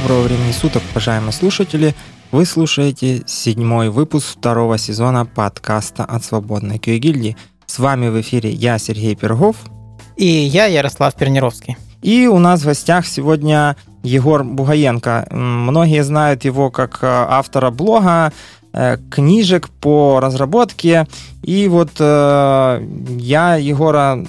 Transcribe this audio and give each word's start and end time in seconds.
Доброго 0.00 0.22
времени 0.22 0.52
суток, 0.52 0.84
уважаемые 0.92 1.32
слушатели! 1.32 1.92
Вы 2.30 2.44
слушаете 2.44 3.24
седьмой 3.26 3.88
выпуск 3.88 4.36
второго 4.38 4.78
сезона 4.78 5.26
подкаста 5.26 6.04
от 6.04 6.22
Свободной 6.22 6.76
QA 6.76 7.36
С 7.66 7.80
вами 7.80 8.06
в 8.06 8.20
эфире 8.20 8.48
я, 8.52 8.78
Сергей 8.78 9.16
Пергов. 9.16 9.56
И 10.14 10.24
я, 10.24 10.66
Ярослав 10.66 11.16
Пернировский. 11.16 11.76
И 12.00 12.28
у 12.28 12.38
нас 12.38 12.60
в 12.60 12.66
гостях 12.66 13.08
сегодня 13.08 13.76
Егор 14.04 14.44
Бугаенко. 14.44 15.26
Многие 15.32 16.04
знают 16.04 16.44
его 16.44 16.70
как 16.70 17.00
э, 17.02 17.06
автора 17.08 17.72
блога, 17.72 18.32
э, 18.72 18.98
книжек 19.10 19.68
по 19.68 20.20
разработке. 20.20 21.08
И 21.42 21.66
вот 21.66 21.90
э, 21.98 22.86
я 23.18 23.56
Егора 23.56 24.24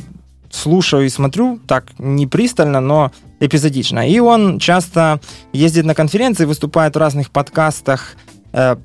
слушаю 0.50 1.06
и 1.06 1.10
смотрю, 1.10 1.60
так 1.68 1.86
не 2.00 2.26
пристально, 2.26 2.80
но 2.80 3.12
эпизодично. 3.40 4.08
И 4.08 4.20
он 4.20 4.60
часто 4.60 5.20
ездит 5.54 5.86
на 5.86 5.96
конференции, 5.96 6.46
выступает 6.46 6.96
в 6.96 7.00
разных 7.00 7.32
подкастах, 7.32 8.16
э, 8.54 8.76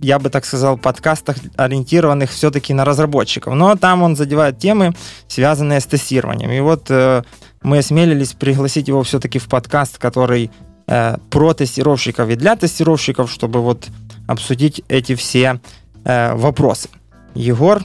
я 0.00 0.18
бы 0.18 0.30
так 0.30 0.44
сказал, 0.44 0.76
подкастах, 0.76 1.36
ориентированных 1.56 2.30
все-таки 2.30 2.74
на 2.74 2.84
разработчиков. 2.84 3.54
Но 3.54 3.76
там 3.76 4.02
он 4.02 4.16
задевает 4.16 4.58
темы, 4.58 4.94
связанные 5.28 5.80
с 5.80 5.86
тестированием. 5.86 6.50
И 6.50 6.60
вот 6.60 6.86
э, 6.90 7.22
мы 7.62 7.78
осмелились 7.78 8.32
пригласить 8.32 8.88
его 8.88 9.02
все-таки 9.02 9.38
в 9.38 9.48
подкаст, 9.48 9.98
который 9.98 10.50
э, 10.86 11.16
про 11.30 11.54
тестировщиков 11.54 12.28
и 12.28 12.34
для 12.34 12.56
тестировщиков, 12.56 13.30
чтобы 13.30 13.60
вот 13.60 13.88
обсудить 14.26 14.82
эти 14.88 15.14
все 15.14 15.60
вопросы. 16.04 16.88
Егор, 17.34 17.80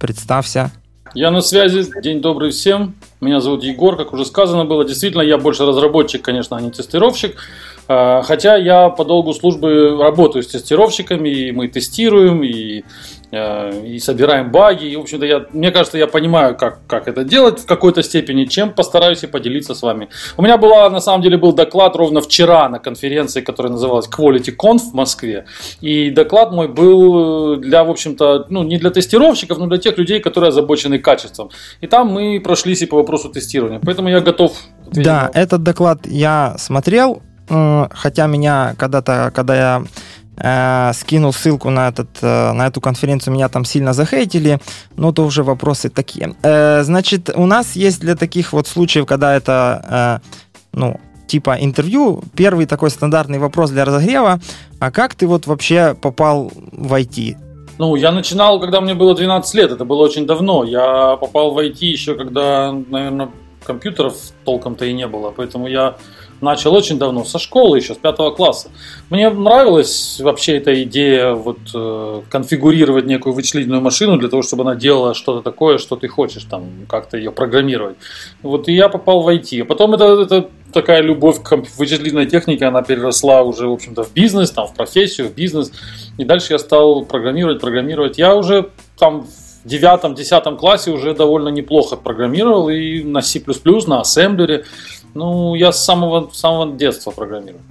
представься 0.00 0.72
я 1.16 1.30
на 1.30 1.40
связи. 1.40 1.86
День 2.02 2.20
добрый 2.20 2.50
всем. 2.50 2.94
Меня 3.22 3.40
зовут 3.40 3.64
Егор, 3.64 3.96
как 3.96 4.12
уже 4.12 4.26
сказано 4.26 4.66
было. 4.66 4.84
Действительно, 4.84 5.22
я 5.22 5.38
больше 5.38 5.64
разработчик, 5.64 6.20
конечно, 6.20 6.58
а 6.58 6.60
не 6.60 6.70
тестировщик. 6.70 7.36
А, 7.88 8.20
хотя 8.20 8.56
я 8.56 8.90
по 8.90 9.02
долгу 9.02 9.32
службы 9.32 9.96
работаю 9.98 10.42
с 10.42 10.48
тестировщиками, 10.48 11.30
и 11.30 11.52
мы 11.52 11.68
тестируем, 11.68 12.44
и 12.44 12.84
и 13.32 13.98
собираем 13.98 14.50
баги. 14.50 14.86
И, 14.86 14.96
в 14.96 15.00
общем-то, 15.00 15.26
я, 15.26 15.46
мне 15.52 15.70
кажется, 15.70 15.98
я 15.98 16.06
понимаю, 16.06 16.56
как, 16.56 16.78
как 16.86 17.08
это 17.08 17.24
делать 17.24 17.60
в 17.60 17.66
какой-то 17.66 18.02
степени, 18.02 18.44
чем 18.44 18.72
постараюсь 18.72 19.24
и 19.24 19.26
поделиться 19.26 19.74
с 19.74 19.82
вами. 19.82 20.08
У 20.36 20.42
меня 20.42 20.56
была, 20.56 20.88
на 20.90 21.00
самом 21.00 21.22
деле, 21.22 21.36
был 21.36 21.52
доклад 21.52 21.96
ровно 21.96 22.20
вчера 22.20 22.68
на 22.68 22.78
конференции, 22.78 23.40
которая 23.40 23.72
называлась 23.72 24.08
Quality 24.08 24.54
Conf 24.56 24.78
в 24.90 24.94
Москве. 24.94 25.46
И 25.80 26.10
доклад 26.10 26.52
мой 26.52 26.68
был 26.68 27.56
для, 27.56 27.84
в 27.84 27.90
общем-то, 27.90 28.46
ну, 28.48 28.62
не 28.62 28.78
для 28.78 28.90
тестировщиков, 28.90 29.58
но 29.58 29.66
для 29.66 29.78
тех 29.78 29.98
людей, 29.98 30.20
которые 30.20 30.48
озабочены 30.48 30.98
качеством. 30.98 31.50
И 31.80 31.86
там 31.86 32.08
мы 32.08 32.40
прошлись 32.40 32.82
и 32.82 32.86
по 32.86 32.96
вопросу 32.96 33.28
тестирования. 33.28 33.80
Поэтому 33.84 34.08
я 34.08 34.20
готов. 34.20 34.56
Да, 34.92 35.30
этот 35.34 35.62
доклад 35.62 36.06
я 36.06 36.54
смотрел, 36.58 37.22
э, 37.48 37.86
хотя 37.90 38.26
меня 38.26 38.74
когда-то, 38.78 39.32
когда 39.34 39.56
я 39.56 39.84
э, 40.36 40.92
скинул 40.94 41.32
ссылку 41.32 41.70
на, 41.70 41.88
этот, 41.88 42.08
э, 42.22 42.52
на 42.52 42.66
эту 42.66 42.80
конференцию, 42.80 43.34
меня 43.34 43.48
там 43.48 43.64
сильно 43.64 43.92
захейтили, 43.92 44.58
но 44.96 45.12
то 45.12 45.24
уже 45.24 45.42
вопросы 45.42 45.88
такие. 45.88 46.34
Э, 46.42 46.82
значит, 46.82 47.30
у 47.34 47.46
нас 47.46 47.76
есть 47.76 48.00
для 48.00 48.16
таких 48.16 48.52
вот 48.52 48.66
случаев, 48.66 49.06
когда 49.06 49.34
это, 49.34 50.20
э, 50.22 50.28
ну, 50.72 51.00
типа 51.26 51.56
интервью, 51.60 52.22
первый 52.34 52.66
такой 52.66 52.90
стандартный 52.90 53.38
вопрос 53.38 53.70
для 53.70 53.84
разогрева, 53.84 54.40
а 54.78 54.90
как 54.90 55.14
ты 55.14 55.26
вот 55.26 55.46
вообще 55.46 55.94
попал 56.00 56.52
в 56.72 56.92
IT? 56.92 57.36
Ну, 57.78 57.94
я 57.96 58.10
начинал, 58.12 58.60
когда 58.60 58.80
мне 58.80 58.94
было 58.94 59.14
12 59.14 59.54
лет, 59.54 59.70
это 59.70 59.84
было 59.84 60.02
очень 60.02 60.26
давно. 60.26 60.64
Я 60.64 61.16
попал 61.16 61.50
в 61.50 61.58
IT 61.58 61.78
еще, 61.80 62.14
когда, 62.14 62.72
наверное, 62.72 63.28
компьютеров 63.64 64.14
толком-то 64.44 64.84
и 64.86 64.94
не 64.94 65.06
было, 65.06 65.30
поэтому 65.30 65.66
я 65.66 65.96
начал 66.40 66.74
очень 66.74 66.98
давно, 66.98 67.24
со 67.24 67.38
школы 67.38 67.78
еще, 67.78 67.94
с 67.94 67.98
пятого 67.98 68.30
класса. 68.30 68.70
Мне 69.10 69.30
нравилась 69.30 70.20
вообще 70.20 70.56
эта 70.56 70.82
идея 70.82 71.32
вот, 71.32 71.58
э, 71.74 72.22
конфигурировать 72.30 73.06
некую 73.06 73.32
вычислительную 73.32 73.80
машину 73.80 74.16
для 74.18 74.28
того, 74.28 74.42
чтобы 74.42 74.62
она 74.62 74.74
делала 74.74 75.14
что-то 75.14 75.42
такое, 75.42 75.78
что 75.78 75.96
ты 75.96 76.08
хочешь, 76.08 76.44
там, 76.44 76.64
как-то 76.88 77.16
ее 77.16 77.32
программировать. 77.32 77.96
Вот 78.42 78.68
и 78.68 78.72
я 78.72 78.88
попал 78.88 79.22
в 79.22 79.28
IT. 79.28 79.64
Потом 79.64 79.94
это, 79.94 80.04
это 80.22 80.48
такая 80.72 81.00
любовь 81.00 81.42
к 81.42 81.56
вычислительной 81.78 82.26
технике, 82.26 82.66
она 82.66 82.82
переросла 82.82 83.42
уже, 83.42 83.66
в 83.66 83.72
общем-то, 83.72 84.04
в 84.04 84.12
бизнес, 84.12 84.50
там, 84.50 84.66
в 84.66 84.74
профессию, 84.74 85.28
в 85.28 85.34
бизнес. 85.34 85.72
И 86.18 86.24
дальше 86.24 86.52
я 86.52 86.58
стал 86.58 87.04
программировать, 87.04 87.60
программировать. 87.60 88.18
Я 88.18 88.34
уже 88.34 88.70
там 88.98 89.22
в 89.22 89.68
девятом-десятом 89.68 90.56
классе 90.56 90.90
уже 90.90 91.14
довольно 91.14 91.48
неплохо 91.48 91.96
программировал 91.96 92.68
и 92.68 93.02
на 93.02 93.20
C++, 93.20 93.42
на 93.86 94.00
ассемблере. 94.00 94.64
Ну, 95.16 95.54
я 95.54 95.72
с 95.72 95.84
самого, 95.84 96.30
самого 96.32 96.76
детства 96.76 97.10
программирую. 97.10 97.62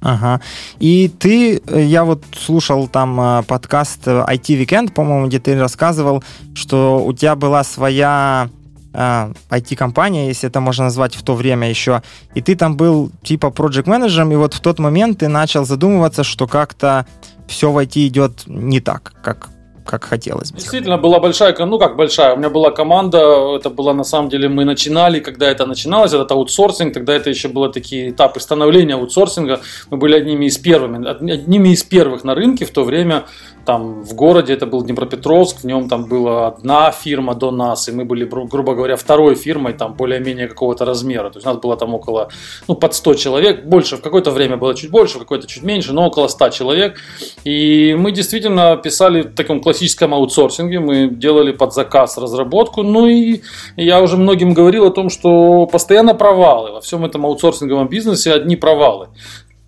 Ага. 0.00 0.40
И 0.80 1.08
ты, 1.08 1.62
я 1.68 2.04
вот 2.04 2.24
слушал 2.36 2.88
там 2.88 3.20
э, 3.20 3.42
подкаст 3.44 4.08
IT 4.08 4.46
Weekend, 4.58 4.92
по-моему, 4.92 5.28
где 5.28 5.38
ты 5.38 5.58
рассказывал, 5.58 6.24
что 6.54 7.04
у 7.04 7.12
тебя 7.12 7.36
была 7.36 7.62
своя 7.62 8.48
IT-компания, 8.92 10.26
э, 10.26 10.28
если 10.28 10.48
это 10.48 10.60
можно 10.60 10.84
назвать 10.84 11.14
в 11.14 11.22
то 11.22 11.34
время 11.34 11.70
еще, 11.70 12.02
и 12.34 12.42
ты 12.42 12.56
там 12.56 12.76
был 12.76 13.10
типа 13.22 13.50
проект 13.50 13.86
менеджером 13.86 14.32
и 14.32 14.36
вот 14.36 14.54
в 14.54 14.60
тот 14.60 14.78
момент 14.78 15.18
ты 15.20 15.28
начал 15.28 15.64
задумываться, 15.64 16.24
что 16.24 16.46
как-то 16.46 17.06
все 17.46 17.70
в 17.70 17.78
IT 17.78 18.06
идет 18.06 18.42
не 18.46 18.80
так, 18.80 19.14
как 19.22 19.50
как 19.84 20.04
хотелось 20.04 20.52
бы. 20.52 20.58
Действительно, 20.58 20.98
была 20.98 21.18
большая, 21.18 21.54
ну 21.66 21.78
как 21.78 21.96
большая, 21.96 22.34
у 22.34 22.36
меня 22.36 22.50
была 22.50 22.70
команда, 22.70 23.56
это 23.56 23.70
было 23.70 23.92
на 23.92 24.04
самом 24.04 24.28
деле, 24.28 24.48
мы 24.48 24.64
начинали, 24.64 25.20
когда 25.20 25.50
это 25.50 25.66
начиналось, 25.66 26.12
этот 26.12 26.30
аутсорсинг, 26.32 26.94
тогда 26.94 27.14
это 27.14 27.30
еще 27.30 27.48
было 27.48 27.72
такие 27.72 28.10
этапы 28.10 28.40
становления 28.40 28.94
аутсорсинга, 28.94 29.60
мы 29.90 29.96
были 29.96 30.14
одними 30.14 30.46
из 30.46 30.58
первыми, 30.58 31.06
одними 31.08 31.70
из 31.70 31.82
первых 31.82 32.24
на 32.24 32.34
рынке 32.34 32.64
в 32.64 32.70
то 32.70 32.84
время, 32.84 33.24
там 33.64 34.02
в 34.02 34.14
городе, 34.14 34.52
это 34.52 34.66
был 34.66 34.82
Днепропетровск, 34.82 35.60
в 35.60 35.64
нем 35.64 35.88
там 35.88 36.04
была 36.06 36.48
одна 36.48 36.90
фирма 36.90 37.34
до 37.34 37.50
нас, 37.50 37.88
и 37.88 37.92
мы 37.92 38.04
были, 38.04 38.24
грубо 38.24 38.74
говоря, 38.74 38.96
второй 38.96 39.34
фирмой, 39.34 39.72
там 39.72 39.94
более-менее 39.94 40.48
какого-то 40.48 40.84
размера, 40.84 41.30
то 41.30 41.38
есть 41.38 41.46
нас 41.46 41.56
было 41.56 41.76
там 41.76 41.94
около, 41.94 42.28
ну 42.68 42.74
под 42.74 42.94
100 42.94 43.14
человек, 43.14 43.64
больше, 43.64 43.96
в 43.96 44.02
какое-то 44.02 44.30
время 44.30 44.56
было 44.56 44.74
чуть 44.74 44.90
больше, 44.90 45.16
в 45.16 45.20
какое-то 45.20 45.46
чуть 45.46 45.62
меньше, 45.62 45.92
но 45.92 46.06
около 46.06 46.28
100 46.28 46.48
человек, 46.50 46.98
и 47.44 47.94
мы 47.98 48.12
действительно 48.12 48.76
писали 48.76 49.22
в 49.22 49.34
таком 49.34 49.60
классическом 49.60 50.14
аутсорсинге, 50.14 50.80
мы 50.80 51.08
делали 51.08 51.52
под 51.52 51.74
заказ 51.74 52.18
разработку, 52.18 52.82
ну 52.82 53.06
и 53.06 53.42
я 53.76 54.02
уже 54.02 54.16
многим 54.16 54.54
говорил 54.54 54.86
о 54.86 54.90
том, 54.90 55.08
что 55.08 55.66
постоянно 55.66 56.14
провалы, 56.14 56.72
во 56.72 56.80
всем 56.80 57.04
этом 57.04 57.26
аутсорсинговом 57.26 57.88
бизнесе 57.88 58.32
одни 58.32 58.56
провалы 58.56 59.08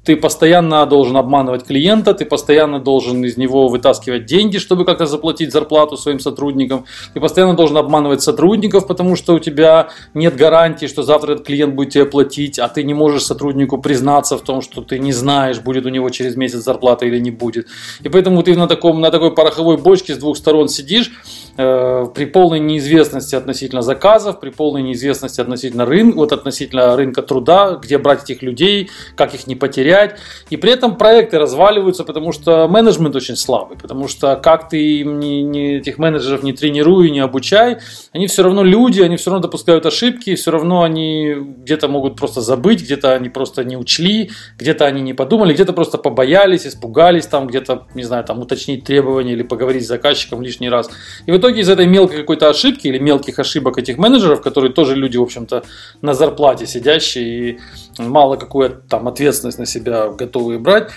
ты 0.04 0.16
постоянно 0.16 0.84
должен 0.87 1.16
обманывать 1.16 1.65
клиента, 1.65 2.15
ты 2.15 2.26
постоянно 2.26 2.78
должен 2.78 3.25
из 3.25 3.37
него 3.37 3.69
вытаскивать 3.69 4.26
деньги, 4.26 4.59
чтобы 4.59 4.84
как-то 4.84 5.06
заплатить 5.06 5.53
зарплату 5.53 5.97
своим 5.97 6.20
сотрудникам, 6.20 6.84
ты 7.15 7.20
постоянно 7.20 7.54
должен 7.54 7.76
обманывать 7.78 8.22
сотрудников, 8.22 8.87
потому 8.87 9.16
что 9.16 9.34
у 9.34 9.38
тебя 9.38 9.88
нет 10.12 10.37
гарантии, 10.37 10.87
что 10.87 11.03
завтра 11.03 11.32
этот 11.32 11.47
клиент 11.47 11.75
будет 11.75 11.91
тебе 11.91 12.04
платить, 12.04 12.59
а 12.59 12.69
ты 12.69 12.82
не 12.82 12.94
можешь 12.94 13.25
сотруднику 13.25 13.78
признаться 13.78 14.37
в 14.37 14.42
том, 14.42 14.60
что 14.60 14.82
ты 14.82 14.98
не 14.98 15.12
знаешь, 15.12 15.60
будет 15.60 15.87
у 15.87 15.88
него 15.88 16.10
через 16.10 16.36
месяц 16.36 16.60
зарплата 16.60 17.06
или 17.06 17.19
не 17.19 17.31
будет. 17.31 17.66
И 18.03 18.09
поэтому 18.09 18.42
ты 18.42 18.54
на, 18.56 18.66
таком, 18.66 19.00
на 19.00 19.10
такой 19.10 19.34
пороховой 19.34 19.78
бочке 19.78 20.15
с 20.15 20.19
двух 20.19 20.36
сторон 20.36 20.69
сидишь, 20.69 21.10
при 21.56 22.25
полной 22.26 22.59
неизвестности 22.59 23.34
относительно 23.34 23.82
заказов, 23.82 24.41
при 24.41 24.50
полной 24.50 24.82
неизвестности 24.82 25.41
относительно 25.41 25.84
рынка, 25.87 26.16
вот 26.16 26.32
относительно 26.32 26.97
рынка 26.97 27.22
труда, 27.22 27.78
где 27.82 27.98
брать 27.98 28.25
этих 28.25 28.42
людей, 28.42 28.91
как 29.16 29.34
их 29.34 29.47
не 29.47 29.54
потерять. 29.54 30.16
И 30.51 30.56
при 30.56 30.72
этом 30.72 30.97
проекты 30.97 31.39
разваливаются, 31.39 32.04
потому 32.04 32.33
что 32.33 32.66
менеджмент 32.68 33.15
очень 33.15 33.36
слабый. 33.36 33.77
Потому 33.78 34.09
что 34.09 34.36
как 34.36 34.68
ты 34.68 35.04
не, 35.04 35.42
не, 35.42 35.77
этих 35.77 35.98
менеджеров 35.98 36.42
не 36.42 36.53
тренируй, 36.53 37.10
не 37.10 37.21
обучай, 37.21 37.78
они 38.12 38.27
все 38.27 38.42
равно 38.42 38.65
люди, 38.65 39.00
они 39.00 39.16
все 39.16 39.30
равно 39.30 39.42
допускают 39.42 39.86
ошибки, 39.86 40.34
все 40.34 40.50
равно 40.50 40.83
они 40.83 41.34
где-то 41.34 41.89
могут 41.89 42.16
просто 42.16 42.41
забыть, 42.41 42.83
где-то 42.83 43.15
они 43.15 43.28
просто 43.28 43.65
не 43.65 43.77
учли, 43.77 44.30
где-то 44.59 44.86
они 44.86 45.03
не 45.03 45.15
подумали, 45.15 45.53
где-то 45.54 45.72
просто 45.72 45.98
побоялись, 45.98 46.66
испугались, 46.66 47.27
там 47.27 47.47
где-то, 47.47 47.86
не 47.95 48.03
знаю, 48.03 48.24
там 48.24 48.41
уточнить 48.41 48.84
требования 48.84 49.33
или 49.33 49.42
поговорить 49.42 49.84
с 49.84 49.89
заказчиком 49.89 50.42
лишний 50.42 50.68
раз. 50.68 50.91
И 51.27 51.30
в 51.30 51.44
итоге 51.45 51.61
из 51.61 51.69
этой 51.69 51.87
мелкой 51.87 52.21
какой-то 52.21 52.49
ошибки 52.49 52.87
или 52.87 52.99
мелких 52.99 53.39
ошибок 53.39 53.77
этих 53.77 53.99
менеджеров, 53.99 54.41
которые 54.41 54.73
тоже 54.73 54.97
люди, 54.97 55.19
в 55.19 55.23
общем-то, 55.23 55.63
на 56.01 56.15
зарплате 56.15 56.67
сидящие 56.67 57.51
и 57.51 57.59
мало 57.99 58.37
какую 58.37 58.83
там 58.89 59.07
ответственность 59.09 59.59
на 59.59 59.67
себя 59.67 60.09
готовые 60.09 60.59
брать, 60.59 60.91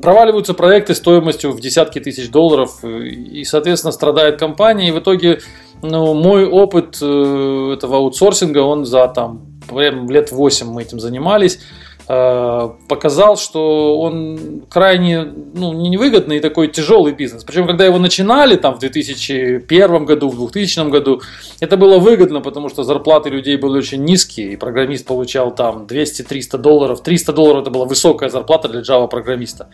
проваливаются 0.00 0.54
проекты 0.54 0.94
стоимостью 0.94 1.50
в 1.52 1.60
десятки 1.60 1.98
тысяч 1.98 2.30
долларов, 2.30 2.84
и, 2.84 3.42
соответственно, 3.44 3.92
страдает 3.92 4.38
компания, 4.38 4.88
и 4.88 4.92
в 4.92 5.00
итоге 5.00 5.40
ну, 5.82 6.14
мой 6.14 6.46
опыт 6.46 6.98
э, 7.02 7.72
этого 7.74 7.98
аутсорсинга, 7.98 8.58
он 8.58 8.84
за 8.84 9.08
там, 9.08 9.46
лет 9.70 10.30
8 10.32 10.66
мы 10.66 10.82
этим 10.82 11.00
занимались, 11.00 11.56
э, 11.56 11.87
показал, 12.08 13.36
что 13.36 14.00
он 14.00 14.62
крайне 14.70 15.24
ну, 15.24 15.74
невыгодный 15.74 16.38
и 16.38 16.40
такой 16.40 16.68
тяжелый 16.68 17.12
бизнес. 17.12 17.44
Причем, 17.44 17.66
когда 17.66 17.84
его 17.84 17.98
начинали 17.98 18.56
там 18.56 18.74
в 18.74 18.78
2001 18.78 20.06
году, 20.06 20.30
в 20.30 20.36
2000 20.36 20.88
году, 20.88 21.20
это 21.60 21.76
было 21.76 21.98
выгодно, 21.98 22.40
потому 22.40 22.70
что 22.70 22.82
зарплаты 22.82 23.28
людей 23.28 23.56
были 23.56 23.76
очень 23.76 24.04
низкие, 24.04 24.54
и 24.54 24.56
программист 24.56 25.06
получал 25.06 25.54
там 25.54 25.86
200-300 25.86 26.56
долларов. 26.56 27.02
300 27.02 27.32
долларов 27.34 27.62
это 27.62 27.70
была 27.70 27.84
высокая 27.84 28.30
зарплата 28.30 28.68
для 28.68 28.80
Java 28.80 29.06
программиста, 29.06 29.68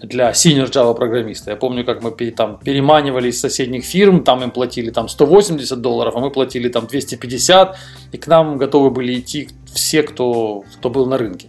для 0.00 0.30
senior 0.30 0.70
Java 0.70 0.94
программиста. 0.94 1.50
Я 1.50 1.56
помню, 1.56 1.84
как 1.84 2.04
мы 2.04 2.12
там 2.30 2.60
переманивали 2.64 3.30
из 3.30 3.40
соседних 3.40 3.84
фирм, 3.84 4.22
там 4.22 4.44
им 4.44 4.52
платили 4.52 4.90
там 4.90 5.08
180 5.08 5.80
долларов, 5.80 6.14
а 6.14 6.20
мы 6.20 6.30
платили 6.30 6.68
там 6.68 6.86
250, 6.86 7.76
и 8.12 8.18
к 8.18 8.26
нам 8.26 8.58
готовы 8.58 8.90
были 8.90 9.18
идти 9.18 9.48
все, 9.72 10.02
кто, 10.02 10.64
кто 10.78 10.90
был 10.90 11.06
на 11.06 11.16
рынке. 11.16 11.48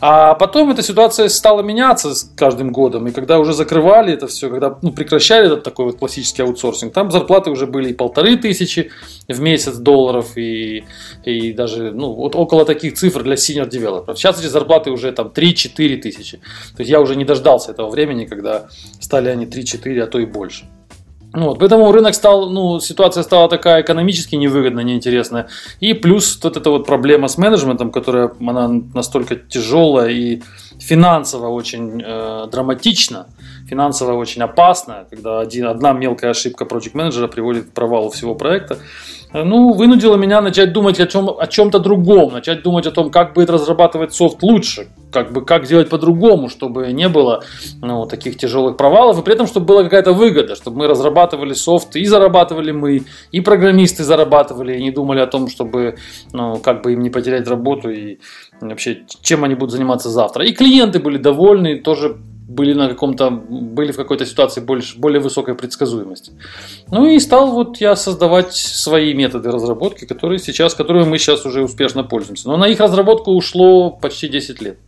А 0.00 0.34
потом 0.34 0.70
эта 0.70 0.82
ситуация 0.82 1.28
стала 1.28 1.62
меняться 1.62 2.14
с 2.14 2.24
каждым 2.36 2.72
годом. 2.72 3.06
И 3.06 3.12
когда 3.12 3.38
уже 3.38 3.52
закрывали 3.52 4.12
это 4.12 4.26
все, 4.26 4.50
когда 4.50 4.76
ну, 4.82 4.92
прекращали 4.92 5.46
этот 5.46 5.62
такой 5.62 5.86
вот 5.86 5.98
классический 5.98 6.42
аутсорсинг, 6.42 6.92
там 6.92 7.10
зарплаты 7.10 7.50
уже 7.50 7.66
были 7.66 7.90
и 7.90 7.94
полторы 7.94 8.36
тысячи 8.36 8.90
в 9.28 9.40
месяц 9.40 9.76
долларов, 9.76 10.36
и, 10.36 10.84
и 11.24 11.52
даже 11.52 11.92
ну, 11.92 12.12
вот 12.12 12.34
около 12.34 12.64
таких 12.64 12.94
цифр 12.94 13.22
для 13.22 13.34
senior 13.34 13.68
developer. 13.68 14.16
Сейчас 14.16 14.40
эти 14.40 14.48
зарплаты 14.48 14.90
уже 14.90 15.12
там 15.12 15.28
3-4 15.28 15.96
тысячи. 15.98 16.38
То 16.76 16.80
есть 16.80 16.90
я 16.90 17.00
уже 17.00 17.14
не 17.14 17.24
дождался 17.24 17.70
этого 17.70 17.88
времени, 17.88 18.24
когда 18.24 18.68
стали 19.00 19.28
они 19.28 19.46
3-4, 19.46 20.00
а 20.00 20.06
то 20.06 20.18
и 20.18 20.26
больше. 20.26 20.66
Ну, 21.32 21.48
вот, 21.48 21.58
поэтому 21.60 21.92
рынок 21.92 22.14
стал, 22.14 22.50
ну, 22.50 22.80
ситуация 22.80 23.22
стала 23.22 23.48
такая 23.48 23.82
экономически 23.82 24.34
невыгодная, 24.34 24.82
неинтересная. 24.82 25.48
И 25.78 25.94
плюс 25.94 26.38
вот 26.42 26.56
эта 26.56 26.70
вот 26.70 26.86
проблема 26.86 27.28
с 27.28 27.38
менеджментом, 27.38 27.92
которая 27.92 28.32
она 28.40 28.68
настолько 28.94 29.36
тяжелая 29.36 30.10
и 30.10 30.42
финансово 30.80 31.48
очень 31.48 32.02
э, 32.04 32.46
драматична, 32.50 33.28
финансово 33.68 34.14
очень 34.14 34.42
опасна, 34.42 35.06
когда 35.08 35.40
один, 35.40 35.66
одна 35.66 35.92
мелкая 35.92 36.32
ошибка 36.32 36.64
project 36.64 36.92
менеджера 36.94 37.28
приводит 37.28 37.66
к 37.66 37.72
провалу 37.72 38.10
всего 38.10 38.34
проекта 38.34 38.78
ну, 39.32 39.72
вынудило 39.72 40.16
меня 40.16 40.40
начать 40.40 40.72
думать 40.72 40.98
о, 41.00 41.06
чем, 41.06 41.30
о 41.38 41.46
чем-то 41.46 41.78
другом, 41.78 42.32
начать 42.32 42.62
думать 42.62 42.86
о 42.86 42.90
том, 42.90 43.10
как 43.10 43.34
будет 43.34 43.50
разрабатывать 43.50 44.12
софт 44.12 44.42
лучше, 44.42 44.88
как 45.12 45.32
бы 45.32 45.44
как 45.44 45.66
сделать 45.66 45.88
по-другому, 45.88 46.48
чтобы 46.48 46.92
не 46.92 47.08
было 47.08 47.42
ну, 47.80 48.06
таких 48.06 48.36
тяжелых 48.36 48.76
провалов, 48.76 49.18
и 49.18 49.22
при 49.22 49.34
этом, 49.34 49.46
чтобы 49.46 49.66
была 49.66 49.84
какая-то 49.84 50.12
выгода, 50.12 50.54
чтобы 50.54 50.78
мы 50.78 50.86
разрабатывали 50.86 51.52
софт, 51.52 51.96
и 51.96 52.04
зарабатывали 52.04 52.70
мы, 52.70 53.02
и 53.32 53.40
программисты 53.40 54.04
зарабатывали, 54.04 54.76
и 54.76 54.82
не 54.82 54.90
думали 54.90 55.20
о 55.20 55.26
том, 55.26 55.48
чтобы, 55.48 55.96
ну, 56.32 56.58
как 56.58 56.82
бы 56.82 56.92
им 56.92 57.00
не 57.00 57.10
потерять 57.10 57.48
работу, 57.48 57.90
и 57.90 58.18
вообще, 58.60 59.04
чем 59.22 59.44
они 59.44 59.54
будут 59.54 59.72
заниматься 59.72 60.08
завтра. 60.08 60.44
И 60.44 60.52
клиенты 60.52 60.98
были 61.00 61.18
довольны, 61.18 61.78
тоже 61.78 62.16
были 62.50 62.72
на 62.72 62.88
каком-то, 62.88 63.30
были 63.30 63.92
в 63.92 63.96
какой-то 63.96 64.26
ситуации 64.26 64.60
больше, 64.60 64.98
более 64.98 65.20
высокой 65.20 65.54
предсказуемости. 65.54 66.32
Ну 66.90 67.06
и 67.06 67.18
стал 67.20 67.52
вот 67.52 67.76
я 67.76 67.94
создавать 67.94 68.54
свои 68.54 69.14
методы 69.14 69.52
разработки, 69.52 70.04
которые 70.04 70.40
сейчас, 70.40 70.74
которыми 70.74 71.04
мы 71.04 71.18
сейчас 71.18 71.46
уже 71.46 71.62
успешно 71.62 72.02
пользуемся. 72.02 72.48
Но 72.48 72.56
на 72.56 72.66
их 72.66 72.80
разработку 72.80 73.30
ушло 73.30 73.90
почти 73.90 74.28
10 74.28 74.60
лет. 74.62 74.78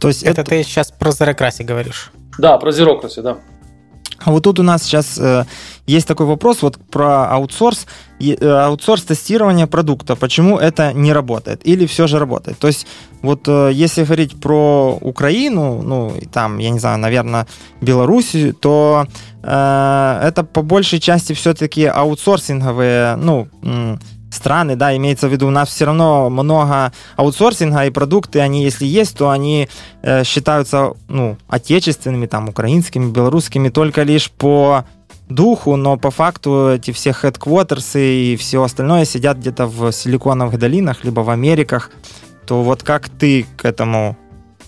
То 0.00 0.08
есть 0.08 0.22
это, 0.22 0.42
это 0.42 0.50
ты 0.50 0.62
сейчас 0.62 0.90
про 0.90 1.10
Zerocracy 1.10 1.64
говоришь? 1.64 2.12
Да, 2.38 2.58
про 2.58 2.70
Zerocracy, 2.70 3.22
да. 3.22 3.38
А 4.20 4.32
вот 4.32 4.42
тут 4.42 4.58
у 4.58 4.62
нас 4.62 4.82
сейчас 4.82 5.16
э, 5.18 5.44
есть 5.86 6.08
такой 6.08 6.26
вопрос 6.26 6.62
вот 6.62 6.76
про 6.90 7.30
аутсорс, 7.30 7.86
э, 8.20 8.34
аутсорс 8.44 9.02
тестирования 9.04 9.66
продукта. 9.66 10.16
Почему 10.16 10.58
это 10.58 10.92
не 10.92 11.12
работает? 11.12 11.60
Или 11.64 11.86
все 11.86 12.08
же 12.08 12.18
работает? 12.18 12.58
То 12.58 12.66
есть 12.66 12.86
вот 13.22 13.46
э, 13.46 13.70
если 13.72 14.04
говорить 14.04 14.40
про 14.40 14.98
Украину, 15.00 15.82
ну 15.82 16.12
и 16.20 16.26
там, 16.26 16.58
я 16.58 16.70
не 16.70 16.80
знаю, 16.80 16.98
наверное, 16.98 17.46
Белоруссию, 17.80 18.54
то 18.54 19.06
э, 19.42 20.20
это 20.24 20.42
по 20.42 20.62
большей 20.62 20.98
части 20.98 21.32
все-таки 21.32 21.84
аутсорсинговые, 21.84 23.14
ну, 23.16 23.48
страны, 24.30 24.76
да, 24.76 24.96
имеется 24.96 25.28
в 25.28 25.32
виду, 25.32 25.46
у 25.46 25.50
нас 25.50 25.68
все 25.68 25.86
равно 25.86 26.28
много 26.30 26.92
аутсорсинга, 27.16 27.86
и 27.86 27.90
продукты, 27.90 28.40
они, 28.40 28.62
если 28.62 28.86
есть, 28.86 29.16
то 29.16 29.30
они 29.30 29.68
э, 30.02 30.24
считаются, 30.24 30.92
ну, 31.08 31.38
отечественными, 31.48 32.26
там, 32.26 32.48
украинскими, 32.48 33.10
белорусскими, 33.10 33.68
только 33.68 34.02
лишь 34.02 34.30
по 34.30 34.84
духу, 35.28 35.76
но 35.76 35.96
по 35.96 36.10
факту 36.10 36.70
эти 36.70 36.90
все 36.90 37.10
headquarters 37.10 38.00
и 38.00 38.36
все 38.36 38.62
остальное 38.62 39.04
сидят 39.04 39.38
где-то 39.38 39.66
в 39.66 39.92
силиконовых 39.92 40.58
долинах, 40.58 41.04
либо 41.04 41.20
в 41.20 41.30
Америках, 41.30 41.90
то 42.46 42.62
вот 42.62 42.82
как 42.82 43.08
ты 43.08 43.46
к 43.56 43.64
этому 43.64 44.16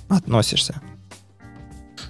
относишься? 0.08 0.80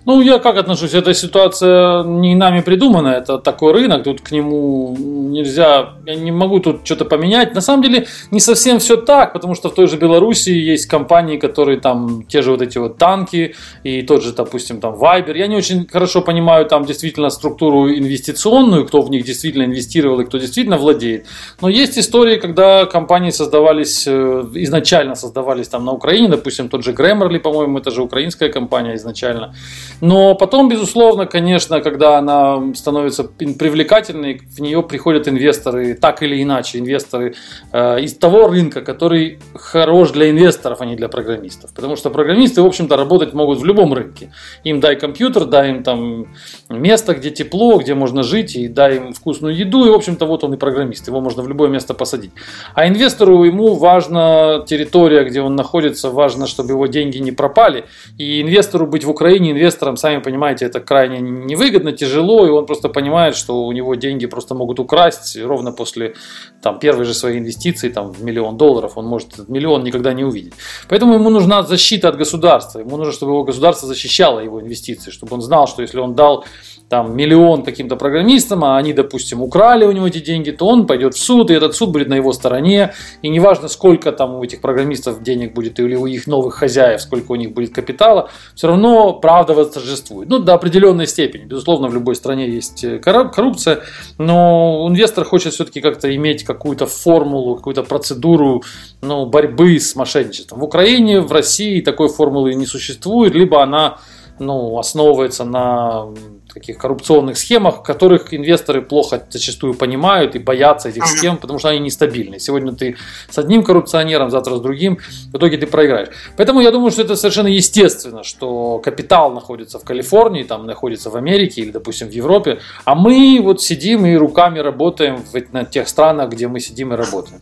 Ну, 0.06 0.22
я 0.22 0.38
как 0.38 0.56
отношусь? 0.56 0.94
Эта 0.94 1.12
ситуация 1.12 2.02
не 2.04 2.34
нами 2.34 2.62
придумана, 2.62 3.08
это 3.08 3.38
такой 3.38 3.72
рынок, 3.72 4.04
тут 4.04 4.22
к 4.22 4.30
нему 4.32 4.96
нельзя, 4.98 5.90
я 6.06 6.14
не 6.14 6.32
могу 6.32 6.60
тут 6.60 6.80
что-то 6.84 7.04
поменять. 7.04 7.54
На 7.54 7.60
самом 7.60 7.82
деле 7.82 8.06
не 8.30 8.40
совсем 8.40 8.78
все 8.78 8.96
так, 8.96 9.34
потому 9.34 9.54
что 9.54 9.68
в 9.68 9.74
той 9.74 9.86
же 9.88 9.98
Беларуси 9.98 10.50
есть 10.50 10.86
компании, 10.86 11.36
которые 11.36 11.80
там, 11.80 12.24
те 12.26 12.40
же 12.40 12.50
вот 12.50 12.62
эти 12.62 12.78
вот 12.78 12.96
танки 12.96 13.54
и 13.84 14.02
тот 14.02 14.22
же, 14.22 14.32
допустим, 14.32 14.80
там 14.80 14.94
Viber. 14.94 15.36
Я 15.36 15.46
не 15.48 15.56
очень 15.56 15.86
хорошо 15.86 16.22
понимаю 16.22 16.64
там 16.64 16.86
действительно 16.86 17.28
структуру 17.28 17.90
инвестиционную, 17.90 18.86
кто 18.86 19.02
в 19.02 19.10
них 19.10 19.24
действительно 19.26 19.64
инвестировал 19.64 20.20
и 20.20 20.24
кто 20.24 20.38
действительно 20.38 20.78
владеет. 20.78 21.26
Но 21.60 21.68
есть 21.68 21.98
истории, 21.98 22.36
когда 22.36 22.86
компании 22.86 23.30
создавались, 23.30 24.06
э, 24.06 24.44
изначально 24.54 25.14
создавались 25.14 25.68
там 25.68 25.84
на 25.84 25.92
Украине, 25.92 26.28
допустим, 26.28 26.70
тот 26.70 26.84
же 26.84 26.92
Grammarly, 26.92 27.38
по-моему, 27.38 27.78
это 27.78 27.90
же 27.90 28.02
украинская 28.02 28.48
компания 28.48 28.94
изначально. 28.94 29.54
Но 30.00 30.34
потом, 30.34 30.68
безусловно, 30.68 31.26
конечно, 31.26 31.80
когда 31.80 32.18
она 32.18 32.74
становится 32.74 33.24
привлекательной, 33.24 34.40
в 34.56 34.60
нее 34.60 34.82
приходят 34.82 35.28
инвесторы, 35.28 35.94
так 35.94 36.22
или 36.22 36.42
иначе, 36.42 36.78
инвесторы 36.78 37.34
э, 37.72 38.00
из 38.00 38.14
того 38.14 38.48
рынка, 38.48 38.80
который 38.80 39.38
хорош 39.54 40.10
для 40.10 40.30
инвесторов, 40.30 40.80
а 40.80 40.86
не 40.86 40.96
для 40.96 41.08
программистов. 41.08 41.72
Потому 41.74 41.96
что 41.96 42.10
программисты, 42.10 42.62
в 42.62 42.66
общем-то, 42.66 42.96
работать 42.96 43.34
могут 43.34 43.58
в 43.58 43.64
любом 43.64 43.92
рынке. 43.92 44.32
Им 44.64 44.80
дай 44.80 44.96
компьютер, 44.96 45.44
дай 45.44 45.70
им 45.70 45.82
там 45.82 46.26
место, 46.68 47.14
где 47.14 47.30
тепло, 47.30 47.78
где 47.78 47.94
можно 47.94 48.22
жить, 48.22 48.56
и 48.56 48.68
дай 48.68 48.96
им 48.96 49.12
вкусную 49.12 49.54
еду, 49.54 49.86
и, 49.86 49.90
в 49.90 49.94
общем-то, 49.94 50.26
вот 50.26 50.44
он 50.44 50.54
и 50.54 50.56
программист. 50.56 51.08
Его 51.08 51.20
можно 51.20 51.42
в 51.42 51.48
любое 51.48 51.68
место 51.68 51.94
посадить. 51.94 52.32
А 52.74 52.88
инвестору 52.88 53.44
ему 53.44 53.74
важна 53.74 54.60
территория, 54.66 55.24
где 55.24 55.42
он 55.42 55.56
находится, 55.56 56.10
важно, 56.10 56.46
чтобы 56.46 56.70
его 56.70 56.86
деньги 56.86 57.18
не 57.18 57.32
пропали. 57.32 57.84
И 58.16 58.40
инвестору 58.40 58.86
быть 58.86 59.04
в 59.04 59.10
Украине, 59.10 59.52
инвестор 59.52 59.89
инвесторам, 59.90 59.96
сами 59.96 60.22
понимаете, 60.22 60.66
это 60.66 60.80
крайне 60.80 61.20
невыгодно, 61.20 61.92
тяжело, 61.92 62.46
и 62.46 62.50
он 62.50 62.66
просто 62.66 62.88
понимает, 62.88 63.36
что 63.36 63.66
у 63.66 63.72
него 63.72 63.94
деньги 63.96 64.26
просто 64.26 64.54
могут 64.54 64.78
украсть 64.78 65.36
ровно 65.42 65.72
после 65.72 66.14
там, 66.62 66.78
первой 66.78 67.04
же 67.04 67.14
своей 67.14 67.38
инвестиции 67.38 67.90
там, 67.90 68.12
в 68.12 68.22
миллион 68.22 68.56
долларов, 68.56 68.92
он 68.96 69.06
может 69.06 69.34
этот 69.34 69.48
миллион 69.48 69.84
никогда 69.84 70.12
не 70.12 70.24
увидеть. 70.24 70.54
Поэтому 70.88 71.14
ему 71.14 71.30
нужна 71.30 71.62
защита 71.62 72.08
от 72.08 72.16
государства, 72.16 72.80
ему 72.80 72.96
нужно, 72.96 73.12
чтобы 73.12 73.32
его 73.32 73.44
государство 73.44 73.88
защищало 73.88 74.40
его 74.40 74.60
инвестиции, 74.60 75.10
чтобы 75.10 75.34
он 75.34 75.42
знал, 75.42 75.66
что 75.66 75.82
если 75.82 76.00
он 76.00 76.14
дал 76.14 76.44
там 76.90 77.16
миллион 77.16 77.62
каким-то 77.62 77.94
программистам, 77.94 78.64
а 78.64 78.76
они, 78.76 78.92
допустим, 78.92 79.40
украли 79.40 79.84
у 79.84 79.92
него 79.92 80.08
эти 80.08 80.18
деньги, 80.18 80.50
то 80.50 80.66
он 80.66 80.88
пойдет 80.88 81.14
в 81.14 81.18
суд, 81.18 81.48
и 81.50 81.54
этот 81.54 81.76
суд 81.76 81.90
будет 81.90 82.08
на 82.08 82.14
его 82.14 82.32
стороне, 82.32 82.94
и 83.22 83.28
неважно, 83.28 83.68
сколько 83.68 84.10
там 84.10 84.34
у 84.34 84.42
этих 84.42 84.60
программистов 84.60 85.22
денег 85.22 85.54
будет, 85.54 85.78
или 85.78 85.94
у 85.94 86.06
их 86.06 86.26
новых 86.26 86.54
хозяев, 86.54 87.00
сколько 87.00 87.30
у 87.30 87.36
них 87.36 87.52
будет 87.54 87.72
капитала, 87.72 88.28
все 88.56 88.66
равно 88.66 89.12
правда 89.12 89.54
восторжествует. 89.54 90.28
Ну, 90.28 90.40
до 90.40 90.54
определенной 90.54 91.06
степени. 91.06 91.44
Безусловно, 91.44 91.86
в 91.86 91.94
любой 91.94 92.16
стране 92.16 92.50
есть 92.50 92.82
э, 92.82 92.98
коррупция, 92.98 93.82
но 94.18 94.84
инвестор 94.88 95.24
хочет 95.24 95.54
все-таки 95.54 95.80
как-то 95.80 96.12
иметь 96.16 96.42
какую-то 96.42 96.86
формулу, 96.86 97.54
какую-то 97.54 97.84
процедуру 97.84 98.64
ну, 99.00 99.26
борьбы 99.26 99.78
с 99.78 99.94
мошенничеством. 99.94 100.58
В 100.58 100.64
Украине, 100.64 101.20
в 101.20 101.30
России 101.30 101.82
такой 101.82 102.08
формулы 102.08 102.54
не 102.54 102.66
существует, 102.66 103.32
либо 103.32 103.62
она 103.62 103.98
ну, 104.40 104.78
основывается 104.78 105.44
на 105.44 106.08
таких 106.54 106.78
коррупционных 106.78 107.38
схемах, 107.38 107.82
которых 107.82 108.34
инвесторы 108.34 108.82
плохо 108.82 109.26
зачастую 109.30 109.74
понимают 109.74 110.34
и 110.34 110.38
боятся 110.38 110.88
этих 110.88 111.06
схем, 111.06 111.36
потому 111.36 111.58
что 111.58 111.68
они 111.68 111.78
нестабильны. 111.78 112.38
Сегодня 112.38 112.72
ты 112.72 112.96
с 113.28 113.38
одним 113.38 113.62
коррупционером, 113.62 114.30
завтра 114.30 114.56
с 114.56 114.60
другим, 114.60 114.98
в 115.32 115.36
итоге 115.36 115.58
ты 115.58 115.66
проиграешь. 115.66 116.08
Поэтому 116.36 116.60
я 116.60 116.70
думаю, 116.70 116.90
что 116.90 117.02
это 117.02 117.16
совершенно 117.16 117.48
естественно, 117.48 118.22
что 118.24 118.78
капитал 118.78 119.32
находится 119.32 119.78
в 119.78 119.84
Калифорнии, 119.84 120.42
там 120.42 120.66
находится 120.66 121.10
в 121.10 121.16
Америке 121.16 121.62
или, 121.62 121.70
допустим, 121.70 122.08
в 122.08 122.12
Европе, 122.12 122.60
а 122.84 122.94
мы 122.94 123.40
вот 123.42 123.62
сидим 123.62 124.06
и 124.06 124.14
руками 124.14 124.58
работаем 124.58 125.16
в, 125.16 125.52
на 125.52 125.64
тех 125.64 125.88
странах, 125.88 126.30
где 126.30 126.48
мы 126.48 126.60
сидим 126.60 126.92
и 126.92 126.96
работаем. 126.96 127.40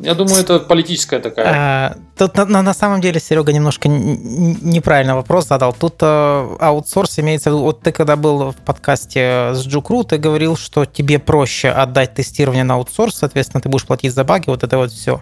Я 0.00 0.14
думаю, 0.14 0.40
это 0.40 0.58
политическая 0.58 1.18
такая. 1.18 1.46
А, 1.48 1.96
тут 2.16 2.34
на, 2.36 2.62
на 2.62 2.74
самом 2.74 3.00
деле 3.00 3.20
Серега 3.20 3.52
немножко 3.52 3.88
неправильно 3.88 5.16
вопрос 5.16 5.46
задал. 5.48 5.72
Тут 5.72 5.96
а, 6.00 6.56
аутсорс 6.60 7.18
имеется 7.18 7.50
в 7.50 7.54
виду. 7.54 7.62
Вот 7.62 7.80
ты 7.80 7.92
когда 7.92 8.16
был 8.16 8.50
в 8.52 8.56
подкасте 8.56 9.52
с 9.54 9.66
Джукру, 9.66 10.04
ты 10.04 10.18
говорил, 10.18 10.56
что 10.56 10.84
тебе 10.84 11.18
проще 11.18 11.68
отдать 11.68 12.14
тестирование 12.14 12.64
на 12.64 12.74
аутсорс, 12.74 13.16
соответственно, 13.16 13.60
ты 13.60 13.68
будешь 13.68 13.86
платить 13.86 14.12
за 14.12 14.24
баги, 14.24 14.44
вот 14.46 14.62
это 14.62 14.76
вот 14.76 14.90
все. 14.90 15.20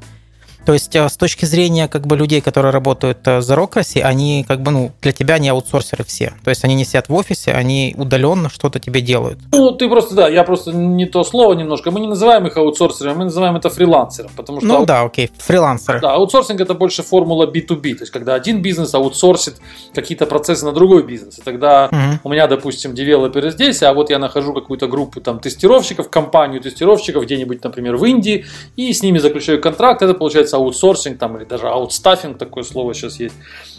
То 0.64 0.72
есть 0.72 0.94
э, 0.96 1.08
с 1.08 1.16
точки 1.16 1.44
зрения 1.44 1.88
как 1.88 2.06
бы 2.06 2.16
людей, 2.16 2.40
которые 2.40 2.72
работают 2.72 3.18
э, 3.26 3.40
за 3.40 3.54
Rocracy, 3.54 4.00
они 4.00 4.44
как 4.48 4.60
бы, 4.62 4.70
ну, 4.70 4.92
для 5.02 5.12
тебя 5.12 5.38
не 5.38 5.48
аутсорсеры 5.48 6.04
все. 6.04 6.32
То 6.42 6.50
есть 6.50 6.64
они 6.64 6.74
не 6.74 6.84
сидят 6.84 7.08
в 7.08 7.14
офисе, 7.14 7.52
они 7.52 7.94
удаленно 7.98 8.48
что-то 8.48 8.80
тебе 8.80 9.00
делают. 9.00 9.38
Ну, 9.52 9.72
ты 9.72 9.88
просто, 9.88 10.14
да, 10.14 10.28
я 10.28 10.42
просто 10.44 10.72
не 10.72 11.06
то 11.06 11.22
слово 11.24 11.54
немножко. 11.54 11.90
Мы 11.90 12.00
не 12.00 12.06
называем 12.06 12.46
их 12.46 12.56
аутсорсерами, 12.56 13.18
мы 13.18 13.24
называем 13.24 13.56
это 13.56 13.68
фрилансером, 13.68 14.30
потому 14.36 14.60
что... 14.60 14.66
Ну 14.66 14.86
да, 14.86 15.02
окей, 15.02 15.30
фрилансеры. 15.36 16.00
Да, 16.00 16.14
аутсорсинг 16.14 16.60
это 16.60 16.74
больше 16.74 17.02
формула 17.02 17.46
B2B, 17.46 17.94
то 17.94 18.02
есть 18.02 18.10
когда 18.10 18.34
один 18.34 18.62
бизнес 18.62 18.94
аутсорсит 18.94 19.56
какие-то 19.94 20.26
процессы 20.26 20.64
на 20.64 20.72
другой 20.72 21.02
бизнес. 21.02 21.38
И 21.38 21.42
тогда 21.42 21.88
угу. 21.90 22.20
у 22.24 22.28
меня, 22.30 22.46
допустим, 22.46 22.94
девелоперы 22.94 23.50
здесь, 23.50 23.82
а 23.82 23.92
вот 23.92 24.10
я 24.10 24.18
нахожу 24.18 24.54
какую-то 24.54 24.86
группу 24.86 25.20
там 25.20 25.40
тестировщиков, 25.40 26.08
компанию 26.08 26.60
тестировщиков 26.60 27.24
где-нибудь, 27.24 27.62
например, 27.62 27.96
в 27.96 28.04
Индии, 28.04 28.46
и 28.76 28.92
с 28.92 29.02
ними 29.02 29.18
заключаю 29.18 29.60
контракт, 29.60 30.02
это 30.02 30.14
получается 30.14 30.53
аутсорсинг 30.54 31.18
там, 31.18 31.36
или 31.36 31.44
даже 31.44 31.68
аутстаффинг, 31.68 32.38
такое 32.38 32.64
слово 32.64 32.94
сейчас 32.94 33.20
есть. 33.20 33.34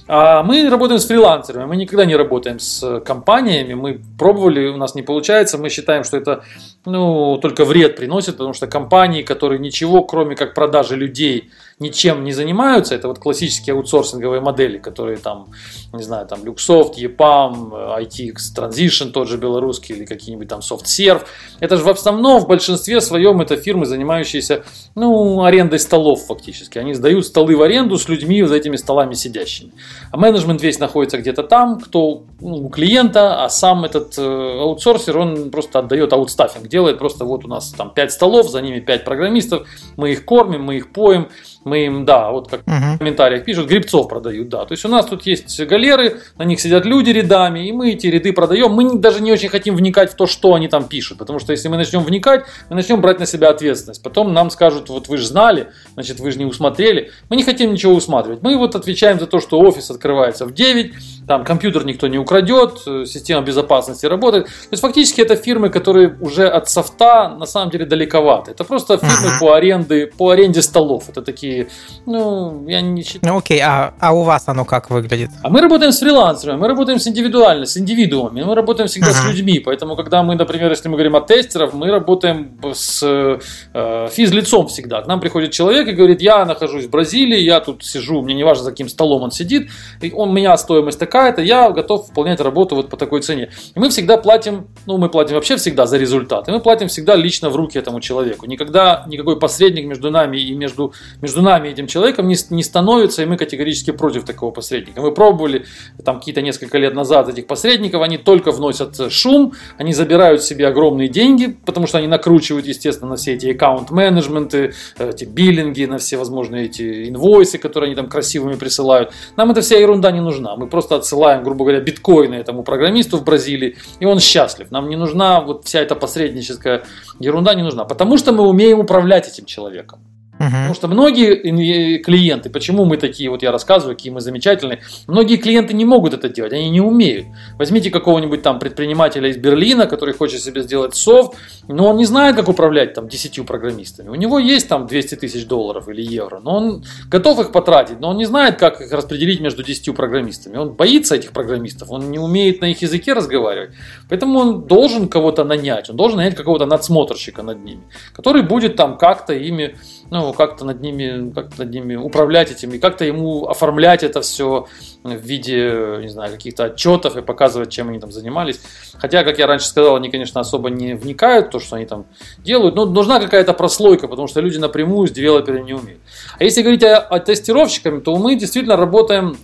А 0.08 0.44
мы 0.44 0.70
работаем 0.70 1.00
с 1.00 1.08
фрилансерами, 1.08 1.66
мы 1.66 1.76
никогда 1.78 2.06
не 2.06 2.16
работаем 2.16 2.60
с 2.60 3.00
компаниями, 3.00 3.74
мы 3.74 4.00
пробовали, 4.20 4.68
у 4.68 4.78
нас 4.78 4.94
не 4.94 5.02
получается, 5.02 5.58
мы 5.58 5.70
считаем, 5.70 6.04
что 6.04 6.18
это 6.18 6.44
ну, 6.86 7.40
только 7.42 7.66
вред 7.66 7.96
приносит, 7.96 8.38
потому 8.38 8.54
что 8.54 8.68
компании, 8.68 9.24
которые 9.24 9.58
ничего, 9.58 10.04
кроме 10.04 10.36
как 10.36 10.54
продажи 10.54 10.96
людей, 10.96 11.50
ничем 11.80 12.24
не 12.24 12.32
занимаются, 12.32 12.96
это 12.96 13.10
вот 13.10 13.20
классические 13.20 13.76
аутсорсинговые 13.76 14.40
модели, 14.40 14.78
которые 14.78 15.18
там, 15.18 15.52
не 15.92 16.04
знаю, 16.04 16.26
там 16.26 16.40
Luxoft, 16.44 16.94
EPAM, 16.96 18.00
ITX 18.00 18.36
Transition, 18.56 19.12
тот 19.12 19.28
же 19.28 19.38
белорусский 19.38 19.96
или 19.96 20.06
какие-нибудь 20.06 20.48
там 20.48 20.62
SoftServe. 20.62 21.24
Это 21.60 21.76
же 21.76 21.84
в 21.84 21.90
основном 21.90 22.40
в 22.40 22.48
большинстве 22.48 23.02
своем 23.02 23.42
это 23.42 23.58
фирмы, 23.58 23.86
занимающиеся, 23.86 24.64
ну, 24.96 25.44
арендой 25.44 25.80
столов 25.80 26.26
фактически. 26.26 26.78
Они 26.78 26.94
сдают 26.94 27.26
столы 27.26 27.58
в 27.58 27.62
аренду 27.62 27.98
с 27.98 28.08
людьми 28.08 28.42
за 28.44 28.56
этими 28.56 28.78
столами 28.78 29.14
сидящими. 29.14 29.74
А 30.12 30.18
менеджмент 30.18 30.62
весь 30.62 30.80
находится 30.80 31.18
где-то 31.18 31.44
там, 31.44 31.80
кто 31.82 32.24
ну, 32.40 32.68
у 32.68 32.70
клиента, 32.70 33.44
а 33.44 33.50
сам 33.50 33.84
этот 33.84 34.18
э, 34.18 34.22
аутсорсер, 34.22 35.18
он 35.18 35.52
просто 35.52 35.80
отдает 35.80 36.14
аутстаффинг, 36.14 36.70
делает 36.70 37.00
просто 37.00 37.26
вот 37.26 37.44
у 37.44 37.50
нас 37.50 37.72
там 37.72 37.94
5 37.94 38.12
столов, 38.14 38.50
за 38.50 38.62
ними 38.62 38.80
5 38.80 39.04
программистов, 39.04 39.68
мы 39.98 40.12
их 40.12 40.24
кормим, 40.24 40.64
мы 40.64 40.78
их 40.78 40.94
поем, 40.94 41.28
мы 41.66 41.86
им, 41.86 42.06
да, 42.06 42.32
вот 42.32 42.48
как 42.48 42.62
uh-huh. 42.62 42.96
в 42.96 42.98
комментариях 43.00 43.44
пишут, 43.44 43.68
грибцов 43.68 44.08
продают, 44.08 44.50
да. 44.50 44.66
То 44.66 44.74
есть 44.74 44.86
у 44.86 44.88
нас 44.88 45.08
тут 45.08 45.26
есть 45.26 45.60
галеры, 45.66 46.22
на 46.38 46.44
них 46.44 46.60
сидят 46.62 46.86
люди 46.86 47.10
рядами, 47.10 47.68
и 47.68 47.72
мы 47.72 47.94
эти 47.94 48.06
ряды 48.06 48.34
продаем. 48.34 48.72
Мы 48.72 49.00
даже 49.00 49.22
не 49.22 49.32
очень 49.32 49.50
хотим 49.50 49.76
вникать 49.76 50.12
в 50.12 50.16
то, 50.16 50.28
что 50.28 50.54
они 50.54 50.68
там 50.68 50.88
пишут, 50.88 51.18
потому 51.18 51.40
что 51.40 51.52
если 51.52 51.68
мы 51.68 51.78
начнем 51.78 52.04
вникать, 52.04 52.46
мы 52.70 52.76
начнем 52.76 53.02
брать 53.02 53.20
на 53.20 53.26
себя 53.26 53.50
ответственность. 53.50 54.04
Потом 54.04 54.32
нам 54.32 54.52
скажут, 54.52 54.90
вот 54.90 55.08
вы 55.08 55.18
же 55.18 55.26
знали, 55.26 55.70
значит, 55.96 56.20
вы 56.20 56.32
же 56.32 56.38
не 56.38 56.46
усмотрели. 56.46 57.12
Мы 57.30 57.36
не 57.36 57.44
хотим 57.44 57.74
ничего 57.74 57.96
усматривать. 57.96 58.44
Мы 58.44 58.58
вот 58.58 58.76
отвечаем 58.76 59.20
за 59.20 59.26
то, 59.26 59.40
что 59.40 59.60
офис 59.60 59.90
открывается 59.90 60.46
в 60.46 60.54
9, 60.54 60.94
там 61.28 61.44
компьютер 61.44 61.86
никто 61.86 62.08
не 62.08 62.18
украдет, 62.18 62.80
система 63.06 63.42
безопасности 63.42 64.06
работает. 64.06 64.46
То 64.46 64.52
есть 64.72 64.82
фактически 64.82 65.22
это 65.22 65.36
фирмы, 65.36 65.70
которые 65.70 66.18
уже 66.22 66.48
от 66.48 66.70
софта 66.70 67.30
на 67.30 67.46
самом 67.46 67.72
деле 67.72 67.86
далековаты. 67.86 68.52
Это 68.52 68.64
просто 68.64 68.98
фирмы 68.98 69.36
uh-huh. 69.36 69.40
по 69.40 69.54
аренде, 69.54 70.08
по 70.08 70.30
аренде 70.30 70.62
столов. 70.62 71.10
Это 71.10 71.22
такие 71.22 71.68
ну, 72.06 72.68
я 72.68 72.82
не 72.82 73.04
считаю. 73.04 73.34
Ну, 73.34 73.40
окей, 73.40 73.60
а, 73.62 73.94
а 74.00 74.14
у 74.14 74.24
вас 74.24 74.44
оно 74.48 74.66
как 74.66 74.90
выглядит? 74.90 75.30
А 75.44 75.50
мы 75.50 75.62
работаем 75.62 75.92
с 75.92 76.00
фрилансерами, 76.00 76.60
мы 76.60 76.68
работаем 76.68 77.00
с 77.00 77.08
индивидуально, 77.08 77.66
с 77.66 77.78
индивидуумами, 77.78 78.44
мы 78.44 78.56
работаем 78.56 78.88
всегда 78.88 79.10
uh-huh. 79.10 79.14
с 79.14 79.26
людьми, 79.26 79.60
поэтому, 79.60 79.96
когда 79.96 80.24
мы, 80.24 80.36
например, 80.36 80.70
если 80.70 80.88
мы 80.90 80.96
говорим 80.96 81.16
о 81.16 81.22
тестерах, 81.22 81.74
мы 81.74 81.90
работаем 81.90 82.58
с 82.74 83.40
э, 83.74 84.08
физлицом 84.12 84.68
всегда. 84.68 85.02
К 85.02 85.08
нам 85.08 85.20
приходит 85.20 85.52
человек 85.52 85.88
и 85.88 85.92
говорит, 85.92 86.22
я 86.22 86.46
нахожусь 86.46 86.86
в 86.86 86.90
Бразилии, 86.90 87.40
я 87.40 87.60
тут 87.60 87.84
сижу, 87.84 88.22
мне 88.22 88.34
не 88.36 88.44
важно, 88.44 88.66
за 88.66 88.72
каким 88.72 88.90
столом 88.90 89.24
он 89.24 89.32
сидит, 89.32 89.70
и 90.02 90.12
он, 90.12 90.30
у 90.30 90.34
меня 90.34 90.56
стоимость 90.58 91.00
такая-то, 91.16 91.42
я 91.42 91.72
готов 91.72 92.10
выполнять 92.10 92.42
работу 92.42 92.76
вот 92.76 92.90
по 92.90 92.98
такой 92.98 93.22
цене. 93.22 93.50
И 93.74 93.80
мы 93.80 93.90
всегда 93.90 94.18
платим, 94.18 94.68
ну, 94.86 94.98
мы 94.98 95.10
платим 95.10 95.36
вообще 95.36 95.56
всегда 95.56 95.86
за 95.86 95.98
результат, 95.98 96.50
и 96.50 96.52
мы 96.52 96.60
платим 96.60 96.90
всегда 96.90 97.16
лично 97.16 97.50
в 97.50 97.56
руки 97.56 97.80
этому 97.80 98.02
человеку. 98.02 98.46
Никогда 98.48 99.06
никакой 99.08 99.40
посредник 99.40 99.86
между 99.86 100.12
нами 100.12 100.38
и 100.38 100.54
между, 100.56 100.94
между 101.22 101.42
нами, 101.42 101.70
этим 101.70 101.88
человеком, 101.88 102.28
не, 102.28 102.36
не 102.50 102.64
становится, 102.64 103.24
и 103.24 103.26
мы 103.26 103.38
категорически 103.38 103.92
против 103.92 104.26
такого 104.26 104.52
посредника. 104.52 105.02
Мы 105.02 105.14
пробовали 105.14 105.66
там 106.04 106.20
какие-то 106.20 106.42
несколько 106.42 106.78
лет 106.78 106.94
назад 106.94 107.30
этих 107.30 107.48
посредников, 107.48 108.02
они 108.02 108.18
только 108.18 108.52
вносят 108.52 109.12
шум, 109.12 109.54
они 109.78 109.94
забирают 109.94 110.44
себе 110.44 110.68
огромные 110.68 111.08
деньги, 111.08 111.58
потому 111.66 111.88
что 111.88 112.00
они 112.00 112.08
накручивают, 112.08 112.66
естественно, 112.66 113.12
на 113.12 113.16
все 113.16 113.36
эти 113.36 113.54
аккаунт-менеджменты, 113.54 114.74
эти 114.98 115.24
биллинги, 115.24 115.86
на 115.86 115.98
все 115.98 116.18
возможные 116.18 116.66
эти 116.66 117.08
инвойсы, 117.08 117.58
которые 117.58 117.88
они 117.88 117.96
там 117.96 118.10
красивыми 118.10 118.56
присылают. 118.56 119.14
Нам 119.38 119.52
эта 119.52 119.62
вся 119.62 119.78
ерунда 119.78 120.12
не 120.12 120.22
нужна. 120.22 120.58
Мы 120.58 120.68
просто 120.68 121.05
отсылаем, 121.06 121.44
грубо 121.44 121.66
говоря, 121.66 121.80
биткоины 121.80 122.36
этому 122.36 122.64
программисту 122.64 123.18
в 123.18 123.24
Бразилии, 123.24 123.78
и 124.00 124.06
он 124.06 124.20
счастлив. 124.20 124.72
Нам 124.72 124.90
не 124.90 124.96
нужна 124.96 125.40
вот 125.42 125.66
вся 125.66 125.80
эта 125.80 125.96
посредническая 125.96 126.84
ерунда 127.20 127.54
не 127.54 127.64
нужна, 127.64 127.86
потому 127.86 128.18
что 128.18 128.32
мы 128.32 128.48
умеем 128.48 128.80
управлять 128.80 129.28
этим 129.28 129.46
человеком. 129.46 130.00
Угу. 130.40 130.50
Потому 130.50 130.74
что 130.74 130.88
многие 130.88 131.98
клиенты, 132.00 132.50
почему 132.50 132.86
мы 132.86 132.98
такие, 132.98 133.30
вот 133.30 133.42
я 133.42 133.52
рассказываю, 133.52 133.96
какие 133.96 134.12
мы 134.12 134.20
замечательные, 134.20 134.82
многие 135.08 135.38
клиенты 135.38 135.74
не 135.74 135.86
могут 135.86 136.14
это 136.14 136.28
делать, 136.28 136.52
они 136.52 136.70
не 136.70 136.82
умеют. 136.82 137.28
Возьмите 137.58 137.90
какого-нибудь 137.90 138.42
там 138.42 138.60
предпринимателя 138.60 139.30
из 139.30 139.38
Берлина, 139.38 139.88
который 139.88 140.14
хочет 140.14 140.42
себе 140.42 140.62
сделать 140.62 140.96
софт, 140.96 141.38
но 141.68 141.90
он 141.90 141.98
не 141.98 142.06
знает, 142.06 142.36
как 142.36 142.50
управлять 142.50 142.94
там 142.94 143.08
10 143.08 143.46
программистами. 143.46 144.10
У 144.10 144.16
него 144.16 144.40
есть 144.40 144.68
там 144.68 144.88
200 144.88 145.16
тысяч 145.16 145.46
долларов 145.48 145.88
или 145.88 146.02
евро, 146.02 146.40
но 146.40 146.58
он 146.58 146.84
готов 147.10 147.40
их 147.40 147.52
потратить, 147.52 148.00
но 148.00 148.10
он 148.10 148.18
не 148.18 148.26
знает, 148.26 148.58
как 148.58 148.82
их 148.82 148.92
распределить 148.92 149.40
между 149.40 149.64
10 149.64 149.96
программистами. 149.96 150.58
Он 150.58 150.74
боится 150.74 151.16
этих 151.16 151.32
программистов, 151.32 151.92
он 151.92 152.12
не 152.12 152.20
умеет 152.20 152.62
на 152.62 152.72
их 152.72 152.82
языке 152.82 153.14
разговаривать. 153.14 153.72
Поэтому 154.10 154.40
он 154.40 154.64
должен 154.64 155.08
кого-то 155.08 155.44
нанять, 155.44 155.90
он 155.90 155.96
должен 155.96 156.18
нанять 156.18 156.36
какого-то 156.36 156.66
надсмотрщика 156.66 157.42
над 157.42 157.64
ними, 157.64 157.84
который 158.14 158.42
будет 158.42 158.76
там 158.76 158.98
как-то 158.98 159.34
ими 159.34 159.76
ну, 160.12 160.34
как-то 160.34 160.66
над 160.66 160.82
ними, 160.82 161.32
как 161.32 161.58
над 161.58 161.72
ними 161.72 161.96
управлять 161.96 162.52
этим 162.52 162.72
и 162.72 162.78
как-то 162.78 163.06
ему 163.06 163.48
оформлять 163.48 164.04
это 164.04 164.22
все 164.22 164.68
в 165.04 165.16
виде, 165.16 166.00
не 166.02 166.10
знаю, 166.10 166.32
каких-то 166.32 166.66
отчетов 166.66 167.18
и 167.18 167.22
показывать, 167.22 167.72
чем 167.72 167.90
они 167.90 168.00
там 168.00 168.12
занимались. 168.12 168.60
Хотя, 168.98 169.24
как 169.24 169.40
я 169.40 169.48
раньше 169.48 169.68
сказал, 169.68 169.96
они, 169.96 170.10
конечно, 170.10 170.40
особо 170.42 170.70
не 170.70 170.94
вникают 170.94 171.48
в 171.48 171.50
то, 171.52 171.60
что 171.60 171.76
они 171.76 171.86
там 171.86 172.06
делают, 172.38 172.76
но 172.76 172.86
нужна 172.86 173.20
какая-то 173.20 173.54
прослойка, 173.54 174.08
потому 174.08 174.28
что 174.28 174.42
люди 174.42 174.58
напрямую 174.58 175.08
с 175.08 175.12
девелоперами 175.12 175.64
не 175.64 175.74
умеют. 175.74 176.02
А 176.38 176.44
если 176.44 176.62
говорить 176.62 176.84
о, 176.84 176.98
о 176.98 177.20
тестировщиками, 177.20 178.00
то 178.00 178.16
мы 178.16 178.36
действительно 178.36 178.78
работаем 178.78 179.36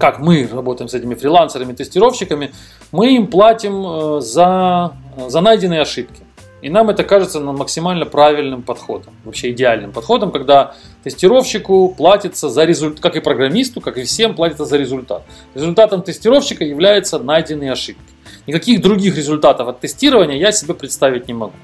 как 0.00 0.18
мы 0.18 0.48
работаем 0.52 0.88
с 0.88 0.94
этими 0.94 1.14
фрилансерами, 1.14 1.72
тестировщиками, 1.72 2.52
мы 2.90 3.14
им 3.14 3.28
платим 3.28 3.86
э, 3.86 4.20
за, 4.20 4.92
за 5.28 5.40
найденные 5.40 5.80
ошибки. 5.80 6.25
И 6.66 6.68
нам 6.68 6.90
это 6.90 7.04
кажется 7.04 7.38
максимально 7.38 8.06
правильным 8.06 8.64
подходом, 8.64 9.14
вообще 9.22 9.52
идеальным 9.52 9.92
подходом, 9.92 10.32
когда 10.32 10.74
тестировщику 11.04 11.94
платится 11.96 12.48
за 12.48 12.64
результат, 12.64 12.98
как 12.98 13.14
и 13.14 13.20
программисту, 13.20 13.80
как 13.80 13.96
и 13.98 14.02
всем 14.02 14.34
платится 14.34 14.64
за 14.64 14.76
результат. 14.76 15.22
Результатом 15.54 16.02
тестировщика 16.02 16.64
являются 16.64 17.20
найденные 17.20 17.70
ошибки. 17.70 18.02
Никаких 18.48 18.82
других 18.82 19.16
результатов 19.16 19.68
от 19.68 19.78
тестирования 19.78 20.38
я 20.38 20.50
себе 20.50 20.74
представить 20.74 21.28
не 21.28 21.34
могу. 21.34 21.54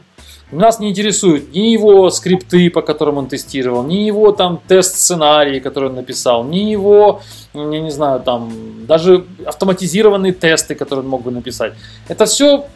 Нас 0.53 0.79
не 0.79 0.91
интересуют 0.91 1.53
ни 1.53 1.73
его 1.73 2.09
скрипты, 2.11 2.71
по 2.71 2.81
которым 2.81 3.19
он 3.19 3.27
тестировал, 3.27 3.83
ни 3.83 4.05
его 4.05 4.31
там 4.31 4.61
тест-сценарии, 4.69 5.59
которые 5.59 5.91
он 5.91 5.97
написал, 5.97 6.45
ни 6.45 6.71
его, 6.71 7.23
я 7.55 7.81
не 7.81 7.91
знаю, 7.91 8.21
там, 8.21 8.53
даже 8.87 9.25
автоматизированные 9.47 10.33
тесты, 10.33 10.77
которые 10.77 11.03
он 11.03 11.11
мог 11.11 11.23
бы 11.23 11.33
написать. 11.33 11.73
Это 12.07 12.27
все 12.27 12.67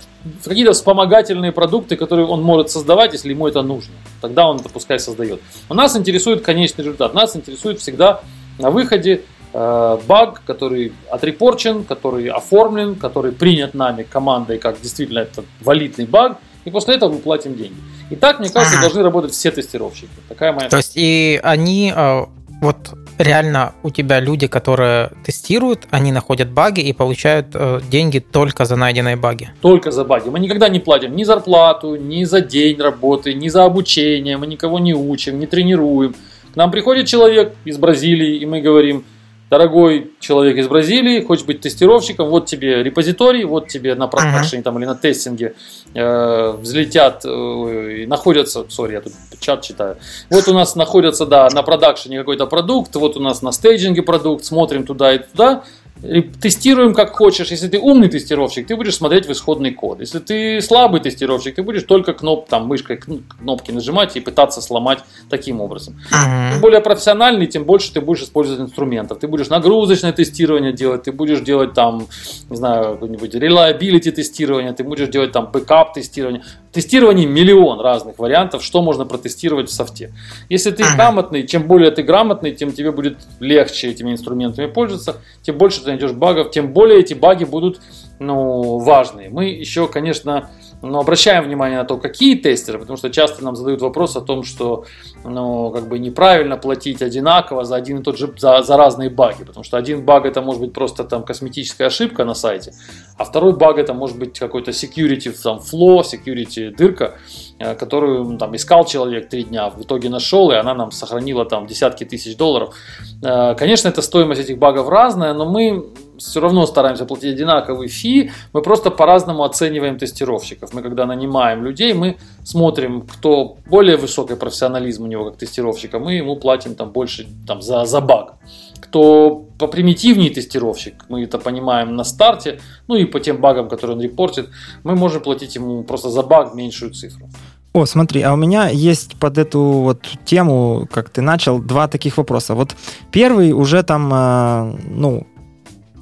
какие-то 0.44 0.72
вспомогательные 0.72 1.52
продукты, 1.52 1.96
которые 1.96 2.26
он 2.26 2.42
может 2.42 2.70
создавать, 2.70 3.12
если 3.12 3.30
ему 3.30 3.46
это 3.46 3.62
нужно. 3.62 3.94
Тогда 4.20 4.48
он 4.48 4.58
это 4.58 4.68
пускай 4.68 4.98
создает. 4.98 5.40
Но 5.68 5.74
нас 5.74 5.96
интересует 5.96 6.42
конечный 6.42 6.84
результат. 6.84 7.14
Нас 7.14 7.36
интересует 7.36 7.80
всегда 7.80 8.20
на 8.58 8.70
выходе 8.70 9.22
э, 9.52 9.98
баг, 10.06 10.42
который 10.46 10.92
отрепорчен, 11.10 11.84
который 11.84 12.28
оформлен, 12.28 12.94
который 12.94 13.32
принят 13.32 13.74
нами 13.74 14.02
командой 14.02 14.58
как 14.58 14.80
действительно 14.80 15.20
это 15.20 15.44
валидный 15.60 16.06
баг, 16.06 16.38
и 16.64 16.70
после 16.70 16.96
этого 16.96 17.12
мы 17.12 17.18
платим 17.18 17.56
деньги. 17.56 17.76
И 18.10 18.16
так, 18.16 18.38
мне 18.38 18.48
кажется, 18.48 18.80
должны 18.80 19.02
работать 19.02 19.32
все 19.32 19.50
тестировщики. 19.50 20.08
Такая 20.28 20.52
моя. 20.52 20.68
То 20.68 20.76
есть 20.76 20.92
и 20.94 21.40
они 21.42 21.92
э, 21.94 22.24
вот 22.60 22.76
реально 23.18 23.74
у 23.82 23.90
тебя 23.90 24.20
люди, 24.20 24.46
которые 24.46 25.10
тестируют, 25.24 25.86
они 25.90 26.12
находят 26.12 26.50
баги 26.50 26.80
и 26.80 26.92
получают 26.92 27.48
э, 27.54 27.80
деньги 27.90 28.18
только 28.18 28.64
за 28.64 28.76
найденные 28.76 29.16
баги. 29.16 29.50
Только 29.60 29.90
за 29.90 30.04
баги. 30.04 30.28
Мы 30.28 30.38
никогда 30.38 30.68
не 30.68 30.80
платим 30.80 31.14
ни 31.16 31.24
зарплату, 31.24 31.96
ни 31.96 32.24
за 32.24 32.40
день 32.40 32.80
работы, 32.80 33.34
ни 33.34 33.48
за 33.48 33.64
обучение. 33.64 34.36
Мы 34.36 34.46
никого 34.46 34.78
не 34.78 34.94
учим, 34.94 35.38
не 35.38 35.46
тренируем. 35.46 36.14
К 36.52 36.56
нам 36.56 36.70
приходит 36.70 37.06
человек 37.06 37.54
из 37.64 37.78
Бразилии, 37.78 38.38
и 38.38 38.46
мы 38.46 38.60
говорим, 38.60 39.04
дорогой 39.50 40.10
человек 40.20 40.56
из 40.56 40.68
Бразилии, 40.68 41.22
хочешь 41.22 41.44
быть 41.44 41.60
тестировщиком, 41.60 42.28
вот 42.28 42.46
тебе 42.46 42.82
репозиторий, 42.82 43.44
вот 43.44 43.68
тебе 43.68 43.94
на 43.94 44.08
продакшене 44.08 44.62
там, 44.62 44.78
или 44.78 44.86
на 44.86 44.94
тестинге 44.94 45.54
э, 45.94 46.50
взлетят, 46.60 47.24
э, 47.24 48.06
находятся, 48.06 48.64
сори, 48.68 48.94
я 48.94 49.00
тут 49.00 49.12
чат 49.40 49.62
читаю, 49.62 49.96
вот 50.30 50.48
у 50.48 50.54
нас 50.54 50.74
находятся, 50.74 51.26
да, 51.26 51.48
на 51.52 51.62
продакшене 51.62 52.18
какой-то 52.18 52.46
продукт, 52.46 52.94
вот 52.96 53.16
у 53.16 53.20
нас 53.20 53.42
на 53.42 53.52
стейджинге 53.52 54.02
продукт, 54.02 54.44
смотрим 54.44 54.84
туда 54.84 55.14
и 55.14 55.18
туда, 55.18 55.64
тестируем 56.02 56.94
как 56.94 57.14
хочешь. 57.14 57.50
Если 57.50 57.68
ты 57.68 57.78
умный 57.78 58.08
тестировщик, 58.08 58.66
ты 58.66 58.76
будешь 58.76 58.96
смотреть 58.96 59.26
в 59.26 59.32
исходный 59.32 59.72
код. 59.72 60.00
Если 60.00 60.18
ты 60.18 60.60
слабый 60.60 61.00
тестировщик, 61.00 61.54
ты 61.54 61.62
будешь 61.62 61.82
только 61.84 62.12
кноп, 62.12 62.48
там, 62.48 62.66
мышкой 62.66 62.98
кнопки 62.98 63.72
нажимать 63.72 64.16
и 64.16 64.20
пытаться 64.20 64.60
сломать 64.60 65.00
таким 65.30 65.60
образом. 65.60 65.94
Uh-huh. 66.10 66.52
Чем 66.52 66.60
более 66.60 66.80
профессиональный, 66.80 67.46
тем 67.46 67.64
больше 67.64 67.92
ты 67.92 68.00
будешь 68.00 68.22
использовать 68.22 68.60
инструментов. 68.60 69.18
Ты 69.18 69.28
будешь 69.28 69.48
нагрузочное 69.48 70.12
тестирование 70.12 70.72
делать, 70.72 71.04
ты 71.04 71.12
будешь 71.12 71.40
делать 71.40 71.74
там, 71.74 72.06
не 72.50 72.56
знаю, 72.56 72.94
какой-нибудь 72.94 73.34
reliability 73.34 74.10
тестирование, 74.10 74.72
ты 74.72 74.84
будешь 74.84 75.08
делать 75.08 75.32
там 75.32 75.50
бэкап 75.50 75.94
тестирование. 75.94 76.42
Тестирований 76.76 77.24
миллион 77.24 77.80
разных 77.80 78.18
вариантов, 78.18 78.62
что 78.62 78.82
можно 78.82 79.06
протестировать 79.06 79.70
в 79.70 79.72
софте. 79.72 80.12
Если 80.50 80.70
ты 80.70 80.84
грамотный, 80.94 81.46
чем 81.46 81.66
более 81.66 81.90
ты 81.90 82.02
грамотный, 82.02 82.54
тем 82.54 82.70
тебе 82.70 82.92
будет 82.92 83.16
легче 83.40 83.88
этими 83.88 84.12
инструментами 84.12 84.66
пользоваться, 84.66 85.22
тем 85.40 85.56
больше 85.56 85.80
ты 85.80 85.86
найдешь 85.86 86.12
багов, 86.12 86.50
тем 86.50 86.74
более 86.74 87.00
эти 87.00 87.14
баги 87.14 87.44
будут 87.44 87.80
ну, 88.18 88.76
важные. 88.76 89.30
Мы 89.30 89.46
еще, 89.46 89.88
конечно, 89.88 90.50
но 90.82 91.00
обращаем 91.00 91.44
внимание 91.44 91.78
на 91.78 91.84
то, 91.84 91.96
какие 91.96 92.36
тестеры, 92.36 92.78
потому 92.78 92.96
что 92.96 93.10
часто 93.10 93.44
нам 93.44 93.56
задают 93.56 93.82
вопрос 93.82 94.16
о 94.16 94.20
том, 94.20 94.42
что 94.42 94.84
ну, 95.24 95.70
как 95.70 95.88
бы 95.88 95.98
неправильно 95.98 96.56
платить 96.56 97.02
одинаково 97.02 97.64
за 97.64 97.76
один 97.76 97.98
и 98.00 98.02
тот 98.02 98.18
же, 98.18 98.32
за, 98.36 98.62
за 98.62 98.76
разные 98.76 99.10
баги, 99.10 99.44
потому 99.44 99.64
что 99.64 99.76
один 99.76 100.04
баг 100.04 100.26
это 100.26 100.42
может 100.42 100.60
быть 100.60 100.72
просто 100.72 101.04
там 101.04 101.22
косметическая 101.22 101.88
ошибка 101.88 102.24
на 102.24 102.34
сайте, 102.34 102.72
а 103.16 103.24
второй 103.24 103.56
баг 103.56 103.78
это 103.78 103.94
может 103.94 104.18
быть 104.18 104.38
какой-то 104.38 104.70
security 104.70 105.34
там 105.42 105.58
flow, 105.58 106.02
security 106.02 106.74
дырка, 106.74 107.14
э, 107.58 107.74
которую 107.74 108.36
там 108.38 108.54
искал 108.54 108.84
человек 108.84 109.28
три 109.28 109.44
дня, 109.44 109.70
в 109.70 109.82
итоге 109.82 110.08
нашел, 110.08 110.50
и 110.50 110.54
она 110.54 110.74
нам 110.74 110.90
сохранила 110.90 111.44
там 111.44 111.66
десятки 111.66 112.04
тысяч 112.04 112.36
долларов. 112.36 112.74
Э, 113.22 113.54
конечно, 113.54 113.88
эта 113.88 114.02
стоимость 114.02 114.40
этих 114.40 114.58
багов 114.58 114.88
разная, 114.88 115.32
но 115.34 115.46
мы 115.46 115.86
все 116.18 116.40
равно 116.40 116.66
стараемся 116.66 117.04
платить 117.04 117.34
одинаковый 117.34 117.88
фи, 117.88 118.30
мы 118.52 118.62
просто 118.62 118.90
по-разному 118.90 119.44
оцениваем 119.44 119.98
тестировщиков. 119.98 120.74
Мы 120.74 120.82
когда 120.82 121.06
нанимаем 121.06 121.64
людей, 121.64 121.94
мы 121.94 122.16
смотрим, 122.44 123.02
кто 123.02 123.56
более 123.66 123.96
высокий 123.96 124.36
профессионализм 124.36 125.04
у 125.04 125.06
него 125.06 125.24
как 125.24 125.38
тестировщика, 125.38 125.98
мы 125.98 126.14
ему 126.14 126.36
платим 126.36 126.74
там 126.74 126.90
больше 126.90 127.26
там, 127.46 127.62
за, 127.62 127.84
за 127.84 128.00
баг. 128.00 128.34
Кто 128.80 129.44
попримитивнее 129.58 130.30
тестировщик, 130.30 131.04
мы 131.08 131.24
это 131.24 131.38
понимаем 131.38 131.96
на 131.96 132.04
старте, 132.04 132.60
ну 132.88 132.96
и 132.96 133.04
по 133.04 133.20
тем 133.20 133.40
багам, 133.40 133.68
которые 133.68 133.96
он 133.96 134.02
репортит, 134.02 134.48
мы 134.84 134.94
можем 134.94 135.22
платить 135.22 135.56
ему 135.56 135.82
просто 135.82 136.10
за 136.10 136.22
баг 136.22 136.54
меньшую 136.54 136.92
цифру. 136.92 137.28
О, 137.76 137.84
смотри, 137.84 138.22
а 138.22 138.32
у 138.32 138.36
меня 138.36 138.70
есть 138.70 139.16
под 139.16 139.36
эту 139.36 139.60
вот 139.60 139.98
тему, 140.24 140.88
как 140.90 141.10
ты 141.10 141.20
начал, 141.20 141.58
два 141.58 141.88
таких 141.88 142.16
вопроса. 142.16 142.54
Вот 142.54 142.74
первый 143.12 143.52
уже 143.52 143.82
там, 143.82 144.10
э, 144.14 144.76
ну, 144.88 145.26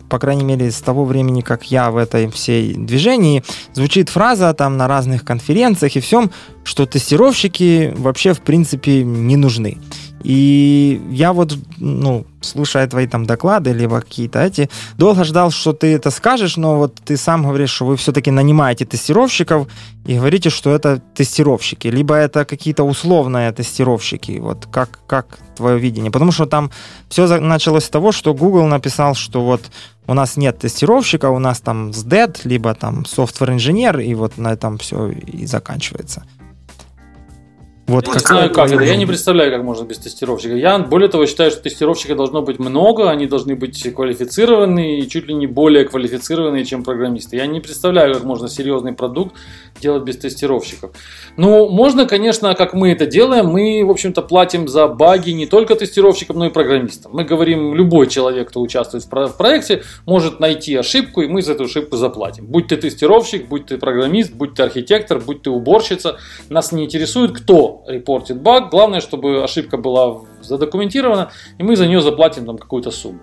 по 0.09 0.19
крайней 0.19 0.45
мере, 0.45 0.71
с 0.71 0.81
того 0.81 1.05
времени, 1.05 1.41
как 1.41 1.71
я 1.71 1.91
в 1.91 1.97
этой 1.97 2.31
всей 2.31 2.75
движении, 2.75 3.43
звучит 3.73 4.09
фраза 4.09 4.53
там 4.55 4.77
на 4.77 4.89
разных 4.89 5.25
конференциях 5.25 5.97
и 5.97 6.01
всем, 6.01 6.31
что 6.65 6.87
тестировщики 6.87 7.93
вообще 7.97 8.33
в 8.33 8.41
принципе 8.41 9.03
не 9.03 9.37
нужны. 9.37 9.79
И 10.25 11.03
я 11.11 11.35
вот, 11.35 11.59
ну, 11.77 12.25
слушая 12.41 12.87
твои 12.87 13.07
там 13.07 13.27
доклады, 13.27 13.73
либо 13.73 14.01
какие-то 14.01 14.39
эти, 14.39 14.71
долго 14.97 15.23
ждал, 15.25 15.51
что 15.51 15.73
ты 15.73 15.95
это 15.95 16.11
скажешь, 16.11 16.57
но 16.57 16.79
вот 16.79 16.95
ты 17.05 17.19
сам 17.19 17.43
говоришь, 17.43 17.71
что 17.71 17.85
вы 17.85 17.97
все-таки 17.97 18.31
нанимаете 18.31 18.87
тестировщиков 18.87 19.69
и 20.07 20.17
говорите, 20.17 20.49
что 20.49 20.75
это 20.75 21.03
тестировщики, 21.15 21.89
либо 21.89 22.15
это 22.15 22.47
какие-то 22.47 22.85
условные 22.85 23.53
тестировщики. 23.53 24.39
Вот 24.41 24.67
как, 24.71 24.99
как 25.07 25.39
твое 25.57 25.79
видение? 25.79 26.11
Потому 26.11 26.33
что 26.33 26.47
там 26.47 26.71
все 27.11 27.41
началось 27.41 27.85
с 27.85 27.91
того, 27.91 28.11
что 28.11 28.33
Google 28.33 28.67
написал, 28.67 29.15
что 29.15 29.45
вот 29.45 29.61
у 30.07 30.15
нас 30.15 30.37
нет 30.37 30.59
тестировщика, 30.59 31.31
у 31.31 31.39
нас 31.39 31.61
там 31.61 31.91
SDED, 31.91 32.41
либо 32.45 32.75
там 32.75 33.05
софтвер-инженер, 33.05 34.01
и 34.01 34.15
вот 34.15 34.39
на 34.39 34.53
этом 34.53 34.79
все 34.79 35.11
и 35.11 35.47
заканчивается. 35.47 36.25
Вот 37.87 38.07
я 38.07 38.15
не 38.15 38.19
знаю, 38.21 38.51
как 38.51 38.73
это. 38.73 38.83
Я 38.83 38.97
не 38.97 39.05
представляю, 39.05 39.53
как 39.53 39.63
можно 39.63 39.85
без 39.85 39.99
тестировщика. 39.99 40.55
Я, 40.55 40.79
более 40.79 41.09
того, 41.09 41.27
считаю, 41.27 41.51
что 41.51 41.61
тестировщика 41.61 42.15
должно 42.15 42.41
быть 42.41 42.59
много, 42.59 43.11
они 43.11 43.27
должны 43.27 43.57
быть 43.57 43.95
квалифицированные 43.95 45.01
и 45.01 45.09
чуть 45.09 45.27
ли 45.27 45.35
не 45.35 45.47
более 45.47 45.85
квалифицированные, 45.85 46.65
чем 46.65 46.83
программисты. 46.83 47.37
Я 47.37 47.47
не 47.47 47.61
представляю, 47.61 48.15
как 48.15 48.25
можно 48.25 48.49
серьезный 48.49 48.95
продукт 48.95 49.37
делать 49.83 50.05
без 50.05 50.17
тестировщиков. 50.17 50.93
Ну, 51.37 51.69
можно, 51.69 52.07
конечно, 52.07 52.55
как 52.55 52.73
мы 52.73 52.91
это 52.93 53.05
делаем, 53.05 53.49
мы, 53.49 53.85
в 53.85 53.91
общем-то, 53.91 54.23
платим 54.23 54.67
за 54.67 54.89
баги 54.89 55.31
не 55.31 55.47
только 55.47 55.75
тестировщикам, 55.75 56.39
но 56.39 56.47
и 56.47 56.51
программистам. 56.51 57.13
Мы 57.13 57.25
говорим, 57.25 57.75
любой 57.75 58.07
человек, 58.07 58.49
кто 58.49 58.63
участвует 58.63 59.05
в 59.05 59.37
проекте, 59.37 59.83
может 60.07 60.41
найти 60.41 60.75
ошибку, 60.75 61.21
и 61.21 61.27
мы 61.27 61.43
за 61.43 61.53
эту 61.53 61.65
ошибку 61.65 61.97
заплатим. 61.97 62.47
Будь 62.47 62.69
ты 62.69 62.79
тестировщик, 62.79 63.47
будь 63.47 63.67
ты 63.67 63.77
программист, 63.77 64.33
будь 64.33 64.55
ты 64.55 64.63
архитектор, 64.63 65.21
будь 65.21 65.43
ты 65.43 65.51
уборщица, 65.51 66.17
нас 66.49 66.73
не 66.73 66.85
интересует, 66.85 67.33
кто 67.33 67.74
репортит 67.87 68.41
баг. 68.41 68.71
Главное, 68.71 69.01
чтобы 69.01 69.43
ошибка 69.43 69.77
была 69.77 70.21
задокументирована, 70.41 71.31
и 71.59 71.63
мы 71.63 71.77
за 71.77 71.87
нее 71.87 72.01
заплатим 72.01 72.47
там 72.47 72.59
какую-то 72.59 72.91
сумму. 72.91 73.21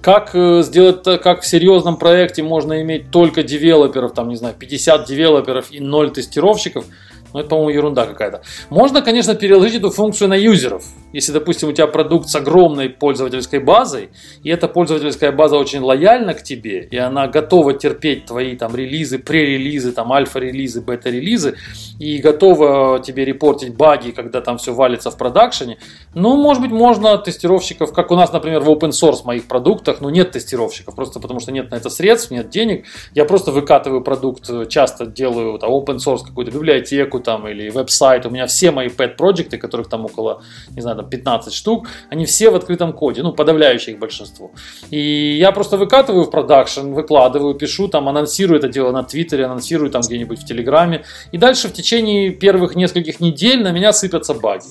Как 0.00 0.34
э, 0.34 0.62
сделать, 0.62 1.02
как 1.22 1.42
в 1.42 1.46
серьезном 1.46 1.96
проекте 1.96 2.42
можно 2.42 2.80
иметь 2.82 3.10
только 3.10 3.42
девелоперов, 3.42 4.12
там, 4.14 4.28
не 4.28 4.36
знаю, 4.36 4.54
50 4.58 5.06
девелоперов 5.06 5.70
и 5.70 5.80
0 5.80 6.10
тестировщиков– 6.10 6.84
ну, 7.32 7.40
это, 7.40 7.48
по-моему, 7.48 7.70
ерунда 7.70 8.06
какая-то. 8.06 8.42
Можно, 8.70 9.02
конечно, 9.02 9.34
переложить 9.34 9.76
эту 9.76 9.90
функцию 9.90 10.28
на 10.28 10.34
юзеров. 10.34 10.84
Если, 11.12 11.32
допустим, 11.32 11.68
у 11.68 11.72
тебя 11.72 11.86
продукт 11.86 12.28
с 12.28 12.34
огромной 12.34 12.88
пользовательской 12.88 13.58
базой, 13.58 14.10
и 14.42 14.50
эта 14.50 14.68
пользовательская 14.68 15.32
база 15.32 15.56
очень 15.56 15.80
лояльна 15.80 16.34
к 16.34 16.42
тебе, 16.42 16.88
и 16.90 16.96
она 16.96 17.28
готова 17.28 17.72
терпеть 17.72 18.26
твои 18.26 18.56
там 18.56 18.74
релизы, 18.74 19.18
пререлизы, 19.18 19.92
там 19.92 20.12
альфа-релизы, 20.12 20.80
бета-релизы, 20.80 21.56
и 21.98 22.18
готова 22.18 23.00
тебе 23.00 23.24
репортить 23.24 23.74
баги, 23.74 24.10
когда 24.10 24.40
там 24.40 24.58
все 24.58 24.72
валится 24.72 25.10
в 25.10 25.18
продакшене, 25.18 25.78
ну, 26.14 26.36
может 26.36 26.62
быть, 26.62 26.72
можно 26.72 27.16
тестировщиков, 27.18 27.92
как 27.92 28.10
у 28.10 28.16
нас, 28.16 28.32
например, 28.32 28.60
в 28.60 28.70
open 28.70 28.90
source 28.90 29.24
моих 29.24 29.46
продуктах, 29.46 30.00
ну, 30.00 30.08
нет 30.10 30.32
тестировщиков, 30.32 30.94
просто 30.94 31.20
потому 31.20 31.40
что 31.40 31.52
нет 31.52 31.70
на 31.70 31.76
это 31.76 31.90
средств, 31.90 32.30
нет 32.30 32.50
денег. 32.50 32.86
Я 33.14 33.24
просто 33.24 33.52
выкатываю 33.52 34.02
продукт, 34.02 34.50
часто 34.68 35.06
делаю 35.06 35.58
там, 35.58 35.70
open 35.70 35.96
source 35.96 36.24
какую-то 36.26 36.52
библиотеку, 36.52 37.19
там 37.20 37.48
или 37.48 37.70
веб-сайт, 37.70 38.26
у 38.26 38.30
меня 38.30 38.46
все 38.46 38.70
мои 38.70 38.88
pet 38.88 39.16
проекты, 39.16 39.58
которых 39.58 39.88
там 39.88 40.04
около, 40.04 40.42
не 40.74 40.82
знаю, 40.82 40.96
там 40.96 41.08
15 41.08 41.52
штук, 41.52 41.88
они 42.10 42.24
все 42.26 42.50
в 42.50 42.56
открытом 42.56 42.92
коде, 42.92 43.22
ну, 43.22 43.32
подавляющее 43.32 43.94
их 43.94 44.00
большинство. 44.00 44.50
И 44.90 45.36
я 45.38 45.52
просто 45.52 45.76
выкатываю 45.76 46.24
в 46.24 46.30
продакшн, 46.30 46.92
выкладываю, 46.92 47.54
пишу, 47.54 47.88
там, 47.88 48.08
анонсирую 48.08 48.58
это 48.58 48.68
дело 48.68 48.92
на 48.92 49.02
Твиттере, 49.02 49.44
анонсирую 49.44 49.90
там 49.90 50.02
где-нибудь 50.02 50.40
в 50.40 50.46
Телеграме. 50.46 51.04
И 51.32 51.38
дальше 51.38 51.68
в 51.68 51.72
течение 51.72 52.30
первых 52.30 52.76
нескольких 52.76 53.20
недель 53.20 53.62
на 53.62 53.72
меня 53.72 53.92
сыпятся 53.92 54.34
баги 54.34 54.64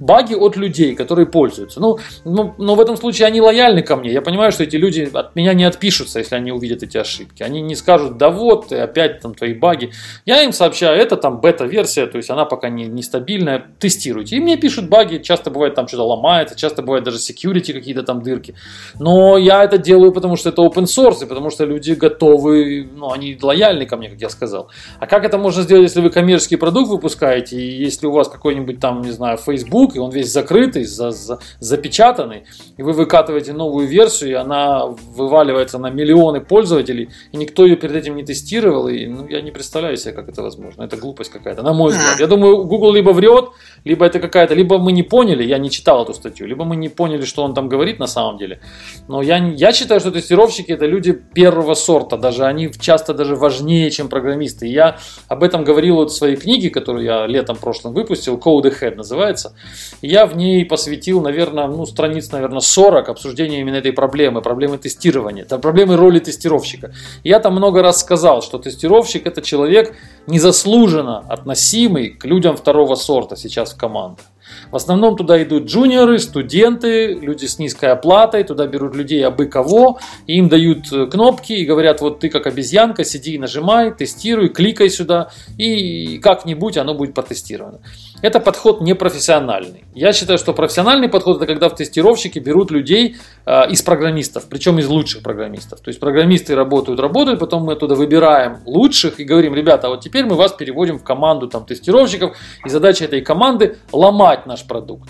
баги 0.00 0.34
от 0.34 0.56
людей, 0.56 0.94
которые 0.94 1.26
пользуются. 1.26 1.80
Ну, 1.80 1.98
ну, 2.24 2.54
но 2.58 2.74
в 2.74 2.80
этом 2.80 2.96
случае 2.96 3.26
они 3.26 3.40
лояльны 3.40 3.82
ко 3.82 3.96
мне. 3.96 4.12
Я 4.12 4.22
понимаю, 4.22 4.52
что 4.52 4.62
эти 4.62 4.76
люди 4.76 5.08
от 5.12 5.34
меня 5.36 5.54
не 5.54 5.64
отпишутся, 5.64 6.18
если 6.18 6.34
они 6.36 6.52
увидят 6.52 6.82
эти 6.82 6.96
ошибки. 6.98 7.42
Они 7.42 7.60
не 7.60 7.74
скажут, 7.74 8.16
да 8.16 8.30
вот, 8.30 8.72
опять 8.72 9.20
там 9.20 9.34
твои 9.34 9.54
баги. 9.54 9.90
Я 10.24 10.42
им 10.42 10.52
сообщаю, 10.52 10.98
это 10.98 11.16
там 11.16 11.40
бета-версия, 11.40 12.06
то 12.06 12.16
есть 12.16 12.30
она 12.30 12.44
пока 12.44 12.68
не, 12.68 12.86
нестабильная, 12.86 13.66
тестируйте. 13.78 14.36
И 14.36 14.40
мне 14.40 14.56
пишут 14.56 14.88
баги, 14.88 15.18
часто 15.18 15.50
бывает 15.50 15.74
там 15.74 15.88
что-то 15.88 16.04
ломается, 16.04 16.54
часто 16.54 16.82
бывает 16.82 17.04
даже 17.04 17.18
security 17.18 17.72
какие-то 17.72 18.02
там 18.02 18.22
дырки. 18.22 18.54
Но 18.98 19.36
я 19.36 19.64
это 19.64 19.78
делаю, 19.78 20.12
потому 20.12 20.36
что 20.36 20.50
это 20.50 20.62
open 20.62 20.84
source, 20.84 21.24
и 21.24 21.26
потому 21.26 21.50
что 21.50 21.64
люди 21.64 21.92
готовы, 21.92 22.88
ну, 22.94 23.10
они 23.10 23.38
лояльны 23.40 23.86
ко 23.86 23.96
мне, 23.96 24.10
как 24.10 24.20
я 24.20 24.28
сказал. 24.28 24.70
А 25.00 25.06
как 25.06 25.24
это 25.24 25.38
можно 25.38 25.62
сделать, 25.62 25.84
если 25.84 26.00
вы 26.00 26.10
коммерческий 26.10 26.56
продукт 26.56 26.90
выпускаете, 26.90 27.56
и 27.56 27.84
если 27.84 28.06
у 28.06 28.12
вас 28.12 28.28
какой-нибудь 28.28 28.80
там, 28.80 29.02
не 29.02 29.10
знаю, 29.10 29.38
Facebook, 29.38 29.87
ноутбук, 29.88 29.96
и 29.96 29.98
он 29.98 30.10
весь 30.10 30.32
закрытый, 30.32 30.84
за, 30.84 31.10
за, 31.10 31.38
запечатанный, 31.60 32.44
и 32.76 32.82
вы 32.82 32.92
выкатываете 32.92 33.52
новую 33.52 33.86
версию, 33.86 34.30
и 34.30 34.34
она 34.34 34.86
вываливается 34.86 35.78
на 35.78 35.90
миллионы 35.90 36.40
пользователей, 36.40 37.10
и 37.32 37.36
никто 37.36 37.64
ее 37.64 37.76
перед 37.76 37.96
этим 37.96 38.16
не 38.16 38.24
тестировал, 38.24 38.88
и 38.88 39.06
ну, 39.06 39.28
я 39.28 39.40
не 39.40 39.50
представляю 39.50 39.96
себе, 39.96 40.12
как 40.12 40.28
это 40.28 40.42
возможно. 40.42 40.84
Это 40.84 40.96
глупость 40.96 41.30
какая-то, 41.30 41.62
на 41.62 41.72
мой 41.72 41.92
взгляд. 41.92 42.20
Я 42.20 42.26
думаю, 42.26 42.64
Google 42.64 42.92
либо 42.92 43.10
врет, 43.10 43.50
либо 43.84 44.04
это 44.04 44.20
какая-то, 44.20 44.54
либо 44.54 44.78
мы 44.78 44.92
не 44.92 45.02
поняли, 45.02 45.44
я 45.44 45.58
не 45.58 45.70
читал 45.70 46.02
эту 46.02 46.14
статью, 46.14 46.46
либо 46.46 46.64
мы 46.64 46.76
не 46.76 46.88
поняли, 46.88 47.24
что 47.24 47.42
он 47.42 47.54
там 47.54 47.68
говорит 47.68 47.98
на 47.98 48.06
самом 48.06 48.38
деле. 48.38 48.60
Но 49.08 49.22
я, 49.22 49.38
я 49.38 49.72
считаю, 49.72 50.00
что 50.00 50.10
тестировщики 50.10 50.72
это 50.72 50.86
люди 50.86 51.12
первого 51.12 51.74
сорта, 51.74 52.16
даже 52.16 52.44
они 52.44 52.70
часто 52.80 53.14
даже 53.14 53.36
важнее, 53.36 53.90
чем 53.90 54.08
программисты. 54.08 54.66
И 54.66 54.72
я 54.72 54.98
об 55.28 55.42
этом 55.42 55.64
говорил 55.64 55.96
вот 55.96 56.10
в 56.10 56.16
своей 56.16 56.36
книге, 56.36 56.70
которую 56.70 57.04
я 57.04 57.26
летом 57.26 57.56
прошлым 57.56 57.94
выпустил, 57.94 58.36
Code 58.36 58.72
Ahead 58.72 58.96
называется. 58.96 59.54
И 60.02 60.08
я 60.08 60.26
в 60.26 60.36
ней 60.36 60.64
посвятил, 60.64 61.20
наверное, 61.20 61.66
ну, 61.66 61.86
страниц, 61.86 62.30
наверное, 62.32 62.60
40 62.60 63.08
обсуждения 63.08 63.60
именно 63.60 63.76
этой 63.76 63.92
проблемы, 63.92 64.42
проблемы 64.42 64.78
тестирования, 64.78 65.44
проблемы 65.44 65.96
роли 65.96 66.18
тестировщика. 66.18 66.92
И 67.22 67.28
я 67.28 67.40
там 67.40 67.54
много 67.54 67.82
раз 67.82 68.00
сказал, 68.00 68.42
что 68.42 68.58
тестировщик 68.58 69.26
это 69.26 69.42
человек 69.42 69.94
незаслуженно 70.28 71.18
относимый 71.28 72.10
к 72.10 72.24
людям 72.24 72.56
второго 72.56 72.94
сорта 72.94 73.36
сейчас 73.36 73.72
в 73.72 73.78
командах. 73.78 74.26
В 74.70 74.76
основном 74.76 75.16
туда 75.16 75.42
идут 75.42 75.64
джуниоры, 75.64 76.18
студенты, 76.18 77.14
люди 77.14 77.46
с 77.46 77.58
низкой 77.58 77.90
оплатой, 77.90 78.44
туда 78.44 78.66
берут 78.66 78.94
людей 78.94 79.24
абы 79.26 79.46
кого, 79.46 79.98
и 80.26 80.36
им 80.36 80.48
дают 80.48 80.92
э, 80.92 81.06
кнопки 81.06 81.52
и 81.52 81.64
говорят, 81.64 82.00
вот 82.00 82.20
ты 82.20 82.28
как 82.28 82.46
обезьянка, 82.46 83.04
сиди 83.04 83.34
и 83.34 83.38
нажимай, 83.38 83.94
тестируй, 83.94 84.48
кликай 84.48 84.90
сюда, 84.90 85.30
и 85.56 86.18
как-нибудь 86.18 86.76
оно 86.76 86.94
будет 86.94 87.14
протестировано. 87.14 87.80
Это 88.20 88.40
подход 88.40 88.80
непрофессиональный. 88.80 89.84
Я 89.94 90.12
считаю, 90.12 90.38
что 90.38 90.52
профессиональный 90.52 91.08
подход 91.08 91.36
это 91.36 91.46
когда 91.46 91.68
в 91.68 91.76
тестировщики 91.76 92.40
берут 92.40 92.70
людей 92.70 93.16
э, 93.46 93.70
из 93.70 93.82
программистов, 93.82 94.46
причем 94.48 94.78
из 94.78 94.88
лучших 94.88 95.22
программистов. 95.22 95.80
То 95.80 95.88
есть 95.88 96.00
программисты 96.00 96.56
работают, 96.56 96.98
работают, 96.98 97.38
потом 97.38 97.64
мы 97.64 97.74
оттуда 97.74 97.94
выбираем 97.94 98.58
лучших 98.66 99.20
и 99.20 99.24
говорим, 99.24 99.54
ребята, 99.54 99.86
а 99.86 99.90
вот 99.90 100.00
теперь 100.00 100.24
мы 100.24 100.34
вас 100.34 100.52
переводим 100.52 100.98
в 100.98 101.04
команду 101.04 101.48
там, 101.48 101.64
тестировщиков, 101.64 102.36
и 102.64 102.68
задача 102.68 103.04
этой 103.04 103.20
команды 103.20 103.78
ломать 103.92 104.46
наш 104.46 104.66
продукт. 104.66 105.08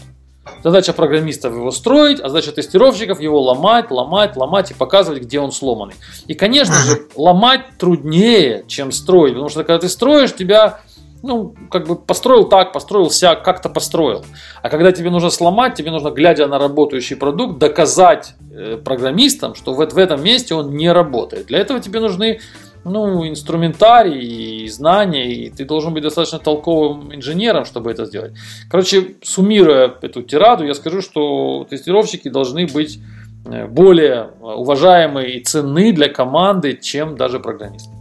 Задача 0.63 0.93
программистов 0.93 1.55
его 1.55 1.71
строить, 1.71 2.21
а 2.21 2.29
задача 2.29 2.53
тестировщиков 2.53 3.21
его 3.21 3.41
ломать, 3.41 3.91
ломать, 3.91 4.37
ломать 4.37 4.71
и 4.71 4.75
показывать, 4.75 5.23
где 5.23 5.41
он 5.41 5.53
сломанный. 5.53 5.95
И, 6.27 6.35
конечно 6.35 6.75
же, 6.75 7.07
ломать 7.15 7.63
труднее, 7.79 8.65
чем 8.67 8.91
строить, 8.91 9.35
потому 9.35 9.51
что 9.51 9.65
когда 9.65 9.79
ты 9.79 9.89
строишь, 9.89 10.35
тебя 10.35 10.81
ну, 11.23 11.55
как 11.71 11.87
бы 11.87 11.97
построил 11.97 12.49
так, 12.49 12.73
построил 12.73 13.09
вся, 13.09 13.35
как-то 13.35 13.69
построил. 13.69 14.25
А 14.63 14.69
когда 14.69 14.93
тебе 14.93 15.11
нужно 15.11 15.31
сломать, 15.31 15.75
тебе 15.75 15.91
нужно, 15.91 16.11
глядя 16.11 16.47
на 16.47 16.59
работающий 16.59 17.17
продукт, 17.17 17.59
доказать 17.59 18.35
э, 18.53 18.77
программистам, 18.77 19.55
что 19.55 19.73
в, 19.73 19.85
в 19.85 19.99
этом 19.99 20.23
месте 20.23 20.55
он 20.55 20.77
не 20.77 20.93
работает. 20.93 21.47
Для 21.47 21.59
этого 21.59 21.81
тебе 21.81 22.01
нужны 22.01 22.41
ну, 22.85 23.27
инструментарий 23.27 24.65
и 24.65 24.69
знания, 24.69 25.33
и 25.33 25.51
ты 25.51 25.65
должен 25.65 25.93
быть 25.93 26.03
достаточно 26.03 26.39
толковым 26.39 27.15
инженером, 27.15 27.65
чтобы 27.65 27.91
это 27.91 28.05
сделать. 28.05 28.33
Короче, 28.71 29.17
суммируя 29.23 29.95
эту 30.01 30.23
тираду, 30.23 30.65
я 30.65 30.75
скажу, 30.75 31.03
что 31.03 31.67
тестировщики 31.69 32.29
должны 32.29 32.67
быть 32.67 33.01
э, 33.47 33.67
более 33.67 34.31
уважаемые 34.41 35.39
и 35.39 35.45
ценны 35.45 35.93
для 35.93 36.09
команды, 36.09 36.75
чем 36.75 37.17
даже 37.17 37.41
программисты. 37.41 37.98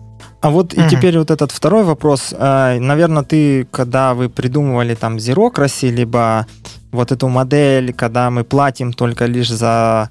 А 0.47 0.49
вот 0.49 0.73
mm-hmm. 0.73 0.87
и 0.87 0.89
теперь 0.89 1.17
вот 1.17 1.29
этот 1.29 1.51
второй 1.51 1.83
вопрос. 1.83 2.33
Э, 2.37 2.79
Наверное, 2.79 3.23
ты, 3.23 3.65
когда 3.69 4.13
вы 4.13 4.29
придумывали 4.29 4.95
там 4.95 5.17
Zerocracy, 5.17 5.89
либо 5.89 6.45
вот 6.91 7.11
эту 7.11 7.27
модель, 7.27 7.91
когда 7.91 8.29
мы 8.29 8.45
платим 8.45 8.93
только 8.93 9.25
лишь 9.25 9.49
за 9.49 10.09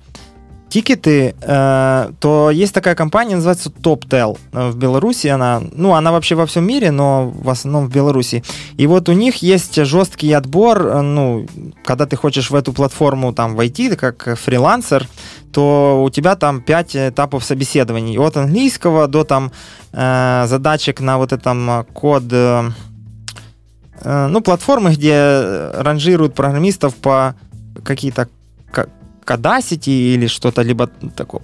тикеты, 0.68 1.34
э, 1.40 2.10
то 2.18 2.50
есть 2.50 2.74
такая 2.74 2.94
компания, 2.94 3.36
называется 3.36 3.70
TopTel. 3.70 4.38
Э, 4.52 4.70
в 4.70 4.76
Беларуси 4.76 5.28
она, 5.28 5.62
ну, 5.72 5.94
она 5.94 6.12
вообще 6.12 6.34
во 6.34 6.46
всем 6.46 6.66
мире, 6.66 6.90
но 6.90 7.30
в 7.30 7.48
основном 7.48 7.88
в 7.88 7.92
Беларуси. 7.92 8.42
И 8.76 8.86
вот 8.86 9.08
у 9.08 9.12
них 9.12 9.36
есть 9.36 9.76
жесткий 9.84 10.32
отбор, 10.32 11.02
ну, 11.02 11.46
когда 11.84 12.06
ты 12.06 12.16
хочешь 12.16 12.50
в 12.50 12.54
эту 12.54 12.72
платформу 12.72 13.32
там 13.32 13.54
войти, 13.54 13.94
как 13.94 14.36
фрилансер, 14.38 15.06
то 15.52 16.02
у 16.02 16.10
тебя 16.10 16.36
там 16.36 16.60
5 16.60 16.96
этапов 16.96 17.44
собеседований. 17.44 18.18
От 18.18 18.36
английского 18.36 19.06
до 19.06 19.24
там 19.24 19.52
э, 19.92 20.44
задачек 20.48 21.00
на 21.00 21.18
вот 21.18 21.32
этом 21.32 21.86
код 21.92 22.24
э, 22.30 22.70
ну, 24.04 24.40
платформы, 24.42 24.92
где 24.92 25.70
ранжируют 25.74 26.34
программистов 26.34 26.94
по 26.96 27.34
какие-то 27.82 28.28
Codacity 29.26 30.14
или 30.14 30.26
что-то 30.26 30.62
либо 30.62 30.88
такого. 31.16 31.42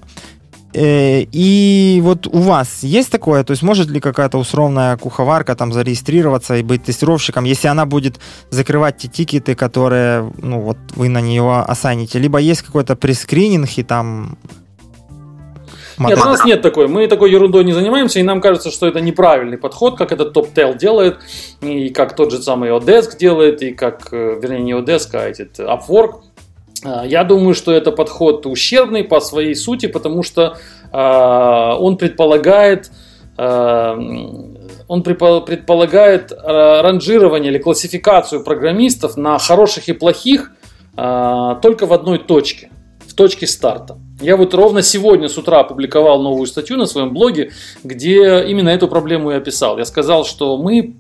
Э, 0.75 1.25
и 1.33 2.01
вот 2.03 2.27
у 2.27 2.39
вас 2.39 2.83
есть 2.83 3.11
такое, 3.13 3.45
то 3.45 3.51
есть 3.51 3.63
может 3.63 3.89
ли 3.89 4.01
какая-то 4.01 4.39
условная 4.39 4.97
куховарка 4.97 5.55
там 5.55 5.73
зарегистрироваться 5.73 6.57
и 6.57 6.63
быть 6.63 6.85
тестировщиком, 6.85 7.45
если 7.45 7.69
она 7.69 7.85
будет 7.85 8.19
закрывать 8.51 8.97
те 8.97 9.09
тикеты, 9.09 9.55
которые, 9.55 10.33
ну 10.39 10.61
вот 10.61 10.79
вы 10.97 11.11
на 11.11 11.21
нее 11.21 11.65
осаните, 11.69 12.19
либо 12.19 12.39
есть 12.39 12.63
какой-то 12.63 12.97
прескрининг 12.97 13.69
и 13.77 13.83
там 13.83 14.39
Модель. 15.99 16.17
Нет, 16.17 16.27
у 16.27 16.29
нас 16.29 16.45
нет 16.45 16.63
такой. 16.63 16.89
Мы 16.89 17.07
такой 17.07 17.31
ерундой 17.31 17.65
не 17.65 17.73
занимаемся, 17.73 18.19
и 18.19 18.23
нам 18.23 18.41
кажется, 18.41 18.71
что 18.71 18.87
это 18.87 19.01
неправильный 19.01 19.59
подход, 19.59 19.99
как 19.99 20.11
этот 20.11 20.35
TopTel 20.35 20.77
делает, 20.77 21.19
и 21.61 21.91
как 21.91 22.17
тот 22.17 22.33
же 22.33 22.43
самый 22.43 22.71
Odesk 22.71 23.19
делает, 23.19 23.63
и 23.63 23.73
как, 23.73 24.09
э, 24.11 24.39
вернее, 24.41 24.63
не 24.63 24.73
Odesk, 24.73 25.11
а 25.13 25.29
этот 25.29 25.59
Upwork. 25.61 26.23
А, 26.85 27.05
я 27.07 27.25
думаю, 27.25 27.55
что 27.55 27.73
это 27.73 27.93
подход 27.93 28.47
ущербный 28.47 29.05
по 29.05 29.21
своей 29.21 29.55
сути, 29.55 29.87
потому 29.87 30.23
что 30.23 30.57
э, 30.93 31.77
он 31.79 31.97
предполагает, 31.97 32.91
э, 33.39 33.95
он 34.89 35.03
предполагает 35.03 36.33
ранжирование 36.33 37.53
или 37.53 37.59
классификацию 37.59 38.43
программистов 38.43 39.17
на 39.17 39.39
хороших 39.39 39.89
и 39.89 39.93
плохих 39.93 40.53
э, 40.97 41.57
только 41.63 41.87
в 41.87 41.93
одной 41.93 42.19
точке, 42.19 42.71
в 43.07 43.15
точке 43.15 43.47
старта. 43.47 43.99
Я 44.21 44.37
вот 44.37 44.55
ровно 44.55 44.83
сегодня 44.83 45.29
с 45.29 45.37
утра 45.39 45.61
опубликовал 45.61 46.23
новую 46.23 46.47
статью 46.47 46.77
на 46.77 46.87
своем 46.87 47.13
блоге, 47.13 47.51
где 47.83 48.45
именно 48.45 48.69
эту 48.69 48.89
проблему 48.89 49.31
я 49.31 49.39
описал. 49.39 49.79
Я 49.79 49.85
сказал, 49.85 50.25
что 50.25 50.57
мы 50.57 50.97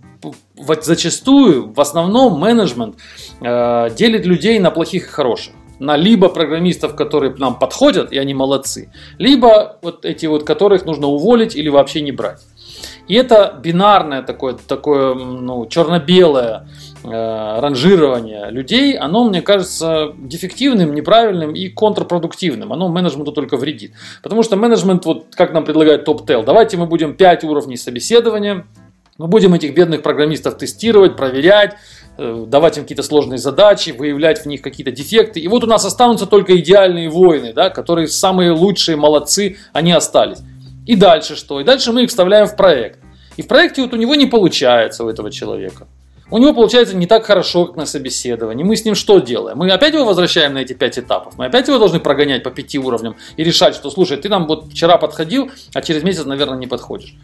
зачастую, 0.80 1.72
в 1.72 1.80
основном 1.80 2.38
менеджмент 2.38 2.96
э, 3.40 3.90
делит 3.96 4.26
людей 4.26 4.60
на 4.60 4.70
плохих 4.70 5.04
и 5.04 5.08
хороших 5.08 5.52
на 5.82 5.96
либо 5.96 6.28
программистов, 6.28 6.94
которые 6.94 7.34
нам 7.36 7.58
подходят, 7.58 8.12
и 8.12 8.18
они 8.18 8.34
молодцы, 8.34 8.92
либо 9.18 9.78
вот 9.82 10.04
эти 10.04 10.26
вот, 10.26 10.44
которых 10.44 10.86
нужно 10.86 11.08
уволить 11.08 11.56
или 11.56 11.68
вообще 11.68 12.00
не 12.00 12.12
брать. 12.12 12.40
И 13.08 13.14
это 13.14 13.58
бинарное 13.62 14.22
такое, 14.22 14.54
такое 14.54 15.14
ну, 15.14 15.66
черно-белое 15.66 16.68
э, 17.02 17.60
ранжирование 17.60 18.50
людей, 18.50 18.96
оно, 18.96 19.24
мне 19.24 19.42
кажется, 19.42 20.12
дефективным, 20.16 20.94
неправильным 20.94 21.52
и 21.52 21.68
контрпродуктивным. 21.68 22.72
Оно 22.72 22.88
менеджменту 22.88 23.32
только 23.32 23.56
вредит. 23.56 23.92
Потому 24.22 24.44
что 24.44 24.56
менеджмент, 24.56 25.04
вот 25.04 25.26
как 25.34 25.52
нам 25.52 25.64
предлагает 25.64 26.06
TopTel, 26.06 26.44
давайте 26.44 26.76
мы 26.76 26.86
будем 26.86 27.14
5 27.14 27.44
уровней 27.44 27.76
собеседования, 27.76 28.66
мы 29.18 29.26
будем 29.26 29.52
этих 29.54 29.74
бедных 29.74 30.02
программистов 30.02 30.56
тестировать, 30.56 31.16
проверять, 31.16 31.74
давать 32.18 32.76
им 32.76 32.84
какие-то 32.84 33.02
сложные 33.02 33.38
задачи, 33.38 33.90
выявлять 33.90 34.42
в 34.42 34.46
них 34.46 34.62
какие-то 34.62 34.92
дефекты. 34.92 35.40
И 35.40 35.48
вот 35.48 35.64
у 35.64 35.66
нас 35.66 35.84
останутся 35.84 36.26
только 36.26 36.56
идеальные 36.58 37.08
воины, 37.08 37.52
да, 37.52 37.70
которые 37.70 38.08
самые 38.08 38.52
лучшие, 38.52 38.96
молодцы, 38.96 39.56
они 39.72 39.92
остались. 39.92 40.38
И 40.86 40.96
дальше 40.96 41.36
что? 41.36 41.60
И 41.60 41.64
дальше 41.64 41.92
мы 41.92 42.04
их 42.04 42.10
вставляем 42.10 42.46
в 42.46 42.56
проект. 42.56 42.98
И 43.36 43.42
в 43.42 43.48
проекте 43.48 43.82
вот 43.82 43.94
у 43.94 43.96
него 43.96 44.14
не 44.14 44.26
получается 44.26 45.04
у 45.04 45.08
этого 45.08 45.30
человека. 45.30 45.86
У 46.30 46.38
него 46.38 46.54
получается 46.54 46.96
не 46.96 47.06
так 47.06 47.26
хорошо, 47.26 47.66
как 47.66 47.76
на 47.76 47.84
собеседовании. 47.84 48.64
Мы 48.64 48.74
с 48.74 48.86
ним 48.86 48.94
что 48.94 49.18
делаем? 49.18 49.58
Мы 49.58 49.70
опять 49.70 49.92
его 49.92 50.06
возвращаем 50.06 50.54
на 50.54 50.58
эти 50.58 50.72
пять 50.72 50.98
этапов. 50.98 51.34
Мы 51.36 51.44
опять 51.44 51.68
его 51.68 51.78
должны 51.78 52.00
прогонять 52.00 52.42
по 52.42 52.50
пяти 52.50 52.78
уровням 52.78 53.16
и 53.36 53.44
решать, 53.44 53.74
что, 53.74 53.90
слушай, 53.90 54.16
ты 54.16 54.30
нам 54.30 54.46
вот 54.46 54.72
вчера 54.72 54.96
подходил, 54.96 55.50
а 55.74 55.82
через 55.82 56.02
месяц, 56.02 56.24
наверное, 56.24 56.56
не 56.56 56.66
подходишь. 56.66 57.14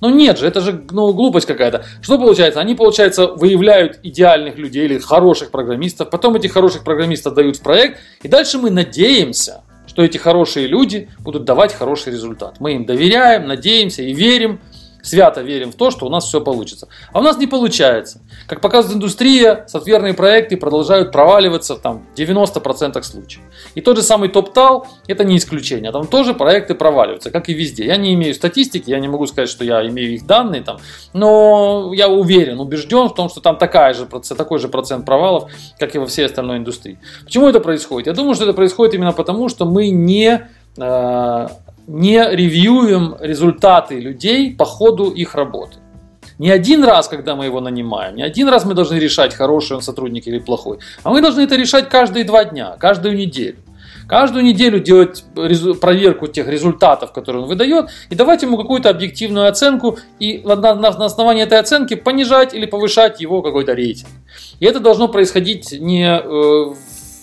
Ну 0.00 0.10
нет 0.10 0.38
же, 0.38 0.46
это 0.46 0.60
же 0.60 0.84
ну, 0.90 1.12
глупость 1.12 1.46
какая-то. 1.46 1.84
Что 2.02 2.18
получается? 2.18 2.60
Они, 2.60 2.74
получается, 2.74 3.26
выявляют 3.26 4.00
идеальных 4.02 4.58
людей 4.58 4.84
или 4.84 4.98
хороших 4.98 5.50
программистов, 5.50 6.10
потом 6.10 6.34
этих 6.36 6.52
хороших 6.52 6.84
программистов 6.84 7.34
дают 7.34 7.56
в 7.56 7.62
проект, 7.62 7.98
и 8.22 8.28
дальше 8.28 8.58
мы 8.58 8.70
надеемся, 8.70 9.62
что 9.86 10.02
эти 10.02 10.18
хорошие 10.18 10.66
люди 10.66 11.08
будут 11.20 11.44
давать 11.44 11.72
хороший 11.72 12.12
результат. 12.12 12.56
Мы 12.60 12.74
им 12.74 12.84
доверяем, 12.84 13.46
надеемся 13.46 14.02
и 14.02 14.12
верим, 14.12 14.60
свято 15.04 15.42
верим 15.42 15.70
в 15.70 15.76
то, 15.76 15.90
что 15.90 16.06
у 16.06 16.08
нас 16.08 16.24
все 16.24 16.40
получится. 16.40 16.88
А 17.12 17.20
у 17.20 17.22
нас 17.22 17.36
не 17.38 17.46
получается. 17.46 18.22
Как 18.48 18.60
показывает 18.60 18.96
индустрия, 18.96 19.64
софтверные 19.68 20.14
проекты 20.14 20.56
продолжают 20.56 21.12
проваливаться 21.12 21.76
там, 21.76 22.06
в 22.14 22.18
90% 22.18 23.00
случаев. 23.02 23.42
И 23.74 23.80
тот 23.80 23.96
же 23.96 24.02
самый 24.02 24.30
TopTal 24.30 24.86
это 25.06 25.24
не 25.24 25.36
исключение. 25.36 25.92
Там 25.92 26.06
тоже 26.06 26.34
проекты 26.34 26.74
проваливаются, 26.74 27.30
как 27.30 27.48
и 27.48 27.54
везде. 27.54 27.84
Я 27.86 27.96
не 27.96 28.14
имею 28.14 28.34
статистики, 28.34 28.90
я 28.90 28.98
не 28.98 29.08
могу 29.08 29.26
сказать, 29.26 29.48
что 29.48 29.64
я 29.64 29.86
имею 29.86 30.14
их 30.14 30.26
данные, 30.26 30.62
там, 30.62 30.78
но 31.12 31.92
я 31.94 32.08
уверен, 32.08 32.60
убежден 32.60 33.08
в 33.08 33.14
том, 33.14 33.28
что 33.28 33.40
там 33.40 33.56
такая 33.58 33.92
же, 33.94 34.06
такой 34.06 34.58
же 34.58 34.68
процент 34.68 35.04
провалов, 35.04 35.50
как 35.78 35.94
и 35.94 35.98
во 35.98 36.06
всей 36.06 36.26
остальной 36.26 36.56
индустрии. 36.56 36.98
Почему 37.24 37.48
это 37.48 37.60
происходит? 37.60 38.06
Я 38.06 38.12
думаю, 38.14 38.34
что 38.34 38.44
это 38.44 38.54
происходит 38.54 38.94
именно 38.94 39.12
потому, 39.12 39.48
что 39.48 39.66
мы 39.66 39.90
не 39.90 40.48
не 40.76 42.28
ревьюем 42.30 43.16
результаты 43.20 44.00
людей 44.00 44.54
по 44.54 44.64
ходу 44.64 45.10
их 45.10 45.34
работы. 45.34 45.78
Не 46.38 46.50
один 46.50 46.82
раз, 46.82 47.08
когда 47.08 47.36
мы 47.36 47.44
его 47.44 47.60
нанимаем, 47.60 48.16
не 48.16 48.22
один 48.22 48.48
раз 48.48 48.64
мы 48.64 48.74
должны 48.74 48.96
решать, 48.96 49.34
хороший 49.34 49.76
он 49.76 49.82
сотрудник 49.82 50.26
или 50.26 50.38
плохой, 50.38 50.78
а 51.04 51.10
мы 51.10 51.20
должны 51.20 51.42
это 51.42 51.54
решать 51.54 51.88
каждые 51.88 52.24
два 52.24 52.44
дня, 52.44 52.76
каждую 52.78 53.16
неделю. 53.16 53.56
Каждую 54.06 54.44
неделю 54.44 54.80
делать 54.80 55.24
проверку 55.80 56.26
тех 56.26 56.46
результатов, 56.46 57.12
которые 57.12 57.42
он 57.42 57.48
выдает, 57.48 57.88
и 58.10 58.14
давать 58.14 58.42
ему 58.42 58.58
какую-то 58.58 58.90
объективную 58.90 59.48
оценку, 59.48 59.98
и 60.18 60.42
на, 60.44 60.88
основании 60.88 61.42
этой 61.42 61.58
оценки 61.58 61.94
понижать 61.94 62.52
или 62.52 62.66
повышать 62.66 63.20
его 63.22 63.40
какой-то 63.40 63.72
рейтинг. 63.72 64.10
И 64.60 64.66
это 64.66 64.80
должно 64.80 65.08
происходить 65.08 65.72
не 65.72 66.20
э, 66.22 66.74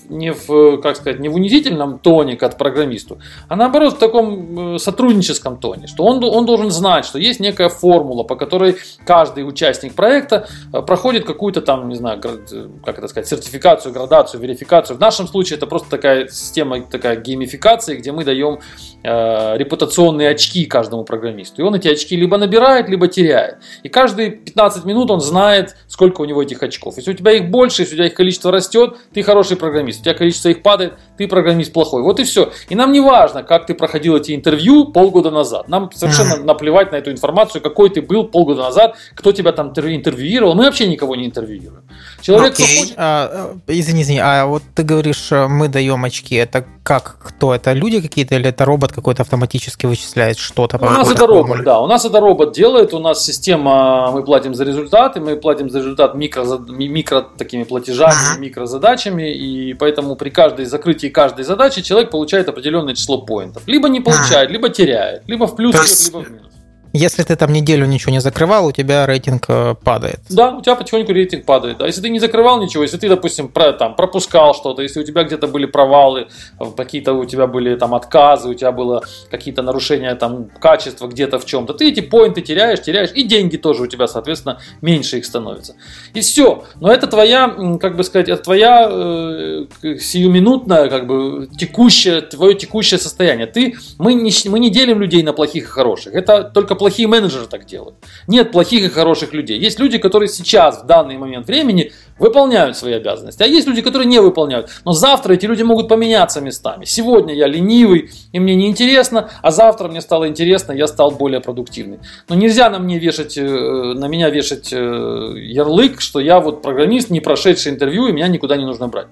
не 0.09 0.31
в, 0.33 0.77
как 0.81 0.95
сказать, 0.95 1.19
не 1.19 1.29
в 1.29 1.35
унизительном 1.35 1.99
тоне 1.99 2.35
к 2.35 2.57
программисту, 2.57 3.19
а 3.47 3.55
наоборот 3.55 3.93
в 3.93 3.97
таком 3.97 4.75
э, 4.75 4.79
сотрудническом 4.79 5.57
тоне, 5.57 5.87
что 5.87 6.03
он, 6.03 6.23
он 6.23 6.45
должен 6.45 6.71
знать, 6.71 7.05
что 7.05 7.19
есть 7.19 7.39
некая 7.39 7.69
формула, 7.69 8.23
по 8.23 8.35
которой 8.35 8.77
каждый 9.05 9.47
участник 9.47 9.93
проекта 9.93 10.47
э, 10.73 10.81
проходит 10.81 11.25
какую-то 11.25 11.61
там, 11.61 11.89
не 11.89 11.95
знаю, 11.95 12.21
э, 12.23 12.67
как 12.85 12.97
это 12.97 13.07
сказать, 13.07 13.27
сертификацию, 13.27 13.93
градацию, 13.93 14.41
верификацию. 14.41 14.97
В 14.97 14.99
нашем 14.99 15.27
случае 15.27 15.57
это 15.57 15.67
просто 15.67 15.89
такая 15.89 16.27
система, 16.27 16.81
такая 16.81 17.15
геймификация, 17.15 17.95
где 17.97 18.11
мы 18.11 18.23
даем 18.23 18.59
э, 19.03 19.57
репутационные 19.57 20.29
очки 20.29 20.65
каждому 20.65 21.03
программисту. 21.03 21.61
И 21.61 21.65
он 21.65 21.75
эти 21.75 21.87
очки 21.87 22.15
либо 22.15 22.37
набирает, 22.37 22.89
либо 22.89 23.07
теряет. 23.07 23.57
И 23.83 23.89
каждые 23.89 24.31
15 24.31 24.85
минут 24.85 25.11
он 25.11 25.19
знает, 25.21 25.75
сколько 25.87 26.21
у 26.21 26.25
него 26.25 26.41
этих 26.41 26.63
очков. 26.63 26.97
Если 26.97 27.11
у 27.11 27.13
тебя 27.13 27.31
их 27.31 27.49
больше, 27.49 27.83
если 27.83 27.95
у 27.95 27.97
тебя 27.97 28.07
их 28.07 28.13
количество 28.13 28.51
растет, 28.51 28.97
ты 29.13 29.23
хороший 29.23 29.57
программист 29.57 29.90
у 29.99 30.03
тебя 30.03 30.13
количество 30.13 30.49
их 30.49 30.61
падает, 30.61 30.93
ты 31.17 31.27
программист 31.27 31.73
плохой. 31.73 32.01
Вот 32.01 32.19
и 32.19 32.23
все. 32.23 32.51
И 32.69 32.75
нам 32.75 32.91
не 32.91 32.99
важно, 32.99 33.43
как 33.43 33.65
ты 33.65 33.73
проходил 33.73 34.15
эти 34.15 34.33
интервью 34.33 34.85
полгода 34.85 35.31
назад. 35.31 35.67
Нам 35.67 35.91
совершенно 35.93 36.37
наплевать 36.37 36.91
на 36.91 36.95
эту 36.95 37.11
информацию, 37.11 37.61
какой 37.61 37.89
ты 37.89 38.01
был 38.01 38.25
полгода 38.25 38.61
назад, 38.61 38.95
кто 39.15 39.31
тебя 39.31 39.51
там 39.51 39.69
интервьюировал. 39.69 40.55
Мы 40.55 40.65
вообще 40.65 40.87
никого 40.87 41.15
не 41.15 41.25
интервьюируем. 41.25 41.83
Человек, 42.21 42.53
okay. 42.53 42.79
хочет... 42.79 42.93
а, 42.97 43.53
э, 43.67 43.73
извини, 43.73 44.01
извини, 44.03 44.19
а 44.19 44.45
вот 44.45 44.63
ты 44.75 44.83
говоришь, 44.83 45.31
э, 45.31 45.47
мы 45.47 45.67
даем 45.67 46.03
очки. 46.03 46.35
Это 46.35 46.65
как? 46.83 47.17
Кто? 47.23 47.53
Это 47.53 47.73
люди 47.73 48.01
какие-то 48.01 48.35
или 48.35 48.49
это 48.49 48.65
робот 48.65 48.91
какой-то 48.91 49.21
автоматически 49.21 49.85
вычисляет 49.85 50.37
что-то? 50.37 50.77
У 50.77 50.85
нас 50.85 51.09
это 51.09 51.27
робот, 51.27 51.47
формуле? 51.47 51.63
да. 51.63 51.79
У 51.79 51.87
нас 51.87 52.05
это 52.05 52.19
робот 52.19 52.53
делает. 52.53 52.93
У 52.93 52.99
нас 52.99 53.23
система, 53.23 54.11
мы 54.11 54.23
платим 54.23 54.55
за 54.55 54.63
результаты, 54.63 55.19
мы 55.19 55.35
платим 55.35 55.69
за 55.69 55.79
результат 55.79 56.15
микро, 56.15 56.57
микро 56.67 57.21
такими 57.37 57.63
платежами, 57.63 58.33
ага. 58.33 58.39
микрозадачами, 58.39 59.31
и 59.31 59.73
поэтому 59.81 60.15
при 60.15 60.29
каждой 60.29 60.65
закрытии 60.65 61.07
каждой 61.07 61.43
задачи 61.43 61.81
человек 61.81 62.11
получает 62.11 62.47
определенное 62.47 62.93
число 62.93 63.25
поинтов. 63.25 63.63
Либо 63.65 63.89
не 63.89 63.99
получает, 63.99 64.49
а. 64.49 64.53
либо 64.53 64.69
теряет. 64.69 65.23
Либо 65.25 65.47
в 65.47 65.55
плюс, 65.55 65.73
либо 66.05 66.19
в 66.23 66.31
минус. 66.31 66.50
Если 66.93 67.23
ты 67.23 67.35
там 67.35 67.53
неделю 67.53 67.85
ничего 67.85 68.11
не 68.11 68.19
закрывал, 68.19 68.65
у 68.65 68.71
тебя 68.71 69.05
рейтинг 69.05 69.45
э, 69.47 69.75
падает. 69.81 70.19
Да, 70.29 70.57
у 70.57 70.61
тебя 70.61 70.75
потихоньку 70.75 71.13
рейтинг 71.13 71.45
падает. 71.45 71.77
Да. 71.77 71.85
Если 71.85 72.01
ты 72.01 72.09
не 72.09 72.19
закрывал 72.19 72.61
ничего, 72.61 72.83
если 72.83 72.97
ты, 72.97 73.07
допустим, 73.07 73.47
про, 73.47 73.71
там, 73.71 73.95
пропускал 73.95 74.53
что-то, 74.53 74.81
если 74.81 74.99
у 74.99 75.03
тебя 75.03 75.23
где-то 75.23 75.47
были 75.47 75.65
провалы, 75.65 76.27
э, 76.59 76.65
какие-то 76.75 77.13
у 77.13 77.25
тебя 77.25 77.47
были 77.47 77.75
там 77.75 77.93
отказы, 77.93 78.49
у 78.49 78.53
тебя 78.53 78.71
было 78.71 79.03
какие-то 79.29 79.61
нарушения 79.61 80.13
там 80.15 80.49
качества 80.59 81.07
где-то 81.07 81.39
в 81.39 81.45
чем-то, 81.45 81.73
ты 81.73 81.89
эти 81.89 82.01
поинты 82.01 82.41
теряешь, 82.41 82.81
теряешь, 82.81 83.11
и 83.13 83.23
деньги 83.23 83.55
тоже 83.57 83.83
у 83.83 83.87
тебя, 83.87 84.07
соответственно, 84.07 84.59
меньше 84.81 85.17
их 85.17 85.25
становится. 85.25 85.75
И 86.13 86.19
все. 86.19 86.65
Но 86.81 86.91
это 86.91 87.07
твоя, 87.07 87.77
как 87.79 87.95
бы 87.95 88.03
сказать, 88.03 88.27
это 88.27 88.43
твоя 88.43 88.87
э, 88.89 89.65
сиюминутная, 89.81 90.89
как 90.89 91.07
бы 91.07 91.47
текущее, 91.57 92.21
твое 92.21 92.55
текущее 92.55 92.99
состояние. 92.99 93.47
Ты, 93.47 93.75
мы 93.97 94.13
не, 94.13 94.31
мы 94.49 94.59
не 94.59 94.69
делим 94.69 94.99
людей 94.99 95.23
на 95.23 95.31
плохих 95.31 95.63
и 95.63 95.67
хороших. 95.67 96.13
Это 96.13 96.43
только 96.43 96.75
плохие 96.81 97.07
менеджеры 97.07 97.45
так 97.45 97.67
делают. 97.67 97.93
Нет 98.25 98.51
плохих 98.51 98.83
и 98.83 98.89
хороших 98.89 99.33
людей. 99.33 99.59
Есть 99.59 99.79
люди, 99.79 99.99
которые 99.99 100.29
сейчас, 100.29 100.81
в 100.81 100.87
данный 100.87 101.15
момент 101.15 101.45
времени, 101.45 101.91
выполняют 102.21 102.77
свои 102.77 102.93
обязанности. 102.93 103.41
А 103.41 103.47
есть 103.47 103.67
люди, 103.67 103.81
которые 103.81 104.07
не 104.07 104.21
выполняют. 104.21 104.69
Но 104.85 104.91
завтра 104.91 105.33
эти 105.33 105.47
люди 105.47 105.63
могут 105.63 105.87
поменяться 105.87 106.39
местами. 106.39 106.85
Сегодня 106.85 107.33
я 107.33 107.47
ленивый, 107.47 108.11
и 108.31 108.39
мне 108.39 108.55
не 108.55 108.67
интересно, 108.67 109.31
а 109.41 109.49
завтра 109.49 109.87
мне 109.87 110.01
стало 110.01 110.27
интересно, 110.27 110.71
я 110.71 110.85
стал 110.85 111.09
более 111.09 111.41
продуктивный. 111.41 111.97
Но 112.29 112.35
нельзя 112.35 112.69
на, 112.69 112.77
мне 112.77 112.99
вешать, 112.99 113.37
э, 113.37 113.41
на 113.41 114.07
меня 114.07 114.29
вешать 114.29 114.71
э, 114.71 114.77
ярлык, 114.77 115.99
что 115.99 116.19
я 116.19 116.39
вот 116.39 116.61
программист, 116.61 117.09
не 117.09 117.21
прошедший 117.21 117.71
интервью, 117.71 118.07
и 118.07 118.11
меня 118.11 118.27
никуда 118.27 118.55
не 118.55 118.65
нужно 118.65 118.87
брать. 118.87 119.07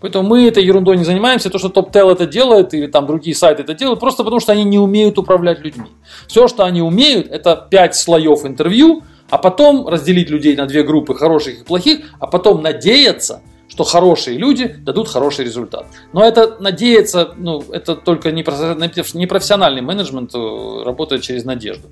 Поэтому 0.00 0.28
мы 0.28 0.48
этой 0.48 0.64
ерундой 0.64 0.96
не 0.96 1.04
занимаемся. 1.04 1.50
То, 1.50 1.58
что 1.58 1.68
TopTel 1.68 2.10
это 2.10 2.26
делает, 2.26 2.74
или 2.74 2.88
там 2.88 3.06
другие 3.06 3.36
сайты 3.36 3.62
это 3.62 3.74
делают, 3.74 4.00
просто 4.00 4.24
потому 4.24 4.40
что 4.40 4.50
они 4.50 4.64
не 4.64 4.80
умеют 4.80 5.16
управлять 5.16 5.60
людьми. 5.60 5.86
Все, 6.26 6.48
что 6.48 6.64
они 6.64 6.82
умеют, 6.82 7.28
это 7.30 7.68
5 7.70 7.94
слоев 7.94 8.44
интервью, 8.44 9.04
а 9.30 9.38
потом 9.38 9.86
разделить 9.86 10.30
людей 10.30 10.56
на 10.56 10.66
две 10.66 10.82
группы, 10.82 11.14
хороших 11.14 11.60
и 11.60 11.64
плохих, 11.64 12.00
а 12.18 12.26
потом 12.26 12.62
надеяться, 12.62 13.42
что 13.68 13.84
хорошие 13.84 14.38
люди 14.38 14.76
дадут 14.80 15.08
хороший 15.08 15.44
результат. 15.44 15.86
Но 16.12 16.24
это 16.24 16.56
надеяться, 16.58 17.34
ну, 17.36 17.62
это 17.70 17.94
только 17.94 18.32
непрофессиональный 18.32 19.82
менеджмент 19.82 20.34
э, 20.34 20.82
работает 20.84 21.22
через 21.22 21.44
надежду. 21.44 21.88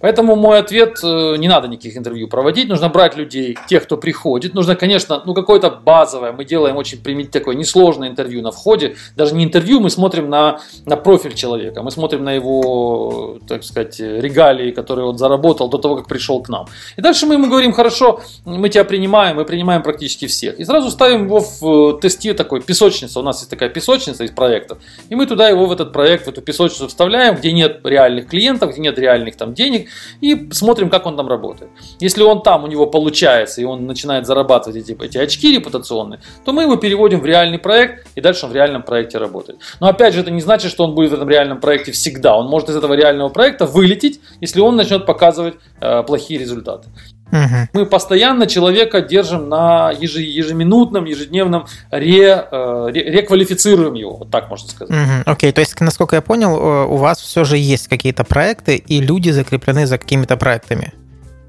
Поэтому 0.00 0.36
мой 0.36 0.58
ответ, 0.58 0.98
э, 1.02 1.36
не 1.38 1.48
надо 1.48 1.68
никаких 1.68 1.96
интервью 1.96 2.28
проводить, 2.28 2.68
нужно 2.68 2.88
брать 2.88 3.16
людей, 3.16 3.56
тех, 3.68 3.84
кто 3.84 3.96
приходит. 3.96 4.54
Нужно, 4.54 4.74
конечно, 4.76 5.22
ну 5.24 5.34
какое-то 5.34 5.70
базовое, 5.70 6.32
мы 6.32 6.44
делаем 6.44 6.76
очень 6.76 7.00
примить 7.00 7.30
такое 7.30 7.54
несложное 7.54 8.08
интервью 8.08 8.42
на 8.42 8.50
входе. 8.50 8.96
Даже 9.16 9.34
не 9.34 9.44
интервью, 9.44 9.80
мы 9.80 9.90
смотрим 9.90 10.28
на, 10.28 10.60
на 10.84 10.96
профиль 10.96 11.34
человека, 11.34 11.82
мы 11.82 11.90
смотрим 11.90 12.24
на 12.24 12.32
его, 12.32 13.38
так 13.46 13.64
сказать, 13.64 14.00
регалии, 14.00 14.72
которые 14.72 15.06
он 15.06 15.16
заработал 15.16 15.68
до 15.68 15.78
того, 15.78 15.96
как 15.96 16.08
пришел 16.08 16.42
к 16.42 16.48
нам. 16.48 16.66
И 16.98 17.00
дальше 17.00 17.26
мы 17.26 17.34
ему 17.34 17.48
говорим, 17.48 17.72
хорошо, 17.72 18.20
мы 18.44 18.68
тебя 18.68 18.84
принимаем, 18.84 19.36
мы 19.36 19.44
принимаем 19.44 19.82
практически 19.82 20.26
всех. 20.26 20.58
И 20.58 20.64
сразу 20.64 20.90
ставим 20.90 21.03
его 21.06 21.40
в 21.40 21.96
э, 21.96 22.00
тесте 22.00 22.34
такой, 22.34 22.60
песочница, 22.60 23.20
у 23.20 23.22
нас 23.22 23.38
есть 23.38 23.50
такая 23.50 23.68
песочница 23.68 24.24
из 24.24 24.30
проектов, 24.30 24.78
и 25.08 25.14
мы 25.14 25.26
туда 25.26 25.48
его 25.48 25.66
в 25.66 25.72
этот 25.72 25.92
проект, 25.92 26.26
в 26.26 26.28
эту 26.28 26.42
песочницу 26.42 26.88
вставляем, 26.88 27.36
где 27.36 27.52
нет 27.52 27.80
реальных 27.84 28.28
клиентов, 28.28 28.72
где 28.72 28.80
нет 28.80 28.98
реальных 28.98 29.36
там 29.36 29.54
денег, 29.54 29.88
и 30.20 30.48
смотрим, 30.52 30.90
как 30.90 31.06
он 31.06 31.16
там 31.16 31.28
работает. 31.28 31.70
Если 32.00 32.22
он 32.22 32.42
там, 32.42 32.64
у 32.64 32.66
него 32.66 32.86
получается, 32.86 33.60
и 33.60 33.64
он 33.64 33.86
начинает 33.86 34.26
зарабатывать 34.26 34.76
эти, 34.76 34.96
эти 35.02 35.18
очки 35.18 35.52
репутационные, 35.54 36.20
то 36.44 36.52
мы 36.52 36.62
его 36.62 36.76
переводим 36.76 37.20
в 37.20 37.26
реальный 37.26 37.58
проект, 37.58 38.06
и 38.14 38.20
дальше 38.20 38.46
он 38.46 38.52
в 38.52 38.54
реальном 38.54 38.82
проекте 38.82 39.18
работает. 39.18 39.58
Но 39.80 39.88
опять 39.88 40.14
же, 40.14 40.20
это 40.20 40.30
не 40.30 40.40
значит, 40.40 40.70
что 40.70 40.84
он 40.84 40.94
будет 40.94 41.10
в 41.10 41.14
этом 41.14 41.28
реальном 41.28 41.60
проекте 41.60 41.92
всегда. 41.92 42.36
Он 42.36 42.46
может 42.46 42.68
из 42.68 42.76
этого 42.76 42.94
реального 42.94 43.28
проекта 43.28 43.66
вылететь, 43.66 44.20
если 44.40 44.60
он 44.60 44.76
начнет 44.76 45.06
показывать 45.06 45.54
э, 45.80 46.02
плохие 46.02 46.38
результаты. 46.38 46.88
Угу. 47.34 47.68
Мы 47.72 47.86
постоянно 47.86 48.46
человека 48.46 49.00
держим 49.00 49.48
на 49.48 49.90
ежеминутном, 49.90 51.04
ежедневном 51.04 51.66
ре, 51.90 52.46
э, 52.50 52.90
ре, 52.92 53.10
реквалифицируем 53.10 53.94
его, 53.94 54.16
вот 54.16 54.30
так 54.30 54.48
можно 54.48 54.68
сказать. 54.68 54.96
Угу. 54.96 55.22
Окей, 55.26 55.52
то 55.52 55.60
есть, 55.60 55.78
насколько 55.80 56.14
я 56.14 56.22
понял, 56.22 56.56
э, 56.56 56.86
у 56.86 56.96
вас 56.96 57.20
все 57.20 57.42
же 57.44 57.58
есть 57.58 57.88
какие-то 57.88 58.22
проекты, 58.22 58.76
и 58.76 59.00
люди 59.00 59.30
закреплены 59.30 59.86
за 59.86 59.98
какими-то 59.98 60.36
проектами 60.36 60.92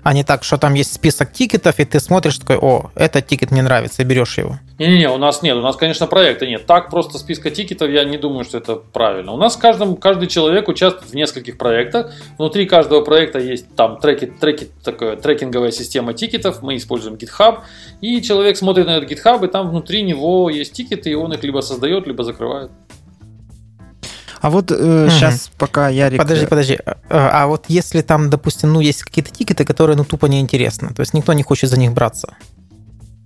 а 0.06 0.14
не 0.14 0.24
так, 0.24 0.44
что 0.44 0.58
там 0.58 0.76
есть 0.76 0.94
список 0.94 1.34
тикетов, 1.34 1.80
и 1.80 1.84
ты 1.84 2.00
смотришь 2.00 2.38
такой, 2.38 2.58
о, 2.58 2.92
этот 2.94 3.26
тикет 3.26 3.50
мне 3.50 3.64
нравится, 3.64 4.04
и 4.04 4.06
берешь 4.06 4.38
его. 4.38 4.60
Не-не-не, 4.78 5.10
у 5.10 5.18
нас 5.18 5.42
нет, 5.42 5.58
у 5.58 5.62
нас, 5.62 5.78
конечно, 5.78 6.06
проекта 6.06 6.46
нет. 6.46 6.68
Так 6.68 6.92
просто 6.92 7.18
списка 7.18 7.50
тикетов, 7.50 7.90
я 7.90 8.04
не 8.04 8.20
думаю, 8.20 8.44
что 8.44 8.60
это 8.60 8.76
правильно. 8.76 9.32
У 9.32 9.38
нас 9.38 9.58
каждом, 9.58 9.96
каждый 9.96 10.28
человек 10.28 10.68
участвует 10.68 11.12
в 11.12 11.16
нескольких 11.16 11.58
проектах. 11.58 12.14
Внутри 12.38 12.68
каждого 12.68 13.02
проекта 13.02 13.40
есть 13.40 13.76
там 13.76 13.98
треки, 13.98 14.28
треки, 14.28 14.68
такая 14.84 15.16
трекинговая 15.16 15.72
система 15.72 16.14
тикетов, 16.14 16.62
мы 16.62 16.76
используем 16.76 17.16
GitHub, 17.16 17.62
и 18.00 18.22
человек 18.22 18.58
смотрит 18.58 18.86
на 18.86 18.98
этот 18.98 19.10
GitHub, 19.10 19.44
и 19.44 19.48
там 19.50 19.72
внутри 19.72 20.04
него 20.04 20.52
есть 20.52 20.74
тикеты, 20.74 21.10
и 21.10 21.16
он 21.16 21.34
их 21.34 21.44
либо 21.44 21.62
создает, 21.62 22.06
либо 22.06 22.24
закрывает. 22.24 22.70
А 24.42 24.50
вот 24.50 24.72
э, 24.72 24.76
угу. 24.76 25.10
сейчас 25.10 25.50
пока 25.58 25.90
Ярик... 25.90 26.20
Подожди, 26.20 26.46
подожди. 26.46 26.80
А, 26.86 27.44
а 27.44 27.48
вот 27.48 27.66
если 27.68 28.02
там, 28.02 28.30
допустим, 28.30 28.74
ну, 28.74 28.80
есть 28.80 29.04
какие-то 29.04 29.32
тикеты, 29.32 29.66
которые, 29.66 29.98
ну, 29.98 30.04
тупо 30.04 30.28
неинтересны, 30.28 30.94
то 30.94 31.02
есть 31.02 31.14
никто 31.14 31.34
не 31.34 31.44
хочет 31.44 31.70
за 31.70 31.80
них 31.80 31.94
браться. 31.94 32.36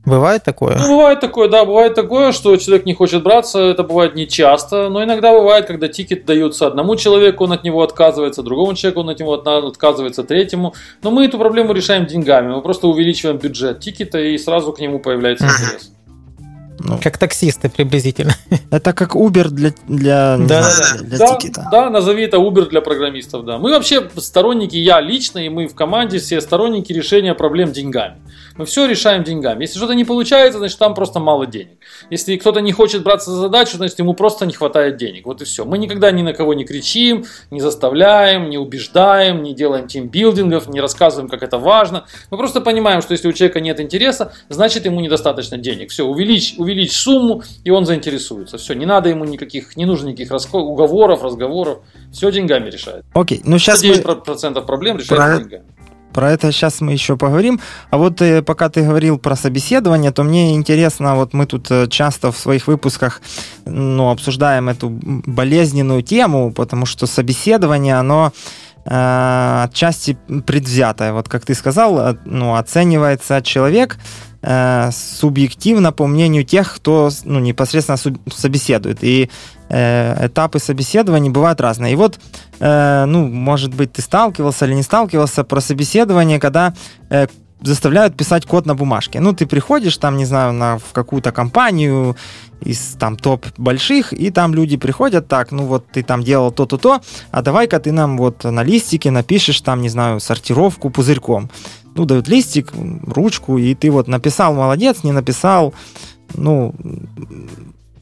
Бывает 0.05 0.43
такое? 0.43 0.77
Ну, 0.77 0.95
бывает 0.95 1.19
такое, 1.19 1.49
да, 1.49 1.65
бывает 1.65 1.93
такое, 1.93 2.31
что 2.31 2.55
человек 2.57 2.85
не 2.85 2.93
хочет 2.93 3.21
браться, 3.21 3.59
это 3.59 3.83
бывает 3.83 4.15
не 4.15 4.27
часто, 4.27 4.89
но 4.89 5.03
иногда 5.03 5.31
бывает, 5.33 5.65
когда 5.65 5.87
тикет 5.87 6.25
даются 6.25 6.67
одному 6.67 6.95
человеку, 6.95 7.43
он 7.43 7.51
от 7.51 7.63
него 7.63 7.83
отказывается, 7.83 8.41
другому 8.41 8.73
человеку 8.75 9.01
он 9.01 9.09
от 9.09 9.19
него 9.19 9.33
отказывается, 9.33 10.23
третьему. 10.23 10.73
Но 11.03 11.11
мы 11.11 11.25
эту 11.25 11.37
проблему 11.37 11.73
решаем 11.73 12.05
деньгами, 12.05 12.53
мы 12.55 12.61
просто 12.61 12.87
увеличиваем 12.87 13.37
бюджет 13.37 13.81
тикета 13.81 14.19
и 14.19 14.37
сразу 14.37 14.73
к 14.73 14.79
нему 14.79 14.99
появляется 14.99 15.45
интерес. 15.45 15.91
Ну, 16.79 16.99
как 17.01 17.17
таксисты 17.17 17.69
приблизительно. 17.69 18.33
Это 18.71 18.93
как 18.93 19.15
Uber 19.15 19.49
для, 19.49 19.73
для, 19.87 20.37
да, 20.37 20.61
знаю, 20.63 21.03
для, 21.03 21.17
да, 21.17 21.35
тикета. 21.35 21.67
Да, 21.71 21.89
назови 21.89 22.23
это 22.23 22.37
Uber 22.37 22.69
для 22.69 22.81
программистов, 22.81 23.45
да. 23.45 23.57
Мы 23.57 23.71
вообще 23.71 24.09
сторонники, 24.17 24.75
я 24.75 25.01
лично, 25.01 25.39
и 25.39 25.49
мы 25.49 25.67
в 25.67 25.75
команде 25.75 26.19
все 26.19 26.39
сторонники 26.41 26.93
решения 26.93 27.33
проблем 27.33 27.71
деньгами. 27.71 28.17
Мы 28.59 28.65
все 28.65 28.85
решаем 28.85 29.23
деньгами. 29.23 29.63
Если 29.63 29.77
что-то 29.77 29.95
не 29.95 30.03
получается, 30.03 30.59
значит 30.59 30.77
там 30.77 30.93
просто 30.93 31.19
мало 31.19 31.45
денег. 31.45 31.77
Если 32.09 32.35
кто-то 32.37 32.59
не 32.59 32.71
хочет 32.71 33.03
браться 33.03 33.31
за 33.31 33.37
задачу, 33.37 33.77
значит 33.77 33.99
ему 33.99 34.13
просто 34.13 34.45
не 34.45 34.53
хватает 34.53 34.97
денег. 34.97 35.25
Вот 35.25 35.41
и 35.41 35.45
все. 35.45 35.65
Мы 35.65 35.77
никогда 35.77 36.11
ни 36.11 36.21
на 36.21 36.33
кого 36.33 36.53
не 36.53 36.65
кричим, 36.65 37.25
не 37.51 37.61
заставляем, 37.61 38.49
не 38.49 38.57
убеждаем, 38.57 39.43
не 39.43 39.53
делаем 39.53 39.87
тимбилдингов, 39.87 40.67
не 40.67 40.81
рассказываем, 40.81 41.29
как 41.29 41.41
это 41.41 41.57
важно. 41.57 42.05
Мы 42.31 42.37
просто 42.37 42.61
понимаем, 42.61 43.01
что 43.01 43.13
если 43.13 43.27
у 43.27 43.33
человека 43.33 43.61
нет 43.61 43.79
интереса, 43.79 44.33
значит 44.49 44.85
ему 44.85 44.99
недостаточно 44.99 45.57
денег. 45.57 45.91
Все, 45.91 46.05
увеличь, 46.05 46.55
увеличь 46.57 46.68
сумму, 46.93 47.43
и 47.63 47.69
он 47.69 47.85
заинтересуется. 47.85 48.57
Все, 48.57 48.73
не 48.73 48.85
надо 48.85 49.09
ему 49.09 49.25
никаких, 49.25 49.75
не 49.75 49.85
нужно 49.85 50.09
никаких 50.09 50.31
уговоров, 50.53 51.23
разговоров. 51.23 51.79
Все 52.11 52.31
деньгами 52.31 52.69
решает. 52.69 53.05
Окей, 53.13 53.41
ну 53.43 53.57
сейчас 53.59 53.83
9% 53.83 54.53
мы... 54.53 54.61
проблем 54.61 54.97
решается 54.97 55.15
Про... 55.15 55.37
деньгами. 55.39 55.63
Про 56.13 56.31
это 56.31 56.51
сейчас 56.51 56.81
мы 56.81 56.93
еще 56.93 57.17
поговорим. 57.17 57.59
А 57.91 57.97
вот 57.97 58.21
э, 58.21 58.41
пока 58.41 58.69
ты 58.69 58.81
говорил 58.81 59.19
про 59.19 59.35
собеседование, 59.35 60.11
то 60.11 60.23
мне 60.23 60.55
интересно, 60.55 61.15
вот 61.15 61.33
мы 61.33 61.45
тут 61.45 61.69
э, 61.69 61.87
часто 61.87 62.31
в 62.31 62.37
своих 62.37 62.67
выпусках 62.67 63.21
ну, 63.65 64.09
обсуждаем 64.09 64.69
эту 64.69 64.89
болезненную 64.89 66.01
тему, 66.01 66.51
потому 66.51 66.87
что 66.87 67.05
собеседование, 67.05 67.99
оно 67.99 68.31
отчасти 68.85 70.17
предвзятое. 70.45 71.13
Вот 71.13 71.29
как 71.29 71.45
ты 71.45 71.53
сказал, 71.53 71.99
э, 71.99 72.15
ну, 72.25 72.55
оценивается 72.55 73.41
человек 73.41 73.97
э, 74.41 74.89
субъективно 74.91 75.91
по 75.91 76.07
мнению 76.07 76.43
тех, 76.43 76.73
кто 76.75 77.09
ну, 77.23 77.39
непосредственно 77.39 77.97
собеседует. 78.31 78.99
И 79.03 79.29
э, 79.69 80.27
этапы 80.27 80.59
собеседования 80.59 81.31
бывают 81.31 81.61
разные. 81.61 81.93
И 81.93 81.95
вот, 81.95 82.19
э, 82.59 83.05
ну, 83.05 83.27
может 83.27 83.73
быть, 83.73 83.93
ты 83.93 84.01
сталкивался 84.01 84.65
или 84.65 84.73
не 84.73 84.83
сталкивался 84.83 85.43
про 85.43 85.61
собеседование, 85.61 86.39
когда 86.39 86.73
э, 87.09 87.27
заставляют 87.61 88.15
писать 88.15 88.45
код 88.45 88.65
на 88.65 88.75
бумажке. 88.75 89.19
Ну, 89.19 89.33
ты 89.33 89.45
приходишь 89.45 89.97
там, 89.97 90.17
не 90.17 90.25
знаю, 90.25 90.53
на, 90.53 90.77
в 90.77 90.91
какую-то 90.93 91.31
компанию 91.31 92.15
из 92.61 92.95
там 92.99 93.15
топ 93.15 93.45
больших, 93.57 94.13
и 94.13 94.31
там 94.31 94.53
люди 94.53 94.77
приходят, 94.77 95.27
так, 95.27 95.51
ну 95.51 95.63
вот 95.63 95.87
ты 95.91 96.03
там 96.03 96.23
делал 96.23 96.51
то-то, 96.51 96.77
то, 96.77 97.01
а 97.31 97.41
давай-ка 97.41 97.79
ты 97.79 97.93
нам 97.93 98.17
вот 98.17 98.43
на 98.43 98.63
листике 98.63 99.11
напишешь 99.11 99.61
там, 99.61 99.81
не 99.81 99.89
знаю, 99.89 100.19
сортировку 100.19 100.89
пузырьком 100.89 101.49
ну, 101.95 102.05
дают 102.05 102.27
листик, 102.27 102.71
ручку, 103.05 103.57
и 103.57 103.75
ты 103.75 103.91
вот 103.91 104.07
написал, 104.07 104.53
молодец, 104.53 105.03
не 105.03 105.11
написал, 105.11 105.73
ну... 106.33 106.73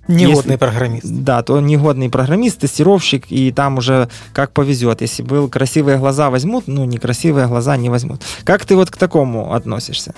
Негодный 0.08 0.54
если, 0.54 0.56
программист. 0.56 1.06
Да, 1.06 1.43
то 1.43 1.60
негодный 1.60 2.10
программист, 2.10 2.60
тестировщик, 2.60 3.26
и 3.30 3.52
там 3.52 3.78
уже 3.78 4.10
как 4.34 4.52
повезет. 4.52 5.02
Если 5.02 5.24
был 5.24 5.50
красивые 5.50 5.98
глаза 5.98 6.30
возьмут, 6.30 6.67
ну, 6.67 6.86
некрасивые 6.86 7.48
глаза 7.48 7.78
не 7.78 7.89
возьмут. 7.89 8.22
Как 8.43 8.65
ты 8.65 8.76
вот 8.76 8.89
к 8.89 8.98
такому 8.98 9.54
относишься? 9.54 10.13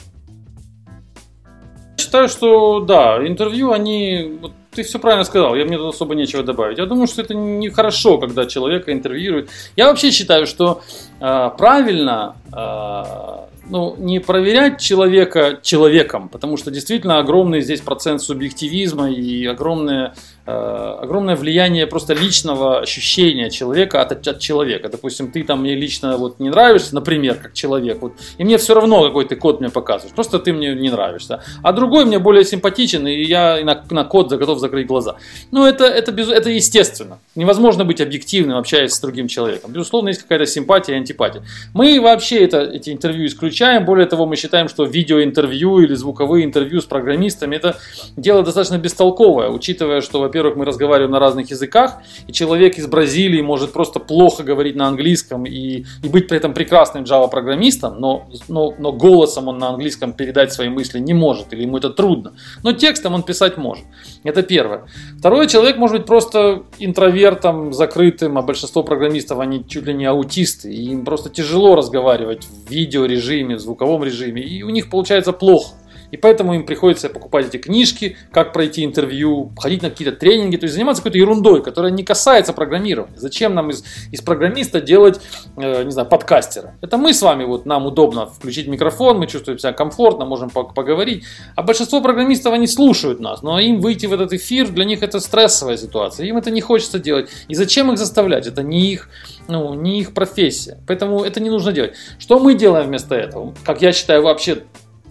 Считаю, 2.00 2.30
что 2.30 2.80
да, 2.80 3.18
интервью, 3.28 3.72
они, 3.72 4.38
вот 4.42 4.54
ты 4.72 4.84
все 4.84 5.00
правильно 5.00 5.24
сказал, 5.24 5.56
я 5.56 5.66
мне 5.66 5.78
тут 5.78 5.94
особо 5.94 6.16
нечего 6.16 6.44
добавить. 6.44 6.78
Я 6.78 6.86
думаю, 6.86 7.08
что 7.08 7.22
это 7.22 7.34
нехорошо, 7.34 8.18
когда 8.18 8.46
человека 8.46 8.94
интервьюируют. 8.94 9.50
Я 9.76 9.88
вообще 9.88 10.12
считаю, 10.12 10.46
что 10.46 10.82
э, 11.20 11.50
правильно 11.58 12.36
э, 12.54 13.50
ну, 13.70 13.96
не 13.98 14.20
проверять 14.20 14.82
человека 14.82 15.60
человеком, 15.62 16.30
потому 16.30 16.58
что 16.58 16.72
действительно 16.72 17.20
огромный 17.20 17.62
здесь 17.62 17.82
процент 17.82 18.22
субъективизма 18.22 19.12
и 19.12 19.46
огромное 19.46 20.16
огромное 20.50 21.36
влияние 21.36 21.88
просто 21.88 22.14
личного 22.14 22.80
ощущения 22.80 23.50
человека 23.50 24.02
от, 24.02 24.28
от 24.28 24.40
человека. 24.40 24.90
Допустим, 24.90 25.32
ты 25.32 25.44
там 25.44 25.62
мне 25.62 25.76
лично 25.76 26.18
вот 26.18 26.40
не 26.40 26.50
нравишься, 26.50 26.96
например, 26.96 27.36
как 27.36 27.54
человек, 27.54 28.02
вот, 28.02 28.14
и 28.38 28.44
мне 28.44 28.58
все 28.58 28.74
равно, 28.74 29.04
какой 29.08 29.26
ты 29.26 29.36
код 29.36 29.60
мне 29.60 29.70
показываешь, 29.70 30.14
просто 30.16 30.40
ты 30.40 30.54
мне 30.54 30.76
не 30.76 30.90
нравишься. 30.90 31.44
А 31.64 31.74
другой 31.74 32.06
мне 32.06 32.20
более 32.20 32.44
симпатичен, 32.44 33.08
и 33.08 33.24
я 33.24 33.60
на, 33.64 33.84
на 33.90 34.04
код 34.04 34.32
готов 34.32 34.60
закрыть 34.60 34.88
глаза. 34.88 35.16
Ну, 35.52 35.66
это, 35.66 35.86
это, 35.86 36.12
без, 36.12 36.30
это 36.30 36.50
естественно. 36.50 37.20
Невозможно 37.36 37.86
быть 37.86 38.02
объективным, 38.02 38.58
общаясь 38.58 38.94
с 38.94 39.00
другим 39.00 39.28
человеком. 39.28 39.72
Безусловно, 39.72 40.10
есть 40.10 40.22
какая-то 40.22 40.46
симпатия 40.46 40.94
и 40.94 40.96
антипатия. 40.96 41.44
Мы 41.74 42.00
вообще 42.02 42.44
это, 42.44 42.62
эти 42.62 42.90
интервью 42.92 43.26
исключаем. 43.28 43.86
Более 43.86 44.08
того, 44.08 44.26
мы 44.26 44.36
считаем, 44.36 44.68
что 44.70 44.86
видеоинтервью 44.86 45.80
или 45.80 45.94
звуковые 45.94 46.46
интервью 46.46 46.82
с 46.82 46.86
программистами 46.86 47.56
это 47.56 47.78
дело 48.16 48.44
достаточно 48.44 48.78
бестолковое, 48.78 49.50
учитывая, 49.50 50.02
что, 50.02 50.20
во-первых, 50.20 50.39
во-первых, 50.40 50.58
мы 50.58 50.66
разговариваем 50.66 51.12
на 51.12 51.20
разных 51.20 51.50
языках, 51.50 51.98
и 52.28 52.32
человек 52.32 52.78
из 52.78 52.88
Бразилии 52.88 53.42
может 53.42 53.74
просто 53.74 54.00
плохо 54.00 54.44
говорить 54.44 54.76
на 54.76 54.88
английском 54.88 55.46
и, 55.46 55.84
и 56.04 56.10
быть 56.10 56.30
при 56.30 56.38
этом 56.38 56.54
прекрасным 56.54 57.04
Java-программистом, 57.04 58.00
но, 58.00 58.30
но, 58.48 58.74
но 58.80 58.94
голосом 58.94 59.50
он 59.50 59.58
на 59.58 59.70
английском 59.70 60.14
передать 60.14 60.54
свои 60.54 60.70
мысли 60.70 61.00
не 61.00 61.14
может, 61.14 61.52
или 61.52 61.64
ему 61.64 61.78
это 61.78 61.90
трудно. 61.90 62.34
Но 62.64 62.72
текстом 62.72 63.16
он 63.16 63.24
писать 63.24 63.58
может. 63.58 63.84
Это 64.24 64.42
первое. 64.42 64.86
Второе, 65.20 65.48
человек 65.48 65.78
может 65.78 65.98
быть 65.98 66.08
просто 66.08 66.64
интровертом, 66.80 67.74
закрытым, 67.74 68.38
а 68.38 68.42
большинство 68.42 68.84
программистов, 68.84 69.40
они 69.40 69.66
чуть 69.68 69.86
ли 69.86 69.94
не 69.94 70.06
аутисты, 70.06 70.74
и 70.74 70.92
им 70.92 71.04
просто 71.04 71.30
тяжело 71.30 71.76
разговаривать 71.76 72.46
в 72.46 72.72
видеорежиме, 72.72 73.56
в 73.56 73.60
звуковом 73.60 74.06
режиме, 74.06 74.42
и 74.42 74.64
у 74.64 74.70
них 74.70 74.90
получается 74.90 75.34
плохо. 75.34 75.74
И 76.12 76.18
поэтому 76.18 76.54
им 76.54 76.66
приходится 76.66 77.10
покупать 77.10 77.48
эти 77.48 77.58
книжки, 77.58 78.18
как 78.32 78.54
пройти 78.54 78.84
интервью, 78.84 79.52
ходить 79.58 79.82
на 79.82 79.90
какие-то 79.90 80.16
тренинги, 80.16 80.58
то 80.58 80.66
есть 80.66 80.74
заниматься 80.74 81.02
какой-то 81.02 81.18
ерундой, 81.18 81.64
которая 81.64 81.92
не 81.92 82.04
касается 82.04 82.54
программирования. 82.54 83.18
Зачем 83.18 83.54
нам 83.54 83.70
из, 83.70 83.84
из 84.12 84.22
программиста 84.22 84.82
делать, 84.82 85.22
э, 85.58 85.84
не 85.84 85.92
знаю, 85.92 86.08
подкастера? 86.08 86.76
Это 86.82 86.98
мы 86.98 87.14
с 87.14 87.22
вами, 87.22 87.44
вот 87.44 87.66
нам 87.66 87.86
удобно 87.86 88.26
включить 88.26 88.68
микрофон, 88.68 89.20
мы 89.20 89.28
чувствуем 89.28 89.60
себя 89.60 89.74
комфортно, 89.74 90.26
можем 90.26 90.50
поговорить. 90.50 91.24
А 91.56 91.64
большинство 91.64 92.02
программистов, 92.02 92.54
они 92.54 92.68
слушают 92.68 93.20
нас, 93.20 93.42
но 93.42 93.60
им 93.60 93.80
выйти 93.80 94.06
в 94.06 94.14
этот 94.14 94.34
эфир, 94.34 94.70
для 94.70 94.86
них 94.86 95.04
это 95.04 95.20
стрессовая 95.20 95.78
ситуация, 95.78 96.26
им 96.26 96.38
это 96.38 96.52
не 96.52 96.62
хочется 96.62 97.00
делать. 97.00 97.30
И 97.48 97.56
зачем 97.56 97.92
их 97.92 97.98
заставлять? 97.98 98.48
Это 98.48 98.64
не 98.64 98.92
их, 98.92 99.10
ну, 99.48 99.74
не 99.74 100.00
их 100.00 100.14
профессия. 100.14 100.78
Поэтому 100.88 101.24
это 101.24 101.40
не 101.40 101.50
нужно 101.50 101.72
делать. 101.72 101.94
Что 102.18 102.40
мы 102.40 102.56
делаем 102.56 102.88
вместо 102.88 103.16
этого? 103.16 103.54
Как 103.64 103.82
я 103.82 103.92
считаю, 103.92 104.24
вообще 104.24 104.64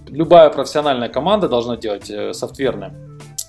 любая 0.08 0.50
профессиональная 0.50 1.08
команда 1.08 1.48
должна 1.48 1.76
делать 1.76 2.10
э, 2.10 2.32
софтверная. 2.32 2.94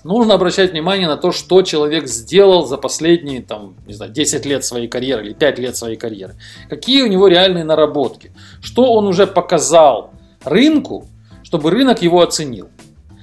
Нужно 0.02 0.34
обращать 0.34 0.72
внимание 0.72 1.08
на 1.08 1.16
то, 1.16 1.30
что 1.30 1.60
человек 1.62 2.06
сделал 2.06 2.66
за 2.66 2.78
последние 2.78 3.42
там, 3.42 3.76
не 3.86 3.92
знаю, 3.92 4.12
10 4.12 4.46
лет 4.46 4.64
своей 4.64 4.88
карьеры 4.88 5.26
или 5.26 5.34
5 5.34 5.58
лет 5.58 5.76
своей 5.76 5.96
карьеры. 5.96 6.36
Какие 6.70 7.02
у 7.02 7.06
него 7.06 7.28
реальные 7.28 7.64
наработки. 7.64 8.32
Что 8.62 8.94
он 8.94 9.06
уже 9.06 9.26
показал 9.26 10.12
рынку, 10.44 11.06
чтобы 11.42 11.70
рынок 11.70 12.00
его 12.00 12.22
оценил. 12.22 12.70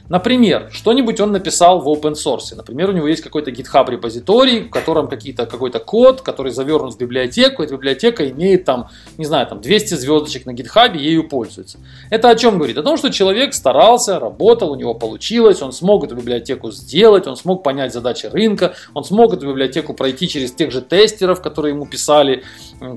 Например, 0.10 0.70
что-нибудь 0.72 1.20
он 1.20 1.32
написал 1.32 1.82
в 1.82 1.88
open 1.88 2.14
source. 2.14 2.56
Например, 2.56 2.90
у 2.90 2.94
него 2.94 3.08
есть 3.08 3.22
какой-то 3.22 3.52
GitHub 3.52 3.90
репозиторий, 3.90 4.62
в 4.62 4.70
котором 4.70 5.08
какие-то, 5.08 5.46
какой-то 5.46 5.80
код, 5.80 6.22
который 6.22 6.52
завернут 6.52 6.96
в 6.96 6.98
библиотеку. 6.98 7.64
Эта 7.64 7.74
библиотека 7.74 8.30
имеет 8.30 8.64
там, 8.66 8.90
не 9.18 9.26
знаю, 9.26 9.48
там 9.48 9.62
200 9.62 9.96
звездочек 9.96 10.46
на 10.46 10.52
GitHub, 10.52 10.98
ею 10.98 11.28
пользуется. 11.28 11.80
Это 12.10 12.30
о 12.30 12.36
чем 12.36 12.58
говорит? 12.58 12.78
О 12.78 12.84
том, 12.84 12.98
что 12.98 13.10
человек 13.10 13.54
старался, 13.54 14.20
работал, 14.20 14.72
у 14.72 14.76
него 14.76 14.94
получилось, 14.94 15.62
он 15.62 15.74
смог 15.74 16.06
эту 16.06 16.16
библиотеку 16.16 16.72
сделать, 16.72 17.28
он 17.28 17.36
смог 17.36 17.64
понять 17.64 17.94
задачи 17.94 18.28
рынка, 18.28 18.76
он 18.94 19.04
смог 19.04 19.34
эту 19.34 19.48
библиотеку 19.48 19.94
пройти 19.94 20.28
через 20.28 20.52
тех 20.54 20.72
же 20.72 20.82
тестеров, 20.82 21.42
которые 21.42 21.74
ему 21.74 21.86
писали 21.86 22.44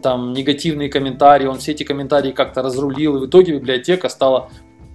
там 0.02 0.32
негативные 0.32 0.88
комментарии, 0.88 1.46
он 1.46 1.58
все 1.58 1.72
эти 1.72 1.82
комментарии 1.82 2.30
как-то 2.30 2.62
разрулил, 2.62 3.16
и 3.16 3.20
в 3.20 3.26
итоге 3.26 3.54
библиотека 3.54 4.08
стала 4.08 4.50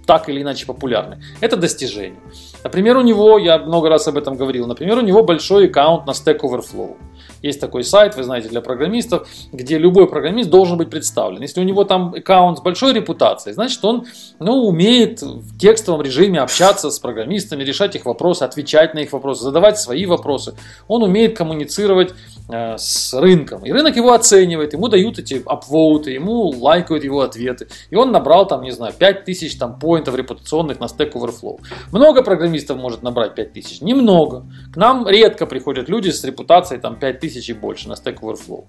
так 0.06 0.28
или 0.28 0.42
иначе 0.42 0.66
популярны. 0.66 1.20
Это 1.40 1.56
достижение. 1.56 2.20
Например, 2.64 2.96
у 2.96 3.02
него, 3.02 3.38
я 3.38 3.58
много 3.58 3.88
раз 3.88 4.08
об 4.08 4.16
этом 4.16 4.36
говорил, 4.36 4.66
например, 4.66 4.98
у 4.98 5.02
него 5.02 5.22
большой 5.22 5.66
аккаунт 5.66 6.06
на 6.06 6.12
Stack 6.12 6.40
Overflow. 6.40 6.96
Есть 7.42 7.60
такой 7.60 7.84
сайт, 7.84 8.16
вы 8.16 8.22
знаете, 8.22 8.48
для 8.48 8.60
программистов, 8.60 9.28
где 9.52 9.78
любой 9.78 10.08
программист 10.08 10.50
должен 10.50 10.78
быть 10.78 10.90
представлен. 10.90 11.42
Если 11.42 11.60
у 11.60 11.64
него 11.64 11.84
там 11.84 12.14
аккаунт 12.14 12.58
с 12.58 12.60
большой 12.62 12.92
репутацией, 12.92 13.54
значит 13.54 13.84
он 13.84 14.06
ну, 14.38 14.66
умеет 14.66 15.22
в 15.22 15.58
текстовом 15.58 16.02
режиме 16.02 16.40
общаться 16.40 16.90
с 16.90 16.98
программистами, 16.98 17.62
решать 17.62 17.94
их 17.94 18.06
вопросы, 18.06 18.42
отвечать 18.42 18.94
на 18.94 19.00
их 19.00 19.12
вопросы, 19.12 19.42
задавать 19.42 19.78
свои 19.78 20.06
вопросы. 20.06 20.54
Он 20.88 21.02
умеет 21.02 21.36
коммуницировать 21.36 22.14
с 22.48 23.12
рынком. 23.12 23.64
И 23.64 23.72
рынок 23.72 23.96
его 23.96 24.12
оценивает, 24.12 24.72
ему 24.72 24.88
дают 24.88 25.18
эти 25.18 25.42
апвоуты, 25.44 26.12
ему 26.12 26.48
лайкают 26.48 27.04
его 27.04 27.20
ответы. 27.20 27.68
И 27.90 27.96
он 27.96 28.12
набрал 28.12 28.46
там, 28.46 28.62
не 28.62 28.70
знаю, 28.70 28.94
5000 28.98 29.58
там 29.58 29.78
поинтов 29.78 30.14
репутационных 30.14 30.80
на 30.80 30.84
Stack 30.84 31.12
Overflow. 31.12 31.60
Много 31.92 32.22
программистов 32.22 32.78
может 32.78 33.02
набрать 33.02 33.34
5000? 33.34 33.82
Немного. 33.82 34.46
К 34.72 34.76
нам 34.76 35.06
редко 35.08 35.46
приходят 35.46 35.88
люди 35.88 36.10
с 36.10 36.24
репутацией 36.24 36.80
там 36.80 36.98
5000 36.98 37.26
тысяч 37.26 37.50
и 37.50 37.52
больше 37.52 37.88
на 37.88 37.94
Stack 37.94 38.20
Overflow. 38.20 38.64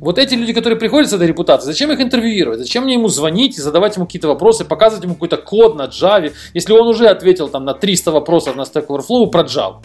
Вот 0.00 0.18
эти 0.18 0.34
люди, 0.34 0.52
которые 0.52 0.78
приходят 0.78 1.10
с 1.10 1.12
этой 1.12 1.26
репутацией, 1.26 1.72
зачем 1.72 1.92
их 1.92 2.00
интервьюировать? 2.00 2.58
Зачем 2.58 2.84
мне 2.84 2.94
ему 2.94 3.08
звонить 3.08 3.58
и 3.58 3.60
задавать 3.60 3.96
ему 3.96 4.06
какие-то 4.06 4.28
вопросы, 4.28 4.64
показывать 4.64 5.04
ему 5.04 5.14
какой-то 5.14 5.36
код 5.36 5.76
на 5.76 5.86
Java, 5.86 6.32
если 6.54 6.72
он 6.72 6.88
уже 6.88 7.08
ответил 7.08 7.48
там 7.48 7.64
на 7.64 7.74
300 7.74 8.10
вопросов 8.10 8.56
на 8.56 8.62
Stack 8.62 8.86
Overflow 8.86 9.30
про 9.30 9.42
Java? 9.42 9.82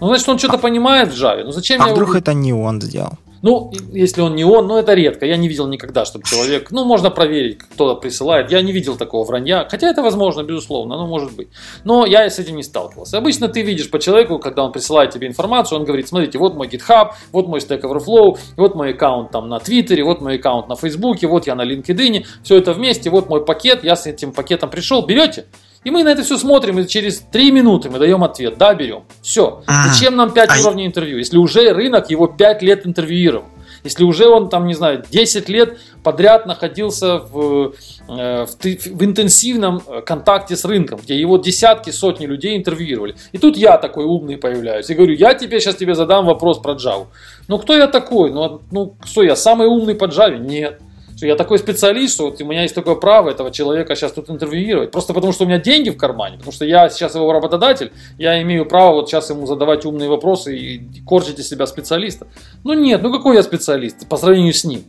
Ну, 0.00 0.08
значит, 0.08 0.28
он 0.28 0.38
что-то 0.38 0.58
понимает 0.58 1.12
в 1.12 1.22
Java. 1.22 1.42
Ну, 1.44 1.52
зачем 1.52 1.82
а 1.82 1.86
я 1.86 1.92
вдруг 1.92 2.08
его... 2.08 2.18
это 2.18 2.34
не 2.34 2.52
он 2.52 2.80
сделал? 2.82 3.18
Ну, 3.42 3.70
если 3.92 4.22
он 4.22 4.34
не 4.34 4.44
он, 4.44 4.66
но 4.66 4.78
это 4.78 4.94
редко. 4.94 5.24
Я 5.24 5.36
не 5.36 5.48
видел 5.48 5.68
никогда, 5.68 6.04
чтобы 6.04 6.24
человек... 6.24 6.70
Ну, 6.70 6.84
можно 6.84 7.10
проверить, 7.10 7.58
кто-то 7.58 8.00
присылает. 8.00 8.50
Я 8.50 8.60
не 8.62 8.72
видел 8.72 8.96
такого 8.96 9.24
вранья. 9.24 9.66
Хотя 9.70 9.88
это 9.88 10.02
возможно, 10.02 10.42
безусловно, 10.42 10.96
ну, 10.96 11.06
может 11.06 11.32
быть. 11.36 11.48
Но 11.84 12.06
я 12.06 12.28
с 12.28 12.38
этим 12.38 12.56
не 12.56 12.62
сталкивался. 12.62 13.18
Обычно 13.18 13.48
ты 13.48 13.62
видишь 13.62 13.90
по 13.90 13.98
человеку, 13.98 14.38
когда 14.38 14.64
он 14.64 14.72
присылает 14.72 15.10
тебе 15.10 15.28
информацию, 15.28 15.78
он 15.78 15.84
говорит, 15.84 16.08
смотрите, 16.08 16.38
вот 16.38 16.54
мой 16.54 16.66
GitHub, 16.66 17.10
вот 17.32 17.46
мой 17.46 17.60
Stack 17.60 17.82
Overflow, 17.82 18.38
вот 18.56 18.74
мой 18.74 18.94
аккаунт 18.94 19.30
там 19.30 19.48
на 19.48 19.60
Твиттере, 19.60 20.02
вот 20.02 20.20
мой 20.20 20.36
аккаунт 20.36 20.68
на 20.68 20.74
Фейсбуке, 20.74 21.26
вот 21.26 21.46
я 21.46 21.54
на 21.54 21.62
LinkedIn. 21.62 22.24
Все 22.42 22.56
это 22.56 22.72
вместе, 22.72 23.10
вот 23.10 23.28
мой 23.28 23.44
пакет, 23.44 23.84
я 23.84 23.96
с 23.96 24.06
этим 24.06 24.32
пакетом 24.32 24.70
пришел, 24.70 25.06
берете? 25.06 25.46
И 25.86 25.90
мы 25.92 26.02
на 26.02 26.08
это 26.08 26.24
все 26.24 26.36
смотрим, 26.36 26.80
и 26.80 26.88
через 26.88 27.20
3 27.20 27.52
минуты 27.52 27.88
мы 27.90 28.00
даем 28.00 28.24
ответ. 28.24 28.58
Да, 28.58 28.74
берем. 28.74 29.04
Все. 29.22 29.62
Зачем 29.68 30.16
нам 30.16 30.32
5 30.32 30.64
уровней 30.64 30.84
интервью, 30.84 31.18
если 31.18 31.36
уже 31.36 31.72
рынок 31.72 32.10
его 32.10 32.26
5 32.26 32.62
лет 32.62 32.84
интервьюировал? 32.88 33.44
Если 33.84 34.02
уже 34.02 34.26
он 34.26 34.48
там, 34.48 34.66
не 34.66 34.74
знаю, 34.74 35.04
10 35.08 35.48
лет 35.48 35.78
подряд 36.02 36.44
находился 36.44 37.18
в, 37.18 37.74
э, 38.08 38.46
в, 38.46 38.64
в 38.64 39.04
интенсивном 39.04 39.80
контакте 40.04 40.56
с 40.56 40.64
рынком, 40.64 40.98
где 41.00 41.20
его 41.20 41.38
десятки, 41.38 41.90
сотни 41.90 42.26
людей 42.26 42.56
интервьюировали. 42.56 43.14
И 43.30 43.38
тут 43.38 43.56
я 43.56 43.78
такой 43.78 44.06
умный 44.06 44.38
появляюсь 44.38 44.90
и 44.90 44.94
говорю, 44.94 45.14
я 45.14 45.34
тебе 45.34 45.60
сейчас 45.60 45.76
тебе 45.76 45.94
задам 45.94 46.26
вопрос 46.26 46.58
про 46.58 46.72
Java. 46.72 47.06
Ну 47.46 47.60
кто 47.60 47.76
я 47.76 47.86
такой? 47.86 48.32
Ну, 48.32 48.60
ну 48.72 48.96
что 49.04 49.22
я, 49.22 49.36
самый 49.36 49.68
умный 49.68 49.94
по 49.94 50.06
Java? 50.06 50.36
Нет 50.36 50.80
что 51.16 51.26
я 51.26 51.34
такой 51.34 51.58
специалист, 51.58 52.18
вот 52.20 52.40
у 52.40 52.44
меня 52.44 52.62
есть 52.62 52.74
такое 52.74 52.94
право 52.94 53.30
этого 53.30 53.50
человека 53.50 53.96
сейчас 53.96 54.12
тут 54.12 54.28
интервьюировать. 54.30 54.90
Просто 54.90 55.14
потому, 55.14 55.32
что 55.32 55.44
у 55.44 55.46
меня 55.46 55.58
деньги 55.58 55.90
в 55.90 55.96
кармане, 55.96 56.36
потому 56.36 56.52
что 56.52 56.64
я 56.64 56.88
сейчас 56.90 57.14
его 57.14 57.32
работодатель, 57.32 57.90
я 58.18 58.40
имею 58.42 58.66
право 58.66 58.96
вот 58.96 59.08
сейчас 59.08 59.30
ему 59.30 59.46
задавать 59.46 59.84
умные 59.86 60.08
вопросы 60.08 60.56
и 60.56 60.80
корчить 61.06 61.38
из 61.38 61.48
себя 61.48 61.66
специалиста. 61.66 62.26
Ну 62.64 62.74
нет, 62.74 63.02
ну 63.02 63.10
какой 63.10 63.36
я 63.36 63.42
специалист 63.42 64.06
по 64.08 64.16
сравнению 64.16 64.52
с 64.52 64.64
ним? 64.64 64.84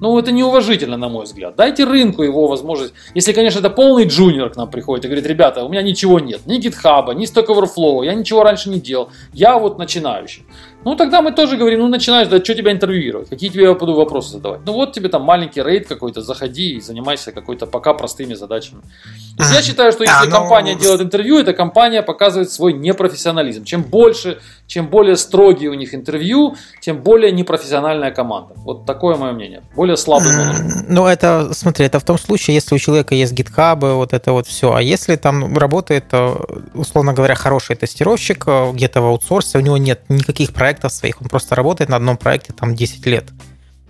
Ну, 0.00 0.18
это 0.18 0.32
неуважительно, 0.32 0.96
на 0.96 1.08
мой 1.08 1.24
взгляд. 1.24 1.56
Дайте 1.56 1.84
рынку 1.84 2.22
его 2.22 2.46
возможность. 2.46 2.94
Если, 3.14 3.32
конечно, 3.32 3.60
это 3.60 3.70
полный 3.70 4.06
джуниор 4.06 4.50
к 4.50 4.56
нам 4.56 4.70
приходит 4.70 5.04
и 5.04 5.08
говорит, 5.08 5.26
ребята, 5.26 5.64
у 5.64 5.68
меня 5.68 5.82
ничего 5.82 6.18
нет, 6.18 6.46
ни 6.46 6.58
GitHub, 6.58 7.14
ни 7.14 7.24
Overflow, 7.24 8.04
я 8.04 8.14
ничего 8.14 8.42
раньше 8.42 8.70
не 8.70 8.80
делал, 8.80 9.10
я 9.32 9.58
вот 9.58 9.78
начинающий. 9.78 10.44
Ну, 10.84 10.96
тогда 10.96 11.22
мы 11.22 11.32
тоже 11.32 11.56
говорим, 11.56 11.80
ну, 11.80 11.88
начинаешь, 11.88 12.28
да, 12.28 12.42
что 12.42 12.54
тебя 12.54 12.72
интервьюировать, 12.72 13.28
какие 13.28 13.50
тебе 13.50 13.64
я 13.64 13.74
буду 13.74 13.94
вопросы 13.94 14.32
задавать. 14.32 14.60
Ну, 14.66 14.72
вот 14.72 14.92
тебе 14.92 15.08
там 15.08 15.22
маленький 15.22 15.62
рейд 15.62 15.86
какой-то, 15.88 16.20
заходи 16.20 16.74
и 16.76 16.80
занимайся 16.80 17.32
какой-то 17.32 17.66
пока 17.66 17.94
простыми 17.94 18.34
задачами. 18.34 18.82
Я 19.38 19.62
считаю, 19.62 19.92
что 19.92 20.04
если 20.04 20.14
а, 20.14 20.24
ну... 20.26 20.30
компания 20.30 20.74
делает 20.74 21.00
интервью, 21.00 21.38
эта 21.38 21.52
компания 21.52 22.02
показывает 22.02 22.50
свой 22.50 22.72
непрофессионализм. 22.72 23.64
Чем 23.64 23.82
больше, 23.82 24.40
чем 24.66 24.88
более 24.88 25.16
строгие 25.16 25.70
у 25.70 25.74
них 25.74 25.94
интервью, 25.94 26.56
тем 26.80 27.02
более 27.02 27.32
непрофессиональная 27.32 28.10
команда. 28.10 28.54
Вот 28.56 28.86
такое 28.86 29.16
мое 29.16 29.32
мнение. 29.32 29.62
Более 29.76 29.96
слабый. 29.96 30.30
Ну, 30.88 31.06
это, 31.06 31.52
смотри, 31.52 31.86
это 31.86 32.00
в 32.00 32.04
том 32.04 32.18
случае, 32.18 32.54
если 32.54 32.74
у 32.74 32.78
человека 32.78 33.14
есть 33.14 33.32
GitHub, 33.32 33.94
вот 33.94 34.12
это 34.12 34.32
вот 34.32 34.46
все. 34.46 34.74
А 34.74 34.82
если 34.82 35.16
там 35.16 35.56
работает, 35.56 36.04
э, 36.12 36.34
условно 36.74 37.12
говоря, 37.12 37.34
хороший 37.34 37.76
тестировщик 37.76 38.44
э, 38.46 38.72
где-то 38.72 39.02
в 39.02 39.06
аутсорсе, 39.06 39.58
у 39.58 39.60
него 39.60 39.76
нет 39.76 40.02
никаких 40.08 40.52
проектов 40.52 40.92
своих, 40.92 41.20
он 41.20 41.28
просто 41.28 41.54
работает 41.54 41.90
на 41.90 41.96
одном 41.96 42.16
проекте 42.16 42.52
там 42.52 42.74
10 42.74 43.06
лет. 43.06 43.24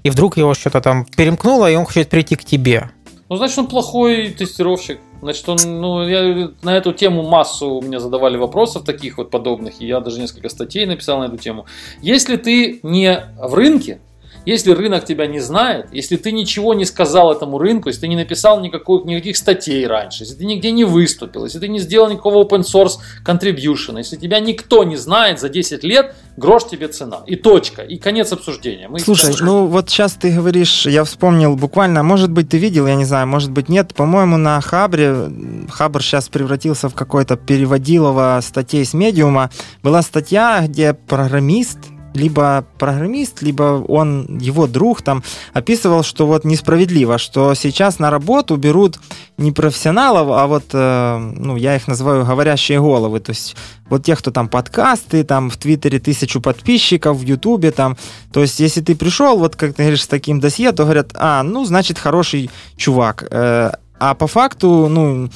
И 0.02 0.10
вдруг 0.10 0.36
его 0.36 0.54
что-то 0.54 0.80
там 0.80 1.06
перемкнуло, 1.16 1.70
и 1.70 1.76
он 1.76 1.86
хочет 1.86 2.10
прийти 2.10 2.36
к 2.36 2.44
тебе. 2.44 2.90
Ну, 3.30 3.36
значит, 3.36 3.58
он 3.58 3.66
плохой 3.68 4.30
тестировщик. 4.30 4.98
Значит, 5.24 5.48
он, 5.48 5.56
ну, 5.80 6.06
я 6.06 6.50
на 6.60 6.76
эту 6.76 6.92
тему 6.92 7.22
массу 7.22 7.80
мне 7.80 7.98
задавали 7.98 8.36
вопросов 8.36 8.84
таких 8.84 9.16
вот 9.16 9.30
подобных, 9.30 9.80
и 9.80 9.86
я 9.86 10.00
даже 10.00 10.20
несколько 10.20 10.50
статей 10.50 10.84
написал 10.84 11.20
на 11.20 11.24
эту 11.24 11.38
тему. 11.38 11.64
Если 12.02 12.36
ты 12.36 12.80
не 12.82 13.26
в 13.38 13.54
рынке, 13.54 14.00
если 14.44 14.72
рынок 14.72 15.04
тебя 15.04 15.26
не 15.26 15.40
знает, 15.40 15.86
если 15.92 16.16
ты 16.16 16.32
ничего 16.32 16.74
не 16.74 16.84
сказал 16.84 17.32
этому 17.32 17.58
рынку, 17.58 17.88
если 17.88 18.02
ты 18.02 18.08
не 18.08 18.16
написал 18.16 18.60
никаких, 18.60 19.04
никаких 19.04 19.36
статей 19.36 19.86
раньше, 19.86 20.24
если 20.24 20.34
ты 20.34 20.44
нигде 20.44 20.70
не 20.70 20.84
выступил, 20.84 21.44
если 21.44 21.58
ты 21.58 21.68
не 21.68 21.78
сделал 21.78 22.10
никакого 22.10 22.44
open 22.44 22.60
source 22.62 22.98
contribution, 23.24 23.98
если 23.98 24.16
тебя 24.16 24.40
никто 24.40 24.84
не 24.84 24.96
знает 24.96 25.40
за 25.40 25.48
10 25.48 25.84
лет, 25.84 26.14
грош 26.36 26.64
тебе 26.64 26.88
цена. 26.88 27.22
И 27.26 27.36
точка. 27.36 27.82
И 27.82 27.96
конец 27.98 28.32
обсуждения. 28.32 28.88
Мы 28.88 28.98
Слушай, 28.98 29.32
сейчас... 29.32 29.40
ну 29.40 29.66
вот 29.66 29.88
сейчас 29.88 30.12
ты 30.14 30.30
говоришь, 30.30 30.86
я 30.86 31.04
вспомнил 31.04 31.56
буквально, 31.56 32.02
может 32.02 32.30
быть 32.30 32.48
ты 32.48 32.58
видел, 32.58 32.86
я 32.86 32.96
не 32.96 33.04
знаю, 33.04 33.26
может 33.26 33.50
быть 33.50 33.68
нет, 33.68 33.94
по-моему 33.94 34.36
на 34.36 34.60
Хабре, 34.60 35.30
Хабр 35.70 36.02
сейчас 36.02 36.28
превратился 36.28 36.88
в 36.88 36.94
какой-то 36.94 37.36
переводилово 37.36 38.40
статей 38.42 38.84
с 38.84 38.94
медиума, 38.94 39.50
была 39.82 40.02
статья, 40.02 40.64
где 40.66 40.94
программист, 40.94 41.78
либо 42.14 42.64
программист, 42.78 43.42
либо 43.42 43.84
он, 43.86 44.38
его 44.38 44.66
друг 44.66 45.02
там 45.02 45.22
описывал, 45.52 46.02
что 46.02 46.26
вот 46.26 46.44
несправедливо, 46.44 47.18
что 47.18 47.54
сейчас 47.54 47.98
на 47.98 48.10
работу 48.10 48.56
берут 48.56 48.98
не 49.36 49.52
профессионалов, 49.52 50.28
а 50.30 50.46
вот, 50.46 50.64
э, 50.72 51.18
ну, 51.36 51.56
я 51.56 51.76
их 51.76 51.88
называю 51.88 52.24
говорящие 52.24 52.80
головы, 52.80 53.20
то 53.20 53.30
есть 53.30 53.56
вот 53.88 54.04
тех, 54.04 54.18
кто 54.20 54.30
там 54.30 54.48
подкасты, 54.48 55.24
там 55.24 55.50
в 55.50 55.56
Твиттере 55.56 55.98
тысячу 55.98 56.40
подписчиков, 56.40 57.18
в 57.18 57.22
Ютубе 57.22 57.72
там, 57.72 57.96
то 58.32 58.40
есть 58.40 58.60
если 58.60 58.80
ты 58.80 58.94
пришел, 58.94 59.38
вот 59.38 59.56
как 59.56 59.74
ты 59.74 59.82
говоришь, 59.82 60.02
с 60.02 60.08
таким 60.08 60.40
досье, 60.40 60.72
то 60.72 60.84
говорят, 60.84 61.10
а, 61.14 61.42
ну, 61.42 61.64
значит, 61.64 61.98
хороший 61.98 62.50
чувак, 62.76 63.26
э, 63.30 63.72
а 63.98 64.14
по 64.14 64.26
факту, 64.26 64.88
ну, 64.88 65.30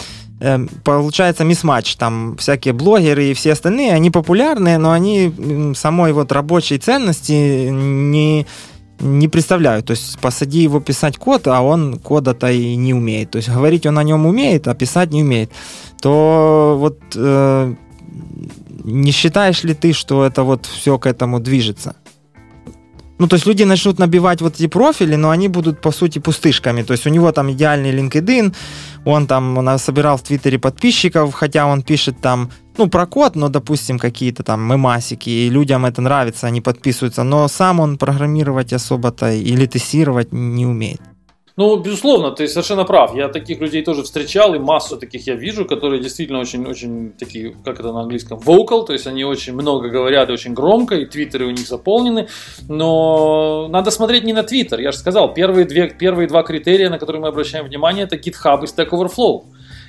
получается 0.84 1.45
мисс-матч. 1.45 1.97
Там 1.97 2.36
всякие 2.36 2.74
блогеры 2.74 3.26
и 3.26 3.34
все 3.34 3.53
остальные, 3.53 3.93
они 3.93 4.11
популярные, 4.11 4.78
но 4.78 4.93
они 4.93 5.32
самой 5.74 6.12
вот 6.12 6.32
рабочей 6.32 6.78
ценности 6.78 7.68
не, 7.70 8.47
не 9.01 9.28
представляют. 9.28 9.86
То 9.86 9.93
есть 9.93 10.18
посади 10.18 10.61
его 10.61 10.80
писать 10.80 11.16
код, 11.16 11.47
а 11.49 11.62
он 11.62 11.99
кода-то 11.99 12.51
и 12.51 12.76
не 12.76 12.95
умеет. 12.95 13.30
То 13.30 13.36
есть 13.36 13.49
говорить 13.49 13.86
он 13.86 13.99
о 13.99 14.05
нем 14.05 14.26
умеет, 14.26 14.68
а 14.68 14.74
писать 14.74 15.11
не 15.11 15.22
умеет. 15.22 15.51
То 16.01 16.76
вот 16.78 16.99
э, 17.16 17.74
не 18.84 19.11
считаешь 19.11 19.64
ли 19.64 19.74
ты, 19.74 19.93
что 19.93 20.24
это 20.24 20.43
вот 20.43 20.66
все 20.66 20.99
к 20.99 21.07
этому 21.07 21.41
движется? 21.41 21.97
Ну, 23.19 23.27
то 23.27 23.35
есть 23.35 23.47
люди 23.47 23.64
начнут 23.64 23.99
набивать 23.99 24.41
вот 24.41 24.55
эти 24.55 24.69
профили, 24.69 25.16
но 25.16 25.31
они 25.31 25.49
будут, 25.49 25.81
по 25.81 25.91
сути, 25.91 26.21
пустышками. 26.21 26.83
То 26.83 26.93
есть 26.93 27.07
у 27.07 27.11
него 27.11 27.33
там 27.33 27.51
идеальный 27.51 27.93
LinkedIn, 27.93 28.55
он 29.05 29.27
там 29.27 29.59
он 29.59 29.79
собирал 29.79 30.16
в 30.16 30.23
Твиттере 30.23 30.59
подписчиков, 30.59 31.35
хотя 31.35 31.66
он 31.66 31.83
пишет 31.83 32.21
там, 32.21 32.51
ну, 32.77 32.89
про 32.89 33.07
код, 33.07 33.35
но, 33.37 33.49
допустим, 33.49 33.99
какие-то 33.99 34.45
там 34.45 34.61
мемасики, 34.62 35.31
и 35.31 35.51
людям 35.51 35.85
это 35.85 36.01
нравится, 36.01 36.47
они 36.47 36.61
подписываются, 36.61 37.25
но 37.25 37.49
сам 37.49 37.81
он 37.81 37.99
программировать 37.99 38.73
особо-то 38.73 39.33
или 39.33 39.66
тестировать 39.66 40.33
не 40.33 40.64
умеет. 40.64 41.01
Ну, 41.59 41.77
безусловно, 41.77 42.31
ты 42.31 42.47
совершенно 42.47 42.85
прав. 42.85 43.17
Я 43.17 43.27
таких 43.27 43.59
людей 43.61 43.83
тоже 43.83 44.05
встречал, 44.05 44.55
и 44.55 44.61
массу 44.61 44.97
таких 44.97 45.27
я 45.27 45.35
вижу, 45.35 45.65
которые 45.65 46.01
действительно 46.01 46.39
очень-очень 46.39 47.13
такие, 47.19 47.57
как 47.65 47.81
это 47.81 47.93
на 47.93 48.03
английском, 48.03 48.39
vocal, 48.39 48.87
то 48.87 48.93
есть 48.93 49.09
они 49.09 49.25
очень 49.25 49.55
много 49.55 49.89
говорят 49.89 50.29
и 50.29 50.33
очень 50.33 50.55
громко, 50.55 50.95
и 50.95 51.05
твиттеры 51.05 51.47
у 51.47 51.51
них 51.51 51.67
заполнены. 51.67 52.29
Но 52.69 53.67
надо 53.71 53.91
смотреть 53.91 54.23
не 54.23 54.33
на 54.33 54.45
твиттер. 54.45 54.79
Я 54.79 54.93
же 54.93 54.99
сказал, 54.99 55.35
первые, 55.35 55.67
две, 55.67 55.89
первые 55.89 56.29
два 56.29 56.45
критерия, 56.45 56.91
на 56.91 56.99
которые 57.01 57.21
мы 57.21 57.27
обращаем 57.27 57.67
внимание, 57.67 58.05
это 58.05 58.15
GitHub 58.15 58.63
и 58.63 58.67
Stack 58.67 58.91
Overflow. 58.91 59.43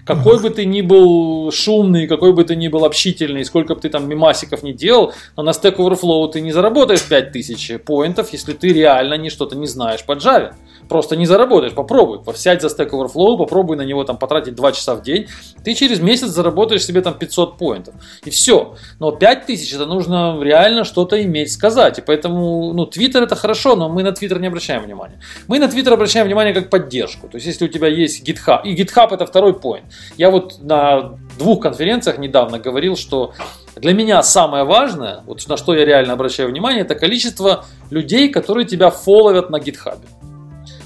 Какой 0.05 0.41
бы 0.41 0.49
ты 0.49 0.65
ни 0.65 0.81
был 0.81 1.51
шумный, 1.51 2.07
какой 2.07 2.33
бы 2.33 2.43
ты 2.43 2.55
ни 2.55 2.67
был 2.67 2.85
общительный, 2.85 3.45
сколько 3.45 3.75
бы 3.75 3.81
ты 3.81 3.89
там 3.89 4.07
мимасиков 4.07 4.63
не 4.63 4.73
делал, 4.73 5.13
но 5.35 5.43
на 5.43 5.51
Stack 5.51 5.77
Overflow 5.77 6.31
ты 6.31 6.41
не 6.41 6.51
заработаешь 6.51 7.03
5000 7.03 7.81
поинтов, 7.83 8.33
если 8.33 8.53
ты 8.53 8.73
реально 8.73 9.15
не 9.15 9.29
что-то 9.29 9.55
не 9.55 9.67
знаешь 9.67 10.03
по 10.05 10.13
Java 10.13 10.53
просто 10.89 11.15
не 11.15 11.25
заработаешь. 11.25 11.73
Попробуй. 11.73 12.19
Сядь 12.35 12.61
за 12.61 12.67
Stack 12.67 12.89
Overflow, 12.89 13.37
попробуй 13.37 13.77
на 13.77 13.83
него 13.83 14.03
там 14.03 14.17
потратить 14.17 14.55
2 14.55 14.71
часа 14.71 14.95
в 14.95 15.01
день. 15.01 15.27
Ты 15.63 15.73
через 15.75 16.01
месяц 16.01 16.27
заработаешь 16.29 16.83
себе 16.83 17.01
там 17.01 17.13
500 17.13 17.57
поинтов. 17.57 17.95
И 18.25 18.29
все. 18.29 18.75
Но 18.99 19.11
5000 19.11 19.73
это 19.73 19.85
нужно 19.85 20.39
реально 20.41 20.83
что-то 20.83 21.21
иметь 21.23 21.51
сказать. 21.51 21.99
И 21.99 22.01
поэтому, 22.01 22.73
ну, 22.73 22.85
Twitter 22.85 23.23
это 23.23 23.35
хорошо, 23.35 23.75
но 23.75 23.87
мы 23.87 24.03
на 24.03 24.09
Twitter 24.09 24.39
не 24.39 24.47
обращаем 24.47 24.83
внимания. 24.83 25.19
Мы 25.47 25.59
на 25.59 25.65
Twitter 25.65 25.93
обращаем 25.93 26.25
внимание 26.25 26.53
как 26.53 26.69
поддержку. 26.69 27.27
То 27.27 27.37
есть, 27.37 27.47
если 27.47 27.65
у 27.65 27.67
тебя 27.67 27.87
есть 27.87 28.27
GitHub, 28.27 28.61
и 28.63 28.75
GitHub 28.75 29.13
это 29.13 29.25
второй 29.25 29.53
поинт. 29.53 29.85
Я 30.17 30.29
вот 30.29 30.59
на 30.61 31.17
двух 31.37 31.61
конференциях 31.61 32.17
недавно 32.17 32.59
говорил, 32.59 32.95
что 32.95 33.33
для 33.75 33.93
меня 33.93 34.21
самое 34.23 34.63
важное, 34.63 35.23
вот 35.25 35.45
на 35.47 35.57
что 35.57 35.73
я 35.73 35.85
реально 35.85 36.13
обращаю 36.13 36.49
внимание, 36.49 36.81
это 36.81 36.95
количество 36.95 37.65
людей, 37.89 38.29
которые 38.29 38.65
тебя 38.65 38.89
фолловят 38.89 39.49
на 39.49 39.57
GitHub. 39.57 39.99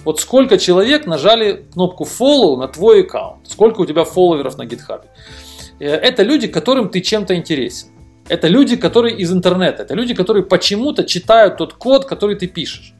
Вот 0.05 0.19
сколько 0.19 0.57
человек 0.57 1.05
нажали 1.05 1.65
кнопку 1.73 2.03
follow 2.03 2.57
на 2.57 2.67
твой 2.67 3.03
аккаунт, 3.03 3.47
сколько 3.47 3.81
у 3.81 3.85
тебя 3.85 4.03
фолловеров 4.03 4.57
на 4.57 4.63
GitHub. 4.63 5.05
Э, 5.79 5.85
это 5.85 6.23
люди, 6.23 6.47
которым 6.47 6.89
ты 6.89 7.01
чем-то 7.01 7.35
интересен. 7.35 7.89
Это 8.29 8.47
люди, 8.47 8.75
которые 8.75 9.17
из 9.17 9.31
интернета. 9.31 9.83
Это 9.83 9.95
люди, 9.95 10.13
которые 10.13 10.43
почему-то 10.43 11.03
читают 11.03 11.57
тот 11.57 11.73
код, 11.73 12.05
который 12.05 12.35
ты 12.35 12.47
пишешь. 12.47 12.93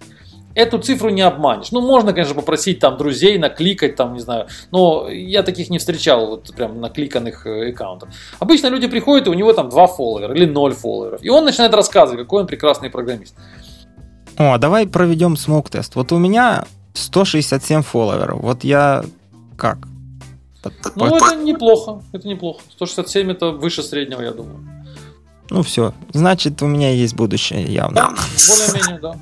Эту 0.55 0.77
цифру 0.79 1.09
не 1.09 1.21
обманешь. 1.21 1.71
Ну, 1.71 1.81
можно, 1.81 2.13
конечно, 2.13 2.35
попросить 2.35 2.79
там 2.79 2.97
друзей 2.97 3.37
накликать, 3.37 3.95
там, 3.95 4.13
не 4.13 4.19
знаю, 4.19 4.47
но 4.71 5.09
я 5.09 5.43
таких 5.43 5.69
не 5.69 5.79
встречал, 5.79 6.27
вот 6.27 6.53
прям 6.55 6.79
накликанных 6.79 7.47
э, 7.47 7.71
аккаунтов. 7.71 8.09
Обычно 8.39 8.67
люди 8.67 8.87
приходят, 8.87 9.27
и 9.27 9.29
у 9.29 9.33
него 9.33 9.53
там 9.53 9.69
два 9.69 9.87
фолловера 9.87 10.33
или 10.35 10.45
ноль 10.45 10.73
фолловеров. 10.73 11.23
И 11.23 11.29
он 11.29 11.45
начинает 11.45 11.73
рассказывать, 11.73 12.21
какой 12.21 12.41
он 12.41 12.47
прекрасный 12.47 12.89
программист. 12.89 13.35
О, 14.37 14.57
давай 14.57 14.87
проведем 14.87 15.35
smoke 15.35 15.65
test. 15.65 15.95
Вот 15.95 16.11
у 16.11 16.17
меня 16.17 16.65
167 16.93 17.81
фолловеров. 17.81 18.41
Вот 18.41 18.63
я 18.63 19.03
как? 19.57 19.79
Ну, 20.95 21.15
это 21.15 21.35
неплохо. 21.35 22.01
Это 22.13 22.27
неплохо. 22.27 22.61
167 22.71 23.31
это 23.31 23.49
выше 23.49 23.83
среднего, 23.83 24.21
я 24.21 24.31
думаю. 24.31 24.59
Ну 25.49 25.61
все, 25.61 25.93
значит, 26.13 26.61
у 26.61 26.67
меня 26.67 26.91
есть 26.91 27.15
будущее 27.15 27.63
явно. 27.63 27.95
Да, 27.95 28.09
более-менее, 28.09 28.99
да. 28.99 29.15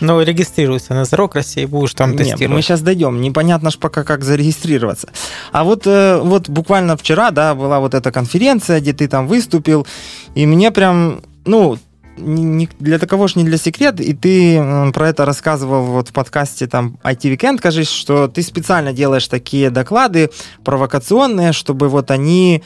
Ну, 0.00 0.20
регистрируйся 0.22 0.94
на 0.94 1.04
Zerocracy, 1.04 1.64
будешь 1.64 1.94
там 1.94 2.10
Нет, 2.10 2.18
тестировать. 2.18 2.48
мы 2.48 2.62
сейчас 2.62 2.80
дойдем. 2.80 3.20
Непонятно 3.20 3.70
ж 3.70 3.78
пока, 3.78 4.04
как 4.04 4.24
зарегистрироваться. 4.24 5.08
А 5.52 5.64
вот, 5.64 5.86
э, 5.86 6.18
вот 6.22 6.48
буквально 6.48 6.96
вчера, 6.96 7.30
да, 7.30 7.54
была 7.54 7.80
вот 7.80 7.94
эта 7.94 8.12
конференция, 8.12 8.80
где 8.80 8.92
ты 8.92 9.08
там 9.08 9.26
выступил, 9.26 9.86
и 10.34 10.46
мне 10.46 10.70
прям, 10.70 11.22
ну, 11.44 11.78
для 12.18 12.98
такого 12.98 13.28
ж 13.28 13.36
не 13.36 13.44
для 13.44 13.58
секрет, 13.58 14.00
и 14.00 14.12
ты 14.12 14.90
про 14.92 15.08
это 15.08 15.24
рассказывал 15.24 15.84
вот 15.84 16.08
в 16.08 16.12
подкасте 16.12 16.66
там 16.66 16.98
IT 17.04 17.20
Weekend, 17.22 17.58
кажется, 17.58 17.94
что 17.94 18.28
ты 18.28 18.42
специально 18.42 18.92
делаешь 18.92 19.28
такие 19.28 19.70
доклады 19.70 20.30
провокационные, 20.64 21.52
чтобы 21.52 21.88
вот 21.88 22.10
они 22.10 22.62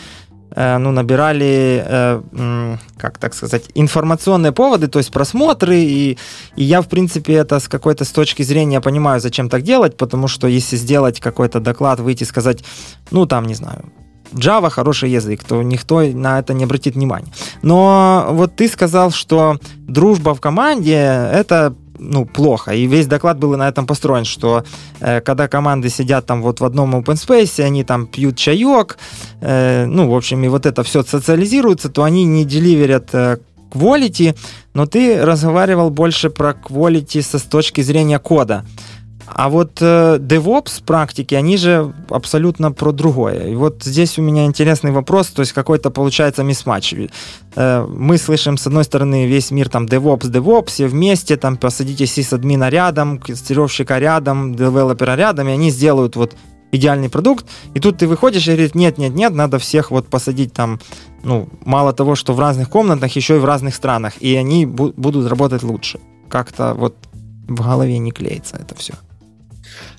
ну, 0.57 0.91
набирали, 0.91 1.83
э, 1.87 2.77
как 2.99 3.19
так 3.19 3.35
сказать, 3.35 3.65
информационные 3.75 4.53
поводы, 4.53 4.89
то 4.89 4.99
есть 4.99 5.13
просмотры, 5.13 5.77
и, 5.77 6.19
и 6.57 6.65
я, 6.65 6.83
в 6.83 6.89
принципе, 6.89 7.35
это 7.35 7.59
с 7.59 7.69
какой-то 7.69 8.05
с 8.05 8.11
точки 8.11 8.43
зрения 8.43 8.81
понимаю, 8.81 9.21
зачем 9.21 9.49
так 9.49 9.63
делать, 9.63 9.97
потому 9.97 10.29
что 10.29 10.47
если 10.47 10.77
сделать 10.77 11.21
какой-то 11.21 11.61
доклад, 11.61 12.01
выйти 12.01 12.25
и 12.25 12.27
сказать, 12.27 12.65
ну, 13.11 13.27
там, 13.27 13.47
не 13.47 13.55
знаю, 13.55 13.85
Java 14.33 14.71
хороший 14.71 15.11
язык, 15.11 15.45
то 15.45 15.63
никто 15.63 16.01
на 16.01 16.39
это 16.39 16.55
не 16.55 16.65
обратит 16.65 16.95
внимания. 16.95 17.29
Но 17.63 18.29
вот 18.31 18.57
ты 18.57 18.69
сказал, 18.69 19.11
что 19.11 19.59
дружба 19.77 20.35
в 20.35 20.41
команде— 20.41 20.95
это 21.33 21.75
ну, 22.03 22.25
плохо. 22.25 22.73
И 22.73 22.87
весь 22.87 23.07
доклад 23.07 23.39
был 23.39 23.57
на 23.57 23.69
этом 23.69 23.87
построен, 23.87 24.25
что 24.25 24.65
э, 25.01 25.21
когда 25.21 25.49
команды 25.49 25.89
сидят 25.89 26.27
там 26.27 26.43
вот 26.43 26.61
в 26.61 26.65
одном 26.65 26.95
open 26.95 27.15
space, 27.15 27.65
они 27.65 27.85
там 27.85 28.07
пьют 28.07 28.37
чаек, 28.37 28.99
э, 29.41 29.87
ну, 29.87 30.09
в 30.09 30.15
общем, 30.15 30.45
и 30.45 30.49
вот 30.49 30.67
это 30.67 30.83
все 30.83 31.03
социализируется, 31.03 31.89
то 31.89 32.03
они 32.03 32.25
не 32.25 32.45
деливерят 32.45 33.15
э, 33.15 33.39
quality, 33.73 34.37
но 34.75 34.87
ты 34.87 35.25
разговаривал 35.25 35.91
больше 35.91 36.31
про 36.31 36.53
quality 36.53 37.23
со 37.23 37.39
с 37.39 37.43
точки 37.43 37.83
зрения 37.83 38.19
кода. 38.19 38.65
А 39.35 39.49
вот 39.49 39.79
э, 39.81 40.19
DevOps 40.19 40.85
практики, 40.85 41.35
они 41.35 41.57
же 41.57 41.93
абсолютно 42.11 42.73
про 42.73 42.93
другое. 42.93 43.49
И 43.49 43.55
вот 43.55 43.83
здесь 43.83 44.19
у 44.19 44.23
меня 44.23 44.45
интересный 44.45 44.91
вопрос, 44.91 45.29
то 45.29 45.41
есть 45.41 45.53
какой-то 45.53 45.91
получается 45.91 46.43
мисс-матч. 46.43 46.95
Э, 47.57 47.87
мы 47.89 48.19
слышим, 48.19 48.57
с 48.57 48.67
одной 48.67 48.85
стороны, 48.85 49.27
весь 49.27 49.51
мир 49.51 49.69
там 49.69 49.87
DevOps, 49.87 50.31
DevOps, 50.31 50.67
все 50.67 50.87
вместе, 50.87 51.37
там 51.37 51.57
посадите 51.57 52.07
сисадмина 52.07 52.69
рядом, 52.69 53.19
тестировщика 53.19 53.99
рядом, 53.99 54.55
девелопера 54.55 55.17
рядом, 55.17 55.49
и 55.49 55.53
они 55.53 55.71
сделают 55.71 56.17
вот 56.17 56.35
идеальный 56.73 57.09
продукт, 57.09 57.47
и 57.75 57.81
тут 57.81 57.99
ты 57.99 58.07
выходишь 58.07 58.49
и 58.49 58.53
говоришь, 58.53 58.75
нет, 58.75 58.99
нет, 58.99 59.15
нет, 59.15 59.35
надо 59.35 59.59
всех 59.59 59.91
вот 59.91 60.09
посадить 60.09 60.53
там, 60.53 60.81
ну, 61.23 61.49
мало 61.65 61.93
того, 61.93 62.15
что 62.15 62.33
в 62.33 62.41
разных 62.41 62.69
комнатах, 62.71 63.17
еще 63.17 63.37
и 63.37 63.41
в 63.41 63.45
разных 63.45 63.75
странах, 63.75 64.15
и 64.21 64.35
они 64.37 64.67
бу- 64.67 64.95
будут 64.97 65.29
работать 65.29 65.63
лучше. 65.63 66.01
Как-то 66.29 66.75
вот 66.75 66.95
в 67.47 67.63
голове 67.63 67.99
не 67.99 68.11
клеится 68.11 68.57
это 68.57 68.75
все. 68.75 68.95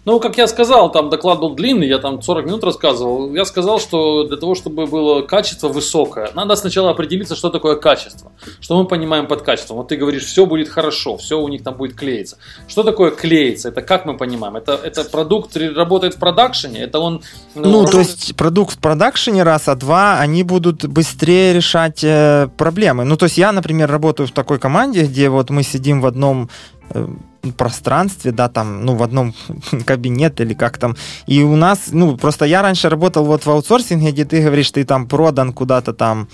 Ну, 0.06 0.20
как 0.20 0.38
я 0.38 0.47
сказал, 0.47 0.91
там 0.91 1.10
доклад 1.10 1.39
был 1.39 1.56
длинный, 1.56 1.88
я 1.88 1.97
там 1.97 2.22
40 2.22 2.45
минут 2.45 2.64
рассказывал. 2.64 3.34
Я 3.34 3.45
сказал, 3.45 3.80
что 3.80 4.26
для 4.26 4.36
того, 4.36 4.54
чтобы 4.54 4.86
было 4.86 5.22
качество 5.22 5.70
высокое, 5.70 6.30
надо 6.34 6.56
сначала 6.58 6.91
определиться, 6.91 7.36
что 7.36 7.49
такое 7.49 7.78
качество. 7.78 8.34
Что 8.60 8.78
мы 8.78 8.86
понимаем 8.86 9.28
под 9.28 9.43
качеством. 9.43 9.78
Вот 9.78 9.88
ты 9.88 9.95
говоришь, 9.95 10.26
все 10.26 10.45
будет 10.45 10.68
хорошо, 10.68 11.18
все 11.18 11.39
у 11.39 11.47
них 11.47 11.64
там 11.64 11.76
будет 11.76 11.95
клеиться. 11.95 12.38
Что 12.68 12.84
такое 12.84 13.12
клеиться? 13.12 13.70
Это 13.70 13.82
как 13.82 14.06
мы 14.06 14.18
понимаем? 14.18 14.58
Это, 14.58 14.74
это 14.74 15.06
продукт 15.06 15.56
работает 15.56 16.16
в 16.16 16.20
продакшене? 16.20 16.82
Это 16.82 16.99
он... 16.99 17.22
Ну, 17.56 17.84
ну 17.84 17.86
то 17.86 17.99
есть 17.99 18.36
продукт 18.36 18.76
в 18.76 18.80
продакшене 18.80 19.43
раз, 19.43 19.70
а 19.70 19.76
два, 19.76 20.20
они 20.20 20.43
будут 20.43 20.86
быстрее 20.86 21.54
решать 21.54 22.04
э, 22.04 22.49
проблемы. 22.58 23.06
Ну, 23.06 23.16
то 23.16 23.26
есть 23.26 23.38
я, 23.38 23.54
например, 23.54 23.89
работаю 23.89 24.28
в 24.28 24.32
такой 24.32 24.60
команде, 24.60 25.06
где 25.06 25.30
вот 25.30 25.49
мы 25.49 25.64
сидим 25.64 26.01
в 26.01 26.06
одном 26.06 26.49
э, 26.89 27.08
пространстве, 27.52 28.32
да, 28.32 28.48
там, 28.48 28.86
ну, 28.86 28.96
в 28.96 29.04
одном 29.04 29.34
кабинете 29.86 30.44
или 30.44 30.54
как 30.54 30.78
там. 30.78 30.96
И 31.28 31.44
у 31.44 31.56
нас, 31.56 31.89
ну, 31.91 32.18
просто 32.18 32.46
я 32.46 32.62
раньше 32.62 32.89
работал 32.89 33.26
вот 33.26 33.46
в 33.46 33.50
аутсорсинге, 33.50 34.12
где 34.12 34.26
ты 34.26 34.41
говоришь, 34.41 34.72
ты 34.72 34.86
там 34.86 35.08
продан 35.08 35.52
куда-то 35.52 35.94
там, 35.94 36.28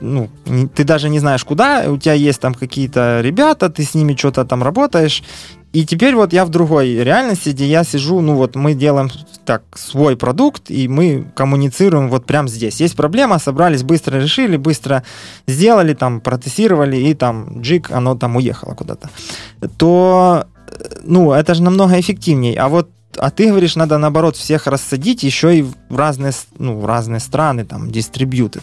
ну, 0.00 0.28
ты 0.74 0.84
даже 0.84 1.08
не 1.08 1.20
знаешь 1.20 1.44
куда, 1.44 1.84
у 1.90 1.98
тебя 1.98 2.14
есть 2.14 2.40
там 2.40 2.54
какие-то 2.54 3.20
ребята, 3.20 3.70
ты 3.70 3.84
с 3.84 3.94
ними 3.94 4.14
что-то 4.16 4.44
там 4.44 4.62
работаешь, 4.62 5.22
и 5.74 5.84
теперь 5.84 6.14
вот 6.14 6.32
я 6.32 6.44
в 6.44 6.50
другой 6.50 6.94
реальности, 7.02 7.50
где 7.50 7.66
я 7.66 7.82
сижу, 7.82 8.20
ну 8.20 8.36
вот 8.36 8.54
мы 8.54 8.74
делаем 8.74 9.10
так 9.44 9.62
свой 9.74 10.16
продукт, 10.16 10.70
и 10.70 10.86
мы 10.86 11.24
коммуницируем 11.34 12.08
вот 12.10 12.26
прямо 12.26 12.46
здесь. 12.46 12.80
Есть 12.80 12.94
проблема, 12.94 13.40
собрались, 13.40 13.82
быстро 13.82 14.20
решили, 14.20 14.56
быстро 14.56 15.02
сделали, 15.48 15.94
там, 15.94 16.20
протестировали, 16.20 16.96
и 16.96 17.14
там 17.14 17.60
джик, 17.60 17.90
оно 17.90 18.14
там 18.14 18.36
уехало 18.36 18.74
куда-то. 18.74 19.10
То, 19.76 20.46
ну, 21.02 21.32
это 21.32 21.54
же 21.54 21.62
намного 21.64 21.98
эффективнее. 21.98 22.56
А 22.56 22.68
вот 22.68 22.88
а 23.18 23.30
ты 23.30 23.48
говоришь, 23.48 23.76
надо 23.76 23.98
наоборот 23.98 24.36
всех 24.36 24.66
рассадить 24.66 25.22
еще 25.22 25.58
и 25.58 25.62
в 25.62 25.96
разные, 25.96 26.32
ну, 26.58 26.78
в 26.78 26.86
разные 26.86 27.20
страны, 27.20 27.64
там, 27.64 27.88
distributed. 27.88 28.62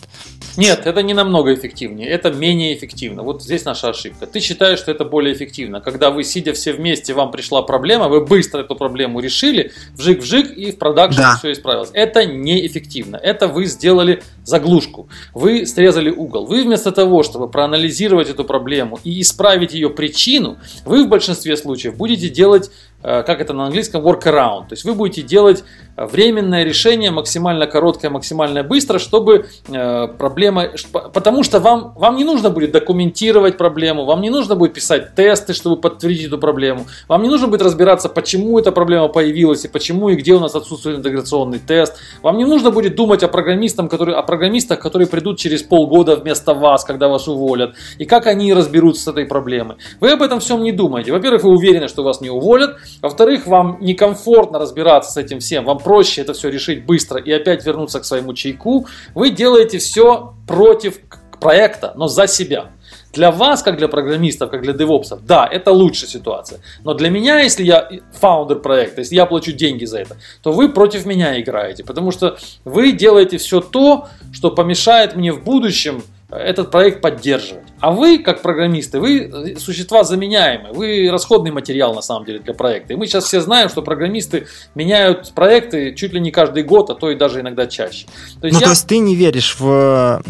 Нет, 0.58 0.86
это 0.86 1.02
не 1.02 1.14
намного 1.14 1.54
эффективнее, 1.54 2.10
это 2.10 2.32
менее 2.32 2.76
эффективно. 2.76 3.24
Вот 3.24 3.41
здесь 3.43 3.66
наша 3.66 3.89
ошибка. 3.89 4.28
Ты 4.28 4.39
считаешь, 4.39 4.80
что 4.80 4.91
это 4.91 5.06
более 5.06 5.34
эффективно. 5.34 5.80
Когда 5.82 6.12
вы, 6.12 6.24
сидя 6.24 6.54
все 6.54 6.74
вместе, 6.74 7.14
вам 7.14 7.32
пришла 7.32 7.62
проблема, 7.62 8.10
вы 8.10 8.26
быстро 8.26 8.62
эту 8.62 8.76
проблему 8.76 9.20
решили, 9.20 9.72
вжик-вжик, 9.95 10.54
и 10.54 10.72
в 10.72 10.78
продакшн 10.78 11.18
да. 11.22 11.36
все 11.38 11.52
исправилось. 11.54 11.89
Это 11.93 12.26
неэффективно. 12.26 13.16
Это 13.16 13.47
вы 13.47 13.66
сделали 13.66 14.22
заглушку. 14.43 15.09
Вы 15.33 15.65
срезали 15.65 16.09
угол. 16.09 16.45
Вы 16.45 16.63
вместо 16.63 16.91
того, 16.91 17.23
чтобы 17.23 17.49
проанализировать 17.49 18.29
эту 18.29 18.43
проблему 18.43 18.99
и 19.03 19.21
исправить 19.21 19.73
ее 19.73 19.89
причину, 19.89 20.57
вы 20.85 21.05
в 21.05 21.09
большинстве 21.09 21.57
случаев 21.57 21.95
будете 21.95 22.29
делать 22.29 22.71
Э, 23.03 23.23
как 23.23 23.41
это 23.41 23.53
на 23.53 23.65
английском, 23.65 24.05
workaround. 24.05 24.67
То 24.69 24.73
есть 24.73 24.83
вы 24.83 24.93
будете 24.93 25.23
делать 25.23 25.63
временное 25.97 26.63
решение, 26.63 27.11
максимально 27.11 27.67
короткое, 27.67 28.09
максимально 28.09 28.63
быстро, 28.63 28.99
чтобы 28.99 29.47
э, 29.67 30.07
проблема... 30.07 30.69
Потому 31.13 31.43
что 31.43 31.59
вам, 31.59 31.93
вам 31.95 32.15
не 32.15 32.23
нужно 32.23 32.49
будет 32.49 32.71
документировать 32.71 33.57
проблему, 33.57 34.05
вам 34.05 34.21
не 34.21 34.29
нужно 34.29 34.55
будет 34.55 34.73
писать 34.73 35.15
тесты, 35.15 35.53
чтобы 35.53 35.77
подтвердить 35.77 36.27
эту 36.27 36.37
проблему, 36.37 36.85
вам 37.07 37.23
не 37.23 37.29
нужно 37.29 37.47
будет 37.47 37.61
разбираться, 37.61 38.09
почему 38.09 38.57
эта 38.59 38.71
проблема 38.71 39.07
появилась 39.07 39.65
и 39.65 39.67
почему 39.67 40.09
и 40.09 40.15
где 40.15 40.33
у 40.33 40.39
нас 40.39 40.55
отсутствует 40.55 40.97
интеграционный 40.97 41.59
тест. 41.59 41.97
Вам 42.21 42.37
не 42.37 42.45
нужно 42.45 42.71
будет 42.71 42.95
думать 42.95 43.23
о, 43.23 43.27
программистах, 43.27 43.89
которые, 43.89 44.15
о 44.15 44.23
программистах, 44.23 44.79
которые 44.79 45.07
придут 45.07 45.37
через 45.37 45.63
полгода 45.63 46.15
вместо 46.15 46.53
вас, 46.53 46.85
когда 46.85 47.07
вас 47.07 47.27
уволят, 47.27 47.75
и 47.97 48.05
как 48.05 48.27
они 48.27 48.53
разберутся 48.53 49.03
с 49.03 49.07
этой 49.07 49.25
проблемой. 49.25 49.77
Вы 49.99 50.11
об 50.11 50.21
этом 50.21 50.39
всем 50.39 50.63
не 50.63 50.71
думаете. 50.71 51.11
Во-первых, 51.11 51.43
вы 51.43 51.51
уверены, 51.51 51.87
что 51.87 52.03
вас 52.03 52.21
не 52.21 52.29
уволят. 52.29 52.77
Во-вторых, 53.01 53.47
вам 53.47 53.77
некомфортно 53.81 54.59
разбираться 54.59 55.11
с 55.11 55.17
этим 55.17 55.39
всем. 55.39 55.65
Вам 55.65 55.79
проще 55.84 56.21
это 56.21 56.34
все 56.34 56.49
решить 56.49 56.86
быстро 56.86 57.19
и 57.19 57.32
опять 57.32 57.65
вернуться 57.65 57.99
к 57.99 58.05
своему 58.05 58.34
чайку, 58.34 58.88
вы 59.13 59.29
делаете 59.29 59.77
все 59.77 60.34
против 60.47 60.99
проекта, 61.39 61.93
но 61.95 62.07
за 62.07 62.27
себя. 62.27 62.71
Для 63.13 63.32
вас, 63.32 63.61
как 63.61 63.77
для 63.77 63.89
программистов, 63.89 64.49
как 64.49 64.61
для 64.61 64.71
девопсов, 64.73 65.25
да, 65.25 65.45
это 65.45 65.73
лучшая 65.73 66.09
ситуация. 66.09 66.61
Но 66.84 66.93
для 66.93 67.09
меня, 67.09 67.39
если 67.39 67.63
я 67.63 67.89
фаундер 68.13 68.59
проекта, 68.59 69.01
если 69.01 69.15
я 69.15 69.25
плачу 69.25 69.51
деньги 69.51 69.84
за 69.84 69.99
это, 69.99 70.17
то 70.41 70.53
вы 70.53 70.69
против 70.69 71.05
меня 71.05 71.39
играете, 71.41 71.84
потому 71.84 72.11
что 72.11 72.38
вы 72.63 72.93
делаете 72.93 73.38
все 73.38 73.59
то, 73.59 74.07
что 74.32 74.51
помешает 74.51 75.15
мне 75.15 75.34
в 75.34 75.43
будущем 75.43 76.03
этот 76.32 76.71
проект 76.71 77.01
поддерживать. 77.01 77.65
А 77.79 77.91
вы, 77.91 78.19
как 78.19 78.41
программисты, 78.41 78.99
вы 78.99 79.55
существа 79.59 80.03
заменяемые, 80.03 80.73
вы 80.73 81.09
расходный 81.11 81.51
материал 81.51 81.93
на 81.93 82.01
самом 82.01 82.25
деле 82.25 82.39
для 82.39 82.53
проекта. 82.53 82.93
И 82.93 82.95
мы 82.95 83.05
сейчас 83.07 83.25
все 83.25 83.41
знаем, 83.41 83.69
что 83.69 83.82
программисты 83.82 84.47
меняют 84.73 85.34
проекты 85.34 85.93
чуть 85.93 86.13
ли 86.13 86.19
не 86.19 86.32
каждый 86.32 86.63
год, 86.63 86.89
а 86.89 86.95
то 86.95 87.11
и 87.11 87.15
даже 87.15 87.41
иногда 87.41 87.67
чаще. 87.67 88.05
То 88.39 88.47
есть 88.47 88.53
ну, 88.53 88.59
я... 88.59 88.65
то 88.65 88.69
есть 88.69 88.88
ты 88.88 88.99
не 88.99 89.15
веришь 89.15 89.57
в... 89.59 90.21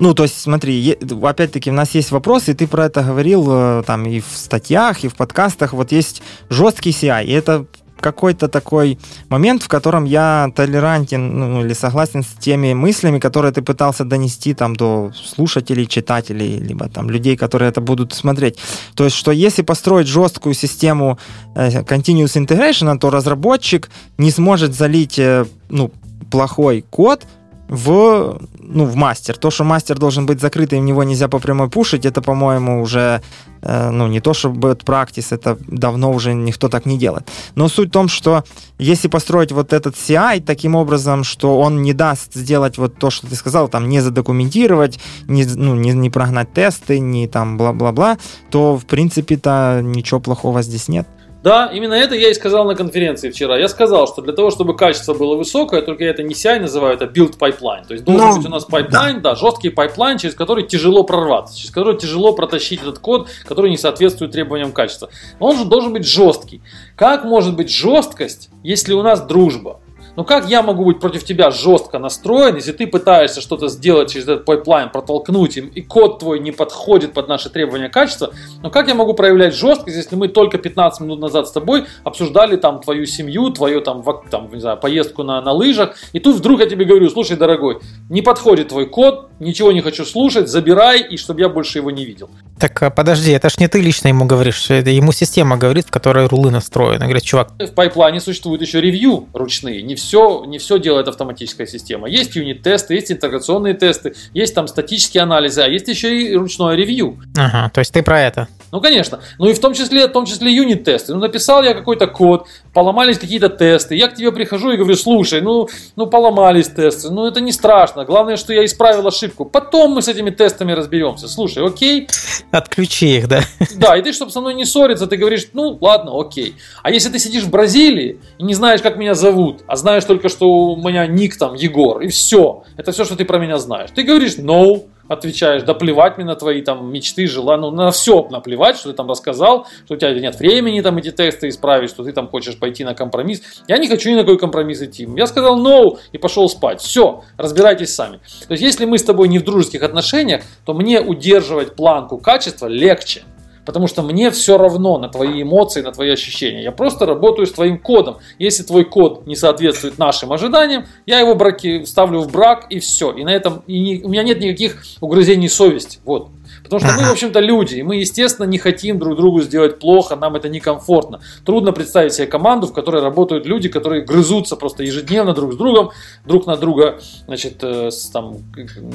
Ну, 0.00 0.14
то 0.14 0.24
есть 0.24 0.40
смотри, 0.40 0.98
опять-таки 1.22 1.70
у 1.70 1.74
нас 1.74 1.94
есть 1.94 2.10
вопросы, 2.10 2.50
и 2.50 2.54
ты 2.54 2.66
про 2.66 2.86
это 2.86 3.02
говорил 3.02 3.46
э, 3.48 3.82
там 3.86 4.06
и 4.06 4.20
в 4.20 4.26
статьях, 4.34 5.04
и 5.04 5.08
в 5.08 5.14
подкастах. 5.14 5.72
Вот 5.72 5.92
есть 5.92 6.20
жесткий 6.50 6.90
CI, 6.90 7.24
и 7.26 7.32
это 7.32 7.66
какой-то 8.00 8.48
такой 8.48 8.98
момент, 9.28 9.62
в 9.62 9.68
котором 9.68 10.04
я 10.04 10.50
толерантен 10.54 11.38
ну, 11.38 11.64
или 11.64 11.74
согласен 11.74 12.22
с 12.22 12.34
теми 12.38 12.74
мыслями, 12.74 13.18
которые 13.18 13.52
ты 13.52 13.62
пытался 13.62 14.04
донести 14.04 14.54
там 14.54 14.76
до 14.76 15.12
слушателей, 15.14 15.86
читателей, 15.86 16.58
либо 16.58 16.88
там 16.88 17.10
людей, 17.10 17.36
которые 17.36 17.70
это 17.70 17.80
будут 17.80 18.12
смотреть. 18.12 18.58
То 18.94 19.04
есть, 19.04 19.16
что 19.16 19.32
если 19.32 19.62
построить 19.62 20.06
жесткую 20.06 20.54
систему 20.54 21.18
э, 21.54 21.82
continuous 21.82 22.36
integration, 22.36 22.98
то 22.98 23.10
разработчик 23.10 23.90
не 24.18 24.30
сможет 24.30 24.74
залить 24.74 25.18
э, 25.18 25.46
ну, 25.68 25.90
плохой 26.30 26.84
код, 26.90 27.22
в, 27.68 28.40
ну, 28.66 28.84
в 28.84 28.96
мастер. 28.96 29.36
То, 29.36 29.50
что 29.50 29.64
мастер 29.64 29.98
должен 29.98 30.26
быть 30.26 30.40
закрытый, 30.40 30.80
в 30.80 30.82
него 30.82 31.04
нельзя 31.04 31.28
по 31.28 31.38
прямой 31.38 31.68
пушить, 31.68 32.04
это, 32.06 32.22
по-моему, 32.22 32.82
уже 32.82 33.22
э, 33.62 33.90
ну, 33.90 34.06
не 34.08 34.20
то, 34.20 34.34
что 34.34 34.50
bad 34.50 34.84
practice, 34.84 35.26
это 35.30 35.58
давно 35.68 36.12
уже 36.12 36.34
никто 36.34 36.68
так 36.68 36.86
не 36.86 36.98
делает. 36.98 37.28
Но 37.54 37.68
суть 37.68 37.88
в 37.88 37.92
том, 37.92 38.08
что 38.08 38.44
если 38.78 39.08
построить 39.08 39.52
вот 39.52 39.72
этот 39.72 39.94
CI 39.94 40.42
таким 40.42 40.74
образом, 40.74 41.24
что 41.24 41.58
он 41.58 41.82
не 41.82 41.92
даст 41.92 42.34
сделать 42.34 42.78
вот 42.78 42.98
то, 42.98 43.10
что 43.10 43.26
ты 43.26 43.34
сказал, 43.34 43.68
там, 43.68 43.88
не 43.88 44.00
задокументировать, 44.00 44.98
не, 45.28 45.44
ну, 45.44 45.74
не, 45.74 45.92
не 45.92 46.10
прогнать 46.10 46.52
тесты, 46.52 46.98
не 46.98 47.28
там 47.28 47.56
бла-бла-бла, 47.56 48.18
то, 48.50 48.76
в 48.76 48.84
принципе-то, 48.86 49.80
ничего 49.82 50.20
плохого 50.20 50.62
здесь 50.62 50.88
нет. 50.88 51.06
Да, 51.44 51.66
именно 51.66 51.92
это 51.92 52.14
я 52.14 52.30
и 52.30 52.34
сказал 52.34 52.64
на 52.64 52.74
конференции 52.74 53.28
вчера. 53.28 53.58
Я 53.58 53.68
сказал, 53.68 54.08
что 54.08 54.22
для 54.22 54.32
того, 54.32 54.50
чтобы 54.50 54.74
качество 54.74 55.12
было 55.12 55.36
высокое, 55.36 55.82
только 55.82 56.02
я 56.04 56.10
это 56.10 56.22
не 56.22 56.32
CI 56.32 56.58
называю, 56.58 56.94
это 56.94 57.04
build 57.04 57.36
pipeline. 57.38 57.86
То 57.86 57.92
есть 57.92 58.02
должен 58.02 58.28
ну, 58.28 58.36
быть 58.38 58.46
у 58.46 58.48
нас 58.48 58.64
пайплайн, 58.64 59.20
да. 59.20 59.32
да, 59.32 59.36
жесткий 59.36 59.68
пайплайн, 59.68 60.16
через 60.16 60.34
который 60.34 60.66
тяжело 60.66 61.02
прорваться, 61.04 61.54
через 61.54 61.70
который 61.70 61.98
тяжело 61.98 62.32
протащить 62.32 62.80
этот 62.80 62.98
код, 62.98 63.28
который 63.44 63.70
не 63.70 63.76
соответствует 63.76 64.32
требованиям 64.32 64.72
качества. 64.72 65.10
Он 65.38 65.58
же 65.58 65.66
должен 65.66 65.92
быть 65.92 66.06
жесткий. 66.06 66.62
Как 66.96 67.24
может 67.24 67.54
быть 67.54 67.68
жесткость, 67.68 68.48
если 68.62 68.94
у 68.94 69.02
нас 69.02 69.20
дружба? 69.20 69.80
Ну 70.16 70.24
как 70.24 70.48
я 70.48 70.62
могу 70.62 70.84
быть 70.84 71.00
против 71.00 71.24
тебя 71.24 71.50
жестко 71.50 71.98
настроен, 71.98 72.56
если 72.56 72.72
ты 72.72 72.86
пытаешься 72.86 73.40
что-то 73.40 73.68
сделать 73.68 74.12
через 74.12 74.24
этот 74.24 74.44
пайплайн, 74.44 74.90
протолкнуть 74.90 75.56
им, 75.56 75.68
и 75.68 75.82
код 75.82 76.20
твой 76.20 76.38
не 76.38 76.52
подходит 76.52 77.12
под 77.12 77.28
наши 77.28 77.50
требования 77.50 77.88
качества, 77.88 78.32
но 78.62 78.70
как 78.70 78.88
я 78.88 78.94
могу 78.94 79.14
проявлять 79.14 79.54
жесткость, 79.54 79.96
если 79.96 80.14
мы 80.14 80.28
только 80.28 80.58
15 80.58 81.00
минут 81.00 81.20
назад 81.20 81.48
с 81.48 81.52
тобой 81.52 81.86
обсуждали 82.04 82.56
там 82.56 82.80
твою 82.80 83.06
семью, 83.06 83.50
твою 83.50 83.80
там, 83.80 84.04
там 84.30 84.48
не 84.52 84.60
знаю, 84.60 84.76
поездку 84.76 85.24
на, 85.24 85.40
на 85.40 85.52
лыжах, 85.52 85.96
и 86.12 86.20
тут 86.20 86.36
вдруг 86.36 86.60
я 86.60 86.66
тебе 86.66 86.84
говорю, 86.84 87.10
слушай, 87.10 87.36
дорогой, 87.36 87.78
не 88.08 88.22
подходит 88.22 88.68
твой 88.68 88.86
код, 88.86 89.30
ничего 89.40 89.72
не 89.72 89.80
хочу 89.80 90.04
слушать, 90.04 90.48
забирай, 90.48 91.02
и 91.02 91.16
чтобы 91.16 91.40
я 91.40 91.48
больше 91.48 91.78
его 91.78 91.90
не 91.90 92.04
видел. 92.04 92.30
Так 92.58 92.82
а, 92.82 92.90
подожди, 92.90 93.32
это 93.32 93.48
ж 93.48 93.58
не 93.58 93.68
ты 93.68 93.80
лично 93.80 94.08
ему 94.08 94.26
говоришь, 94.26 94.70
это 94.70 94.90
ему 94.90 95.12
система 95.12 95.56
говорит, 95.56 95.86
в 95.86 95.90
которой 95.90 96.26
рулы 96.26 96.50
настроены. 96.50 97.04
Говорит, 97.04 97.24
чувак... 97.24 97.50
В 97.58 97.74
пайплайне 97.74 98.20
существуют 98.20 98.62
еще 98.62 98.80
ревью 98.80 99.26
ручные, 99.32 99.82
не 99.82 99.96
все, 99.96 100.03
не 100.46 100.58
все 100.58 100.78
делает 100.78 101.08
автоматическая 101.08 101.66
система. 101.66 102.08
Есть 102.08 102.36
юнит-тесты, 102.36 102.94
есть 102.94 103.12
интеграционные 103.12 103.74
тесты, 103.74 104.14
есть 104.32 104.54
там 104.54 104.68
статические 104.68 105.22
анализы, 105.22 105.62
а 105.62 105.68
есть 105.68 105.88
еще 105.88 106.20
и 106.20 106.34
ручное 106.34 106.74
ревью. 106.74 107.18
Ага, 107.36 107.70
то 107.72 107.80
есть 107.80 107.92
ты 107.92 108.02
про 108.02 108.20
это. 108.20 108.48
Ну, 108.74 108.80
конечно. 108.80 109.20
Ну 109.38 109.48
и 109.48 109.52
в 109.52 109.60
том 109.60 109.72
числе, 109.72 110.08
в 110.08 110.12
том 110.12 110.26
числе 110.26 110.52
юнит-тесты. 110.52 111.14
Ну, 111.14 111.20
написал 111.20 111.62
я 111.62 111.74
какой-то 111.74 112.08
код, 112.08 112.48
поломались 112.72 113.18
какие-то 113.18 113.48
тесты. 113.48 113.94
Я 113.94 114.08
к 114.08 114.16
тебе 114.16 114.32
прихожу 114.32 114.72
и 114.72 114.76
говорю, 114.76 114.96
слушай, 114.96 115.40
ну, 115.40 115.68
ну 115.94 116.06
поломались 116.06 116.66
тесты. 116.66 117.10
Ну, 117.10 117.24
это 117.24 117.40
не 117.40 117.52
страшно. 117.52 118.04
Главное, 118.04 118.36
что 118.36 118.52
я 118.52 118.64
исправил 118.64 119.06
ошибку. 119.06 119.44
Потом 119.44 119.92
мы 119.92 120.02
с 120.02 120.08
этими 120.08 120.30
тестами 120.30 120.72
разберемся. 120.72 121.28
Слушай, 121.28 121.64
окей. 121.64 122.08
Отключи 122.50 123.18
их, 123.18 123.28
да? 123.28 123.42
Да, 123.76 123.96
и 123.96 124.02
ты, 124.02 124.12
чтобы 124.12 124.32
со 124.32 124.40
мной 124.40 124.54
не 124.54 124.64
ссориться, 124.64 125.06
ты 125.06 125.18
говоришь, 125.18 125.46
ну, 125.52 125.78
ладно, 125.80 126.10
окей. 126.20 126.56
А 126.82 126.90
если 126.90 127.10
ты 127.10 127.20
сидишь 127.20 127.44
в 127.44 127.50
Бразилии 127.50 128.18
и 128.38 128.42
не 128.42 128.54
знаешь, 128.54 128.82
как 128.82 128.96
меня 128.96 129.14
зовут, 129.14 129.62
а 129.68 129.76
знаешь 129.76 129.93
только, 130.02 130.28
что 130.28 130.48
у 130.48 130.76
меня 130.76 131.06
ник 131.06 131.38
там 131.38 131.54
Егор, 131.54 132.00
и 132.00 132.08
все. 132.08 132.64
Это 132.76 132.90
все, 132.90 133.04
что 133.04 133.14
ты 133.14 133.24
про 133.24 133.38
меня 133.38 133.58
знаешь. 133.58 133.90
Ты 133.94 134.02
говоришь, 134.02 134.38
no, 134.38 134.86
отвечаешь, 135.08 135.62
да 135.62 135.74
плевать 135.74 136.16
мне 136.16 136.26
на 136.26 136.34
твои 136.34 136.62
там 136.62 136.90
мечты, 136.90 137.26
желания, 137.26 137.62
ну 137.62 137.70
на 137.70 137.90
все 137.90 138.26
наплевать, 138.30 138.76
что 138.76 138.90
ты 138.90 138.96
там 138.96 139.08
рассказал, 139.08 139.66
что 139.84 139.94
у 139.94 139.96
тебя 139.96 140.12
нет 140.14 140.38
времени 140.38 140.80
там 140.80 140.96
эти 140.96 141.10
тесты 141.10 141.48
исправить, 141.48 141.90
что 141.90 142.02
ты 142.04 142.12
там 142.12 142.28
хочешь 142.28 142.58
пойти 142.58 142.84
на 142.84 142.94
компромисс. 142.94 143.42
Я 143.68 143.78
не 143.78 143.88
хочу 143.88 144.10
ни 144.10 144.14
на 144.14 144.20
какой 144.22 144.38
компромисс 144.38 144.82
идти. 144.82 145.06
Я 145.16 145.26
сказал 145.26 145.60
no 145.60 145.98
и 146.12 146.18
пошел 146.18 146.48
спать. 146.48 146.80
Все, 146.80 147.22
разбирайтесь 147.36 147.94
сами. 147.94 148.20
То 148.48 148.52
есть 148.52 148.62
если 148.62 148.86
мы 148.86 148.98
с 148.98 149.04
тобой 149.04 149.28
не 149.28 149.38
в 149.38 149.44
дружеских 149.44 149.82
отношениях, 149.82 150.42
то 150.64 150.74
мне 150.74 151.00
удерживать 151.00 151.76
планку 151.76 152.18
качества 152.18 152.66
легче. 152.66 153.24
Потому 153.64 153.86
что 153.86 154.02
мне 154.02 154.30
все 154.30 154.58
равно 154.58 154.98
на 154.98 155.08
твои 155.08 155.42
эмоции, 155.42 155.82
на 155.82 155.92
твои 155.92 156.10
ощущения. 156.10 156.62
Я 156.62 156.72
просто 156.72 157.06
работаю 157.06 157.46
с 157.46 157.52
твоим 157.52 157.78
кодом. 157.78 158.18
Если 158.38 158.62
твой 158.62 158.84
код 158.84 159.26
не 159.26 159.36
соответствует 159.36 159.98
нашим 159.98 160.32
ожиданиям, 160.32 160.86
я 161.06 161.20
его 161.20 161.34
браки, 161.34 161.84
ставлю 161.84 162.20
в 162.20 162.30
брак 162.30 162.66
и 162.70 162.78
все. 162.78 163.12
И 163.12 163.24
на 163.24 163.30
этом 163.30 163.62
и 163.66 163.80
не, 163.80 164.02
у 164.02 164.08
меня 164.08 164.22
нет 164.22 164.40
никаких 164.40 164.82
угрызений 165.00 165.48
совести. 165.48 165.98
Вот. 166.04 166.28
Потому 166.62 166.80
что 166.80 166.92
мы, 166.98 167.08
в 167.08 167.12
общем-то, 167.12 167.40
люди, 167.40 167.76
и 167.76 167.82
мы, 167.82 167.96
естественно, 167.96 168.46
не 168.46 168.58
хотим 168.58 168.98
друг 168.98 169.16
другу 169.16 169.42
сделать 169.42 169.78
плохо, 169.78 170.16
нам 170.16 170.34
это 170.36 170.48
некомфортно. 170.48 171.20
Трудно 171.44 171.72
представить 171.72 172.14
себе 172.14 172.26
команду, 172.26 172.66
в 172.66 172.72
которой 172.72 173.02
работают 173.02 173.46
люди, 173.46 173.68
которые 173.68 174.02
грызутся 174.02 174.56
просто 174.56 174.82
ежедневно 174.82 175.34
друг 175.34 175.52
с 175.52 175.56
другом, 175.56 175.90
друг 176.24 176.46
на 176.46 176.56
друга, 176.56 177.00
значит, 177.26 177.62
э, 177.62 177.90
там, 178.12 178.38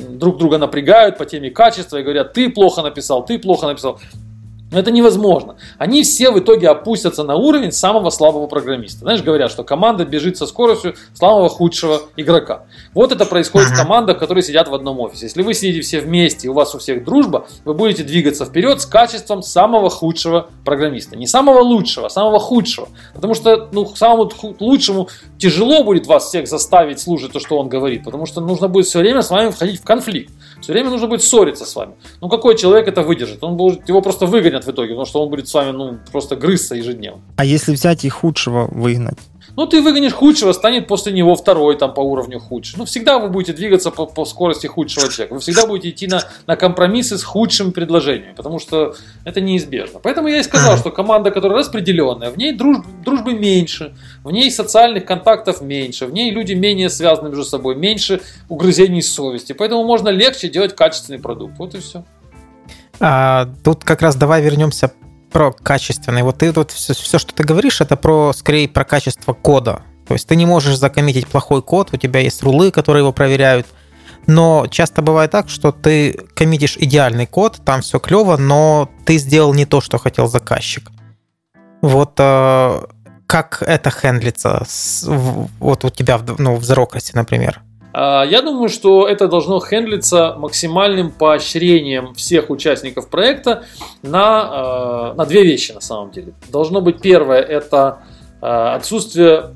друг 0.10 0.38
друга 0.38 0.58
напрягают 0.58 1.18
по 1.18 1.26
теме 1.26 1.52
качества 1.52 1.98
и 1.98 2.04
говорят, 2.04 2.34
ты 2.34 2.50
плохо 2.50 2.82
написал, 2.82 3.26
ты 3.26 3.38
плохо 3.38 3.68
написал. 3.68 4.00
Но 4.72 4.80
это 4.80 4.92
невозможно. 4.92 5.56
Они 5.78 6.04
все 6.04 6.32
в 6.32 6.40
итоге 6.40 6.70
опустятся 6.70 7.24
на 7.24 7.36
уровень 7.36 7.72
самого 7.72 8.10
слабого 8.12 8.48
программиста. 8.48 9.00
Знаешь, 9.00 9.24
говорят, 9.24 9.52
что 9.52 9.64
команда 9.64 10.06
бежит 10.06 10.38
со 10.38 10.46
скоростью 10.46 10.96
самого 11.14 11.50
худшего 11.50 12.02
игрока. 12.16 12.66
Вот 12.94 13.12
это 13.12 13.26
происходит 13.26 13.70
в 13.70 13.76
командах, 13.76 14.20
которые 14.20 14.44
сидят 14.44 14.68
в 14.68 14.76
одном 14.76 15.00
офисе. 15.00 15.26
Если 15.26 15.42
вы 15.42 15.54
сидите 15.56 15.82
все 15.82 16.00
вместе, 16.02 16.48
и 16.48 16.50
у 16.50 16.54
вас 16.54 16.76
у 16.76 16.78
всех 16.78 17.04
дружба, 17.04 17.48
вы 17.66 17.74
будете 17.74 18.04
двигаться 18.04 18.46
вперед 18.46 18.82
с 18.82 18.86
качеством 18.86 19.42
самого 19.42 19.90
худшего 19.90 20.50
программиста. 20.64 21.18
Не 21.18 21.26
самого 21.26 21.62
лучшего, 21.62 22.08
а 22.08 22.10
самого 22.10 22.40
худшего. 22.40 22.90
Потому 23.16 23.34
что 23.34 23.70
ну, 23.72 23.88
самому 23.96 24.30
лучшему 24.60 25.10
тяжело 25.40 25.84
будет 25.84 26.06
вас 26.06 26.28
всех 26.28 26.48
заставить 26.48 27.00
слушать 27.00 27.32
то, 27.32 27.40
что 27.40 27.58
он 27.58 27.70
говорит. 27.70 28.04
Потому 28.04 28.28
что 28.28 28.40
нужно 28.42 28.68
будет 28.68 28.86
все 28.86 29.00
время 29.00 29.24
с 29.24 29.32
вами 29.32 29.50
входить 29.50 29.82
в 29.82 29.84
конфликт. 29.84 30.32
Все 30.62 30.74
время 30.74 30.90
нужно 30.90 31.08
будет 31.08 31.24
ссориться 31.24 31.66
с 31.66 31.76
вами. 31.76 31.94
Ну 32.22 32.30
какой 32.30 32.58
человек 32.58 32.88
это 32.88 33.02
выдержит? 33.02 33.44
Он 33.44 33.56
будет, 33.56 33.88
его 33.88 34.02
просто 34.02 34.26
выгонят 34.26 34.66
в 34.66 34.72
итоге, 34.72 34.90
потому 34.90 35.06
что 35.06 35.24
он 35.24 35.30
будет 35.30 35.48
с 35.48 35.54
вами 35.54 35.72
ну, 35.72 36.00
просто 36.12 36.36
грызться 36.36 36.76
ежедневно. 36.76 37.22
А 37.38 37.46
если 37.46 37.74
взять 37.74 38.06
и 38.06 38.10
худшего 38.10 38.68
выгнать? 38.72 39.20
Ну, 39.60 39.68
ты 39.68 39.82
выгонишь 39.82 40.14
худшего, 40.14 40.54
станет 40.54 40.88
после 40.88 41.12
него 41.12 41.36
второй 41.36 41.76
там 41.78 41.94
по 41.94 42.00
уровню 42.00 42.40
худший. 42.40 42.80
Ну, 42.80 42.86
всегда 42.86 43.20
вы 43.20 43.28
будете 43.28 43.52
двигаться 43.52 43.92
по, 43.92 44.06
по 44.06 44.24
скорости 44.24 44.68
худшего 44.68 45.12
человека. 45.12 45.34
Вы 45.34 45.42
всегда 45.42 45.68
будете 45.68 45.90
идти 45.90 46.08
на, 46.08 46.22
на 46.48 46.56
компромиссы 46.56 47.18
с 47.18 47.24
худшим 47.24 47.74
предложением, 47.74 48.36
потому 48.36 48.60
что 48.60 48.96
это 49.26 49.42
неизбежно. 49.42 50.00
Поэтому 50.02 50.30
я 50.30 50.38
и 50.38 50.44
сказал, 50.44 50.78
что 50.78 50.92
команда, 50.92 51.30
которая 51.32 51.60
распределенная, 51.60 52.30
в 52.30 52.38
ней 52.38 52.54
дружбы, 52.54 52.86
дружбы 53.04 53.34
меньше, 53.34 53.98
в 54.24 54.32
ней 54.32 54.50
социальных 54.50 55.04
контактов 55.04 55.60
меньше, 55.60 56.06
в 56.06 56.14
ней 56.14 56.32
люди 56.32 56.54
менее 56.54 56.90
связаны 56.90 57.28
между 57.28 57.44
собой, 57.44 57.76
меньше 57.76 58.22
угрызений 58.48 59.02
совести. 59.02 59.52
Поэтому 59.52 59.84
можно 59.84 60.08
легче 60.08 60.48
делать 60.48 60.74
качественный 60.74 61.20
продукт. 61.20 61.60
Вот 61.60 61.76
и 61.76 61.80
все. 61.80 62.06
А, 63.02 63.50
тут 63.66 63.84
как 63.84 64.02
раз 64.02 64.16
давай 64.16 64.42
вернемся 64.42 64.94
про 65.32 65.52
качественный. 65.52 66.24
Вот 66.24 66.40
ты 66.40 66.52
тут 66.52 66.72
все, 66.72 66.94
все, 66.94 67.20
что 67.20 67.34
ты 67.34 67.44
говоришь, 67.44 67.82
это 67.82 67.96
про 67.96 68.34
скорее 68.34 68.68
про 68.68 68.84
качество 68.84 69.34
кода. 69.34 69.84
То 70.08 70.14
есть 70.14 70.28
ты 70.28 70.36
не 70.36 70.46
можешь 70.46 70.78
закоммитить 70.78 71.28
плохой 71.28 71.62
код, 71.62 71.90
у 71.94 71.98
тебя 71.98 72.20
есть 72.20 72.42
рулы, 72.42 72.72
которые 72.72 73.02
его 73.02 73.14
проверяют. 73.14 73.68
Но 74.26 74.68
часто 74.70 75.02
бывает 75.02 75.32
так, 75.32 75.50
что 75.50 75.72
ты 75.72 76.14
коммитишь 76.36 76.78
идеальный 76.78 77.26
код, 77.26 77.62
там 77.64 77.82
все 77.82 78.00
клево, 78.00 78.38
но 78.38 78.90
ты 79.06 79.18
сделал 79.18 79.54
не 79.54 79.66
то, 79.66 79.82
что 79.82 79.98
хотел 79.98 80.28
заказчик. 80.28 80.92
Вот 81.82 82.14
э, 82.18 82.82
как 83.28 83.64
это 83.66 83.92
хендлится 83.92 84.64
с, 84.68 85.06
вот 85.08 85.86
у 85.86 85.90
тебя 85.90 86.20
ну, 86.38 86.56
в 86.56 86.62
Zerocracy, 86.62 87.12
например? 87.14 87.62
А, 88.02 88.24
я 88.24 88.42
думаю, 88.42 88.70
что 88.70 89.10
это 89.10 89.28
должно 89.28 89.60
хендлиться 89.60 90.34
максимальным 90.38 91.12
поощрением 91.12 92.14
всех 92.14 92.50
участников 92.50 93.10
проекта 93.10 93.66
на, 94.04 94.42
а, 94.42 95.14
на 95.16 95.26
две 95.26 95.44
вещи 95.44 95.74
на 95.74 95.82
самом 95.82 96.12
деле. 96.12 96.34
Должно 96.50 96.80
быть 96.80 97.02
первое, 97.02 97.42
это 97.42 98.00
а, 98.40 98.76
отсутствие 98.76 99.54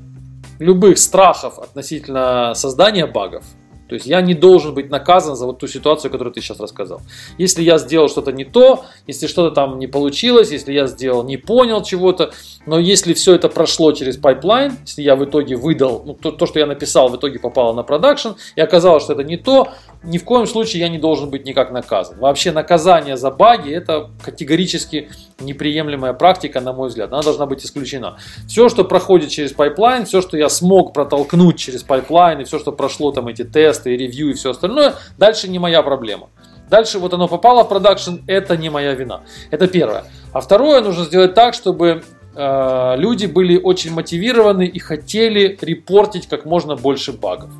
любых 0.58 0.98
страхов 0.98 1.58
относительно 1.58 2.52
создания 2.54 3.06
багов. 3.06 3.44
То 3.88 3.94
есть 3.94 4.06
я 4.06 4.20
не 4.22 4.34
должен 4.34 4.74
быть 4.74 4.90
наказан 4.90 5.36
за 5.36 5.46
вот 5.46 5.58
ту 5.58 5.66
ситуацию, 5.66 6.10
которую 6.10 6.32
ты 6.32 6.40
сейчас 6.40 6.58
рассказал. 6.60 7.02
Если 7.38 7.62
я 7.62 7.78
сделал 7.78 8.08
что-то 8.08 8.32
не 8.32 8.44
то, 8.44 8.84
если 9.06 9.26
что-то 9.26 9.54
там 9.54 9.78
не 9.78 9.86
получилось, 9.86 10.50
если 10.50 10.72
я 10.72 10.86
сделал, 10.86 11.24
не 11.24 11.36
понял 11.36 11.82
чего-то, 11.82 12.32
но 12.66 12.78
если 12.78 13.12
все 13.12 13.34
это 13.34 13.48
прошло 13.48 13.92
через 13.92 14.16
пайплайн, 14.16 14.72
если 14.82 15.02
я 15.02 15.16
в 15.16 15.24
итоге 15.24 15.56
выдал, 15.56 16.02
ну, 16.04 16.14
то, 16.14 16.32
то, 16.32 16.46
что 16.46 16.58
я 16.58 16.66
написал, 16.66 17.08
в 17.08 17.16
итоге 17.16 17.38
попало 17.38 17.74
на 17.74 17.82
продакшн, 17.82 18.30
и 18.56 18.60
оказалось, 18.60 19.02
что 19.02 19.12
это 19.12 19.22
не 19.22 19.36
то, 19.36 19.68
ни 20.04 20.18
в 20.18 20.24
коем 20.24 20.46
случае 20.46 20.80
я 20.80 20.88
не 20.88 20.98
должен 20.98 21.30
быть 21.30 21.44
никак 21.44 21.70
наказан. 21.70 22.18
Вообще 22.18 22.52
наказание 22.52 23.16
за 23.16 23.30
баги 23.30 23.72
это 23.72 24.10
категорически 24.22 25.10
неприемлемая 25.40 26.12
практика, 26.12 26.60
на 26.60 26.72
мой 26.72 26.88
взгляд. 26.88 27.12
Она 27.12 27.22
должна 27.22 27.46
быть 27.46 27.64
исключена. 27.64 28.18
Все, 28.46 28.68
что 28.68 28.84
проходит 28.84 29.30
через 29.30 29.52
пайплайн, 29.52 30.04
все, 30.04 30.20
что 30.20 30.36
я 30.36 30.48
смог 30.48 30.92
протолкнуть 30.92 31.58
через 31.58 31.82
пайплайн, 31.82 32.40
и 32.40 32.44
все, 32.44 32.58
что 32.58 32.72
прошло 32.72 33.12
там 33.12 33.28
эти 33.28 33.44
тесты, 33.44 33.94
и 33.94 33.96
ревью 33.96 34.30
и 34.30 34.34
все 34.34 34.50
остальное, 34.50 34.94
дальше 35.18 35.48
не 35.48 35.58
моя 35.58 35.82
проблема. 35.82 36.28
Дальше 36.68 36.98
вот 36.98 37.12
оно 37.12 37.28
попало 37.28 37.64
в 37.64 37.68
продакшн, 37.68 38.16
это 38.26 38.56
не 38.56 38.70
моя 38.70 38.94
вина. 38.94 39.22
Это 39.50 39.68
первое. 39.68 40.04
А 40.32 40.40
второе, 40.40 40.80
нужно 40.80 41.04
сделать 41.04 41.34
так, 41.34 41.54
чтобы 41.54 42.02
э, 42.34 42.94
люди 42.96 43.26
были 43.26 43.58
очень 43.58 43.92
мотивированы 43.92 44.66
и 44.66 44.78
хотели 44.78 45.58
репортить 45.60 46.26
как 46.26 46.44
можно 46.44 46.76
больше 46.76 47.12
багов. 47.12 47.50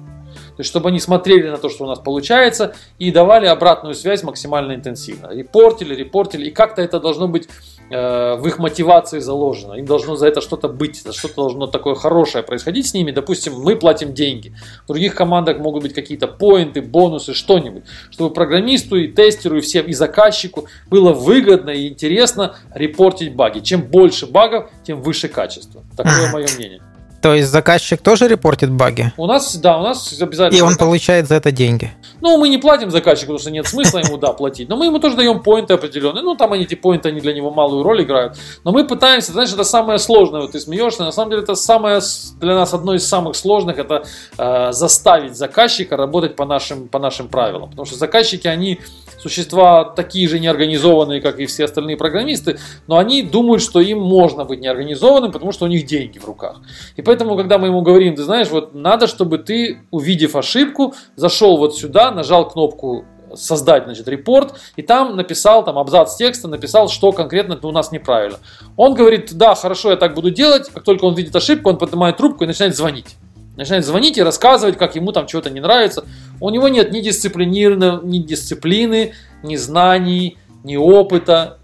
То 0.57 0.61
есть, 0.61 0.70
чтобы 0.70 0.88
они 0.90 1.00
смотрели 1.00 1.48
на 1.48 1.57
то, 1.57 1.68
что 1.68 1.84
у 1.84 1.86
нас 1.88 1.98
получается, 1.98 2.74
и 2.98 3.11
давали 3.11 3.46
обратную 3.46 3.94
связь 3.94 4.22
максимально 4.22 4.74
интенсивно. 4.74 5.32
Репортили, 5.32 5.94
репортили, 5.94 6.46
и 6.46 6.50
как-то 6.50 6.80
это 6.80 7.00
должно 7.00 7.26
быть 7.26 7.48
э, 7.90 8.36
в 8.36 8.46
их 8.46 8.59
мотивации 8.59 9.18
заложено. 9.18 9.74
Им 9.74 9.86
должно 9.86 10.14
за 10.14 10.28
это 10.28 10.40
что-то 10.40 10.68
быть, 10.68 11.02
за 11.02 11.12
что-то 11.12 11.34
должно 11.36 11.66
такое 11.66 11.96
хорошее 11.96 12.44
происходить 12.44 12.86
с 12.86 12.94
ними. 12.94 13.11
Допустим, 13.11 13.55
мы 13.55 13.74
платим 13.74 14.14
деньги. 14.14 14.55
В 14.84 14.88
других 14.88 15.16
командах 15.16 15.59
могут 15.59 15.82
быть 15.82 15.94
какие-то 15.94 16.28
поинты, 16.28 16.82
бонусы, 16.82 17.34
что-нибудь. 17.34 17.82
Чтобы 18.11 18.32
программисту 18.32 18.96
и 18.96 19.09
тестеру, 19.09 19.59
и 19.59 19.61
всем, 19.61 19.86
и 19.86 19.92
заказчику 19.92 20.66
было 20.88 21.12
выгодно 21.12 21.70
и 21.70 21.88
интересно 21.88 22.55
репортить 22.72 23.34
баги. 23.34 23.59
Чем 23.59 23.82
больше 23.82 24.26
багов, 24.26 24.70
тем 24.84 25.02
выше 25.02 25.26
качество. 25.26 25.82
Такое 25.96 26.30
мое 26.30 26.46
мнение. 26.57 26.80
То 27.25 27.33
есть 27.33 27.49
заказчик 27.49 28.03
тоже 28.03 28.29
репортит 28.29 28.70
баги? 28.70 29.14
У 29.16 29.25
нас, 29.25 29.57
да, 29.57 29.79
у 29.79 29.83
нас 29.83 30.12
обязательно... 30.20 30.59
И 30.59 30.61
он 30.61 30.77
получает 30.77 31.27
за 31.27 31.37
это 31.37 31.51
деньги? 31.53 31.91
Ну, 32.20 32.37
мы 32.37 32.51
не 32.51 32.59
платим 32.59 32.91
заказчику, 32.91 33.29
потому 33.29 33.39
что 33.39 33.51
нет 33.51 33.66
смысла 33.66 34.01
ему, 34.01 34.18
да, 34.18 34.35
платить. 34.35 34.68
Но 34.68 34.77
мы 34.77 34.85
ему 34.85 34.99
тоже 34.99 35.16
даем 35.16 35.43
поинты 35.43 35.72
определенные. 35.72 36.22
Ну, 36.22 36.35
там 36.35 36.53
они, 36.53 36.64
эти 36.64 36.75
поинты, 36.75 37.09
они 37.09 37.22
для 37.22 37.33
него 37.33 37.51
малую 37.51 37.83
роль 37.83 38.03
играют. 38.03 38.37
Но 38.62 38.72
мы 38.72 38.87
пытаемся, 38.87 39.33
знаешь, 39.33 39.51
это 39.51 39.64
самое 39.64 39.99
сложное. 39.99 40.43
Вот 40.43 40.53
ты 40.53 40.61
смеешься, 40.61 41.03
на 41.03 41.12
самом 41.12 41.31
деле 41.31 41.45
это 41.45 41.55
самое, 41.55 42.03
для 42.41 42.55
нас 42.55 42.75
одно 42.75 42.95
из 42.95 43.09
самых 43.09 43.37
сложных, 43.37 43.79
это 43.79 44.05
э, 44.37 44.72
заставить 44.72 45.35
заказчика 45.35 45.97
работать 45.97 46.37
по 46.37 46.45
нашим, 46.45 46.89
по 46.89 46.99
нашим 46.99 47.29
правилам. 47.29 47.70
Потому 47.70 47.87
что 47.87 47.97
заказчики, 47.97 48.49
они 48.49 48.81
существа 49.25 49.85
такие 49.85 50.29
же 50.29 50.39
неорганизованные, 50.39 51.22
как 51.22 51.41
и 51.41 51.47
все 51.47 51.64
остальные 51.64 51.97
программисты, 51.97 52.59
но 52.87 52.99
они 52.99 53.22
думают, 53.22 53.62
что 53.62 53.81
им 53.81 53.99
можно 53.99 54.45
быть 54.45 54.61
неорганизованным, 54.61 55.33
потому 55.33 55.53
что 55.53 55.64
у 55.64 55.68
них 55.68 55.87
деньги 55.87 56.18
в 56.18 56.27
руках. 56.27 56.61
И 56.97 57.03
поэтому, 57.03 57.13
когда 57.18 57.58
мы 57.58 57.68
ему 57.68 57.82
говорим, 57.82 58.14
ты 58.14 58.22
знаешь, 58.22 58.48
вот 58.50 58.74
надо, 58.74 59.06
чтобы 59.06 59.38
ты, 59.38 59.82
увидев 59.90 60.36
ошибку, 60.36 60.94
зашел 61.16 61.56
вот 61.56 61.76
сюда, 61.76 62.10
нажал 62.10 62.48
кнопку 62.48 63.04
создать, 63.34 63.84
значит, 63.84 64.06
репорт, 64.08 64.54
и 64.76 64.82
там 64.82 65.16
написал, 65.16 65.64
там, 65.64 65.78
абзац 65.78 66.16
текста, 66.16 66.48
написал, 66.48 66.88
что 66.88 67.12
конкретно 67.12 67.58
у 67.62 67.72
нас 67.72 67.92
неправильно. 67.92 68.38
Он 68.76 68.94
говорит, 68.94 69.34
да, 69.34 69.54
хорошо, 69.54 69.90
я 69.90 69.96
так 69.96 70.14
буду 70.14 70.30
делать, 70.30 70.70
как 70.72 70.84
только 70.84 71.04
он 71.04 71.14
видит 71.14 71.34
ошибку, 71.34 71.70
он 71.70 71.78
поднимает 71.78 72.16
трубку 72.16 72.44
и 72.44 72.46
начинает 72.46 72.76
звонить 72.76 73.16
начинает 73.56 73.84
звонить 73.84 74.18
и 74.18 74.22
рассказывать, 74.22 74.76
как 74.76 74.96
ему 74.96 75.12
там 75.12 75.26
чего-то 75.26 75.48
не 75.48 75.60
нравится. 75.60 76.04
У 76.40 76.50
него 76.50 76.66
нет 76.66 76.92
ни 76.92 77.00
дисциплины, 77.00 78.00
ни 78.02 78.18
дисциплины, 78.18 79.12
ни 79.44 79.54
знаний, 79.54 80.38
ни 80.64 80.76
опыта 80.76 81.58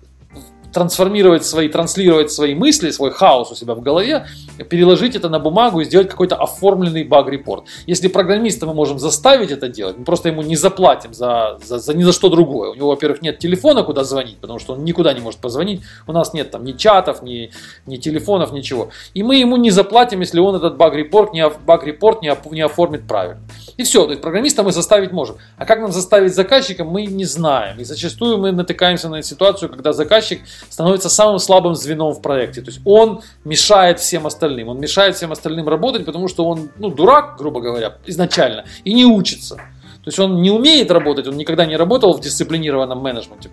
трансформировать 0.73 1.45
свои, 1.45 1.69
транслировать 1.69 2.31
свои 2.31 2.55
мысли, 2.55 2.91
свой 2.91 3.11
хаос 3.11 3.51
у 3.51 3.55
себя 3.55 3.75
в 3.75 3.81
голове, 3.81 4.27
переложить 4.69 5.17
это 5.17 5.29
на 5.29 5.39
бумагу 5.39 5.81
и 5.81 5.85
сделать 5.85 6.09
какой-то 6.09 6.37
оформленный 6.37 7.05
баг-репорт. 7.05 7.65
Если 7.87 8.09
программиста 8.09 8.67
мы 8.67 8.75
можем 8.75 8.99
заставить 8.99 9.51
это 9.51 9.69
делать, 9.69 9.99
мы 9.99 10.05
просто 10.05 10.29
ему 10.29 10.43
не 10.43 10.57
заплатим 10.57 11.15
за, 11.15 11.59
за, 11.63 11.79
за 11.79 11.95
ни 11.95 12.03
за 12.03 12.13
что 12.13 12.29
другое. 12.29 12.71
У 12.71 12.75
него, 12.75 12.89
во-первых, 12.89 13.23
нет 13.23 13.39
телефона, 13.39 13.83
куда 13.83 14.05
звонить, 14.05 14.39
потому 14.39 14.59
что 14.59 14.75
он 14.75 14.85
никуда 14.85 15.13
не 15.13 15.21
может 15.21 15.41
позвонить. 15.41 15.83
У 16.07 16.13
нас 16.13 16.33
нет 16.35 16.51
там 16.51 16.65
ни 16.65 16.73
чатов, 16.73 17.23
ни, 17.23 17.51
ни 17.87 17.97
телефонов, 17.97 18.53
ничего. 18.53 18.91
И 19.15 19.23
мы 19.23 19.37
ему 19.37 19.57
не 19.57 19.71
заплатим, 19.71 20.21
если 20.21 20.41
он 20.41 20.57
этот 20.57 20.77
баг-репорт 20.77 21.33
не, 21.33 21.49
баг-репорт 21.49 22.23
не, 22.23 22.35
не 22.53 22.63
оформит 22.63 23.07
правильно. 23.07 23.41
И 23.77 23.83
все, 23.83 24.05
то 24.05 24.11
есть 24.11 24.23
программиста 24.23 24.63
мы 24.63 24.73
заставить 24.73 25.13
можем. 25.13 25.37
А 25.57 25.65
как 25.65 25.81
нам 25.81 25.93
заставить 25.93 26.35
заказчика, 26.35 26.85
мы 26.85 27.07
не 27.07 27.25
знаем. 27.25 27.81
И 27.81 27.85
зачастую 27.85 28.39
мы 28.39 28.53
натыкаемся 28.53 29.09
на 29.09 29.23
ситуацию, 29.23 29.69
когда 29.69 29.93
заказчик 29.93 30.41
становится 30.69 31.09
самым 31.09 31.39
слабым 31.39 31.75
звеном 31.75 32.13
в 32.13 32.23
проекте. 32.23 32.61
То 32.61 32.71
есть 32.71 32.81
он 32.85 33.23
мешает 33.45 34.01
всем 34.01 34.27
остальным. 34.27 34.69
Он 34.69 34.79
мешает 34.79 35.17
всем 35.17 35.33
остальным 35.33 35.69
работать, 35.69 36.05
потому 36.05 36.29
что 36.29 36.45
он, 36.45 36.71
ну, 36.79 36.91
дурак, 36.91 37.37
грубо 37.39 37.61
говоря, 37.61 37.97
изначально, 38.07 38.65
и 38.85 38.93
не 38.93 39.05
учится. 39.05 39.57
То 40.03 40.09
есть 40.09 40.19
он 40.19 40.41
не 40.41 40.51
умеет 40.51 40.91
работать, 40.91 41.27
он 41.29 41.37
никогда 41.37 41.67
не 41.67 41.77
работал 41.77 42.15
в 42.15 42.21
дисциплинированном 42.21 42.99
менеджменте. 42.99 43.51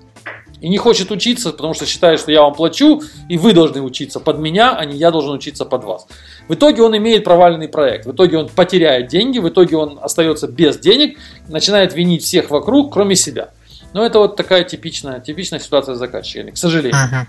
И 0.61 0.69
не 0.69 0.77
хочет 0.77 1.11
учиться, 1.11 1.51
потому 1.51 1.73
что 1.73 1.85
считает, 1.85 2.19
что 2.19 2.31
я 2.31 2.41
вам 2.41 2.53
плачу, 2.53 3.01
и 3.29 3.37
вы 3.37 3.53
должны 3.53 3.81
учиться 3.81 4.19
под 4.19 4.39
меня, 4.39 4.75
а 4.75 4.85
не 4.85 4.97
я 4.97 5.11
должен 5.11 5.33
учиться 5.33 5.65
под 5.65 5.83
вас. 5.83 6.07
В 6.47 6.53
итоге 6.53 6.81
он 6.81 6.97
имеет 6.97 7.25
провальный 7.25 7.67
проект. 7.67 8.05
В 8.05 8.11
итоге 8.13 8.37
он 8.37 8.49
потеряет 8.49 9.07
деньги, 9.07 9.39
в 9.39 9.49
итоге 9.49 9.77
он 9.77 9.99
остается 10.01 10.47
без 10.47 10.79
денег, 10.79 11.19
начинает 11.47 11.93
винить 11.93 12.23
всех 12.23 12.49
вокруг, 12.49 12.93
кроме 12.93 13.15
себя. 13.15 13.49
Но 13.93 14.05
это 14.05 14.19
вот 14.19 14.35
такая 14.35 14.63
типичная, 14.63 15.19
типичная 15.19 15.59
ситуация 15.59 15.95
с 15.95 15.97
заказчиками, 15.97 16.51
к 16.51 16.57
сожалению. 16.57 16.99
Ага. 17.01 17.27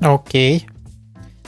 Окей. 0.00 0.66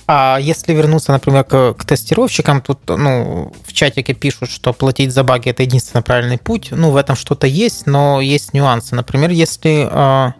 А 0.06 0.38
если 0.40 0.72
вернуться, 0.72 1.12
например, 1.12 1.44
к, 1.44 1.74
к 1.74 1.84
тестировщикам, 1.84 2.62
тут 2.62 2.80
ну, 2.88 3.52
в 3.66 3.72
чатике 3.74 4.14
пишут, 4.14 4.48
что 4.48 4.72
платить 4.72 5.12
за 5.12 5.22
баги 5.22 5.50
это 5.50 5.62
единственный 5.62 6.00
правильный 6.00 6.38
путь. 6.38 6.68
Ну, 6.70 6.90
в 6.90 6.96
этом 6.96 7.14
что-то 7.14 7.46
есть, 7.46 7.86
но 7.86 8.22
есть 8.22 8.54
нюансы. 8.54 8.94
Например, 8.94 9.30
если 9.30 9.86
а, 9.90 10.32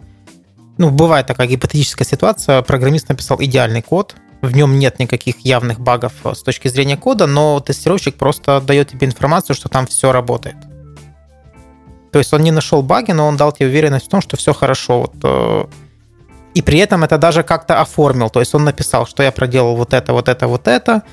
ну, 0.79 0.89
бывает 0.89 1.27
такая 1.27 1.45
гипотетическая 1.45 2.07
ситуация, 2.07 2.61
программист 2.63 3.09
написал 3.09 3.37
идеальный 3.41 3.83
код, 3.83 4.15
в 4.41 4.55
нем 4.55 4.79
нет 4.79 4.97
никаких 4.97 5.39
явных 5.45 5.79
багов 5.79 6.13
с 6.23 6.41
точки 6.41 6.67
зрения 6.69 6.97
кода, 6.97 7.27
но 7.27 7.59
тестировщик 7.59 8.15
просто 8.15 8.61
дает 8.61 8.89
тебе 8.89 9.05
информацию, 9.05 9.55
что 9.55 9.69
там 9.69 9.85
все 9.85 10.11
работает. 10.11 10.55
То 12.11 12.19
есть 12.19 12.33
он 12.33 12.41
не 12.41 12.51
нашел 12.51 12.81
баги, 12.81 13.11
но 13.11 13.27
он 13.27 13.37
дал 13.37 13.51
тебе 13.51 13.67
уверенность 13.67 14.07
в 14.07 14.09
том, 14.09 14.21
что 14.21 14.37
все 14.37 14.53
хорошо. 14.53 15.01
Вот, 15.01 15.13
э, 15.23 15.65
и 16.53 16.61
при 16.61 16.79
этом 16.79 17.03
это 17.03 17.17
даже 17.17 17.43
как-то 17.43 17.81
оформил. 17.81 18.29
То 18.29 18.39
есть 18.39 18.55
он 18.55 18.63
написал, 18.63 19.05
что 19.05 19.23
я 19.23 19.31
проделал 19.31 19.75
вот 19.75 19.93
это, 19.93 20.13
вот 20.13 20.27
это, 20.27 20.47
вот 20.47 20.67
это, 20.67 21.03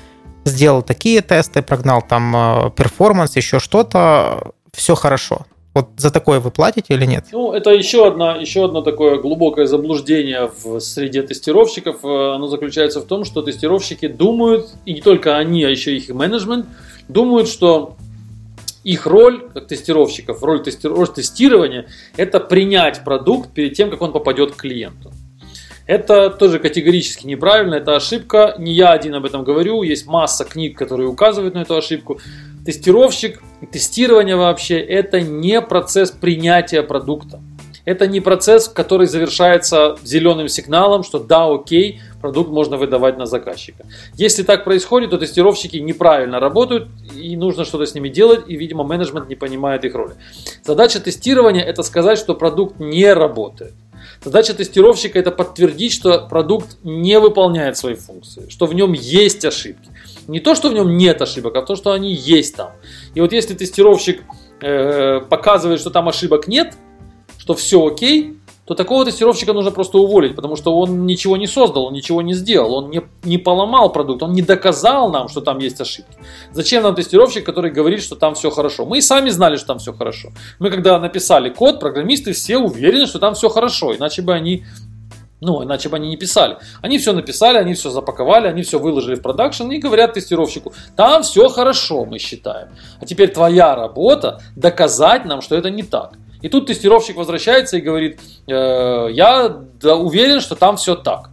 сделал 0.45 0.81
такие 0.81 1.21
тесты, 1.21 1.61
прогнал 1.61 2.01
там 2.01 2.35
э, 2.35 2.71
перформанс, 2.71 3.35
еще 3.35 3.59
что-то, 3.59 4.53
все 4.73 4.95
хорошо. 4.95 5.45
Вот 5.73 5.89
за 5.97 6.09
такое 6.09 6.39
вы 6.39 6.49
платите 6.49 6.95
или 6.95 7.05
нет? 7.05 7.25
Ну, 7.31 7.53
это 7.53 7.69
еще, 7.69 8.07
одно, 8.07 8.37
еще 8.37 8.65
одно 8.65 8.81
такое 8.81 9.19
глубокое 9.19 9.67
заблуждение 9.67 10.49
в 10.63 10.79
среде 10.79 11.21
тестировщиков. 11.21 12.03
Э, 12.03 12.33
оно 12.33 12.47
заключается 12.47 13.01
в 13.01 13.05
том, 13.05 13.25
что 13.25 13.43
тестировщики 13.43 14.07
думают, 14.07 14.69
и 14.85 14.93
не 14.93 15.01
только 15.01 15.37
они, 15.37 15.63
а 15.63 15.69
еще 15.69 15.95
их 15.95 16.09
менеджмент, 16.09 16.65
думают, 17.07 17.47
что 17.47 17.95
их 18.87 19.05
роль, 19.05 19.49
как 19.53 19.67
тестировщиков, 19.67 20.41
роль, 20.41 20.63
тести, 20.63 20.87
роль 20.87 21.09
тестирования, 21.09 21.87
это 22.15 22.39
принять 22.39 23.03
продукт 23.03 23.51
перед 23.53 23.73
тем, 23.73 23.89
как 23.89 24.01
он 24.01 24.13
попадет 24.13 24.53
к 24.53 24.55
клиенту. 24.55 25.11
Это 25.87 26.29
тоже 26.29 26.59
категорически 26.59 27.27
неправильно, 27.27 27.75
это 27.75 27.97
ошибка. 27.97 28.55
Не 28.57 28.71
я 28.73 28.91
один 28.91 29.15
об 29.15 29.25
этом 29.25 29.43
говорю, 29.43 29.83
есть 29.83 30.07
масса 30.07 30.45
книг, 30.45 30.77
которые 30.77 31.09
указывают 31.09 31.53
на 31.53 31.63
эту 31.63 31.75
ошибку. 31.75 32.21
Тестировщик, 32.65 33.41
тестирование 33.73 34.37
вообще, 34.37 34.79
это 34.79 35.19
не 35.19 35.61
процесс 35.61 36.11
принятия 36.11 36.81
продукта. 36.81 37.41
Это 37.87 38.05
не 38.05 38.19
процесс, 38.19 38.67
который 38.67 39.07
завершается 39.07 39.97
зеленым 40.03 40.49
сигналом, 40.49 41.03
что 41.05 41.19
да, 41.19 41.49
окей, 41.49 42.01
продукт 42.19 42.49
можно 42.49 42.75
выдавать 42.75 43.17
на 43.17 43.25
заказчика. 43.25 43.85
Если 44.15 44.43
так 44.43 44.65
происходит, 44.65 45.11
то 45.11 45.17
тестировщики 45.17 45.77
неправильно 45.77 46.41
работают, 46.41 46.89
и 47.15 47.37
нужно 47.37 47.63
что-то 47.63 47.85
с 47.85 47.95
ними 47.95 48.09
делать, 48.09 48.41
и, 48.45 48.57
видимо, 48.57 48.83
менеджмент 48.83 49.29
не 49.29 49.35
понимает 49.35 49.85
их 49.85 49.95
роли. 49.95 50.15
Задача 50.65 50.99
тестирования– 50.99 51.63
это 51.65 51.81
сказать, 51.81 52.19
что 52.19 52.35
продукт 52.35 52.77
не 52.77 53.13
работает. 53.13 53.71
Задача 54.21 54.53
тестировщика 54.53 55.17
это 55.17 55.31
подтвердить, 55.31 55.93
что 55.93 56.27
продукт 56.29 56.75
не 56.83 57.17
выполняет 57.21 57.77
свои 57.77 57.95
функции, 57.95 58.49
что 58.49 58.65
в 58.65 58.73
нем 58.73 58.91
есть 58.91 59.45
ошибки. 59.45 59.89
Не 60.27 60.41
то, 60.41 60.55
что 60.55 60.69
в 60.69 60.73
нем 60.73 60.97
нет 60.97 61.21
ошибок, 61.21 61.55
а 61.55 61.61
то, 61.61 61.77
что 61.77 61.93
они 61.93 62.13
есть 62.13 62.57
там. 62.57 62.71
И 63.15 63.21
вот 63.21 63.31
если 63.31 63.53
тестировщик 63.53 64.23
э, 64.61 65.21
показывает, 65.21 65.79
что 65.79 65.89
там 65.89 66.09
ошибок 66.09 66.49
нет, 66.49 66.75
что 67.47 67.55
все 67.55 67.87
окей, 67.87 68.33
то 68.65 68.75
такого 68.75 69.05
тестировщика 69.05 69.53
нужно 69.53 69.71
просто 69.71 69.99
уволить, 69.99 70.35
потому 70.35 70.57
что 70.57 70.77
он 70.77 71.05
ничего 71.05 71.37
не 71.37 71.47
создал, 71.47 71.85
он 71.85 71.93
ничего 71.93 72.21
не 72.21 72.33
сделал, 72.33 72.73
он 72.73 72.89
не, 72.89 73.01
не 73.23 73.37
поломал 73.37 73.89
продукт, 73.93 74.21
он 74.21 74.33
не 74.33 74.41
доказал 74.41 75.09
нам, 75.09 75.29
что 75.29 75.39
там 75.39 75.59
есть 75.59 75.79
ошибки. 75.79 76.17
Зачем 76.51 76.83
нам 76.83 76.93
тестировщик, 76.93 77.45
который 77.45 77.71
говорит, 77.71 78.03
что 78.03 78.17
там 78.17 78.35
все 78.35 78.49
хорошо? 78.49 78.85
Мы 78.85 78.97
и 78.97 79.01
сами 79.01 79.29
знали, 79.29 79.55
что 79.55 79.67
там 79.67 79.79
все 79.79 79.93
хорошо. 79.93 80.31
Мы 80.59 80.69
когда 80.69 80.99
написали 80.99 81.49
код, 81.49 81.79
программисты 81.79 82.33
все 82.33 82.57
уверены, 82.57 83.07
что 83.07 83.19
там 83.19 83.33
все 83.33 83.47
хорошо, 83.47 83.95
иначе 83.95 84.21
бы 84.21 84.33
они 84.33 84.65
ну, 85.39 85.63
иначе 85.63 85.87
бы 85.87 85.95
они 85.95 86.09
не 86.09 86.17
писали. 86.17 86.57
Они 86.81 86.97
все 86.97 87.13
написали, 87.13 87.57
они 87.57 87.75
все 87.75 87.91
запаковали, 87.91 88.47
они 88.47 88.63
все 88.63 88.77
выложили 88.77 89.15
в 89.15 89.21
продакшн 89.21 89.71
и 89.71 89.77
говорят 89.77 90.15
тестировщику, 90.15 90.73
там 90.97 91.23
все 91.23 91.47
хорошо, 91.47 92.03
мы 92.03 92.19
считаем. 92.19 92.69
А 92.99 93.05
теперь 93.05 93.31
твоя 93.31 93.75
работа 93.75 94.41
доказать 94.57 95.23
нам, 95.23 95.41
что 95.41 95.55
это 95.55 95.69
не 95.69 95.83
так. 95.83 96.17
И 96.41 96.49
тут 96.49 96.67
тестировщик 96.67 97.15
возвращается 97.15 97.77
и 97.77 97.81
говорит, 97.81 98.19
э, 98.47 99.07
я 99.11 99.49
да, 99.81 99.95
уверен, 99.95 100.39
что 100.39 100.55
там 100.55 100.77
все 100.77 100.95
так. 100.95 101.31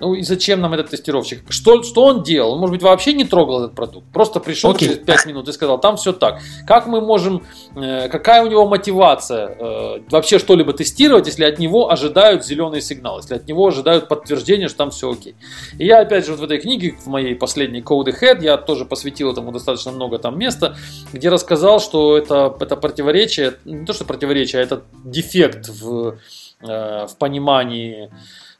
Ну 0.00 0.14
и 0.14 0.22
зачем 0.22 0.60
нам 0.60 0.72
этот 0.72 0.90
тестировщик? 0.90 1.42
Что, 1.50 1.82
что 1.82 2.04
он 2.04 2.22
делал? 2.22 2.52
Он, 2.52 2.58
может 2.58 2.72
быть, 2.72 2.82
вообще 2.82 3.12
не 3.12 3.24
трогал 3.24 3.64
этот 3.64 3.76
продукт. 3.76 4.06
Просто 4.12 4.40
пришел 4.40 4.72
okay. 4.72 4.78
через 4.78 4.98
5 4.98 5.26
минут 5.26 5.48
и 5.48 5.52
сказал, 5.52 5.78
там 5.78 5.96
все 5.96 6.12
так. 6.12 6.40
Как 6.66 6.86
мы 6.86 7.02
можем, 7.02 7.42
э, 7.76 8.08
какая 8.08 8.42
у 8.42 8.46
него 8.46 8.66
мотивация 8.66 9.48
э, 9.48 10.00
вообще 10.10 10.38
что-либо 10.38 10.72
тестировать, 10.72 11.26
если 11.26 11.44
от 11.44 11.58
него 11.58 11.90
ожидают 11.90 12.46
зеленый 12.46 12.80
сигнал, 12.80 13.18
если 13.18 13.34
от 13.34 13.46
него 13.46 13.66
ожидают 13.66 14.08
подтверждение, 14.08 14.68
что 14.68 14.78
там 14.78 14.90
все 14.90 15.12
окей. 15.12 15.34
И 15.78 15.84
я, 15.84 16.00
опять 16.00 16.24
же, 16.24 16.32
вот 16.32 16.40
в 16.40 16.44
этой 16.44 16.58
книге, 16.58 16.96
в 16.98 17.06
моей 17.06 17.34
последней 17.34 17.82
Code 17.82 18.06
Ahead, 18.06 18.42
я 18.42 18.56
тоже 18.56 18.86
посвятил 18.86 19.30
этому 19.30 19.52
достаточно 19.52 19.92
много 19.92 20.18
там 20.18 20.38
места, 20.38 20.76
где 21.12 21.28
рассказал, 21.28 21.78
что 21.78 22.16
это, 22.16 22.56
это 22.58 22.76
противоречие, 22.76 23.54
не 23.66 23.84
то 23.84 23.92
что 23.92 24.04
противоречие, 24.04 24.62
а 24.62 24.64
это 24.64 24.82
дефект 25.04 25.68
в, 25.68 26.16
э, 26.62 27.06
в 27.06 27.16
понимании 27.18 28.10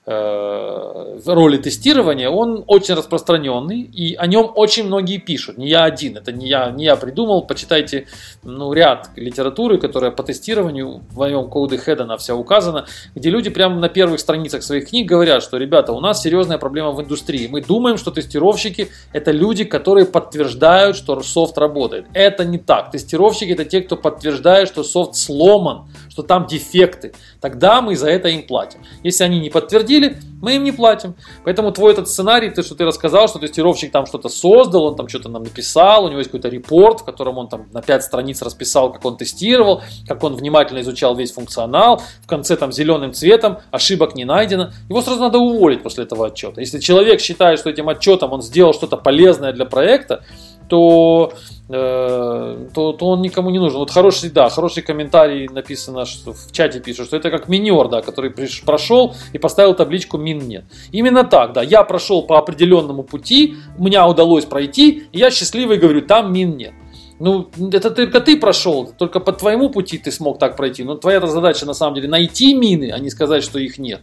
роли 0.07 1.59
тестирования, 1.59 2.31
он 2.31 2.65
очень 2.67 2.95
распространенный, 2.95 3.83
и 3.83 4.15
о 4.15 4.27
нем 4.27 4.51
очень 4.55 4.85
многие 4.85 5.19
пишут. 5.19 5.59
Не 5.59 5.69
я 5.69 5.85
один, 5.85 6.17
это 6.17 6.33
не 6.33 6.49
я, 6.49 6.71
не 6.71 6.85
я 6.85 6.97
придумал. 6.97 7.43
Почитайте 7.47 8.07
ну, 8.43 8.73
ряд 8.73 9.11
литературы, 9.17 9.79
которая 9.79 10.11
по 10.11 10.23
тестированию, 10.23 11.03
в 11.11 11.19
моем 11.19 11.51
коде 11.51 11.77
Head 11.77 12.01
она 12.01 12.17
вся 12.17 12.35
указана, 12.35 12.87
где 13.15 13.29
люди 13.29 13.51
прямо 13.51 13.79
на 13.79 13.91
первых 13.91 14.21
страницах 14.21 14.63
своих 14.63 14.89
книг 14.89 15.07
говорят, 15.07 15.43
что, 15.43 15.59
ребята, 15.59 15.93
у 15.93 16.01
нас 16.01 16.23
серьезная 16.23 16.57
проблема 16.57 16.93
в 16.93 17.03
индустрии. 17.03 17.47
Мы 17.47 17.61
думаем, 17.61 17.99
что 17.99 18.11
тестировщики 18.11 18.89
это 19.13 19.33
люди, 19.33 19.65
которые 19.65 20.07
подтверждают, 20.07 20.97
что 20.97 21.21
софт 21.21 21.59
работает. 21.59 22.07
Это 22.15 22.47
не 22.47 22.59
так. 22.59 22.91
Тестировщики 22.91 23.51
это 23.51 23.67
те, 23.67 23.83
кто 23.83 23.97
подтверждает, 23.97 24.69
что 24.69 24.83
софт 24.83 25.15
сломан, 25.15 25.91
что 26.09 26.23
там 26.23 26.47
дефекты. 26.47 27.13
Тогда 27.41 27.83
мы 27.83 27.97
за 27.97 28.09
это 28.09 28.29
им 28.29 28.47
платим. 28.47 28.81
Если 29.03 29.25
они 29.25 29.41
не 29.41 29.51
подтвердили, 29.51 29.90
подтвердили, 29.91 30.17
мы 30.41 30.57
им 30.57 30.65
не 30.65 30.73
платим. 30.73 31.15
Поэтому 31.45 31.71
твой 31.73 31.93
этот 31.93 32.09
сценарий, 32.09 32.51
ты, 32.51 32.63
что 32.63 32.75
ты 32.75 32.85
рассказал, 32.85 33.29
что 33.29 33.39
тестировщик 33.39 33.93
там 33.93 34.07
что-то 34.07 34.29
создал, 34.29 34.85
он 34.85 34.97
там 34.97 35.09
что-то 35.09 35.29
нам 35.29 35.43
написал, 35.43 36.05
у 36.05 36.09
него 36.09 36.19
есть 36.19 36.31
какой-то 36.31 36.49
репорт, 36.49 37.01
в 37.01 37.05
котором 37.05 37.39
он 37.39 37.49
там 37.49 37.67
на 37.73 37.83
5 37.83 38.03
страниц 38.03 38.41
расписал, 38.41 38.93
как 38.93 39.05
он 39.05 39.17
тестировал, 39.17 39.83
как 40.09 40.23
он 40.25 40.35
внимательно 40.35 40.81
изучал 40.81 41.15
весь 41.15 41.33
функционал, 41.33 42.03
в 42.23 42.27
конце 42.27 42.57
там 42.57 42.73
зеленым 42.73 43.13
цветом, 43.13 43.59
ошибок 43.71 44.15
не 44.15 44.25
найдено. 44.25 44.71
Его 44.89 45.03
сразу 45.03 45.21
надо 45.21 45.39
уволить 45.39 45.83
после 45.83 46.05
этого 46.05 46.29
отчета. 46.29 46.61
Если 46.61 46.79
человек 46.79 47.21
считает, 47.21 47.59
что 47.59 47.69
этим 47.69 47.89
отчетом 47.89 48.33
он 48.33 48.41
сделал 48.41 48.73
что-то 48.73 48.97
полезное 48.97 49.53
для 49.53 49.67
проекта, 49.67 50.25
то 50.71 51.35
Э, 51.73 52.67
то, 52.75 52.93
то 52.93 53.07
он 53.07 53.23
никому 53.23 53.51
не 53.51 53.61
нужен. 53.61 53.79
Вот 53.79 53.93
хороший, 53.93 54.29
да, 54.31 54.49
хороший 54.49 54.83
комментарий 54.83 55.47
написано, 55.47 56.05
что 56.05 56.33
в 56.33 56.51
чате 56.51 56.81
пишут, 56.81 57.07
что 57.07 57.17
это 57.17 57.31
как 57.31 57.49
минер, 57.49 57.87
да, 57.87 58.03
который 58.03 58.33
приш, 58.33 58.63
прошел 58.63 59.15
и 59.33 59.39
поставил 59.39 59.75
табличку 59.75 60.19
мин 60.19 60.41
нет. 60.49 60.65
Именно 60.91 61.23
так, 61.23 61.53
да, 61.53 61.63
я 61.63 61.85
прошел 61.85 62.23
по 62.23 62.39
определенному 62.39 63.05
пути, 63.05 63.55
меня 63.79 64.09
удалось 64.09 64.47
пройти, 64.47 65.05
и 65.13 65.19
я 65.19 65.31
счастливый 65.31 65.79
говорю, 65.79 66.03
там 66.03 66.33
мин 66.33 66.57
нет. 66.57 66.73
Ну, 67.21 67.49
это 67.73 67.93
только 67.93 68.21
ты 68.21 68.37
прошел, 68.37 68.93
только 68.99 69.21
по 69.21 69.33
твоему 69.33 69.71
пути 69.71 69.99
ты 69.99 70.11
смог 70.11 70.41
так 70.41 70.57
пройти. 70.57 70.83
Но 70.83 70.97
твоя 70.97 71.25
задача 71.25 71.67
на 71.67 71.75
самом 71.75 71.95
деле 71.95 72.09
найти 72.09 72.53
мины, 72.53 72.91
а 72.93 72.99
не 72.99 73.11
сказать, 73.11 73.45
что 73.45 73.61
их 73.61 73.79
нет 73.79 74.01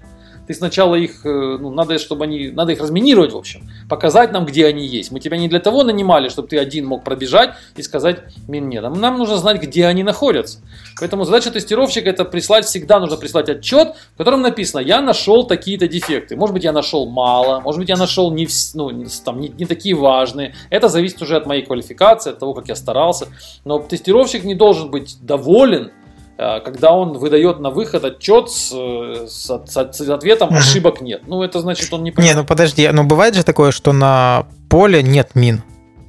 ты 0.47 0.53
сначала 0.53 0.95
их, 0.95 1.25
э, 1.25 1.57
ну, 1.59 1.71
надо, 1.71 1.99
чтобы 1.99 2.23
они, 2.23 2.49
надо 2.49 2.71
их 2.71 2.79
разминировать, 2.79 3.33
в 3.33 3.37
общем, 3.37 3.69
показать 3.89 4.31
нам, 4.31 4.45
где 4.45 4.65
они 4.65 4.85
есть. 4.85 5.11
Мы 5.11 5.19
тебя 5.19 5.37
не 5.37 5.49
для 5.49 5.59
того 5.59 5.83
нанимали, 5.83 6.29
чтобы 6.29 6.47
ты 6.47 6.57
один 6.57 6.85
мог 6.85 7.03
пробежать 7.03 7.55
и 7.75 7.81
сказать, 7.81 8.23
мин 8.47 8.69
нет. 8.69 8.83
Нам 8.83 9.17
нужно 9.17 9.37
знать, 9.37 9.61
где 9.61 9.85
они 9.85 10.03
находятся. 10.03 10.59
Поэтому 10.99 11.25
задача 11.25 11.51
тестировщика 11.51 12.09
это 12.09 12.23
прислать, 12.23 12.65
всегда 12.65 12.99
нужно 12.99 13.17
прислать 13.17 13.49
отчет, 13.49 13.95
в 14.13 14.17
котором 14.17 14.41
написано, 14.41 14.79
я 14.79 15.01
нашел 15.01 15.45
такие-то 15.45 15.87
дефекты. 15.87 16.35
Может 16.37 16.53
быть, 16.53 16.63
я 16.63 16.71
нашел 16.71 17.09
мало, 17.09 17.59
может 17.59 17.79
быть, 17.79 17.89
я 17.89 17.97
нашел 17.97 18.31
не, 18.31 18.47
ну, 18.73 19.05
там, 19.25 19.41
не, 19.41 19.49
не 19.49 19.65
такие 19.65 19.95
важные. 19.95 20.55
Это 20.69 20.87
зависит 20.87 21.21
уже 21.21 21.35
от 21.35 21.45
моей 21.45 21.63
квалификации, 21.63 22.31
от 22.31 22.39
того, 22.39 22.53
как 22.53 22.69
я 22.69 22.75
старался. 22.75 23.27
Но 23.65 23.79
тестировщик 23.79 24.45
не 24.45 24.55
должен 24.55 24.89
быть 24.91 25.17
доволен, 25.21 25.91
когда 26.37 26.91
он 26.91 27.17
выдает 27.17 27.59
на 27.59 27.71
выход 27.71 28.05
отчет 28.05 28.49
с, 28.49 28.69
с, 28.71 29.47
с, 29.47 29.93
с 29.93 30.09
ответом 30.09 30.53
ошибок 30.53 31.01
нет. 31.01 31.23
Ну, 31.25 31.41
это 31.41 31.59
значит, 31.61 31.91
он 31.91 32.03
не 32.03 32.13
Не, 32.17 32.33
ну 32.33 32.45
подожди, 32.45 32.87
но 32.89 33.03
бывает 33.03 33.35
же 33.35 33.43
такое, 33.43 33.71
что 33.71 33.91
на 33.91 34.45
поле 34.69 35.01
нет 35.01 35.31
мин. 35.33 35.63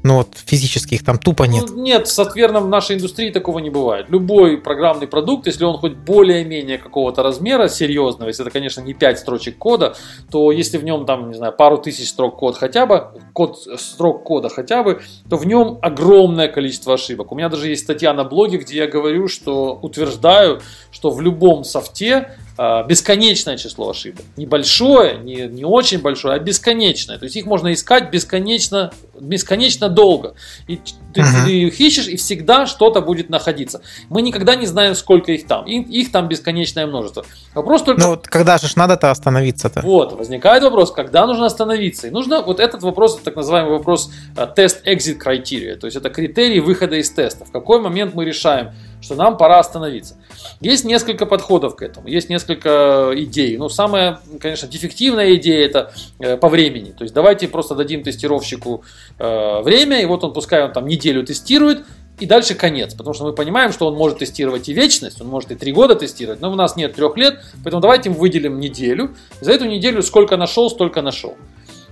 Ну 0.05 0.19
вот 0.19 0.29
физических 0.37 1.05
там 1.05 1.19
тупо 1.19 1.45
нет. 1.45 1.65
Ну, 1.69 1.83
нет, 1.83 2.07
соответственно, 2.07 2.61
в 2.61 2.69
нашей 2.69 2.97
индустрии 2.97 3.31
такого 3.31 3.59
не 3.59 3.71
бывает. 3.71 4.09
Любой 4.09 4.57
программный 4.59 5.09
продукт, 5.09 5.47
если 5.47 5.65
он 5.65 5.77
хоть 5.77 5.97
более-менее 5.97 6.79
какого-то 6.79 7.23
размера 7.23 7.69
серьезного, 7.69 8.29
если 8.29 8.45
это, 8.45 8.53
конечно, 8.53 8.81
не 8.81 8.95
5 8.95 9.19
строчек 9.19 9.59
кода, 9.59 9.97
то 10.31 10.53
если 10.53 10.79
в 10.79 10.85
нем 10.85 11.05
там, 11.05 11.29
не 11.31 11.35
знаю, 11.35 11.53
пару 11.53 11.79
тысяч 11.79 12.09
строк 12.09 12.37
код 12.37 12.57
хотя 12.57 12.87
бы, 12.87 13.09
код, 13.33 13.59
строк 13.77 14.23
кода 14.23 14.49
хотя 14.49 14.85
бы, 14.85 15.01
то 15.29 15.37
в 15.37 15.47
нем 15.47 15.79
огромное 15.83 16.49
количество 16.49 16.95
ошибок. 16.95 17.33
У 17.33 17.35
меня 17.35 17.49
даже 17.49 17.69
есть 17.69 17.83
статья 17.83 18.13
на 18.15 18.25
блоге, 18.25 18.59
где 18.59 18.77
я 18.79 18.87
говорю, 18.87 19.27
что 19.27 19.79
утверждаю, 19.83 20.61
что 20.93 21.11
в 21.11 21.21
любом 21.21 21.65
софте 21.65 22.37
бесконечное 22.59 23.57
число 23.57 23.91
ошибок. 23.91 24.25
Небольшое, 24.37 25.19
не, 25.19 25.47
не 25.47 25.65
очень 25.65 26.01
большое, 26.01 26.35
а 26.35 26.39
бесконечное. 26.41 27.17
То 27.17 27.25
есть 27.25 27.37
их 27.37 27.47
можно 27.47 27.73
искать 27.73 28.11
бесконечно, 28.11 28.93
бесконечно 29.21 29.89
долго. 29.89 30.35
И 30.67 30.81
ты, 31.15 31.21
uh-huh. 31.21 31.45
ты 31.45 31.53
их 31.53 31.81
ищешь, 31.81 32.09
и 32.09 32.17
всегда 32.17 32.67
что-то 32.67 33.01
будет 33.01 33.31
находиться. 33.31 33.81
Мы 34.09 34.23
никогда 34.23 34.57
не 34.57 34.67
знаем, 34.67 34.97
сколько 34.97 35.31
их 35.31 35.47
там. 35.47 35.67
И, 35.67 35.79
их 35.79 36.11
там 36.11 36.27
бесконечное 36.27 36.89
множество. 36.89 37.25
Вопрос 37.55 37.83
только... 37.83 38.01
Ну, 38.01 38.21
когда 38.21 38.59
же 38.59 38.67
надо-то 38.75 39.13
остановиться-то? 39.13 39.81
Вот, 39.83 40.19
возникает 40.19 40.65
вопрос, 40.65 40.91
когда 40.91 41.29
нужно 41.29 41.47
остановиться. 41.47 42.09
И 42.09 42.11
нужно, 42.11 42.43
вот 42.43 42.59
этот 42.59 42.83
вопрос, 42.83 43.21
так 43.21 43.37
называемый 43.37 43.71
вопрос 43.71 44.11
тест-exit 44.57 45.19
а, 45.25 45.31
criteria. 45.31 45.77
То 45.77 45.87
есть 45.87 45.97
это 45.97 46.11
критерий 46.11 46.59
выхода 46.59 46.97
из 46.97 47.09
теста. 47.09 47.45
В 47.45 47.53
какой 47.53 47.81
момент 47.81 48.15
мы 48.15 48.25
решаем, 48.25 48.73
что 49.01 49.15
нам 49.15 49.37
пора 49.37 49.59
остановиться. 49.59 50.17
Есть 50.61 50.85
несколько 50.85 51.27
подходов 51.27 51.77
к 51.77 51.83
этому, 51.83 52.09
есть 52.09 52.29
несколько 52.29 53.13
идей. 53.15 53.57
Ну, 53.57 53.69
самая, 53.69 54.21
конечно, 54.41 54.69
дефективная 54.69 55.35
идея 55.37 55.65
это 55.65 55.93
э, 56.19 56.37
по 56.37 56.49
времени. 56.49 56.91
То 56.91 57.05
есть 57.05 57.15
давайте 57.15 57.49
просто 57.49 57.75
дадим 57.75 58.03
тестировщику 58.03 58.85
э, 59.19 59.63
время, 59.63 60.03
и 60.03 60.07
вот 60.07 60.25
он 60.25 60.33
пускай 60.33 60.65
он 60.65 60.73
там 60.73 60.87
неделю 60.87 61.25
тестирует, 61.25 61.85
и 62.19 62.27
дальше 62.27 62.55
конец, 62.55 62.95
потому 62.95 63.15
что 63.15 63.25
мы 63.25 63.33
понимаем, 63.33 63.73
что 63.73 63.87
он 63.87 63.95
может 63.95 64.19
тестировать 64.19 64.69
и 64.69 64.73
вечность, 64.73 65.21
он 65.21 65.29
может 65.29 65.53
и 65.53 65.55
три 65.55 65.73
года 65.73 65.95
тестировать, 65.95 66.41
но 66.41 66.51
у 66.51 66.57
нас 66.57 66.75
нет 66.75 66.95
трех 66.95 67.17
лет, 67.17 67.41
поэтому 67.63 67.81
давайте 67.81 68.11
им 68.11 68.17
выделим 68.17 68.59
неделю. 68.59 69.15
За 69.41 69.53
эту 69.53 69.67
неделю 69.67 70.03
сколько 70.03 70.37
нашел, 70.37 70.69
столько 70.69 71.01
нашел. 71.01 71.37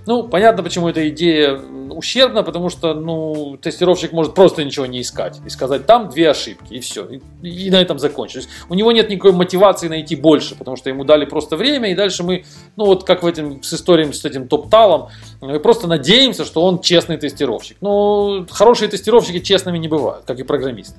Ну, 0.07 0.23
понятно, 0.23 0.63
почему 0.63 0.87
эта 0.87 1.09
идея 1.09 1.59
ущербна, 1.89 2.41
потому 2.41 2.69
что, 2.69 2.93
ну, 2.93 3.57
тестировщик 3.61 4.13
может 4.13 4.33
просто 4.33 4.63
ничего 4.63 4.85
не 4.85 5.01
искать 5.01 5.41
и 5.45 5.49
сказать, 5.49 5.85
там 5.85 6.07
две 6.09 6.29
ошибки, 6.29 6.73
и 6.73 6.79
все, 6.79 7.05
и, 7.05 7.19
и 7.43 7.69
на 7.69 7.81
этом 7.81 7.99
закончилось. 7.99 8.47
У 8.69 8.73
него 8.73 8.93
нет 8.93 9.09
никакой 9.09 9.33
мотивации 9.33 9.89
найти 9.89 10.15
больше, 10.15 10.55
потому 10.55 10.77
что 10.77 10.89
ему 10.89 11.03
дали 11.03 11.25
просто 11.25 11.57
время, 11.57 11.91
и 11.91 11.95
дальше 11.95 12.23
мы, 12.23 12.45
ну, 12.77 12.85
вот 12.85 13.03
как 13.03 13.21
в 13.21 13.27
этом, 13.27 13.61
с 13.61 13.73
историей 13.73 14.13
с 14.13 14.23
этим 14.23 14.47
топ-талом, 14.47 15.09
мы 15.41 15.59
просто 15.59 15.87
надеемся, 15.87 16.45
что 16.45 16.63
он 16.63 16.79
честный 16.79 17.17
тестировщик. 17.17 17.75
Но 17.81 18.45
хорошие 18.49 18.87
тестировщики 18.87 19.39
честными 19.39 19.77
не 19.77 19.89
бывают, 19.89 20.23
как 20.25 20.39
и 20.39 20.43
программисты. 20.43 20.95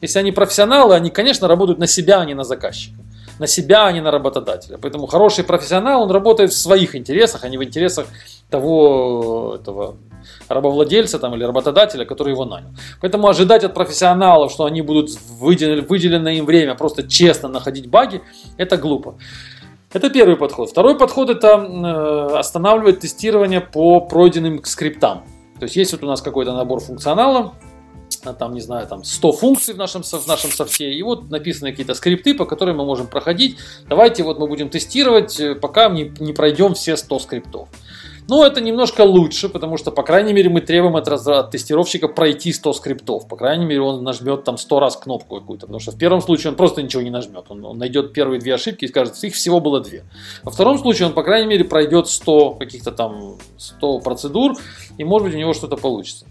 Если 0.00 0.20
они 0.20 0.30
профессионалы, 0.30 0.94
они, 0.94 1.10
конечно, 1.10 1.48
работают 1.48 1.80
на 1.80 1.88
себя, 1.88 2.20
а 2.20 2.24
не 2.24 2.34
на 2.34 2.44
заказчика 2.44 2.94
на 3.38 3.46
себя, 3.46 3.86
а 3.86 3.92
не 3.92 4.00
на 4.00 4.10
работодателя. 4.10 4.78
Поэтому 4.78 5.06
хороший 5.06 5.42
профессионал, 5.42 6.02
он 6.02 6.10
работает 6.10 6.52
в 6.52 6.56
своих 6.56 6.94
интересах, 6.94 7.44
а 7.44 7.48
не 7.48 7.58
в 7.58 7.64
интересах 7.64 8.06
того 8.52 9.56
этого 9.60 9.96
рабовладельца 10.48 11.18
там, 11.18 11.34
или 11.34 11.44
работодателя, 11.44 12.04
который 12.04 12.32
его 12.32 12.44
нанял. 12.44 12.70
Поэтому 13.00 13.28
ожидать 13.28 13.64
от 13.64 13.74
профессионалов, 13.74 14.52
что 14.52 14.64
они 14.64 14.82
будут 14.82 15.10
в 15.10 15.38
выделенное 15.40 16.34
им 16.34 16.46
время 16.46 16.74
просто 16.74 17.02
честно 17.02 17.48
находить 17.48 17.88
баги, 17.88 18.22
это 18.56 18.76
глупо. 18.76 19.16
Это 19.92 20.08
первый 20.08 20.36
подход. 20.36 20.70
Второй 20.70 20.96
подход 20.96 21.28
это 21.28 21.48
э, 21.48 22.38
останавливать 22.38 23.00
тестирование 23.00 23.60
по 23.60 24.00
пройденным 24.00 24.64
скриптам. 24.64 25.24
То 25.58 25.64
есть 25.64 25.76
есть 25.76 25.92
вот 25.92 26.02
у 26.02 26.06
нас 26.06 26.22
какой-то 26.22 26.54
набор 26.54 26.80
функционала, 26.80 27.52
там, 28.38 28.54
не 28.54 28.60
знаю, 28.60 28.86
там 28.86 29.04
100 29.04 29.32
функций 29.32 29.74
в 29.74 29.78
нашем, 29.78 30.02
в 30.02 30.26
нашем 30.26 30.50
софте, 30.50 30.92
и 30.92 31.02
вот 31.02 31.30
написаны 31.30 31.70
какие-то 31.70 31.94
скрипты, 31.94 32.34
по 32.34 32.46
которым 32.46 32.78
мы 32.78 32.84
можем 32.84 33.06
проходить. 33.06 33.58
Давайте 33.88 34.22
вот 34.22 34.38
мы 34.38 34.46
будем 34.46 34.70
тестировать, 34.70 35.38
э, 35.40 35.54
пока 35.54 35.88
не, 35.88 36.12
не 36.20 36.32
пройдем 36.32 36.74
все 36.74 36.96
100 36.96 37.18
скриптов. 37.18 37.68
Ну, 38.28 38.44
это 38.44 38.60
немножко 38.60 39.02
лучше, 39.02 39.48
потому 39.48 39.76
что, 39.76 39.90
по 39.90 40.02
крайней 40.02 40.32
мере, 40.32 40.48
мы 40.48 40.60
требуем 40.60 40.96
от, 40.96 41.08
от 41.08 41.50
тестировщика 41.50 42.08
пройти 42.08 42.52
100 42.52 42.72
скриптов. 42.72 43.28
По 43.28 43.36
крайней 43.36 43.64
мере, 43.64 43.80
он 43.80 44.04
нажмет 44.04 44.44
там 44.44 44.56
100 44.56 44.80
раз 44.80 44.96
кнопку 44.96 45.40
какую-то. 45.40 45.66
Потому 45.66 45.80
что 45.80 45.90
в 45.92 45.98
первом 45.98 46.20
случае 46.20 46.50
он 46.50 46.56
просто 46.56 46.82
ничего 46.82 47.02
не 47.02 47.10
нажмет. 47.10 47.46
Он, 47.48 47.64
он 47.64 47.78
найдет 47.78 48.12
первые 48.12 48.40
две 48.40 48.54
ошибки 48.54 48.84
и 48.84 48.88
скажет, 48.88 49.14
их 49.22 49.34
всего 49.34 49.60
было 49.60 49.80
две. 49.80 50.04
Во 50.44 50.52
втором 50.52 50.78
случае 50.78 51.08
он, 51.08 51.14
по 51.14 51.22
крайней 51.22 51.48
мере, 51.48 51.64
пройдет 51.64 52.08
100 52.08 52.54
каких-то 52.54 52.92
там 52.92 53.36
100 53.56 53.98
процедур, 54.00 54.54
и, 54.98 55.04
может 55.04 55.26
быть, 55.26 55.34
у 55.34 55.38
него 55.38 55.52
что-то 55.52 55.76
получится. 55.76 56.26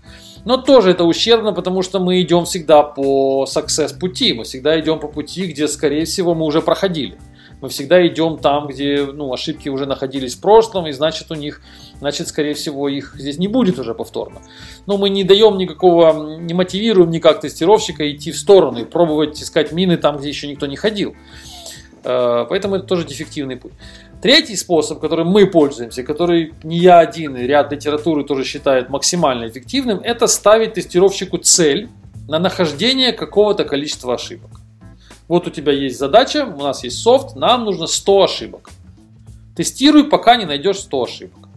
Но 0.46 0.58
тоже 0.58 0.92
это 0.92 1.04
ущербно, 1.04 1.54
потому 1.54 1.82
что 1.82 2.00
мы 2.00 2.22
идем 2.22 2.46
всегда 2.46 2.84
по 2.84 3.46
success 3.46 3.98
пути. 3.98 4.34
Мы 4.34 4.44
всегда 4.44 4.80
идем 4.80 5.00
по 5.00 5.08
пути, 5.08 5.46
где, 5.46 5.68
скорее 5.68 6.06
всего, 6.06 6.34
мы 6.34 6.46
уже 6.46 6.62
проходили. 6.62 7.18
Мы 7.62 7.70
всегда 7.70 8.06
идем 8.08 8.38
там, 8.40 8.68
где 8.68 9.06
ну, 9.06 9.32
ошибки 9.32 9.70
уже 9.70 9.86
находились 9.86 10.36
в 10.36 10.42
прошлом, 10.42 10.88
и 10.88 10.92
значит 10.92 11.30
у 11.30 11.36
них, 11.36 11.62
значит, 12.00 12.28
скорее 12.28 12.56
всего, 12.56 12.90
их 12.90 13.16
здесь 13.18 13.38
не 13.38 13.48
будет 13.48 13.78
уже 13.78 13.94
повторно. 13.94 14.42
Но 14.88 14.98
мы 14.98 15.10
не 15.10 15.24
даем 15.24 15.58
никакого, 15.58 16.38
не 16.40 16.56
мотивируем 16.56 17.12
никак 17.12 17.40
тестировщика 17.40 18.12
идти 18.12 18.32
в 18.32 18.38
сторону 18.38 18.80
и 18.80 18.86
пробовать 18.86 19.42
искать 19.42 19.72
мины 19.72 19.98
там, 19.98 20.18
где 20.18 20.30
еще 20.30 20.48
никто 20.48 20.66
не 20.66 20.76
ходил. 20.76 21.16
Э, 22.04 22.46
поэтому 22.50 22.76
это 22.76 22.86
тоже 22.86 23.06
дефективный 23.06 23.58
путь. 23.58 23.74
Третий 24.22 24.56
способ, 24.56 25.00
которым 25.00 25.28
мы 25.28 25.46
пользуемся, 25.46 26.04
который 26.04 26.54
не 26.64 26.78
я 26.78 27.00
один, 27.00 27.36
и 27.36 27.44
ряд 27.44 27.72
литературы 27.72 28.24
тоже 28.24 28.44
считает 28.44 28.90
максимально 28.90 29.48
эффективным, 29.48 30.00
это 30.00 30.28
ставить 30.28 30.74
тестировщику 30.74 31.38
цель 31.38 31.90
на 32.28 32.40
нахождение 32.40 33.14
какого-то 33.14 33.66
количества 33.66 34.16
ошибок. 34.16 34.61
Вот 35.32 35.48
у 35.48 35.50
тебя 35.50 35.72
есть 35.72 35.98
задача, 35.98 36.44
у 36.44 36.62
нас 36.62 36.84
есть 36.84 37.02
софт, 37.02 37.38
нам 37.38 37.64
нужно 37.64 37.88
100 37.88 38.24
ошибок. 38.24 38.70
Тестируй, 39.56 40.04
пока 40.10 40.36
не 40.36 40.44
найдешь 40.44 40.80
100 40.80 41.04
ошибок. 41.04 41.48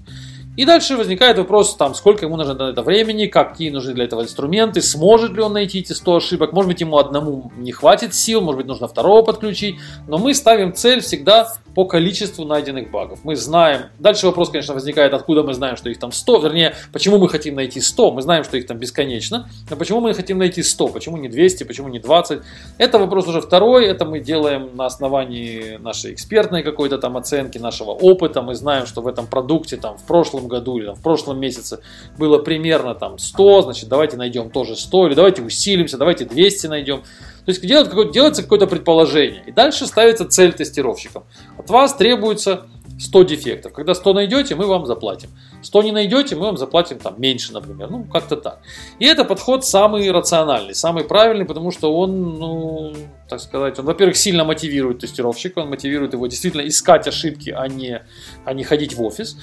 И 0.56 0.64
дальше 0.64 0.96
возникает 0.96 1.38
вопрос, 1.38 1.74
там, 1.74 1.92
сколько 1.96 2.24
ему 2.24 2.36
нужно 2.36 2.54
на 2.54 2.70
это 2.70 2.82
времени, 2.82 3.26
какие 3.26 3.70
нужны 3.70 3.92
для 3.92 4.04
этого 4.04 4.22
инструменты, 4.22 4.80
сможет 4.80 5.32
ли 5.32 5.42
он 5.42 5.54
найти 5.54 5.80
эти 5.80 5.92
100 5.92 6.14
ошибок, 6.14 6.52
может 6.52 6.70
быть 6.70 6.82
ему 6.82 6.98
одному 6.98 7.50
не 7.56 7.72
хватит 7.72 8.14
сил, 8.14 8.40
может 8.42 8.58
быть 8.58 8.68
нужно 8.68 8.86
второго 8.86 9.22
подключить, 9.22 9.74
но 10.06 10.18
мы 10.18 10.34
ставим 10.34 10.72
цель 10.72 11.00
всегда 11.00 11.52
по 11.74 11.84
количеству 11.84 12.44
найденных 12.44 12.90
багов. 12.90 13.20
Мы 13.24 13.36
знаем, 13.36 13.82
дальше 13.98 14.26
вопрос, 14.26 14.50
конечно, 14.50 14.74
возникает, 14.74 15.12
откуда 15.12 15.42
мы 15.42 15.54
знаем, 15.54 15.76
что 15.76 15.90
их 15.90 15.98
там 15.98 16.12
100, 16.12 16.38
вернее, 16.38 16.74
почему 16.92 17.18
мы 17.18 17.28
хотим 17.28 17.54
найти 17.54 17.80
100, 17.80 18.12
мы 18.12 18.22
знаем, 18.22 18.44
что 18.44 18.56
их 18.56 18.66
там 18.66 18.78
бесконечно, 18.78 19.48
но 19.70 19.76
почему 19.76 20.00
мы 20.00 20.14
хотим 20.14 20.38
найти 20.38 20.62
100, 20.62 20.88
почему 20.88 21.16
не 21.16 21.28
200, 21.28 21.64
почему 21.64 21.88
не 21.88 21.98
20, 21.98 22.40
это 22.78 22.98
вопрос 22.98 23.26
уже 23.26 23.40
второй, 23.40 23.86
это 23.86 24.04
мы 24.04 24.20
делаем 24.20 24.70
на 24.74 24.86
основании 24.86 25.76
нашей 25.78 26.12
экспертной 26.12 26.62
какой-то 26.62 26.98
там 26.98 27.16
оценки, 27.16 27.58
нашего 27.58 27.90
опыта, 27.90 28.42
мы 28.42 28.54
знаем, 28.54 28.86
что 28.86 29.00
в 29.00 29.06
этом 29.06 29.26
продукте 29.26 29.76
там 29.76 29.96
в 29.98 30.04
прошлом 30.04 30.48
году 30.48 30.78
или 30.78 30.86
там, 30.86 30.94
в 30.94 31.02
прошлом 31.02 31.40
месяце 31.40 31.80
было 32.18 32.38
примерно 32.38 32.94
там 32.94 33.18
100, 33.18 33.62
значит, 33.62 33.88
давайте 33.88 34.16
найдем 34.16 34.50
тоже 34.50 34.76
100, 34.76 35.08
или 35.08 35.14
давайте 35.14 35.42
усилимся, 35.42 35.98
давайте 35.98 36.24
200 36.24 36.66
найдем. 36.68 37.02
То 37.44 37.50
есть 37.50 37.66
делается 37.66 38.04
делается 38.12 38.42
какое-то 38.42 38.66
предположение. 38.66 39.44
И 39.46 39.52
дальше 39.52 39.86
ставится 39.86 40.24
цель 40.26 40.52
тестировщикам. 40.52 41.24
От 41.58 41.68
вас 41.70 41.94
требуется 41.94 42.66
100 42.98 43.22
дефектов. 43.24 43.72
Когда 43.72 43.94
100 43.94 44.12
найдете, 44.12 44.54
мы 44.54 44.66
вам 44.66 44.86
заплатим. 44.86 45.30
100 45.62 45.82
не 45.82 45.92
найдете, 45.92 46.36
мы 46.36 46.42
вам 46.42 46.56
заплатим 46.56 46.98
там 46.98 47.14
меньше, 47.18 47.52
например. 47.52 47.90
Ну, 47.90 48.04
как-то 48.04 48.36
так. 48.36 48.60
И 48.98 49.04
это 49.04 49.24
подход 49.24 49.64
самый 49.64 50.10
рациональный, 50.10 50.74
самый 50.74 51.04
правильный, 51.04 51.44
потому 51.44 51.70
что 51.70 51.96
он, 51.96 52.38
ну, 52.38 52.94
так 53.28 53.40
сказать, 53.40 53.78
он, 53.78 53.86
во-первых, 53.86 54.16
сильно 54.16 54.44
мотивирует 54.44 55.00
тестировщика, 55.00 55.60
он 55.60 55.70
мотивирует 55.70 56.12
его 56.12 56.26
действительно 56.26 56.66
искать 56.66 57.08
ошибки, 57.08 57.50
а 57.50 57.66
не, 57.68 58.02
а 58.44 58.52
не 58.52 58.64
ходить 58.64 58.94
в 58.94 59.02
офис. 59.02 59.36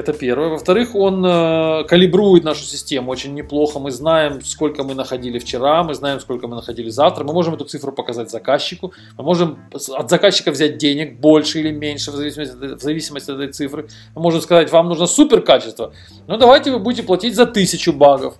Это 0.00 0.14
первое. 0.14 0.48
Во-вторых, 0.48 0.94
он 0.94 1.22
э, 1.26 1.84
калибрует 1.84 2.42
нашу 2.42 2.64
систему 2.64 3.10
очень 3.10 3.34
неплохо. 3.34 3.78
Мы 3.78 3.90
знаем, 3.90 4.40
сколько 4.40 4.82
мы 4.82 4.94
находили 4.94 5.38
вчера, 5.38 5.84
мы 5.84 5.92
знаем, 5.92 6.20
сколько 6.20 6.48
мы 6.48 6.56
находили 6.56 6.88
завтра. 6.88 7.22
Мы 7.22 7.34
можем 7.34 7.52
эту 7.52 7.66
цифру 7.66 7.92
показать 7.92 8.30
заказчику. 8.30 8.94
Мы 9.18 9.24
можем 9.24 9.58
от 9.72 10.08
заказчика 10.08 10.52
взять 10.52 10.78
денег 10.78 11.20
больше 11.20 11.60
или 11.60 11.70
меньше 11.70 12.12
в 12.12 12.14
зависимости, 12.14 12.56
в 12.56 12.80
зависимости 12.80 13.30
от 13.30 13.36
этой 13.40 13.52
цифры. 13.52 13.88
Мы 14.14 14.22
можем 14.22 14.40
сказать, 14.40 14.72
вам 14.72 14.88
нужно 14.88 15.06
супер 15.06 15.42
качество. 15.42 15.92
Ну 16.26 16.38
давайте 16.38 16.70
вы 16.70 16.78
будете 16.78 17.02
платить 17.02 17.34
за 17.34 17.44
тысячу 17.44 17.92
багов. 17.92 18.36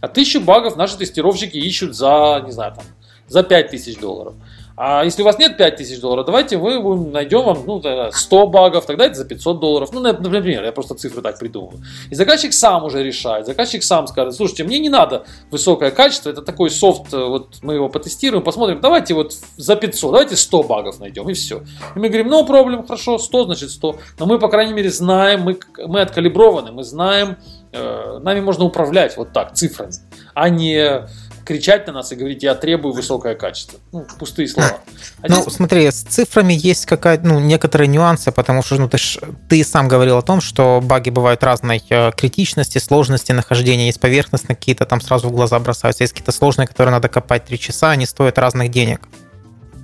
А 0.00 0.08
тысячу 0.08 0.40
багов 0.40 0.76
наши 0.76 0.98
тестировщики 0.98 1.56
ищут 1.56 1.94
за, 1.94 2.42
не 2.44 2.50
знаю, 2.50 2.74
там, 2.74 2.84
за 3.28 3.44
5000 3.44 4.00
долларов. 4.00 4.34
А 4.76 5.04
если 5.04 5.22
у 5.22 5.24
вас 5.24 5.38
нет 5.38 5.56
5000 5.56 6.00
долларов, 6.00 6.26
давайте 6.26 6.58
мы 6.58 7.10
найдем 7.10 7.44
вам 7.44 7.64
ну, 7.66 7.82
100 8.12 8.46
багов, 8.48 8.84
тогда 8.84 9.06
это 9.06 9.14
за 9.14 9.24
500 9.24 9.58
долларов. 9.58 9.90
Ну, 9.92 10.00
например, 10.00 10.64
я 10.64 10.72
просто 10.72 10.94
цифры 10.94 11.22
так 11.22 11.38
придумываю. 11.38 11.80
И 12.10 12.14
заказчик 12.14 12.52
сам 12.52 12.84
уже 12.84 13.02
решает. 13.02 13.46
Заказчик 13.46 13.82
сам 13.82 14.06
скажет, 14.06 14.34
слушайте, 14.34 14.64
мне 14.64 14.78
не 14.78 14.90
надо 14.90 15.24
высокое 15.50 15.90
качество, 15.90 16.28
это 16.28 16.42
такой 16.42 16.70
софт, 16.70 17.14
э, 17.14 17.24
вот 17.24 17.56
мы 17.62 17.74
его 17.74 17.88
потестируем, 17.88 18.44
посмотрим, 18.44 18.80
давайте 18.82 19.14
вот 19.14 19.32
за 19.56 19.76
500, 19.76 20.12
давайте 20.12 20.36
100 20.36 20.62
багов 20.64 21.00
найдем, 21.00 21.26
и 21.30 21.32
все. 21.32 21.62
И 21.94 21.98
мы 21.98 22.08
говорим, 22.08 22.28
ну, 22.28 22.44
проблем, 22.44 22.86
хорошо, 22.86 23.16
100, 23.16 23.44
значит 23.44 23.70
100. 23.70 23.96
Но 24.18 24.26
мы, 24.26 24.38
по 24.38 24.48
крайней 24.48 24.74
мере, 24.74 24.90
знаем, 24.90 25.40
мы, 25.40 25.58
мы 25.86 26.02
откалиброваны, 26.02 26.72
мы 26.72 26.84
знаем, 26.84 27.36
э, 27.72 28.18
нами 28.18 28.40
можно 28.40 28.64
управлять 28.64 29.16
вот 29.16 29.32
так, 29.32 29.54
цифрами, 29.54 29.92
а 30.34 30.50
не 30.50 31.06
кричать 31.46 31.86
на 31.86 31.92
нас 31.92 32.12
и 32.12 32.16
говорить, 32.16 32.42
я 32.42 32.54
требую 32.54 32.92
высокое 32.92 33.34
качество. 33.34 33.78
Ну, 33.92 34.06
пустые 34.18 34.48
слова. 34.48 34.78
А 35.22 35.28
ну, 35.28 35.42
здесь... 35.42 35.54
смотри, 35.54 35.90
с 35.90 36.02
цифрами 36.02 36.52
есть 36.52 36.84
какая 36.84 37.18
ну, 37.22 37.40
некоторые 37.40 37.88
нюансы, 37.88 38.32
потому 38.32 38.62
что 38.62 38.76
ну, 38.76 38.88
ты, 38.88 38.98
ж, 38.98 39.18
ты 39.48 39.64
сам 39.64 39.88
говорил 39.88 40.18
о 40.18 40.22
том, 40.22 40.40
что 40.40 40.80
баги 40.82 41.10
бывают 41.10 41.42
разной 41.42 41.82
э, 41.88 42.12
критичности, 42.12 42.78
сложности 42.78 43.32
нахождения. 43.32 43.86
Есть 43.86 44.00
поверхностные 44.00 44.56
какие-то, 44.56 44.84
там 44.84 45.00
сразу 45.00 45.28
в 45.28 45.32
глаза 45.32 45.58
бросаются. 45.58 46.02
Есть 46.02 46.12
какие-то 46.12 46.32
сложные, 46.32 46.66
которые 46.66 46.92
надо 46.92 47.08
копать 47.08 47.44
3 47.46 47.58
часа, 47.58 47.90
они 47.90 48.04
стоят 48.04 48.38
разных 48.38 48.70
денег. 48.70 49.00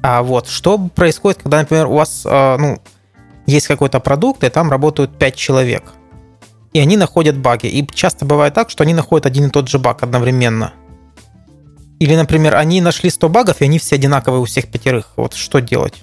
А 0.02 0.22
вот 0.22 0.48
что 0.48 0.78
происходит, 0.78 1.42
когда, 1.42 1.58
например, 1.58 1.86
у 1.86 1.94
вас 1.94 2.22
э, 2.24 2.56
ну, 2.58 2.82
есть 3.46 3.68
какой-то 3.68 4.00
продукт, 4.00 4.44
и 4.44 4.48
там 4.50 4.70
работают 4.70 5.16
5 5.18 5.36
человек. 5.36 5.84
И 6.72 6.80
они 6.80 6.96
находят 6.96 7.36
баги. 7.36 7.66
И 7.66 7.86
часто 7.94 8.24
бывает 8.24 8.54
так, 8.54 8.70
что 8.70 8.82
они 8.82 8.94
находят 8.94 9.26
один 9.26 9.46
и 9.46 9.50
тот 9.50 9.68
же 9.68 9.78
баг 9.78 10.02
одновременно. 10.02 10.72
Или, 11.98 12.16
например, 12.16 12.56
они 12.56 12.80
нашли 12.80 13.10
100 13.10 13.28
багов, 13.28 13.60
и 13.60 13.64
они 13.64 13.78
все 13.78 13.94
одинаковые 13.94 14.40
у 14.40 14.44
всех 14.44 14.68
пятерых. 14.68 15.12
Вот 15.16 15.34
что 15.34 15.60
делать? 15.60 16.02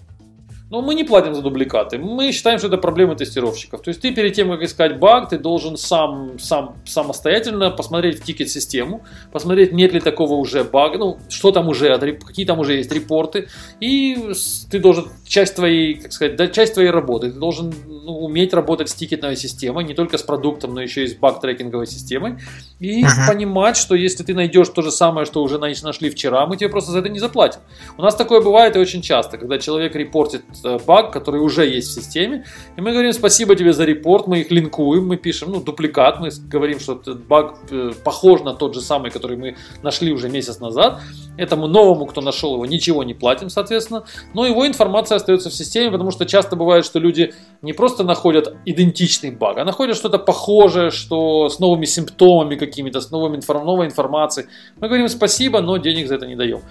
Но 0.70 0.82
мы 0.82 0.94
не 0.94 1.04
платим 1.04 1.34
за 1.34 1.42
дубликаты. 1.42 1.98
Мы 1.98 2.32
считаем, 2.32 2.60
что 2.60 2.68
это 2.68 2.78
проблема 2.78 3.16
тестировщиков. 3.16 3.82
То 3.82 3.90
есть 3.90 4.02
ты 4.02 4.14
перед 4.14 4.34
тем, 4.34 4.50
как 4.50 4.62
искать 4.62 5.00
баг, 5.00 5.30
ты 5.30 5.40
должен 5.40 5.78
сам, 5.78 6.38
сам 6.38 6.76
самостоятельно 6.86 7.72
посмотреть 7.72 8.20
в 8.20 8.24
тикет-систему, 8.24 9.04
посмотреть, 9.32 9.74
нет 9.74 9.94
ли 9.94 10.00
такого 10.00 10.34
уже 10.34 10.64
бага, 10.64 11.00
ну, 11.00 11.18
что 11.28 11.52
там 11.52 11.70
уже, 11.70 11.98
какие 11.98 12.46
там 12.46 12.60
уже 12.60 12.76
есть 12.76 12.92
репорты. 12.92 13.48
И 13.80 14.32
ты 14.70 14.80
должен, 14.80 15.10
часть 15.26 15.56
твоей, 15.56 15.96
как 15.96 16.12
сказать, 16.12 16.36
да, 16.36 16.48
часть 16.48 16.76
твоей 16.76 16.92
работы, 16.92 17.32
ты 17.32 17.40
должен 17.40 17.74
ну, 17.88 18.20
уметь 18.20 18.54
работать 18.54 18.90
с 18.90 18.94
тикетной 18.94 19.36
системой, 19.36 19.84
не 19.86 19.96
только 19.96 20.20
с 20.20 20.24
продуктом, 20.24 20.76
но 20.76 20.82
еще 20.82 21.04
и 21.04 21.08
с 21.08 21.16
баг-трекинговой 21.16 21.88
системой. 21.88 22.38
И 22.80 23.04
uh-huh. 23.04 23.28
понимать, 23.28 23.76
что 23.76 23.96
если 23.96 24.24
ты 24.24 24.36
найдешь 24.36 24.70
то 24.70 24.84
же 24.84 24.92
самое, 24.92 25.26
что 25.26 25.42
уже 25.42 25.58
нашли 25.58 26.12
вчера, 26.12 26.46
мы 26.46 26.58
тебе 26.58 26.70
просто 26.70 26.92
за 26.92 27.00
это 27.00 27.10
не 27.10 27.20
заплатим. 27.20 27.62
У 27.98 28.04
нас 28.04 28.16
такое 28.16 28.42
бывает 28.42 28.76
и 28.76 28.80
очень 28.80 29.02
часто, 29.02 29.40
когда 29.40 29.58
человек 29.58 29.96
репортит 29.96 30.44
баг, 30.86 31.12
который 31.12 31.42
уже 31.42 31.66
есть 31.66 31.90
в 31.90 31.94
системе. 31.94 32.46
И 32.78 32.82
мы 32.82 32.92
говорим 32.92 33.14
спасибо 33.14 33.56
тебе 33.56 33.74
за 33.74 33.86
репорт, 33.86 34.28
мы 34.28 34.40
их 34.42 34.52
линкуем, 34.52 35.08
мы 35.08 35.18
пишем, 35.18 35.52
ну, 35.52 35.62
дупликат, 35.62 36.20
мы 36.20 36.30
говорим, 36.52 36.80
что 36.80 36.94
этот 36.94 37.26
баг 37.28 37.58
э, 37.72 37.92
похож 38.04 38.42
на 38.42 38.54
тот 38.54 38.74
же 38.74 38.82
самый, 38.82 39.12
который 39.12 39.38
мы 39.38 39.58
нашли 39.84 40.12
уже 40.12 40.30
месяц 40.30 40.60
назад. 40.60 41.02
Этому 41.38 41.68
новому, 41.68 42.06
кто 42.06 42.22
нашел 42.22 42.54
его, 42.54 42.66
ничего 42.66 43.04
не 43.04 43.14
платим, 43.14 43.50
соответственно. 43.50 44.04
Но 44.34 44.46
его 44.46 44.68
информация 44.68 45.16
остается 45.16 45.50
в 45.50 45.54
системе, 45.54 45.92
потому 45.92 46.12
что 46.12 46.26
часто 46.26 46.56
бывает, 46.56 46.86
что 46.86 47.00
люди 47.00 47.34
не 47.62 47.74
просто 47.74 48.04
находят 48.04 48.56
идентичный 48.66 49.32
баг, 49.32 49.58
а 49.58 49.66
находят 49.66 49.96
что-то 49.96 50.20
похожее, 50.20 50.92
что 50.92 51.50
с 51.50 51.60
новыми 51.60 51.86
симптомами 51.86 52.56
какими-то, 52.56 53.02
с 53.02 53.12
новыми, 53.12 53.42
новой 53.48 53.86
информацией. 53.86 54.48
Мы 54.80 54.88
говорим 54.88 55.08
спасибо, 55.08 55.62
но 55.62 55.78
денег 55.78 56.08
за 56.08 56.16
это 56.16 56.28
не 56.28 56.36
даем. 56.36 56.62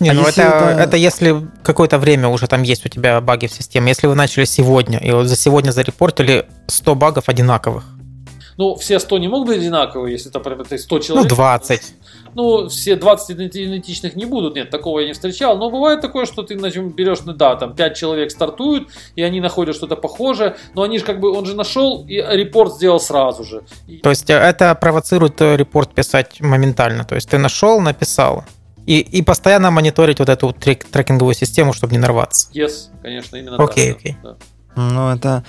Не, 0.00 0.10
а 0.10 0.14
ну 0.14 0.22
это, 0.22 0.42
это... 0.42 0.80
это 0.80 0.96
если 0.96 1.46
какое-то 1.62 1.98
время 1.98 2.28
уже 2.28 2.46
там 2.46 2.62
есть 2.62 2.86
у 2.86 2.88
тебя 2.88 3.20
баги 3.20 3.46
в 3.46 3.52
системе. 3.52 3.88
Если 3.88 4.06
вы 4.06 4.14
начали 4.14 4.44
сегодня, 4.44 4.98
и 4.98 5.12
вот 5.12 5.26
за 5.26 5.36
сегодня 5.36 5.70
зарепортили 5.70 6.46
100 6.66 6.94
багов 6.94 7.28
одинаковых. 7.28 7.84
Ну, 8.60 8.74
все 8.74 8.98
100 8.98 9.18
не 9.18 9.28
могут 9.28 9.48
быть 9.48 9.58
одинаковые, 9.58 10.12
если 10.12 10.30
это, 10.30 10.50
это 10.50 10.76
100 10.76 10.98
человек. 10.98 11.30
Ну, 11.30 11.36
20. 11.36 11.82
Ну, 12.34 12.68
все 12.68 12.94
20 12.94 13.30
идентичных 13.30 14.16
не 14.16 14.26
будут, 14.26 14.54
нет, 14.54 14.68
такого 14.68 15.00
я 15.00 15.06
не 15.06 15.12
встречал. 15.14 15.56
Но 15.56 15.70
бывает 15.70 16.02
такое, 16.02 16.26
что 16.26 16.42
ты 16.42 16.58
значит, 16.58 16.94
берешь, 16.94 17.20
ну 17.24 17.32
да, 17.32 17.56
там 17.56 17.74
5 17.74 17.96
человек 17.96 18.30
стартуют, 18.30 18.88
и 19.16 19.22
они 19.22 19.40
находят 19.40 19.74
что-то 19.74 19.96
похожее, 19.96 20.56
но 20.74 20.82
они 20.82 20.98
же 20.98 21.06
как 21.06 21.20
бы, 21.20 21.32
он 21.32 21.46
же 21.46 21.56
нашел 21.56 22.04
и 22.06 22.16
репорт 22.16 22.74
сделал 22.74 23.00
сразу 23.00 23.44
же. 23.44 23.62
То 24.02 24.10
есть 24.10 24.28
э, 24.28 24.34
это 24.34 24.74
провоцирует 24.74 25.40
э, 25.40 25.56
репорт 25.56 25.94
писать 25.94 26.40
моментально. 26.40 27.04
То 27.04 27.14
есть 27.14 27.30
ты 27.30 27.38
нашел, 27.38 27.80
написал. 27.80 28.44
И, 28.90 28.98
и 28.98 29.22
постоянно 29.22 29.70
мониторить 29.70 30.18
вот 30.18 30.28
эту 30.28 30.52
трек, 30.52 30.84
трекинговую 30.84 31.34
систему, 31.34 31.72
чтобы 31.72 31.92
не 31.92 31.98
нарваться. 31.98 32.48
Yes, 32.52 32.88
конечно, 33.00 33.36
именно 33.36 33.54
okay, 33.54 33.92
так. 33.92 33.96
Окей, 33.96 34.16
да. 34.20 34.36
Ну, 34.74 35.10
это 35.10 35.44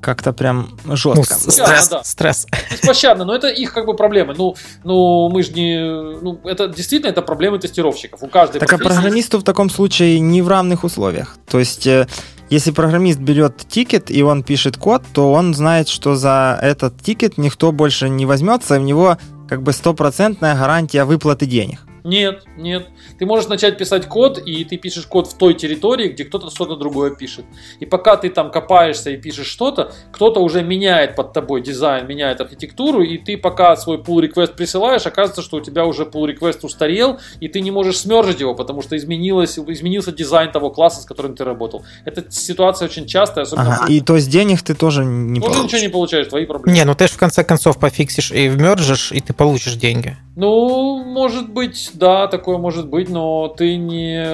как-то 0.00 0.32
прям 0.32 0.76
жестко. 0.86 1.18
Ну, 1.18 1.50
стресс, 1.52 1.88
да, 1.88 1.98
да. 1.98 2.02
стресс. 2.02 2.48
Беспощадно, 2.68 3.24
но 3.24 3.32
это 3.32 3.46
их 3.46 3.72
как 3.72 3.86
бы 3.86 3.94
проблемы. 3.94 4.34
Ну, 4.36 4.56
ну, 4.82 5.28
мы 5.28 5.44
же 5.44 5.52
не... 5.52 5.78
Ну, 6.20 6.40
это 6.42 6.66
действительно 6.66 7.10
это 7.10 7.22
проблемы 7.22 7.60
тестировщиков. 7.60 8.24
У 8.24 8.26
каждой 8.26 8.58
Так 8.58 8.72
а 8.72 8.78
программисту 8.78 9.38
в 9.38 9.44
таком 9.44 9.70
случае 9.70 10.18
не 10.18 10.42
в 10.42 10.48
равных 10.48 10.82
условиях. 10.82 11.36
То 11.48 11.60
есть, 11.60 11.86
э, 11.86 12.08
если 12.48 12.72
программист 12.72 13.20
берет 13.20 13.58
тикет 13.68 14.10
и 14.10 14.24
он 14.24 14.42
пишет 14.42 14.76
код, 14.76 15.04
то 15.12 15.32
он 15.32 15.54
знает, 15.54 15.88
что 15.88 16.16
за 16.16 16.58
этот 16.60 17.00
тикет 17.00 17.38
никто 17.38 17.70
больше 17.70 18.08
не 18.08 18.26
возьмется, 18.26 18.74
и 18.74 18.78
у 18.80 18.82
него 18.82 19.16
как 19.48 19.62
бы 19.62 19.72
стопроцентная 19.72 20.56
гарантия 20.56 21.04
выплаты 21.04 21.46
денег. 21.46 21.86
Нет, 22.04 22.44
нет. 22.56 22.88
Ты 23.18 23.26
можешь 23.26 23.48
начать 23.48 23.78
писать 23.78 24.06
код, 24.06 24.38
и 24.38 24.64
ты 24.64 24.76
пишешь 24.76 25.06
код 25.06 25.26
в 25.26 25.36
той 25.36 25.54
территории, 25.54 26.08
где 26.08 26.24
кто-то 26.24 26.50
что-то 26.50 26.76
другое 26.76 27.10
пишет. 27.10 27.44
И 27.78 27.86
пока 27.86 28.16
ты 28.16 28.30
там 28.30 28.50
копаешься 28.50 29.10
и 29.10 29.16
пишешь 29.16 29.46
что-то, 29.46 29.92
кто-то 30.12 30.40
уже 30.40 30.62
меняет 30.62 31.16
под 31.16 31.32
тобой 31.32 31.62
дизайн, 31.62 32.06
меняет 32.06 32.40
архитектуру, 32.40 33.02
и 33.02 33.18
ты 33.18 33.36
пока 33.36 33.76
свой 33.76 33.98
pull 33.98 34.20
request 34.22 34.54
присылаешь, 34.56 35.06
оказывается, 35.06 35.42
что 35.42 35.58
у 35.58 35.60
тебя 35.60 35.86
уже 35.86 36.04
pull 36.04 36.26
request 36.26 36.60
устарел, 36.62 37.18
и 37.40 37.48
ты 37.48 37.60
не 37.60 37.70
можешь 37.70 37.98
смержить 37.98 38.40
его, 38.40 38.54
потому 38.54 38.82
что 38.82 38.96
изменилось, 38.96 39.58
изменился 39.58 40.12
дизайн 40.12 40.50
того 40.52 40.70
класса, 40.70 41.02
с 41.02 41.04
которым 41.04 41.34
ты 41.34 41.44
работал. 41.44 41.84
Эта 42.04 42.30
ситуация 42.30 42.86
очень 42.86 43.06
частая, 43.06 43.44
особенно... 43.44 43.74
Ага, 43.74 43.92
и 43.92 44.00
то 44.00 44.16
есть 44.16 44.30
денег 44.30 44.62
ты 44.62 44.74
тоже 44.74 45.04
не 45.04 45.40
тоже 45.40 45.52
получишь. 45.52 45.64
ничего 45.64 45.80
не 45.82 45.88
получаешь, 45.88 46.26
твои 46.26 46.46
проблемы. 46.46 46.76
Не, 46.76 46.84
ну 46.84 46.94
ты 46.94 47.06
же 47.06 47.14
в 47.14 47.18
конце 47.18 47.44
концов 47.44 47.78
пофиксишь 47.78 48.32
и 48.32 48.48
вмержишь, 48.48 49.12
и 49.12 49.20
ты 49.20 49.32
получишь 49.32 49.74
деньги. 49.74 50.16
Ну, 50.36 51.04
может 51.04 51.50
быть, 51.50 51.89
да, 51.94 52.26
такое 52.26 52.58
может 52.58 52.88
быть, 52.88 53.08
но 53.08 53.48
ты 53.48 53.76
не, 53.76 54.24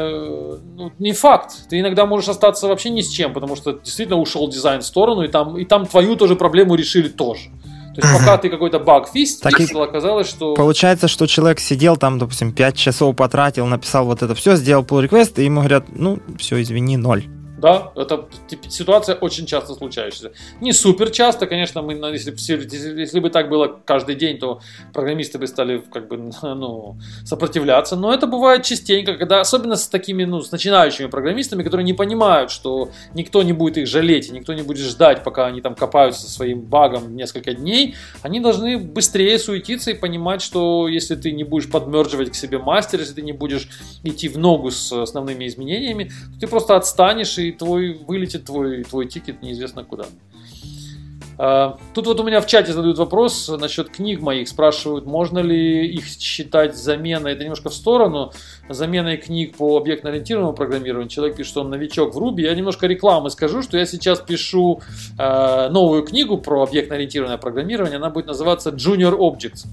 ну, 0.76 0.92
не 0.98 1.12
факт. 1.12 1.68
Ты 1.68 1.80
иногда 1.80 2.06
можешь 2.06 2.28
остаться 2.28 2.68
вообще 2.68 2.90
ни 2.90 3.00
с 3.00 3.08
чем, 3.08 3.32
потому 3.32 3.56
что 3.56 3.72
действительно 3.72 4.18
ушел 4.18 4.48
дизайн 4.48 4.80
в 4.80 4.86
сторону, 4.86 5.22
и 5.22 5.28
там, 5.28 5.56
и 5.56 5.64
там 5.64 5.86
твою 5.86 6.16
тоже 6.16 6.36
проблему 6.36 6.74
решили 6.74 7.08
тоже. 7.08 7.50
То 7.94 8.06
есть, 8.06 8.18
пока 8.20 8.36
ты 8.36 8.50
какой-то 8.50 8.78
баг 8.78 9.08
фист, 9.08 9.42
так 9.42 9.56
фиксил, 9.56 9.80
оказалось, 9.80 10.28
что... 10.28 10.54
Получается, 10.54 11.08
что 11.08 11.26
человек 11.26 11.60
сидел 11.60 11.96
там, 11.96 12.18
допустим, 12.18 12.52
5 12.52 12.76
часов 12.76 13.16
потратил, 13.16 13.64
написал 13.66 14.04
вот 14.04 14.22
это 14.22 14.34
все, 14.34 14.56
сделал 14.56 14.84
pull 14.84 15.08
request, 15.08 15.40
и 15.40 15.44
ему 15.44 15.60
говорят, 15.60 15.86
ну, 15.88 16.18
все, 16.38 16.60
извини, 16.60 16.98
ноль. 16.98 17.24
Да, 17.58 17.92
это 17.96 18.28
ситуация 18.68 19.14
очень 19.14 19.46
часто 19.46 19.74
случающаяся. 19.74 20.32
Не 20.60 20.72
супер 20.72 21.10
часто, 21.10 21.46
конечно, 21.46 21.80
мы, 21.80 21.94
если, 22.12 23.00
если 23.00 23.20
бы 23.20 23.30
так 23.30 23.48
было 23.48 23.80
каждый 23.84 24.14
день, 24.14 24.38
то 24.38 24.60
программисты 24.92 25.38
бы 25.38 25.46
стали 25.46 25.82
как 25.90 26.08
бы 26.08 26.16
ну, 26.42 26.96
сопротивляться. 27.24 27.96
Но 27.96 28.12
это 28.12 28.26
бывает 28.26 28.62
частенько, 28.62 29.14
когда 29.14 29.40
особенно 29.40 29.76
с 29.76 29.88
такими 29.88 30.24
ну, 30.24 30.42
с 30.42 30.52
начинающими 30.52 31.06
программистами, 31.06 31.62
которые 31.62 31.84
не 31.84 31.94
понимают, 31.94 32.50
что 32.50 32.90
никто 33.14 33.42
не 33.42 33.54
будет 33.54 33.78
их 33.78 33.86
жалеть, 33.86 34.30
никто 34.30 34.52
не 34.52 34.62
будет 34.62 34.86
ждать, 34.86 35.24
пока 35.24 35.46
они 35.46 35.62
там 35.62 35.74
копаются 35.74 36.22
со 36.22 36.30
своим 36.30 36.60
багом 36.60 37.16
несколько 37.16 37.54
дней, 37.54 37.94
они 38.20 38.40
должны 38.40 38.76
быстрее 38.76 39.38
суетиться 39.38 39.92
и 39.92 39.94
понимать, 39.94 40.42
что 40.42 40.88
если 40.88 41.16
ты 41.16 41.32
не 41.32 41.44
будешь 41.44 41.70
подмерживать 41.70 42.32
к 42.32 42.34
себе 42.34 42.58
мастер, 42.58 43.00
если 43.00 43.14
ты 43.14 43.22
не 43.22 43.32
будешь 43.32 43.68
идти 44.04 44.28
в 44.28 44.36
ногу 44.36 44.70
с 44.70 44.92
основными 44.92 45.46
изменениями, 45.46 46.10
то 46.34 46.40
ты 46.40 46.46
просто 46.46 46.76
отстанешь 46.76 47.38
и 47.38 47.45
и 47.48 47.52
твой 47.52 47.94
вылетит 47.94 48.44
твой, 48.44 48.84
твой 48.84 49.06
тикет 49.06 49.42
неизвестно 49.42 49.84
куда. 49.84 50.06
А, 51.38 51.76
тут 51.94 52.06
вот 52.06 52.18
у 52.20 52.22
меня 52.22 52.40
в 52.40 52.46
чате 52.46 52.72
задают 52.72 52.98
вопрос 52.98 53.48
насчет 53.60 53.90
книг 53.90 54.20
моих. 54.20 54.48
Спрашивают, 54.48 55.06
можно 55.06 55.38
ли 55.38 55.86
их 55.86 56.06
считать 56.06 56.76
заменой, 56.76 57.32
это 57.32 57.42
немножко 57.42 57.68
в 57.68 57.74
сторону, 57.74 58.32
заменой 58.68 59.18
книг 59.18 59.56
по 59.56 59.76
объектно-ориентированному 59.76 60.54
программированию. 60.54 61.08
Человек 61.08 61.36
пишет, 61.36 61.50
что 61.50 61.60
он 61.60 61.70
новичок 61.70 62.14
в 62.14 62.18
Ruby. 62.18 62.42
Я 62.42 62.54
немножко 62.54 62.86
рекламы 62.86 63.30
скажу, 63.30 63.62
что 63.62 63.76
я 63.76 63.86
сейчас 63.86 64.20
пишу 64.20 64.80
э, 65.18 65.68
новую 65.68 66.02
книгу 66.04 66.38
про 66.38 66.62
объектно-ориентированное 66.62 67.38
программирование. 67.38 67.96
Она 67.96 68.10
будет 68.10 68.26
называться 68.26 68.70
Junior 68.70 69.16
Objects. 69.16 69.66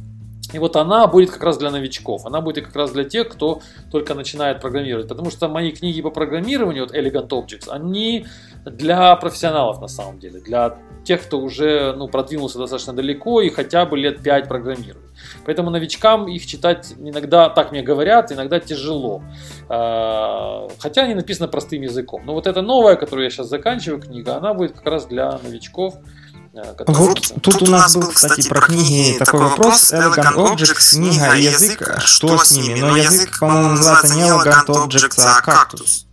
И 0.53 0.59
вот 0.59 0.75
она 0.75 1.07
будет 1.07 1.31
как 1.31 1.43
раз 1.43 1.57
для 1.57 1.71
новичков, 1.71 2.25
она 2.25 2.39
будет 2.39 2.65
как 2.65 2.75
раз 2.75 2.91
для 2.91 3.03
тех, 3.03 3.27
кто 3.27 3.61
только 3.91 4.13
начинает 4.13 4.61
программировать. 4.61 5.07
Потому 5.07 5.31
что 5.31 5.49
мои 5.49 5.71
книги 5.71 6.01
по 6.01 6.11
программированию, 6.11 6.85
вот 6.85 6.95
Elegant 6.95 7.29
Objects, 7.29 7.69
они 7.69 8.27
для 8.63 9.15
профессионалов 9.15 9.81
на 9.81 9.87
самом 9.87 10.19
деле, 10.19 10.39
для 10.39 10.77
тех, 11.03 11.23
кто 11.23 11.39
уже 11.39 11.93
ну, 11.97 12.07
продвинулся 12.07 12.59
достаточно 12.59 12.93
далеко 12.93 13.41
и 13.41 13.49
хотя 13.49 13.85
бы 13.85 13.97
лет 13.97 14.21
5 14.21 14.47
программирует. 14.47 15.03
Поэтому 15.45 15.69
новичкам 15.69 16.27
их 16.27 16.45
читать 16.45 16.93
иногда, 16.97 17.49
так 17.49 17.71
мне 17.71 17.81
говорят, 17.81 18.31
иногда 18.31 18.59
тяжело. 18.59 19.21
А, 19.69 20.67
хотя 20.79 21.03
они 21.03 21.15
написаны 21.15 21.47
простым 21.47 21.81
языком. 21.81 22.23
Но 22.25 22.33
вот 22.33 22.47
эта 22.47 22.61
новая, 22.61 22.95
которую 22.95 23.25
я 23.25 23.29
сейчас 23.29 23.47
заканчиваю, 23.47 24.01
книга, 24.01 24.37
она 24.37 24.53
будет 24.53 24.73
как 24.73 24.85
раз 24.85 25.05
для 25.05 25.39
новичков, 25.43 25.95
вот 26.85 27.33
тут, 27.41 27.63
у 27.63 27.71
нас 27.71 27.95
был, 27.95 28.11
кстати, 28.11 28.47
про 28.47 28.61
книги. 28.61 29.17
такой 29.17 29.39
вопрос. 29.39 29.91
Elegant 29.91 30.35
Objects, 30.35 30.95
книга 30.95 31.35
и 31.35 31.45
язык, 31.45 31.99
что 32.05 32.43
с 32.43 32.51
ними? 32.51 32.79
Но 32.79 32.95
язык, 32.95 33.39
по-моему, 33.39 33.69
называется 33.69 34.15
не 34.15 34.21
Elegant 34.21 34.67
Objects, 34.67 35.19
а 35.19 35.41
Cactus. 35.41 36.05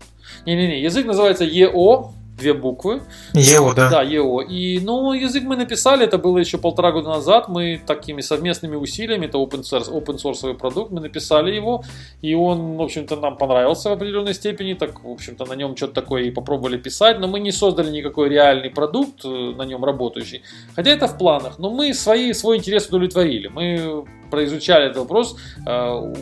Не-не-не, 0.47 0.83
язык 0.83 1.05
называется 1.05 1.45
EO, 1.45 2.13
две 2.41 2.55
буквы. 2.55 3.03
ЕО, 3.35 3.75
да. 3.75 3.91
Да, 3.91 4.03
ЕО. 4.03 4.41
И, 4.41 4.81
ну, 4.81 5.13
язык 5.13 5.45
мы 5.45 5.57
написали, 5.57 6.05
это 6.05 6.19
было 6.19 6.39
еще 6.39 6.59
полтора 6.59 6.93
года 6.93 7.09
назад, 7.11 7.49
мы 7.49 7.81
такими 7.87 8.23
совместными 8.23 8.77
усилиями, 8.77 9.27
это 9.27 9.39
open 9.39 9.63
source, 9.63 9.91
open 9.91 10.17
source 10.17 10.55
продукт, 10.55 10.91
мы 10.91 11.01
написали 11.01 11.55
его, 11.55 11.85
и 12.23 12.35
он, 12.35 12.77
в 12.77 12.83
общем-то, 12.83 13.17
нам 13.17 13.37
понравился 13.37 13.91
в 13.91 13.93
определенной 13.93 14.35
степени, 14.35 14.75
так, 14.75 15.05
в 15.05 15.11
общем-то, 15.11 15.45
на 15.45 15.55
нем 15.55 15.77
что-то 15.77 15.95
такое 15.95 16.23
и 16.23 16.31
попробовали 16.31 16.79
писать, 16.79 17.21
но 17.21 17.29
мы 17.29 17.41
не 17.41 17.53
создали 17.53 17.91
никакой 17.91 18.29
реальный 18.29 18.71
продукт 18.71 19.25
э, 19.25 19.29
на 19.29 19.63
нем 19.63 19.85
работающий, 19.85 20.43
хотя 20.75 20.91
это 20.91 21.07
в 21.07 21.19
планах, 21.19 21.59
но 21.59 21.71
мы 21.71 21.95
свои, 21.95 22.33
свой 22.33 22.57
интерес 22.57 22.87
удовлетворили, 22.87 23.49
мы 23.49 24.05
произучали 24.31 24.87
этот 24.87 24.99
вопрос, 24.99 25.37
э, 25.67 26.15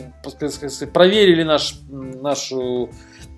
проверили 0.93 1.43
наш, 1.43 1.75
нашу 1.89 2.89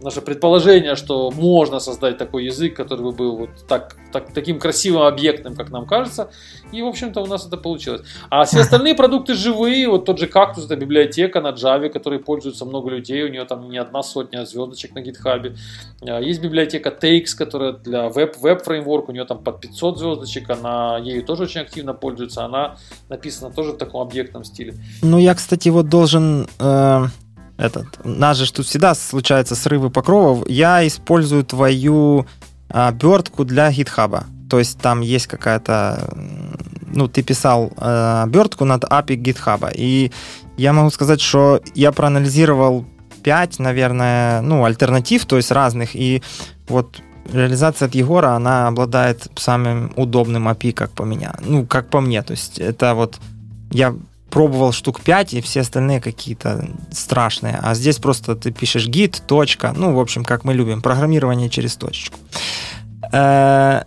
наше 0.01 0.21
предположение, 0.21 0.95
что 0.95 1.31
можно 1.31 1.79
создать 1.79 2.17
такой 2.17 2.45
язык, 2.45 2.75
который 2.75 3.01
бы 3.01 3.11
был 3.11 3.37
вот 3.37 3.49
так, 3.67 3.95
так, 4.11 4.33
таким 4.33 4.59
красивым 4.59 5.03
объектным, 5.03 5.55
как 5.55 5.69
нам 5.69 5.85
кажется. 5.85 6.31
И, 6.71 6.81
в 6.81 6.87
общем-то, 6.87 7.21
у 7.21 7.25
нас 7.25 7.45
это 7.45 7.57
получилось. 7.57 8.01
А 8.29 8.43
все 8.45 8.59
остальные 8.61 8.95
продукты 8.95 9.33
живые. 9.33 9.87
Вот 9.87 10.05
тот 10.05 10.19
же 10.19 10.27
кактус, 10.27 10.65
это 10.65 10.75
библиотека 10.75 11.41
на 11.41 11.49
Java, 11.49 11.89
которой 11.89 12.19
пользуются 12.19 12.65
много 12.65 12.89
людей. 12.89 13.23
У 13.23 13.29
нее 13.29 13.45
там 13.45 13.69
не 13.69 13.77
одна 13.77 14.03
сотня 14.03 14.45
звездочек 14.45 14.95
на 14.95 15.01
гитхабе. 15.01 15.55
А, 16.01 16.19
есть 16.19 16.41
библиотека 16.41 16.89
Takes, 16.89 17.35
которая 17.37 17.73
для 17.73 18.09
веб-фреймворк. 18.09 19.09
У 19.09 19.11
нее 19.11 19.25
там 19.25 19.43
под 19.43 19.61
500 19.61 19.99
звездочек. 19.99 20.49
Она 20.49 20.97
ею 20.97 21.23
тоже 21.23 21.43
очень 21.43 21.61
активно 21.61 21.93
пользуется. 21.93 22.43
Она 22.45 22.77
написана 23.09 23.51
тоже 23.51 23.71
в 23.71 23.77
таком 23.77 24.01
объектном 24.01 24.43
стиле. 24.43 24.73
Ну, 25.01 25.17
я, 25.17 25.35
кстати, 25.35 25.69
вот 25.69 25.89
должен... 25.89 26.47
Э 26.59 27.05
этот, 27.61 28.03
нас 28.03 28.37
же 28.37 28.51
тут 28.51 28.65
всегда 28.65 28.95
случаются 28.95 29.55
срывы 29.55 29.91
покровов. 29.91 30.49
Я 30.49 30.85
использую 30.87 31.43
твою 31.43 32.25
обертку 32.69 33.45
для 33.45 33.71
гитхаба. 33.71 34.25
То 34.49 34.59
есть 34.59 34.79
там 34.79 35.01
есть 35.01 35.27
какая-то... 35.27 36.09
Ну, 36.93 37.07
ты 37.07 37.21
писал 37.21 37.71
э, 37.77 38.21
обертку 38.23 38.65
над 38.65 38.83
API 38.83 39.15
гитхаба. 39.15 39.69
И 39.73 40.11
я 40.57 40.73
могу 40.73 40.89
сказать, 40.89 41.21
что 41.21 41.61
я 41.75 41.91
проанализировал 41.91 42.85
5, 43.23 43.59
наверное, 43.59 44.41
ну, 44.41 44.65
альтернатив, 44.65 45.25
то 45.25 45.37
есть 45.37 45.51
разных. 45.51 45.95
И 45.95 46.23
вот 46.67 46.99
реализация 47.31 47.87
от 47.87 47.95
Егора, 47.95 48.35
она 48.35 48.67
обладает 48.67 49.27
самым 49.35 49.93
удобным 49.95 50.47
API, 50.47 50.73
как 50.73 50.91
по 50.91 51.03
меня. 51.03 51.35
Ну, 51.45 51.65
как 51.65 51.89
по 51.89 52.01
мне. 52.01 52.23
То 52.23 52.31
есть 52.31 52.57
это 52.57 52.95
вот 52.95 53.19
я 53.69 53.93
пробовал 54.31 54.71
штук 54.71 55.01
5, 55.01 55.33
и 55.33 55.41
все 55.41 55.61
остальные 55.61 56.01
какие-то 56.01 56.67
страшные. 56.91 57.59
А 57.61 57.75
здесь 57.75 57.97
просто 57.97 58.35
ты 58.35 58.51
пишешь 58.51 58.87
git, 58.87 59.21
точка, 59.27 59.73
ну, 59.75 59.93
в 59.93 59.99
общем, 59.99 60.23
как 60.23 60.45
мы 60.45 60.53
любим, 60.53 60.81
программирование 60.81 61.49
через 61.49 61.75
точечку. 61.75 62.17
Э, 63.11 63.83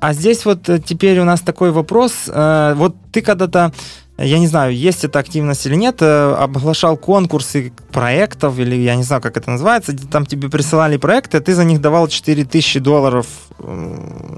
а 0.00 0.12
здесь 0.12 0.44
вот 0.44 0.68
э, 0.68 0.78
теперь 0.78 1.18
у 1.18 1.24
нас 1.24 1.40
такой 1.40 1.72
вопрос. 1.72 2.12
Э, 2.28 2.74
вот 2.76 2.94
ты 3.12 3.20
когда-то 3.20 3.72
я 4.20 4.40
не 4.40 4.48
знаю, 4.48 4.74
есть 4.74 5.04
эта 5.04 5.20
активность 5.20 5.64
или 5.66 5.76
нет, 5.76 6.02
обглашал 6.02 6.96
конкурсы 6.96 7.72
проектов, 7.92 8.58
или 8.58 8.74
я 8.74 8.96
не 8.96 9.04
знаю, 9.04 9.22
как 9.22 9.36
это 9.36 9.48
называется, 9.48 9.96
там 9.96 10.26
тебе 10.26 10.48
присылали 10.48 10.96
проекты, 10.96 11.38
ты 11.38 11.54
за 11.54 11.62
них 11.62 11.80
давал 11.80 12.08
4000 12.08 12.80
долларов, 12.80 13.28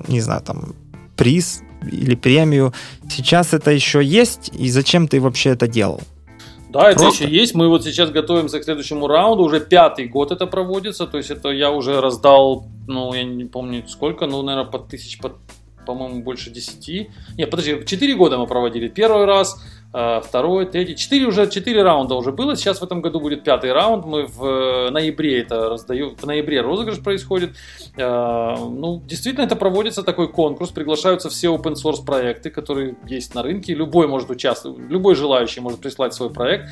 не 0.06 0.20
знаю, 0.20 0.42
там, 0.42 0.74
приз, 1.16 1.62
или 1.82 2.14
премию. 2.14 2.72
Сейчас 3.08 3.54
это 3.54 3.70
еще 3.70 4.02
есть, 4.02 4.50
и 4.58 4.70
зачем 4.70 5.08
ты 5.08 5.20
вообще 5.20 5.50
это 5.50 5.68
делал? 5.68 6.00
Да, 6.70 6.90
это 6.90 7.00
Просто? 7.00 7.24
еще 7.24 7.34
есть. 7.34 7.54
Мы 7.54 7.68
вот 7.68 7.84
сейчас 7.84 8.10
готовимся 8.10 8.60
к 8.60 8.64
следующему 8.64 9.08
раунду. 9.08 9.42
Уже 9.42 9.60
пятый 9.60 10.06
год 10.06 10.30
это 10.30 10.46
проводится. 10.46 11.06
То 11.06 11.18
есть 11.18 11.30
это 11.30 11.48
я 11.48 11.70
уже 11.72 12.00
раздал, 12.00 12.66
ну, 12.86 13.12
я 13.12 13.24
не 13.24 13.44
помню 13.44 13.86
сколько, 13.88 14.26
ну, 14.26 14.42
наверное, 14.42 14.70
под 14.70 14.88
тысяч, 14.88 15.18
под, 15.18 15.32
по-моему, 15.84 16.22
больше 16.22 16.50
десяти. 16.50 17.10
Нет, 17.36 17.50
подожди, 17.50 17.84
четыре 17.86 18.14
года 18.14 18.38
мы 18.38 18.46
проводили. 18.46 18.86
Первый 18.86 19.24
раз, 19.24 19.60
второй, 19.92 20.66
третий, 20.66 20.94
четыре 20.94 21.26
уже, 21.26 21.50
четыре 21.50 21.82
раунда 21.82 22.14
уже 22.14 22.30
было, 22.30 22.54
сейчас 22.54 22.80
в 22.80 22.84
этом 22.84 23.00
году 23.00 23.18
будет 23.18 23.42
пятый 23.42 23.72
раунд, 23.72 24.06
мы 24.06 24.26
в 24.26 24.44
э, 24.44 24.90
ноябре 24.90 25.40
это 25.40 25.68
раздаем, 25.68 26.14
в 26.14 26.24
ноябре 26.24 26.60
розыгрыш 26.60 27.02
происходит, 27.02 27.56
э, 27.96 28.56
ну, 28.58 29.02
действительно 29.04 29.44
это 29.44 29.56
проводится 29.56 30.04
такой 30.04 30.28
конкурс, 30.28 30.70
приглашаются 30.70 31.28
все 31.28 31.48
open 31.48 31.74
source 31.74 32.04
проекты, 32.04 32.50
которые 32.50 32.96
есть 33.04 33.34
на 33.34 33.42
рынке, 33.42 33.74
любой 33.74 34.06
может 34.06 34.30
участвовать, 34.30 34.78
любой 34.78 35.16
желающий 35.16 35.60
может 35.60 35.80
прислать 35.80 36.14
свой 36.14 36.30
проект, 36.30 36.68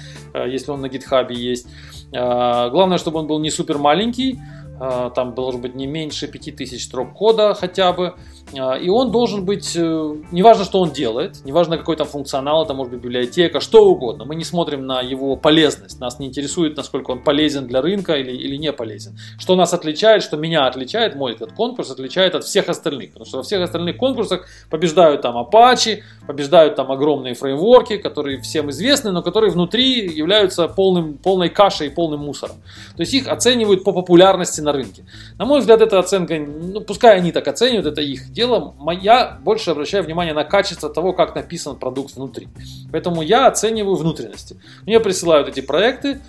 если 0.47 0.71
он 0.71 0.81
на 0.81 0.89
гитхабе 0.89 1.35
есть, 1.35 1.67
главное, 2.13 2.99
чтобы 2.99 3.19
он 3.19 3.27
был 3.27 3.41
не 3.41 3.51
супер 3.51 3.79
маленький, 3.79 4.39
там 4.79 5.35
должен 5.35 5.61
быть 5.61 5.75
не 5.75 5.89
меньше 5.89 6.29
5000 6.29 6.85
строк 6.85 7.15
кода 7.15 7.55
хотя 7.55 7.93
бы, 7.93 8.15
и 8.53 8.89
он 8.89 9.11
должен 9.11 9.45
быть, 9.45 9.77
э, 9.77 10.15
неважно, 10.33 10.65
что 10.65 10.81
он 10.81 10.91
делает, 10.91 11.45
неважно, 11.45 11.77
какой 11.77 11.97
там 11.97 12.07
функционал, 12.07 12.65
это 12.65 12.73
может 12.75 12.93
быть 12.93 13.03
библиотека, 13.03 13.61
что 13.61 13.89
угодно. 13.89 14.25
Мы 14.25 14.37
не 14.37 14.45
смотрим 14.45 14.87
на 14.87 15.01
его 15.01 15.37
полезность. 15.37 16.01
Нас 16.01 16.19
не 16.19 16.27
интересует, 16.27 16.77
насколько 16.77 17.11
он 17.11 17.23
полезен 17.23 17.67
для 17.67 17.83
рынка 17.83 18.15
или, 18.15 18.33
или 18.33 18.57
не 18.57 18.73
полезен. 18.73 19.19
Что 19.39 19.55
нас 19.55 19.75
отличает, 19.75 20.23
что 20.23 20.37
меня 20.37 20.67
отличает, 20.67 21.15
мой 21.15 21.33
этот 21.33 21.53
конкурс 21.53 21.91
отличает 21.91 22.35
от 22.35 22.45
всех 22.45 22.69
остальных. 22.69 23.11
Потому 23.11 23.27
что 23.27 23.37
во 23.39 23.43
всех 23.43 23.63
остальных 23.63 23.97
конкурсах 23.97 24.47
побеждают 24.71 25.23
там 25.23 25.37
Apache, 25.37 26.03
побеждают 26.27 26.77
там 26.77 26.91
огромные 26.91 27.35
фреймворки, 27.35 27.99
которые 27.99 28.41
всем 28.41 28.71
известны, 28.71 29.13
но 29.13 29.23
которые 29.23 29.51
внутри 29.51 30.09
являются 30.09 30.69
полным, 30.69 31.19
полной 31.19 31.51
кашей 31.51 31.89
и 31.89 31.91
полным 31.91 32.21
мусором. 32.21 32.57
То 32.97 33.03
есть 33.03 33.13
их 33.13 33.29
оценивают 33.29 33.85
по 33.85 33.93
популярности 33.93 34.61
на 34.61 34.73
рынке. 34.73 35.05
На 35.39 35.45
мой 35.45 35.61
взгляд, 35.61 35.83
эта 35.83 35.99
оценка, 35.99 36.39
ну 36.39 36.81
пускай 36.81 37.17
они 37.17 37.33
так 37.33 37.47
оценивают, 37.47 37.87
это 37.87 38.01
их 38.01 38.31
дело, 38.39 38.73
я 39.03 39.37
больше 39.43 39.73
обращаю 39.73 40.05
внимание 40.05 40.33
на 40.33 40.45
качество 40.45 40.89
того, 40.89 41.13
как 41.13 41.35
написан 41.35 41.77
продукт 41.77 42.15
внутри. 42.15 42.47
Поэтому 42.93 43.21
я 43.21 43.49
оцениваю 43.49 43.97
внутренности. 43.97 44.57
Мне 44.87 45.01
присылают 45.01 45.49
эти 45.49 45.61
проекты, 45.61 46.21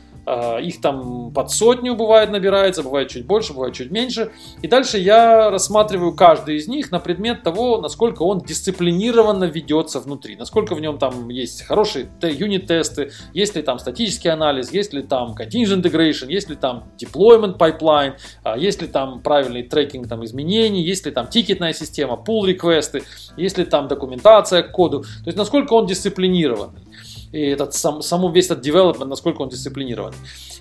их 0.62 0.82
там 0.82 1.32
под 1.34 1.52
сотню 1.52 1.96
бывает 1.96 2.30
набирается, 2.32 2.84
бывает 2.84 3.10
чуть 3.10 3.26
больше, 3.26 3.54
бывает 3.54 3.74
чуть 3.74 3.92
меньше. 3.92 4.32
И 4.62 4.68
дальше 4.68 4.98
я 4.98 5.50
рассматриваю 5.50 6.14
каждый 6.16 6.58
из 6.58 6.68
них 6.68 6.92
на 6.92 7.00
предмет 7.00 7.44
того, 7.44 7.80
насколько 7.82 8.24
он 8.24 8.40
дисциплинированно 8.40 9.46
ведется 9.46 10.00
внутри, 10.00 10.36
насколько 10.36 10.76
в 10.76 10.82
нем 10.82 10.98
там 10.98 11.30
есть 11.30 11.64
хорошие 11.64 12.10
юнит-тесты, 12.22 13.12
есть 13.34 13.56
ли 13.56 13.62
там 13.62 13.80
статический 13.80 14.32
анализ, 14.32 14.72
есть 14.72 14.94
ли 14.94 15.02
там 15.02 15.36
contingent 15.38 15.82
integration, 15.82 16.32
есть 16.32 16.50
ли 16.50 16.56
там 16.56 16.86
deployment 17.02 17.58
pipeline, 17.58 18.14
а, 18.44 18.58
есть 18.58 18.82
ли 18.82 18.88
там 18.88 19.22
правильный 19.22 19.64
трекинг 19.64 20.08
там, 20.08 20.24
изменений, 20.26 20.84
есть 20.84 21.06
ли 21.06 21.12
там 21.12 21.28
тикетная 21.28 21.74
система, 21.74 22.14
pull 22.16 22.46
реквесты 22.46 23.04
есть 23.38 23.58
ли 23.58 23.66
там 23.66 23.88
документация 23.88 24.64
к 24.64 24.72
коду. 24.72 25.02
То 25.02 25.28
есть 25.28 25.38
насколько 25.38 25.74
он 25.74 25.86
дисциплинированный 25.86 26.82
и 27.32 27.42
этот 27.42 27.74
сам, 27.74 28.02
саму 28.02 28.32
весь 28.32 28.50
этот 28.50 28.66
development, 28.66 29.06
насколько 29.06 29.42
он 29.42 29.50
дисциплинирован. 29.50 30.14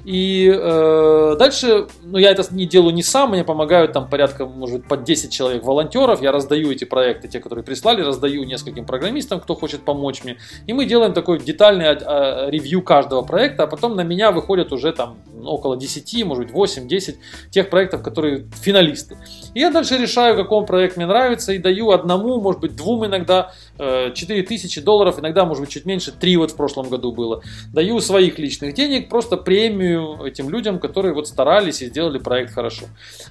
И 0.05 0.53
э, 0.55 1.37
дальше, 1.39 1.87
ну 2.03 2.19
я 2.19 2.31
это 2.31 2.45
не 2.55 2.67
делаю 2.67 2.95
не 2.95 3.03
сам, 3.03 3.31
мне 3.31 3.45
помогают 3.45 3.93
там 3.93 4.09
порядка, 4.09 4.47
может 4.47 4.87
под 4.87 5.05
10 5.05 5.33
человек 5.33 5.65
волонтеров, 5.65 6.23
я 6.23 6.31
раздаю 6.31 6.71
эти 6.71 6.85
проекты, 6.85 7.29
те, 7.29 7.41
которые 7.41 7.65
прислали, 7.65 8.03
раздаю 8.03 8.45
нескольким 8.45 8.85
программистам, 8.85 9.41
кто 9.41 9.55
хочет 9.55 9.83
помочь 9.85 10.25
мне, 10.25 10.39
и 10.67 10.73
мы 10.73 10.85
делаем 10.85 11.15
такой 11.15 11.41
детальный 11.41 11.89
а, 11.89 11.99
а, 12.47 12.51
ревью 12.51 12.83
каждого 12.83 13.23
проекта, 13.23 13.65
а 13.65 13.67
потом 13.67 13.97
на 13.97 14.03
меня 14.03 14.31
выходят 14.31 14.73
уже 14.73 14.93
там 14.93 15.19
около 15.43 15.77
10, 15.77 16.25
может 16.25 16.47
быть 16.47 16.55
8-10 16.55 17.17
тех 17.51 17.71
проектов, 17.71 18.03
которые 18.03 18.47
финалисты. 18.61 19.17
И 19.55 19.61
я 19.61 19.71
дальше 19.71 19.97
решаю, 19.97 20.37
какой 20.37 20.65
проект 20.67 20.97
мне 20.97 21.07
нравится, 21.07 21.53
и 21.53 21.59
даю 21.59 21.91
одному, 21.91 22.41
может 22.41 22.61
быть 22.61 22.77
двум 22.77 23.07
иногда, 23.07 23.53
4000 23.79 24.79
э, 24.79 24.83
долларов, 24.83 25.19
иногда, 25.19 25.45
может 25.45 25.63
быть, 25.63 25.71
чуть 25.71 25.87
меньше, 25.87 26.13
3 26.13 26.37
вот 26.37 26.53
прошлом 26.59 26.91
году 26.91 27.13
было. 27.13 27.43
Даю 27.73 28.01
своих 28.01 28.39
личных 28.39 28.75
денег, 28.75 29.09
просто 29.09 29.39
премию 29.39 30.23
этим 30.23 30.51
людям, 30.51 30.79
которые 30.79 31.15
вот 31.15 31.27
старались 31.27 31.81
и 31.81 31.87
сделали 31.87 32.19
проект 32.19 32.53
хорошо. 32.53 32.85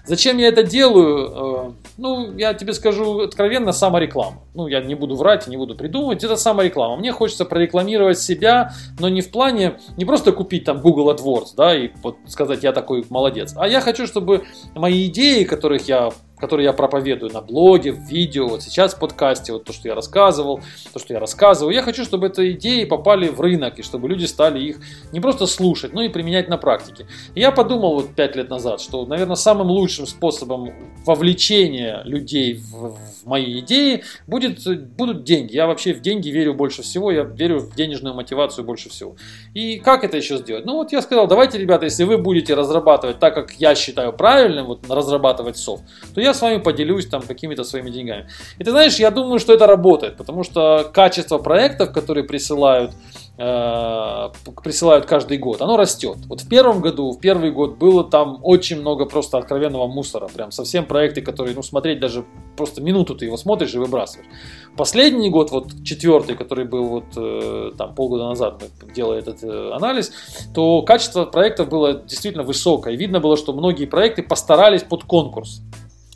Зачем 0.05 0.39
я 0.39 0.47
это 0.47 0.63
делаю? 0.63 1.17
Э, 1.29 1.71
ну, 1.97 2.35
я 2.35 2.55
тебе 2.55 2.73
скажу 2.73 3.19
откровенно, 3.19 3.71
самореклама. 3.71 4.41
Ну, 4.55 4.67
я 4.67 4.81
не 4.81 4.95
буду 4.95 5.15
врать, 5.15 5.47
не 5.47 5.57
буду 5.57 5.75
придумывать, 5.75 6.23
это 6.23 6.35
самореклама. 6.35 6.97
Мне 6.97 7.11
хочется 7.11 7.45
прорекламировать 7.45 8.19
себя, 8.19 8.73
но 8.99 9.09
не 9.09 9.21
в 9.21 9.29
плане, 9.29 9.79
не 9.97 10.05
просто 10.05 10.31
купить 10.31 10.63
там 10.63 10.81
Google 10.81 11.11
AdWords, 11.11 11.49
да, 11.55 11.77
и 11.77 11.91
вот 12.01 12.17
сказать, 12.27 12.63
я 12.63 12.71
такой 12.71 13.05
молодец, 13.09 13.53
а 13.57 13.67
я 13.67 13.81
хочу, 13.81 14.07
чтобы 14.07 14.45
мои 14.73 15.07
идеи, 15.07 15.43
которых 15.43 15.87
я 15.87 16.11
которые 16.39 16.65
я 16.65 16.73
проповедую 16.73 17.31
на 17.33 17.41
блоге, 17.41 17.91
в 17.91 17.99
видео, 17.99 18.47
вот 18.47 18.63
сейчас 18.63 18.93
в 18.93 18.99
подкасте, 18.99 19.53
вот 19.53 19.63
то, 19.63 19.73
что 19.73 19.87
я 19.87 19.95
рассказывал, 19.95 20.61
то, 20.93 20.99
что 20.99 21.13
я 21.13 21.19
рассказываю. 21.19 21.73
Я 21.73 21.81
хочу, 21.81 22.03
чтобы 22.03 22.27
эти 22.27 22.51
идеи 22.51 22.83
попали 22.85 23.29
в 23.29 23.41
рынок, 23.41 23.79
и 23.79 23.83
чтобы 23.83 24.07
люди 24.07 24.25
стали 24.25 24.63
их 24.63 24.77
не 25.11 25.19
просто 25.19 25.47
слушать, 25.47 25.93
но 25.93 26.01
и 26.01 26.09
применять 26.09 26.47
на 26.47 26.57
практике. 26.57 27.07
И 27.35 27.39
я 27.39 27.51
подумал 27.51 27.95
вот 27.95 28.15
пять 28.15 28.35
лет 28.35 28.49
назад, 28.49 28.81
что, 28.81 29.05
наверное, 29.05 29.35
самым 29.35 29.67
лучшим 29.67 30.05
способом 30.05 30.73
вовлечения 31.05 32.01
людей 32.03 32.55
в, 32.55 32.95
в 32.95 33.25
мои 33.25 33.59
идеи 33.59 34.03
будет, 34.27 34.59
будут 34.95 35.23
деньги. 35.23 35.55
Я 35.55 35.67
вообще 35.67 35.93
в 35.93 36.01
деньги 36.01 36.29
верю 36.29 36.53
больше 36.53 36.81
всего, 36.81 37.11
я 37.11 37.23
верю 37.23 37.59
в 37.59 37.75
денежную 37.75 38.15
мотивацию 38.15 38.65
больше 38.65 38.89
всего. 38.89 39.15
И 39.53 39.79
как 39.79 40.03
это 40.03 40.17
еще 40.17 40.37
сделать? 40.37 40.65
Ну 40.65 40.75
вот 40.75 40.91
я 40.91 41.01
сказал, 41.01 41.27
давайте, 41.27 41.57
ребята, 41.57 41.85
если 41.85 42.03
вы 42.03 42.17
будете 42.17 42.53
разрабатывать 42.53 43.19
так, 43.19 43.33
как 43.33 43.53
я 43.53 43.75
считаю 43.75 44.13
правильным, 44.13 44.67
вот 44.67 44.89
разрабатывать 44.89 45.57
софт, 45.57 45.83
то 46.13 46.21
я 46.21 46.26
с 46.33 46.41
вами 46.41 46.57
поделюсь 46.57 47.07
там 47.07 47.21
какими-то 47.21 47.63
своими 47.63 47.89
деньгами. 47.89 48.27
И 48.59 48.63
ты 48.63 48.71
знаешь, 48.71 48.95
я 48.95 49.11
думаю, 49.11 49.39
что 49.39 49.53
это 49.53 49.67
работает, 49.67 50.17
потому 50.17 50.43
что 50.43 50.89
качество 50.93 51.37
проектов, 51.37 51.91
которые 51.91 52.23
присылают, 52.23 52.91
э, 53.37 54.29
присылают 54.63 55.05
каждый 55.05 55.37
год, 55.37 55.61
оно 55.61 55.77
растет. 55.77 56.17
Вот 56.27 56.41
в 56.41 56.49
первом 56.49 56.81
году, 56.81 57.11
в 57.11 57.19
первый 57.19 57.51
год 57.51 57.77
было 57.77 58.03
там 58.03 58.39
очень 58.43 58.79
много 58.79 59.05
просто 59.05 59.37
откровенного 59.37 59.87
мусора, 59.87 60.27
прям 60.27 60.51
совсем 60.51 60.85
проекты, 60.85 61.21
которые, 61.21 61.55
ну, 61.55 61.63
смотреть 61.63 61.99
даже 61.99 62.25
просто 62.55 62.81
минуту 62.81 63.15
ты 63.15 63.25
его 63.25 63.37
смотришь 63.37 63.73
и 63.75 63.77
выбрасываешь. 63.77 64.29
Последний 64.75 65.29
год, 65.29 65.51
вот 65.51 65.83
четвертый, 65.83 66.35
который 66.35 66.65
был 66.65 66.85
вот 66.85 67.05
э, 67.15 67.71
там 67.77 67.95
полгода 67.95 68.25
назад, 68.25 68.61
мы 68.61 68.93
делали 68.93 69.19
этот 69.19 69.43
э, 69.43 69.71
анализ, 69.73 70.11
то 70.53 70.81
качество 70.81 71.25
проектов 71.25 71.69
было 71.69 71.93
действительно 71.93 72.43
высокое. 72.43 72.95
Видно 72.95 73.19
было, 73.19 73.37
что 73.37 73.53
многие 73.53 73.85
проекты 73.85 74.23
постарались 74.23 74.83
под 74.83 75.03
конкурс. 75.03 75.61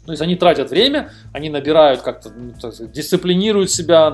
То 0.06 0.14
есть 0.14 0.22
они 0.22 0.36
тратят 0.36 0.72
время, 0.72 1.12
они 1.32 1.50
набирают 1.50 2.02
как-то, 2.02 2.32
ну, 2.32 2.54
дисциплинируют 2.88 3.70
себя, 3.70 4.12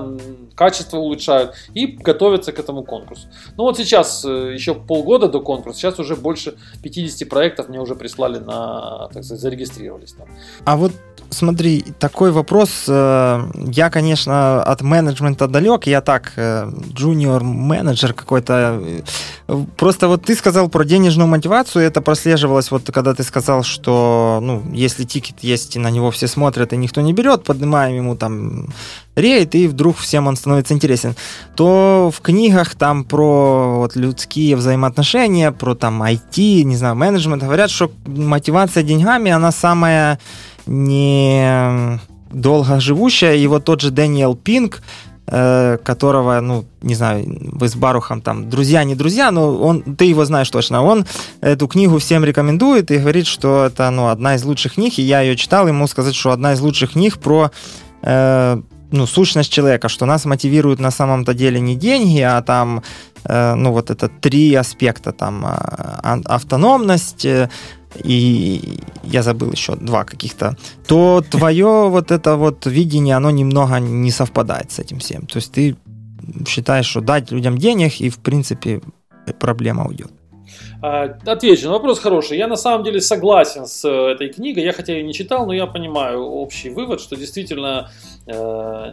качество 0.54 0.98
улучшают 0.98 1.54
и 1.72 1.86
готовятся 1.86 2.52
к 2.52 2.58
этому 2.58 2.84
конкурсу. 2.84 3.28
Ну 3.56 3.64
вот 3.64 3.78
сейчас 3.78 4.22
э, 4.24 4.52
еще 4.52 4.74
полгода 4.74 5.28
до 5.28 5.40
конкурса, 5.40 5.78
сейчас 5.78 5.98
уже 5.98 6.14
больше 6.14 6.56
50 6.82 7.26
проектов 7.28 7.68
мне 7.68 7.80
уже 7.80 7.94
прислали 7.94 8.38
на, 8.38 9.08
так 9.14 9.24
сказать, 9.24 9.40
зарегистрировались 9.40 10.12
там. 10.12 10.28
А 10.66 10.76
вот 10.76 10.92
смотри, 11.30 11.84
такой 11.98 12.30
вопрос. 12.30 12.84
Э, 12.88 13.42
я, 13.54 13.90
конечно, 13.90 14.62
от 14.62 14.82
менеджмента 14.82 15.46
далек, 15.46 15.86
я 15.86 16.00
так, 16.00 16.32
джуниор 16.94 17.42
менеджер 17.42 18.12
какой-то. 18.12 18.82
Просто 19.76 20.08
вот 20.08 20.24
ты 20.24 20.34
сказал 20.34 20.68
про 20.68 20.84
денежную 20.84 21.28
мотивацию, 21.28 21.84
это 21.84 22.00
прослеживалось 22.00 22.70
вот 22.70 22.90
когда 22.92 23.14
ты 23.14 23.22
сказал, 23.22 23.62
что 23.62 24.40
ну, 24.42 24.62
если 24.72 25.04
тикет 25.04 25.40
есть 25.40 25.76
и 25.76 25.78
на 25.78 25.90
него 25.90 26.10
все 26.10 26.26
смотрят, 26.26 26.72
и 26.72 26.76
никто 26.76 27.00
не 27.00 27.12
берет, 27.12 27.44
поднимаем 27.44 27.96
ему 27.96 28.16
там 28.16 28.68
рейд, 29.18 29.54
и 29.54 29.68
вдруг 29.68 29.96
всем 29.96 30.26
он 30.26 30.36
становится 30.36 30.74
интересен, 30.74 31.14
то 31.56 32.10
в 32.14 32.20
книгах 32.20 32.74
там 32.74 33.04
про 33.04 33.78
вот 33.78 33.96
людские 33.96 34.56
взаимоотношения, 34.56 35.52
про 35.52 35.74
там 35.74 36.02
IT, 36.02 36.62
не 36.62 36.76
знаю, 36.76 36.94
менеджмент, 36.94 37.42
говорят, 37.42 37.70
что 37.70 37.90
мотивация 38.06 38.82
деньгами, 38.82 39.30
она 39.30 39.52
самая 39.52 40.18
не 40.68 41.98
долго 42.30 42.80
живущая, 42.80 43.34
и 43.34 43.46
вот 43.46 43.64
тот 43.64 43.80
же 43.80 43.90
Дэниел 43.90 44.36
Пинк, 44.36 44.82
э, 45.26 45.78
которого, 45.82 46.40
ну, 46.40 46.64
не 46.82 46.94
знаю, 46.94 47.24
вы 47.52 47.68
с 47.68 47.74
Барухом 47.74 48.20
там 48.20 48.48
друзья, 48.48 48.84
не 48.84 48.94
друзья, 48.94 49.30
но 49.30 49.56
он, 49.56 49.82
ты 49.82 50.04
его 50.04 50.24
знаешь 50.24 50.50
точно, 50.50 50.82
он 50.82 51.06
эту 51.40 51.66
книгу 51.68 51.98
всем 51.98 52.24
рекомендует 52.24 52.90
и 52.90 52.98
говорит, 52.98 53.26
что 53.26 53.64
это, 53.64 53.90
ну, 53.90 54.08
одна 54.08 54.34
из 54.34 54.44
лучших 54.44 54.74
книг, 54.74 54.98
и 54.98 55.02
я 55.02 55.22
ее 55.22 55.36
читал, 55.36 55.66
ему 55.68 55.86
сказать, 55.86 56.14
что 56.14 56.30
одна 56.30 56.52
из 56.52 56.60
лучших 56.60 56.92
книг 56.92 57.18
про 57.18 57.50
э, 58.02 58.60
ну, 58.90 59.06
сущность 59.06 59.52
человека, 59.52 59.88
что 59.88 60.06
нас 60.06 60.24
мотивирует 60.24 60.80
на 60.80 60.90
самом-то 60.90 61.34
деле 61.34 61.60
не 61.60 61.76
деньги, 61.76 62.20
а 62.20 62.40
там, 62.42 62.82
э, 63.24 63.54
ну, 63.54 63.72
вот 63.72 63.90
это 63.90 64.08
три 64.08 64.54
аспекта, 64.54 65.12
там, 65.12 65.44
э, 65.46 66.20
автономность, 66.24 67.24
э, 67.24 67.50
и 68.04 68.80
я 69.04 69.22
забыл 69.22 69.52
еще 69.52 69.76
два 69.76 70.04
каких-то, 70.04 70.56
то 70.86 71.22
твое 71.28 71.66
вот 71.88 72.10
это 72.10 72.36
вот 72.36 72.66
видение, 72.66 73.16
оно 73.16 73.30
немного 73.30 73.78
не 73.78 74.10
совпадает 74.10 74.70
с 74.70 74.78
этим 74.78 74.98
всем. 74.98 75.26
То 75.26 75.38
есть 75.38 75.52
ты 75.52 75.76
считаешь, 76.46 76.86
что 76.86 77.00
дать 77.00 77.30
людям 77.30 77.58
денег, 77.58 78.00
и 78.00 78.10
в 78.10 78.18
принципе 78.18 78.80
проблема 79.38 79.86
уйдет. 79.86 80.10
А, 80.80 81.18
отвечу, 81.26 81.66
на 81.66 81.72
вопрос 81.72 81.98
хороший. 81.98 82.38
Я 82.38 82.46
на 82.46 82.56
самом 82.56 82.84
деле 82.84 83.00
согласен 83.00 83.66
с 83.66 83.84
э, 83.84 84.12
этой 84.12 84.28
книгой. 84.28 84.64
Я 84.64 84.72
хотя 84.72 84.92
ее 84.92 85.02
не 85.02 85.12
читал, 85.12 85.46
но 85.46 85.52
я 85.52 85.66
понимаю 85.66 86.22
общий 86.22 86.70
вывод, 86.70 87.00
что 87.00 87.16
действительно 87.16 87.90
э, 88.26 88.92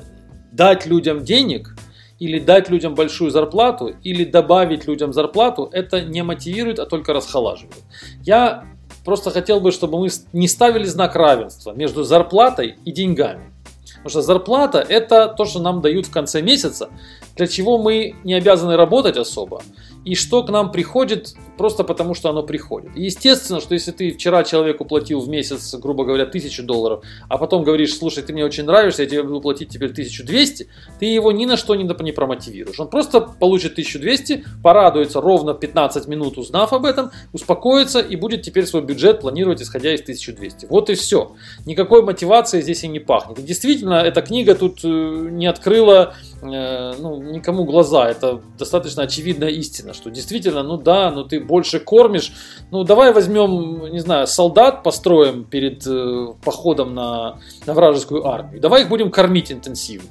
дать 0.51 0.85
людям 0.85 1.23
денег 1.23 1.75
или 2.17 2.39
дать 2.39 2.69
людям 2.69 2.95
большую 2.95 3.29
зарплату, 3.29 3.93
или 4.03 4.23
добавить 4.23 4.87
людям 4.87 5.13
зарплату, 5.13 5.69
это 5.71 6.01
не 6.01 6.23
мотивирует, 6.23 6.79
а 6.79 6.85
только 6.85 7.13
расхолаживает. 7.13 7.83
Я 8.23 8.65
просто 9.05 9.31
хотел 9.31 9.61
бы, 9.61 9.71
чтобы 9.71 9.99
мы 9.99 10.09
не 10.33 10.47
ставили 10.47 10.83
знак 10.85 11.15
равенства 11.15 11.71
между 11.71 12.03
зарплатой 12.03 12.77
и 12.83 12.91
деньгами. 12.91 13.53
Потому 13.87 14.09
что 14.09 14.21
зарплата– 14.21 14.79
это 14.89 15.27
то, 15.29 15.45
что 15.45 15.59
нам 15.61 15.81
дают 15.81 16.07
в 16.07 16.11
конце 16.11 16.41
месяца, 16.41 16.89
для 17.35 17.47
чего 17.47 17.77
мы 17.77 18.15
не 18.23 18.33
обязаны 18.33 18.77
работать 18.77 19.17
особо 19.17 19.61
и 20.05 20.13
что 20.13 20.43
к 20.43 20.49
нам 20.49 20.71
приходит 20.71 21.33
просто 21.57 21.83
потому, 21.83 22.13
что 22.13 22.29
оно 22.29 22.43
приходит. 22.43 22.95
естественно, 22.95 23.59
что 23.59 23.73
если 23.73 23.91
ты 23.91 24.11
вчера 24.11 24.43
человеку 24.43 24.85
платил 24.85 25.19
в 25.19 25.27
месяц, 25.27 25.73
грубо 25.75 26.05
говоря, 26.05 26.23
1000 26.23 26.63
долларов, 26.63 27.03
а 27.27 27.37
потом 27.37 27.63
говоришь, 27.63 27.97
слушай, 27.97 28.21
ты 28.21 28.31
мне 28.33 28.45
очень 28.45 28.65
нравишься, 28.65 29.03
я 29.03 29.09
тебе 29.09 29.23
буду 29.23 29.41
платить 29.41 29.69
теперь 29.69 29.91
1200, 29.91 30.67
ты 30.99 31.05
его 31.05 31.31
ни 31.31 31.45
на 31.45 31.57
что 31.57 31.75
не, 31.75 31.83
не 31.83 32.11
промотивируешь. 32.11 32.79
Он 32.79 32.87
просто 32.87 33.19
получит 33.21 33.71
1200, 33.71 34.45
порадуется 34.61 35.21
ровно 35.21 35.53
15 35.53 36.07
минут, 36.07 36.37
узнав 36.37 36.71
об 36.73 36.85
этом, 36.85 37.11
успокоится 37.33 37.99
и 37.99 38.15
будет 38.15 38.43
теперь 38.43 38.65
свой 38.65 38.83
бюджет 38.83 39.21
планировать, 39.21 39.61
исходя 39.61 39.93
из 39.93 40.01
1200. 40.01 40.67
Вот 40.67 40.89
и 40.89 40.95
все. 40.95 41.31
Никакой 41.65 42.03
мотивации 42.03 42.61
здесь 42.61 42.83
и 42.83 42.87
не 42.87 42.99
пахнет. 42.99 43.39
И 43.39 43.41
действительно, 43.41 43.95
эта 43.95 44.21
книга 44.21 44.53
тут 44.53 44.81
э, 44.83 44.87
не 44.87 45.47
открыла 45.47 46.13
э, 46.43 46.93
ну, 46.99 47.19
никому 47.25 47.65
глаза. 47.65 48.09
Это 48.09 48.41
достаточно 48.57 49.03
очевидная 49.03 49.49
истина 49.49 49.93
что 49.93 50.09
действительно, 50.09 50.63
ну 50.63 50.77
да, 50.77 51.11
ну 51.11 51.23
ты 51.23 51.39
больше 51.39 51.79
кормишь. 51.79 52.33
Ну 52.71 52.83
давай 52.83 53.13
возьмем, 53.13 53.91
не 53.91 53.99
знаю, 53.99 54.27
солдат 54.27 54.83
построим 54.83 55.43
перед 55.43 55.85
э, 55.87 56.27
походом 56.43 56.93
на, 56.93 57.39
на 57.65 57.73
вражескую 57.73 58.27
армию. 58.27 58.61
Давай 58.61 58.83
их 58.83 58.89
будем 58.89 59.11
кормить 59.11 59.51
интенсивно 59.51 60.09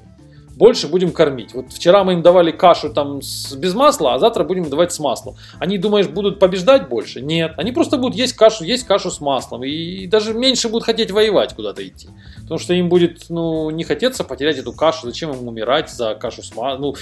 больше 0.56 0.88
будем 0.88 1.12
кормить. 1.12 1.54
Вот 1.54 1.72
вчера 1.72 2.04
мы 2.04 2.14
им 2.14 2.22
давали 2.22 2.50
кашу 2.50 2.92
там 2.92 3.22
с, 3.22 3.54
без 3.54 3.74
масла, 3.74 4.14
а 4.14 4.18
завтра 4.18 4.44
будем 4.44 4.68
давать 4.70 4.92
с 4.92 4.98
маслом. 4.98 5.36
Они, 5.58 5.78
думаешь, 5.78 6.08
будут 6.08 6.38
побеждать 6.38 6.88
больше? 6.88 7.20
Нет. 7.20 7.54
Они 7.56 7.72
просто 7.72 7.96
будут 7.96 8.16
есть 8.16 8.34
кашу, 8.34 8.64
есть 8.64 8.86
кашу 8.86 9.10
с 9.10 9.20
маслом. 9.20 9.64
И, 9.64 9.70
и 9.70 10.06
даже 10.06 10.34
меньше 10.34 10.68
будут 10.68 10.84
хотеть 10.84 11.10
воевать 11.10 11.54
куда-то 11.54 11.86
идти. 11.86 12.08
Потому 12.42 12.58
что 12.58 12.74
им 12.74 12.88
будет, 12.88 13.26
ну, 13.28 13.70
не 13.70 13.84
хотеться 13.84 14.24
потерять 14.24 14.58
эту 14.58 14.72
кашу. 14.72 15.06
Зачем 15.06 15.32
им 15.32 15.48
умирать 15.48 15.90
за 15.90 16.14
кашу 16.14 16.42
с 16.42 16.54
маслом? 16.54 16.80
Ну, 16.80 16.94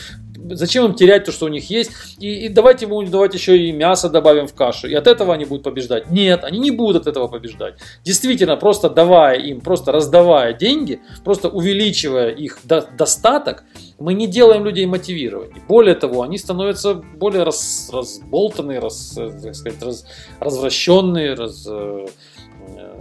зачем 0.50 0.86
им 0.86 0.94
терять 0.94 1.24
то, 1.24 1.32
что 1.32 1.46
у 1.46 1.48
них 1.48 1.70
есть? 1.70 1.90
И, 2.18 2.46
и 2.46 2.48
давайте 2.48 2.86
ему 2.86 3.02
давать 3.02 3.34
еще 3.34 3.56
и 3.56 3.72
мясо 3.72 4.08
добавим 4.08 4.46
в 4.46 4.54
кашу. 4.54 4.88
И 4.88 4.94
от 4.94 5.06
этого 5.06 5.34
они 5.34 5.44
будут 5.44 5.64
побеждать. 5.64 6.10
Нет, 6.10 6.44
они 6.44 6.58
не 6.58 6.70
будут 6.70 7.02
от 7.02 7.06
этого 7.06 7.28
побеждать. 7.28 7.74
Действительно, 8.04 8.56
просто 8.56 8.90
давая 8.90 9.38
им, 9.38 9.60
просто 9.60 9.92
раздавая 9.92 10.52
деньги, 10.52 11.00
просто 11.24 11.48
увеличивая 11.48 12.30
их 12.30 12.58
до, 12.64 12.82
достаток, 12.96 13.64
мы 13.98 14.14
не 14.14 14.26
делаем 14.26 14.64
людей 14.64 14.86
мотивированнее. 14.86 15.62
Более 15.68 15.94
того, 15.94 16.22
они 16.22 16.38
становятся 16.38 16.94
более 16.94 17.44
раз, 17.44 17.90
разболтанные, 17.92 18.78
раз, 18.78 19.12
так 19.14 19.54
сказать, 19.54 19.82
раз, 19.82 20.06
развращенные, 20.40 21.34
раз, 21.34 21.66
э, 21.68 22.06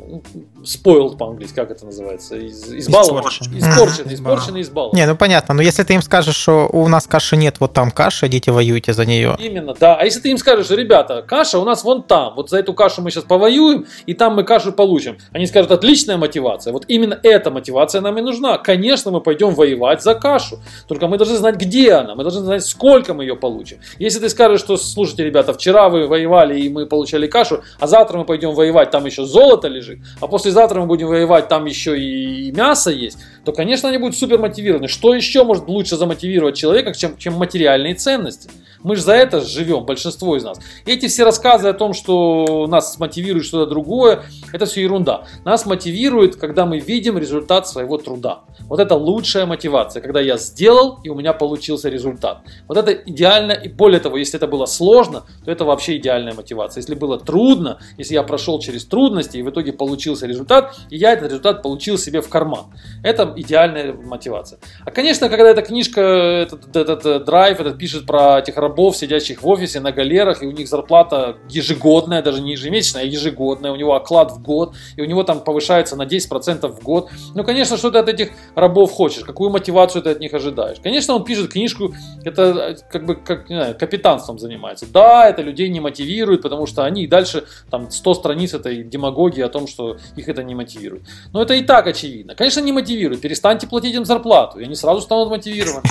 ну, 0.07 0.23
spoiled 0.63 1.17
по-английски, 1.17 1.55
как 1.55 1.71
это 1.71 1.85
называется? 1.85 2.35
Из, 2.35 2.73
избалован. 2.73 3.19
Испорченный, 3.19 4.13
испорченный, 4.13 4.61
избалован. 4.61 4.95
Не, 4.95 5.05
ну 5.05 5.15
понятно, 5.15 5.53
но 5.53 5.61
если 5.61 5.83
ты 5.83 5.93
им 5.93 6.01
скажешь, 6.01 6.35
что 6.35 6.69
у 6.71 6.87
нас 6.87 7.07
каши 7.07 7.37
нет, 7.37 7.57
вот 7.59 7.73
там 7.73 7.91
каша, 7.91 8.27
идите 8.27 8.51
воюйте 8.51 8.93
за 8.93 9.05
нее. 9.05 9.35
Именно, 9.39 9.73
да. 9.73 9.95
А 9.95 10.05
если 10.05 10.19
ты 10.19 10.31
им 10.31 10.37
скажешь, 10.37 10.69
ребята, 10.69 11.21
каша 11.21 11.59
у 11.59 11.65
нас 11.65 11.83
вон 11.83 12.03
там, 12.03 12.35
вот 12.35 12.49
за 12.49 12.59
эту 12.59 12.73
кашу 12.73 13.01
мы 13.01 13.11
сейчас 13.11 13.23
повоюем, 13.23 13.85
и 14.05 14.13
там 14.13 14.35
мы 14.35 14.43
кашу 14.43 14.71
получим. 14.71 15.17
Они 15.31 15.47
скажут, 15.47 15.71
отличная 15.71 16.17
мотивация. 16.17 16.73
Вот 16.73 16.85
именно 16.87 17.19
эта 17.23 17.51
мотивация 17.51 18.01
нам 18.01 18.17
и 18.17 18.21
нужна. 18.21 18.57
Конечно, 18.57 19.11
мы 19.11 19.21
пойдем 19.21 19.53
воевать 19.53 20.01
за 20.03 20.15
кашу. 20.15 20.59
Только 20.87 21.07
мы 21.07 21.17
должны 21.17 21.37
знать, 21.37 21.55
где 21.55 21.93
она, 21.93 22.15
мы 22.15 22.23
должны 22.23 22.41
знать, 22.41 22.65
сколько 22.65 23.13
мы 23.13 23.23
ее 23.23 23.35
получим. 23.35 23.79
Если 23.99 24.19
ты 24.19 24.29
скажешь, 24.29 24.59
что, 24.59 24.77
слушайте, 24.77 25.23
ребята, 25.23 25.53
вчера 25.53 25.89
вы 25.89 26.07
воевали, 26.07 26.59
и 26.59 26.69
мы 26.69 26.85
получали 26.85 27.27
кашу, 27.27 27.63
а 27.79 27.87
завтра 27.87 28.17
мы 28.17 28.25
пойдем 28.25 28.53
воевать, 28.53 28.91
там 28.91 29.05
еще 29.05 29.25
золото 29.25 29.67
лежит, 29.67 29.99
а 30.19 30.27
послезавтра 30.51 30.81
мы 30.81 30.87
будем 30.87 31.07
воевать, 31.07 31.47
там 31.47 31.65
еще 31.65 31.97
и 31.97 32.51
мясо 32.51 32.91
есть, 32.91 33.17
то, 33.45 33.53
конечно, 33.53 33.87
они 33.87 33.97
будут 33.97 34.17
супер 34.17 34.37
мотивированы. 34.37 34.87
Что 34.87 35.13
еще 35.15 35.43
может 35.43 35.67
лучше 35.67 35.95
замотивировать 35.95 36.57
человека, 36.57 36.93
чем, 36.93 37.17
чем 37.17 37.35
материальные 37.35 37.95
ценности? 37.95 38.49
Мы 38.83 38.95
же 38.95 39.01
за 39.01 39.13
это 39.13 39.41
живем, 39.41 39.85
большинство 39.85 40.35
из 40.35 40.43
нас. 40.43 40.59
Эти 40.85 41.07
все 41.07 41.23
рассказы 41.23 41.69
о 41.69 41.73
том, 41.73 41.93
что 41.93 42.67
нас 42.67 42.99
мотивирует 42.99 43.45
что-то 43.45 43.69
другое, 43.69 44.23
это 44.51 44.65
все 44.65 44.81
ерунда. 44.81 45.23
Нас 45.45 45.65
мотивирует, 45.65 46.35
когда 46.35 46.65
мы 46.65 46.79
видим 46.79 47.17
результат 47.17 47.67
своего 47.67 47.97
труда. 47.97 48.41
Вот 48.67 48.79
это 48.79 48.95
лучшая 48.95 49.45
мотивация, 49.45 50.01
когда 50.01 50.19
я 50.19 50.37
сделал 50.37 50.99
и 51.03 51.09
у 51.09 51.15
меня 51.15 51.33
получился 51.33 51.89
результат. 51.89 52.41
Вот 52.67 52.77
это 52.77 52.91
идеально, 52.91 53.53
и 53.53 53.69
более 53.69 53.99
того, 53.99 54.17
если 54.17 54.37
это 54.37 54.47
было 54.47 54.65
сложно, 54.65 55.23
то 55.45 55.51
это 55.51 55.63
вообще 55.63 55.97
идеальная 55.97 56.33
мотивация. 56.33 56.81
Если 56.81 56.95
было 56.95 57.19
трудно, 57.19 57.79
если 57.97 58.15
я 58.15 58.23
прошел 58.23 58.59
через 58.59 58.85
трудности 58.85 59.37
и 59.37 59.43
в 59.43 59.49
итоге 59.49 59.73
получился 59.73 60.27
результат, 60.27 60.40
и 60.89 60.97
я 60.97 61.13
этот 61.13 61.29
результат 61.29 61.61
получил 61.61 61.97
себе 61.97 62.21
в 62.21 62.29
карман. 62.29 62.65
Это 63.03 63.33
идеальная 63.35 63.93
мотивация. 63.93 64.59
А 64.85 64.91
конечно, 64.91 65.29
когда 65.29 65.49
эта 65.49 65.61
книжка, 65.61 66.01
этот, 66.01 66.75
этот, 66.75 67.05
этот 67.05 67.25
драйв, 67.25 67.59
этот 67.59 67.77
пишет 67.77 68.05
про 68.05 68.39
этих 68.39 68.57
рабов, 68.57 68.95
сидящих 68.97 69.41
в 69.41 69.47
офисе 69.47 69.79
на 69.79 69.91
галерах, 69.91 70.43
и 70.43 70.47
у 70.47 70.51
них 70.51 70.67
зарплата 70.67 71.37
ежегодная, 71.49 72.21
даже 72.21 72.41
не 72.41 72.51
ежемесячная, 72.51 73.03
а 73.03 73.05
ежегодная, 73.05 73.71
у 73.71 73.75
него 73.75 73.95
оклад 73.95 74.31
в 74.31 74.41
год, 74.41 74.75
и 74.95 75.01
у 75.01 75.05
него 75.05 75.23
там 75.23 75.41
повышается 75.41 75.95
на 75.95 76.03
10% 76.03 76.67
в 76.67 76.83
год. 76.83 77.09
Ну, 77.35 77.43
конечно, 77.43 77.77
что 77.77 77.91
ты 77.91 77.99
от 77.99 78.09
этих 78.09 78.31
рабов 78.55 78.91
хочешь, 78.91 79.23
какую 79.23 79.49
мотивацию 79.49 80.01
ты 80.01 80.09
от 80.09 80.19
них 80.19 80.33
ожидаешь. 80.33 80.77
Конечно, 80.81 81.15
он 81.15 81.23
пишет 81.23 81.51
книжку, 81.51 81.93
это 82.23 82.77
как 82.89 83.05
бы 83.05 83.15
как, 83.15 83.49
не 83.49 83.55
знаю, 83.55 83.77
капитанством 83.77 84.39
занимается. 84.39 84.85
Да, 84.91 85.29
это 85.29 85.41
людей 85.41 85.69
не 85.69 85.79
мотивирует, 85.79 86.41
потому 86.41 86.65
что 86.65 86.83
они 86.83 87.07
дальше 87.07 87.45
там 87.69 87.89
100 87.89 88.13
страниц 88.13 88.53
этой 88.53 88.83
демагогии 88.83 89.41
о 89.41 89.49
том, 89.49 89.67
что 89.67 89.97
их 90.15 90.29
это 90.31 90.43
не 90.43 90.55
мотивирует. 90.55 91.03
Но 91.33 91.41
это 91.41 91.53
и 91.53 91.61
так 91.61 91.87
очевидно. 91.87 92.35
Конечно, 92.35 92.59
не 92.59 92.71
мотивирует. 92.71 93.21
Перестаньте 93.21 93.67
платить 93.67 93.95
им 93.95 94.05
зарплату, 94.05 94.59
и 94.59 94.63
они 94.63 94.75
сразу 94.75 95.01
станут 95.01 95.29
мотивированы. 95.29 95.83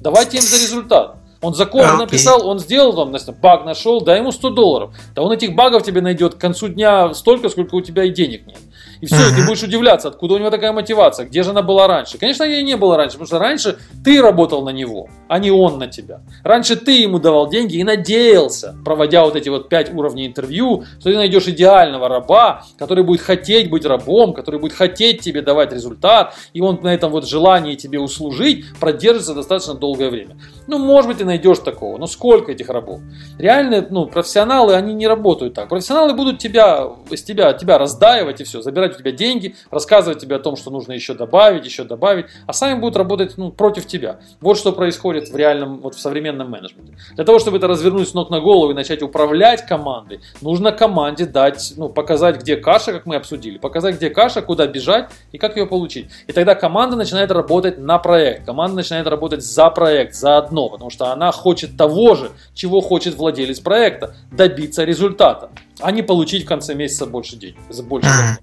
Давайте 0.00 0.36
им 0.38 0.42
за 0.42 0.56
результат. 0.56 1.23
Он 1.44 1.54
закон 1.54 1.82
okay. 1.82 1.96
написал, 1.98 2.46
он 2.46 2.58
сделал 2.58 2.94
там, 2.94 3.10
значит, 3.10 3.38
баг 3.38 3.66
нашел, 3.66 4.00
дай 4.00 4.18
ему 4.18 4.32
100 4.32 4.50
долларов. 4.50 4.94
Да 5.14 5.22
он 5.22 5.32
этих 5.32 5.54
багов 5.54 5.82
тебе 5.82 6.00
найдет 6.00 6.36
к 6.36 6.38
концу 6.38 6.68
дня 6.68 7.12
столько, 7.12 7.50
сколько 7.50 7.74
у 7.74 7.82
тебя 7.82 8.04
и 8.04 8.10
денег 8.10 8.46
нет. 8.46 8.56
И 9.00 9.06
все, 9.06 9.16
uh-huh. 9.16 9.36
ты 9.36 9.46
будешь 9.46 9.62
удивляться, 9.62 10.08
откуда 10.08 10.34
у 10.34 10.38
него 10.38 10.48
такая 10.48 10.72
мотивация, 10.72 11.26
где 11.26 11.42
же 11.42 11.50
она 11.50 11.60
была 11.60 11.86
раньше. 11.86 12.16
Конечно, 12.16 12.44
ее 12.44 12.62
не 12.62 12.76
было 12.76 12.96
раньше, 12.96 13.18
потому 13.18 13.26
что 13.26 13.38
раньше 13.38 13.76
ты 14.02 14.22
работал 14.22 14.64
на 14.64 14.70
него, 14.70 15.08
а 15.28 15.38
не 15.38 15.50
он 15.50 15.78
на 15.78 15.88
тебя. 15.88 16.22
Раньше 16.42 16.76
ты 16.76 17.02
ему 17.02 17.18
давал 17.18 17.50
деньги 17.50 17.76
и 17.76 17.84
надеялся, 17.84 18.74
проводя 18.82 19.24
вот 19.24 19.36
эти 19.36 19.50
вот 19.50 19.68
пять 19.68 19.92
уровней 19.92 20.26
интервью, 20.26 20.84
что 21.00 21.10
ты 21.10 21.16
найдешь 21.16 21.46
идеального 21.48 22.08
раба, 22.08 22.64
который 22.78 23.04
будет 23.04 23.20
хотеть 23.20 23.68
быть 23.68 23.84
рабом, 23.84 24.32
который 24.32 24.58
будет 24.58 24.72
хотеть 24.72 25.20
тебе 25.20 25.42
давать 25.42 25.72
результат, 25.72 26.34
и 26.54 26.62
он 26.62 26.80
на 26.82 26.94
этом 26.94 27.10
вот 27.10 27.28
желании 27.28 27.74
тебе 27.74 27.98
услужить 28.00 28.64
продержится 28.80 29.34
достаточно 29.34 29.74
долгое 29.74 30.08
время. 30.08 30.38
Ну, 30.66 30.78
может 30.78 31.08
быть, 31.08 31.18
ты 31.18 31.24
найдешь 31.34 31.58
такого, 31.58 31.98
но 31.98 32.06
сколько 32.06 32.52
этих 32.52 32.68
рабов? 32.68 33.00
Реальные, 33.38 33.86
ну, 33.90 34.06
профессионалы, 34.06 34.74
они 34.74 34.94
не 34.94 35.06
работают 35.06 35.54
так. 35.54 35.68
Профессионалы 35.68 36.14
будут 36.14 36.38
тебя, 36.38 36.88
из 37.10 37.22
тебя, 37.22 37.52
тебя 37.52 37.78
раздаивать 37.78 38.40
и 38.40 38.44
все, 38.44 38.62
забирать 38.62 38.94
у 38.94 38.98
тебя 38.98 39.10
деньги, 39.10 39.54
рассказывать 39.70 40.20
тебе 40.20 40.36
о 40.36 40.38
том, 40.38 40.56
что 40.56 40.70
нужно 40.70 40.92
еще 40.92 41.14
добавить, 41.14 41.64
еще 41.64 41.84
добавить, 41.84 42.26
а 42.46 42.52
сами 42.52 42.78
будут 42.78 42.96
работать 42.96 43.36
ну, 43.36 43.50
против 43.50 43.86
тебя. 43.86 44.20
Вот 44.40 44.56
что 44.58 44.72
происходит 44.72 45.28
в 45.28 45.36
реальном, 45.36 45.80
вот 45.80 45.94
в 45.94 46.00
современном 46.00 46.50
менеджменте. 46.50 46.94
Для 47.14 47.24
того, 47.24 47.38
чтобы 47.38 47.56
это 47.58 47.66
развернуть 47.66 48.08
с 48.08 48.14
ног 48.14 48.30
на 48.30 48.40
голову 48.40 48.70
и 48.70 48.74
начать 48.74 49.02
управлять 49.02 49.66
командой, 49.66 50.20
нужно 50.40 50.72
команде 50.72 51.26
дать, 51.26 51.74
ну, 51.76 51.88
показать, 51.88 52.40
где 52.40 52.56
каша, 52.56 52.92
как 52.92 53.06
мы 53.06 53.16
обсудили, 53.16 53.58
показать, 53.58 53.96
где 53.96 54.10
каша, 54.10 54.40
куда 54.42 54.66
бежать 54.66 55.10
и 55.32 55.38
как 55.38 55.56
ее 55.56 55.66
получить. 55.66 56.10
И 56.28 56.32
тогда 56.32 56.54
команда 56.54 56.96
начинает 56.96 57.30
работать 57.32 57.78
на 57.78 57.98
проект, 57.98 58.46
команда 58.46 58.76
начинает 58.76 59.06
работать 59.08 59.44
за 59.44 59.70
проект, 59.70 60.14
за 60.14 60.38
одно, 60.38 60.68
потому 60.68 60.90
что 60.90 61.12
она 61.14 61.32
хочет 61.32 61.76
того 61.76 62.14
же, 62.14 62.30
чего 62.54 62.80
хочет 62.80 63.14
владелец 63.14 63.60
проекта, 63.60 64.14
добиться 64.30 64.84
результата, 64.84 65.50
а 65.80 65.90
не 65.90 66.02
получить 66.02 66.44
в 66.44 66.48
конце 66.48 66.74
месяца 66.74 67.06
больше 67.06 67.36
денег, 67.36 67.56
за 67.70 67.82
больше 67.82 68.08
денег. 68.08 68.38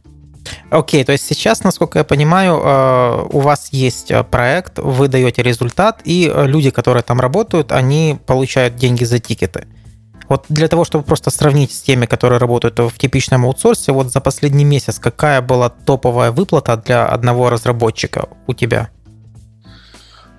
Окей, 0.71 1.01
okay, 1.01 1.05
то 1.05 1.11
есть 1.11 1.25
сейчас, 1.25 1.63
насколько 1.63 1.99
я 1.99 2.03
понимаю, 2.03 2.53
э, 2.53 3.27
у 3.31 3.39
вас 3.39 3.69
есть 3.73 4.09
э, 4.09 4.23
проект, 4.23 4.79
вы 4.79 5.07
даете 5.07 5.43
результат, 5.43 6.01
и 6.05 6.31
э, 6.33 6.47
люди, 6.47 6.71
которые 6.71 7.03
там 7.03 7.19
работают, 7.19 7.71
они 7.71 8.17
получают 8.25 8.75
деньги 8.75 9.03
за 9.03 9.19
тикеты. 9.19 9.67
Вот 10.29 10.45
для 10.49 10.67
того, 10.67 10.85
чтобы 10.85 11.03
просто 11.03 11.29
сравнить 11.29 11.73
с 11.73 11.81
теми, 11.81 12.05
которые 12.05 12.39
работают 12.39 12.79
в 12.79 12.97
типичном 12.97 13.45
аутсорсе, 13.45 13.91
вот 13.91 14.11
за 14.11 14.21
последний 14.21 14.63
месяц 14.63 14.97
какая 14.97 15.41
была 15.41 15.69
топовая 15.69 16.31
выплата 16.31 16.77
для 16.77 17.05
одного 17.05 17.49
разработчика 17.49 18.29
у 18.47 18.53
тебя? 18.53 18.89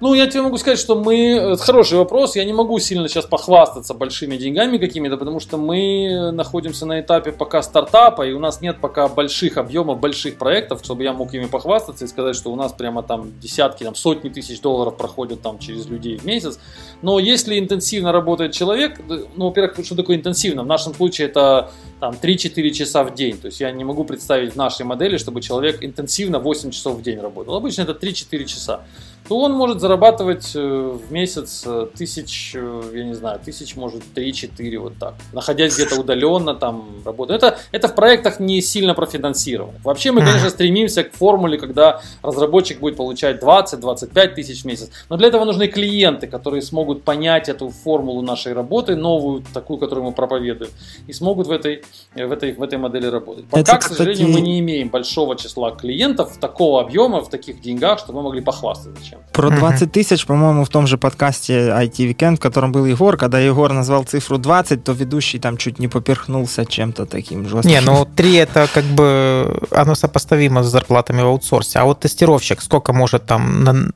Ну, 0.02 0.14
я 0.14 0.26
тебе 0.26 0.42
могу 0.42 0.58
сказать, 0.58 0.80
что 0.80 0.96
мы... 0.96 1.30
Это 1.30 1.62
хороший 1.62 1.96
вопрос. 1.96 2.34
Я 2.34 2.44
не 2.44 2.52
могу 2.52 2.76
сильно 2.80 3.08
сейчас 3.08 3.24
похвастаться 3.24 3.94
большими 3.94 4.36
деньгами 4.36 4.78
какими-то, 4.78 5.16
потому 5.16 5.38
что 5.38 5.58
мы 5.58 6.32
находимся 6.32 6.86
на 6.86 7.00
этапе 7.00 7.30
пока 7.30 7.62
стартапа, 7.62 8.26
и 8.26 8.32
у 8.32 8.40
нас 8.40 8.60
нет 8.60 8.80
пока 8.80 9.06
больших 9.06 9.58
объемов, 9.58 10.00
больших 10.00 10.38
проектов, 10.38 10.80
чтобы 10.82 11.04
я 11.04 11.12
мог 11.12 11.32
ими 11.34 11.46
похвастаться 11.46 12.04
и 12.04 12.08
сказать, 12.08 12.34
что 12.34 12.50
у 12.50 12.56
нас 12.56 12.72
прямо 12.72 13.04
там 13.04 13.32
десятки, 13.38 13.84
там 13.84 13.94
сотни 13.94 14.28
тысяч 14.28 14.60
долларов 14.60 14.96
проходят 14.96 15.40
там 15.40 15.60
через 15.60 15.86
людей 15.86 16.16
в 16.18 16.24
месяц. 16.24 16.58
Но 17.00 17.20
если 17.20 17.56
интенсивно 17.56 18.10
работает 18.10 18.50
человек, 18.50 19.00
ну, 19.36 19.46
во-первых, 19.46 19.86
что 19.86 19.94
такое 19.94 20.16
интенсивно? 20.16 20.64
В 20.64 20.66
нашем 20.66 20.94
случае 20.94 21.28
это 21.28 21.70
там 22.00 22.16
3-4 22.20 22.70
часа 22.70 23.04
в 23.04 23.14
день. 23.14 23.38
То 23.38 23.46
есть 23.46 23.60
я 23.60 23.70
не 23.70 23.84
могу 23.84 24.02
представить 24.02 24.54
в 24.54 24.56
нашей 24.56 24.84
модели, 24.84 25.16
чтобы 25.16 25.40
человек 25.40 25.84
интенсивно 25.84 26.40
8 26.40 26.72
часов 26.72 26.96
в 26.96 27.02
день 27.02 27.20
работал. 27.20 27.54
Обычно 27.54 27.82
это 27.82 27.92
3-4 27.92 28.44
часа 28.46 28.80
то 29.28 29.38
он 29.38 29.52
может 29.52 29.80
зарабатывать 29.80 30.52
э, 30.54 30.60
в 30.60 31.12
месяц 31.12 31.62
э, 31.66 31.86
тысяч, 31.96 32.52
э, 32.54 32.82
я 32.94 33.04
не 33.04 33.14
знаю, 33.14 33.40
тысяч, 33.44 33.76
может, 33.76 34.02
3-4 34.14 34.78
вот 34.78 34.98
так, 34.98 35.14
находясь 35.32 35.74
где-то 35.74 36.00
удаленно, 36.00 36.54
там, 36.54 37.02
работая. 37.04 37.36
Это, 37.36 37.58
это 37.70 37.88
в 37.88 37.94
проектах 37.94 38.40
не 38.40 38.60
сильно 38.60 38.94
профинансировано. 38.94 39.78
Вообще 39.84 40.12
мы, 40.12 40.20
конечно, 40.20 40.50
стремимся 40.50 41.04
к 41.04 41.12
формуле, 41.12 41.58
когда 41.58 42.02
разработчик 42.22 42.80
будет 42.80 42.96
получать 42.96 43.42
20-25 43.42 44.34
тысяч 44.34 44.62
в 44.62 44.64
месяц, 44.66 44.90
но 45.08 45.16
для 45.16 45.28
этого 45.28 45.44
нужны 45.44 45.68
клиенты, 45.68 46.26
которые 46.26 46.62
смогут 46.62 47.04
понять 47.04 47.48
эту 47.48 47.70
формулу 47.70 48.22
нашей 48.22 48.52
работы, 48.52 48.96
новую, 48.96 49.44
такую, 49.54 49.78
которую 49.78 50.06
мы 50.06 50.12
проповедуем, 50.12 50.70
и 51.06 51.12
смогут 51.12 51.46
в 51.46 51.52
этой, 51.52 51.84
в 52.14 52.32
этой, 52.32 52.52
в 52.52 52.62
этой 52.62 52.78
модели 52.78 53.06
работать. 53.06 53.46
Пока, 53.46 53.60
это, 53.60 53.78
к 53.78 53.82
сожалению, 53.82 54.26
кстати... 54.26 54.40
мы 54.40 54.46
не 54.46 54.58
имеем 54.60 54.88
большого 54.88 55.36
числа 55.36 55.70
клиентов 55.70 56.38
такого 56.38 56.80
объема, 56.80 57.22
в 57.22 57.28
таких 57.28 57.60
деньгах, 57.60 57.98
чтобы 57.98 58.18
мы 58.18 58.24
могли 58.24 58.40
похвастаться 58.40 59.02
чем. 59.12 59.20
Про 59.32 59.50
20 59.50 59.92
тысяч, 59.92 60.26
по-моему, 60.26 60.64
в 60.64 60.68
том 60.68 60.86
же 60.86 60.98
подкасте 60.98 61.68
IT 61.68 61.96
Weekend, 61.96 62.36
в 62.36 62.40
котором 62.40 62.72
был 62.72 62.84
Егор, 62.86 63.16
когда 63.16 63.38
Егор 63.38 63.72
назвал 63.72 64.04
цифру 64.04 64.38
20, 64.38 64.84
то 64.84 64.92
ведущий 64.92 65.38
там 65.38 65.56
чуть 65.56 65.78
не 65.78 65.88
поперхнулся 65.88 66.64
чем-то 66.64 67.06
таким 67.06 67.48
жестким. 67.48 67.70
Не, 67.70 67.80
ну 67.80 68.04
3 68.04 68.34
это 68.34 68.68
как 68.72 68.84
бы 68.84 69.60
оно 69.70 69.94
сопоставимо 69.94 70.62
с 70.62 70.66
зарплатами 70.66 71.22
в 71.22 71.26
аутсорсе. 71.26 71.78
А 71.78 71.84
вот 71.84 72.00
тестировщик 72.00 72.62
сколько 72.62 72.92
может 72.92 73.26
там 73.26 73.64
на, 73.64 73.90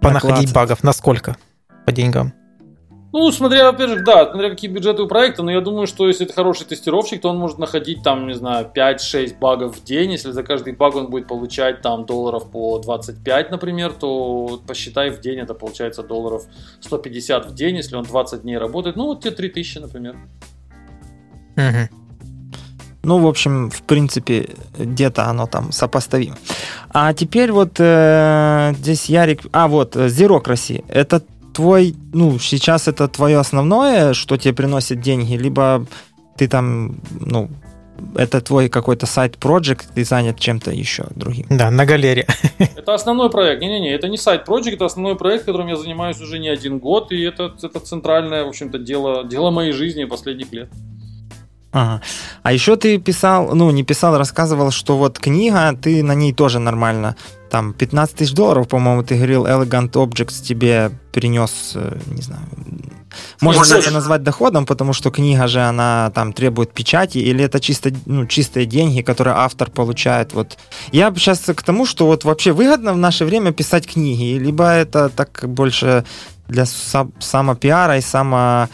понаходить 0.00 0.52
багов? 0.52 0.82
Насколько 0.82 1.36
по 1.86 1.92
деньгам? 1.92 2.32
Ну, 3.12 3.30
смотря, 3.30 3.70
во-первых, 3.70 4.04
да, 4.04 4.30
смотря 4.30 4.48
какие 4.48 4.70
бюджеты 4.70 5.02
у 5.02 5.06
проекта, 5.06 5.42
но 5.42 5.52
я 5.52 5.60
думаю, 5.60 5.86
что 5.86 6.08
если 6.08 6.24
это 6.24 6.34
хороший 6.34 6.64
тестировщик, 6.64 7.20
то 7.20 7.28
он 7.28 7.36
может 7.36 7.58
находить 7.58 8.02
там, 8.02 8.26
не 8.26 8.34
знаю, 8.34 8.70
5-6 8.74 9.38
багов 9.38 9.76
в 9.76 9.84
день. 9.84 10.12
Если 10.12 10.30
за 10.30 10.42
каждый 10.42 10.72
баг 10.72 10.96
он 10.96 11.10
будет 11.10 11.28
получать 11.28 11.82
там 11.82 12.06
долларов 12.06 12.50
по 12.50 12.78
25, 12.78 13.50
например, 13.50 13.92
то 13.92 14.62
посчитай 14.66 15.10
в 15.10 15.20
день, 15.20 15.40
это 15.40 15.52
получается 15.52 16.02
долларов 16.02 16.46
150 16.80 17.50
в 17.50 17.54
день, 17.54 17.76
если 17.76 17.96
он 17.96 18.04
20 18.04 18.42
дней 18.42 18.56
работает. 18.56 18.96
Ну, 18.96 19.04
вот 19.04 19.20
тебе 19.20 19.32
3000, 19.32 19.78
например. 19.78 20.16
Угу. 21.56 21.98
Ну, 23.04 23.18
в 23.18 23.26
общем, 23.26 23.68
в 23.70 23.82
принципе, 23.82 24.48
где-то 24.78 25.26
оно 25.26 25.46
там 25.46 25.72
сопоставимо. 25.72 26.36
А 26.90 27.12
теперь 27.12 27.50
вот 27.50 27.74
э, 27.78 28.72
здесь 28.78 29.06
Ярик... 29.06 29.40
А, 29.52 29.66
вот, 29.66 29.96
Zerocracy. 29.96 30.84
Это 30.88 31.22
твой, 31.52 31.94
ну, 32.12 32.38
сейчас 32.38 32.88
это 32.88 33.08
твое 33.08 33.38
основное, 33.38 34.14
что 34.14 34.36
тебе 34.36 34.54
приносит 34.54 35.00
деньги, 35.00 35.34
либо 35.34 35.86
ты 36.36 36.48
там, 36.48 36.96
ну, 37.20 37.48
это 38.16 38.40
твой 38.40 38.68
какой-то 38.68 39.06
сайт-проект, 39.06 39.94
ты 39.94 40.04
занят 40.04 40.38
чем-то 40.38 40.70
еще 40.70 41.04
другим. 41.14 41.46
Да, 41.50 41.70
на 41.70 41.86
галерее. 41.86 42.26
Это 42.58 42.94
основной 42.94 43.30
проект. 43.30 43.62
Не-не-не, 43.62 43.94
это 43.94 44.08
не 44.08 44.16
сайт-проект, 44.16 44.66
это 44.66 44.86
основной 44.86 45.14
проект, 45.16 45.44
которым 45.44 45.68
я 45.68 45.76
занимаюсь 45.76 46.20
уже 46.20 46.38
не 46.38 46.48
один 46.48 46.78
год, 46.78 47.12
и 47.12 47.22
это, 47.22 47.54
это 47.62 47.78
центральное, 47.80 48.44
в 48.44 48.48
общем-то, 48.48 48.78
дело, 48.78 49.24
дело 49.24 49.50
моей 49.50 49.72
жизни 49.72 50.04
последних 50.04 50.52
лет. 50.52 50.68
Ага. 51.72 52.02
А 52.42 52.52
еще 52.52 52.76
ты 52.76 52.98
писал, 52.98 53.54
ну, 53.54 53.70
не 53.70 53.82
писал, 53.82 54.18
рассказывал, 54.18 54.70
что 54.70 54.98
вот 54.98 55.18
книга, 55.18 55.74
ты 55.80 56.02
на 56.02 56.14
ней 56.14 56.34
тоже 56.34 56.58
нормально 56.58 57.16
там 57.52 57.74
15 57.74 58.16
тысяч 58.16 58.32
долларов, 58.32 58.66
по-моему, 58.66 59.02
ты 59.02 59.14
говорил, 59.14 59.46
Elegant 59.46 59.90
Objects 59.90 60.42
тебе 60.42 60.90
принес, 61.12 61.72
э, 61.74 61.98
не 62.06 62.22
знаю, 62.22 62.40
можно 63.42 63.74
ли 63.74 63.80
это 63.80 63.90
назвать 63.90 64.22
доходом, 64.22 64.64
потому 64.64 64.94
что 64.94 65.10
книга 65.10 65.46
же, 65.48 65.60
она 65.60 66.10
там 66.14 66.32
требует 66.32 66.72
печати, 66.72 67.18
или 67.18 67.44
это 67.44 67.60
чисто, 67.60 67.90
ну, 68.06 68.26
чистые 68.26 68.64
деньги, 68.64 69.02
которые 69.02 69.36
автор 69.36 69.70
получает? 69.70 70.32
Вот. 70.32 70.56
Я 70.92 71.12
сейчас 71.14 71.40
к 71.40 71.62
тому, 71.62 71.84
что 71.84 72.06
вот 72.06 72.24
вообще 72.24 72.52
выгодно 72.52 72.94
в 72.94 72.96
наше 72.96 73.26
время 73.26 73.52
писать 73.52 73.86
книги, 73.86 74.38
либо 74.38 74.64
это 74.64 75.10
так 75.10 75.44
больше 75.46 76.04
для 76.48 76.64
самопиара 77.20 77.98
и 77.98 78.00
само 78.00 78.68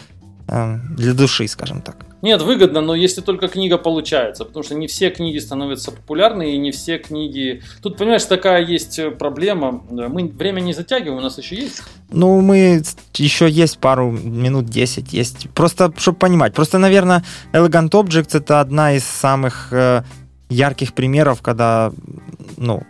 э, 0.47 0.79
для 0.97 1.13
души, 1.13 1.47
скажем 1.49 1.81
так. 1.81 2.08
Нет, 2.21 2.41
выгодно, 2.41 2.81
но 2.81 2.95
если 2.95 3.21
только 3.21 3.47
книга 3.47 3.77
получается, 3.77 4.43
потому 4.43 4.63
что 4.63 4.75
не 4.75 4.87
все 4.87 5.09
книги 5.09 5.37
становятся 5.37 5.91
популярны, 5.91 6.53
и 6.53 6.57
не 6.57 6.71
все 6.71 6.97
книги... 6.97 7.61
Тут, 7.81 7.97
понимаешь, 7.97 8.25
такая 8.25 8.65
есть 8.65 8.99
э, 8.99 9.11
проблема. 9.11 9.83
Мы 9.89 10.27
время 10.27 10.59
не 10.59 10.73
затягиваем, 10.73 11.17
у 11.19 11.21
нас 11.21 11.37
еще 11.37 11.55
есть? 11.55 11.81
Ну, 12.11 12.41
мы 12.41 12.81
еще 13.15 13.49
есть 13.49 13.77
пару 13.77 14.11
минут, 14.11 14.65
10 14.65 15.13
есть. 15.13 15.49
Просто, 15.51 15.93
чтобы 15.97 16.17
понимать. 16.17 16.53
Просто, 16.53 16.77
наверное, 16.77 17.23
Elegant 17.53 17.91
Objects 17.91 18.37
это 18.37 18.59
одна 18.59 18.93
из 18.93 19.05
самых 19.05 19.69
э, 19.71 20.03
ярких 20.49 20.93
примеров, 20.93 21.41
когда, 21.41 21.93
ну, 22.57 22.83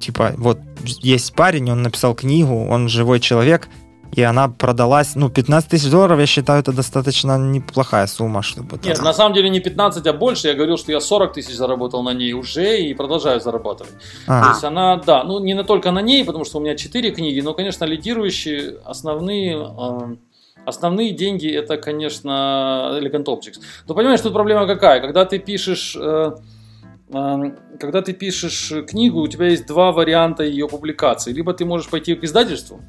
типа, 0.00 0.34
вот 0.36 0.58
есть 0.84 1.32
парень, 1.34 1.70
он 1.70 1.82
написал 1.82 2.14
книгу, 2.14 2.66
он 2.66 2.88
живой 2.88 3.20
человек, 3.20 3.68
и 4.12 4.22
она 4.22 4.48
продалась, 4.48 5.14
ну, 5.14 5.28
15 5.28 5.70
тысяч 5.70 5.90
долларов, 5.90 6.18
я 6.18 6.26
считаю, 6.26 6.60
это 6.60 6.72
достаточно 6.72 7.38
неплохая 7.38 8.06
сумма, 8.06 8.42
чтобы... 8.42 8.78
Нет, 8.84 8.96
там... 8.96 9.04
на 9.04 9.12
самом 9.12 9.34
деле 9.34 9.50
не 9.50 9.60
15, 9.60 10.06
а 10.06 10.12
больше. 10.12 10.48
Я 10.48 10.54
говорил, 10.54 10.76
что 10.76 10.92
я 10.92 11.00
40 11.00 11.32
тысяч 11.32 11.54
заработал 11.54 12.02
на 12.02 12.12
ней 12.12 12.32
уже 12.32 12.80
и 12.80 12.94
продолжаю 12.94 13.40
зарабатывать. 13.40 13.92
А. 14.26 14.42
То 14.42 14.48
есть 14.50 14.64
она, 14.64 14.96
да, 14.96 15.24
ну, 15.24 15.38
не 15.40 15.62
только 15.64 15.90
на 15.92 16.02
ней, 16.02 16.24
потому 16.24 16.44
что 16.44 16.58
у 16.58 16.60
меня 16.60 16.74
4 16.76 17.10
книги, 17.12 17.40
но, 17.40 17.54
конечно, 17.54 17.84
лидирующие, 17.84 18.76
основные... 18.84 19.56
Э, 19.56 20.16
Основные 20.66 21.12
деньги 21.12 21.50
это, 21.50 21.78
конечно, 21.78 22.98
Elegant 23.00 23.24
Objects. 23.24 23.60
Но 23.88 23.94
понимаешь, 23.94 24.20
тут 24.20 24.34
проблема 24.34 24.66
какая? 24.66 25.00
Когда 25.00 25.24
ты 25.24 25.38
пишешь 25.38 25.96
э, 25.98 26.32
когда 27.10 28.02
ты 28.02 28.12
пишешь 28.12 28.72
книгу, 28.86 29.20
у 29.20 29.26
тебя 29.26 29.46
есть 29.46 29.66
два 29.66 29.90
варианта 29.90 30.44
ее 30.44 30.68
публикации. 30.68 31.32
Либо 31.32 31.52
ты 31.52 31.64
можешь 31.64 31.88
пойти 31.88 32.14
к 32.14 32.22
издательству, 32.22 32.80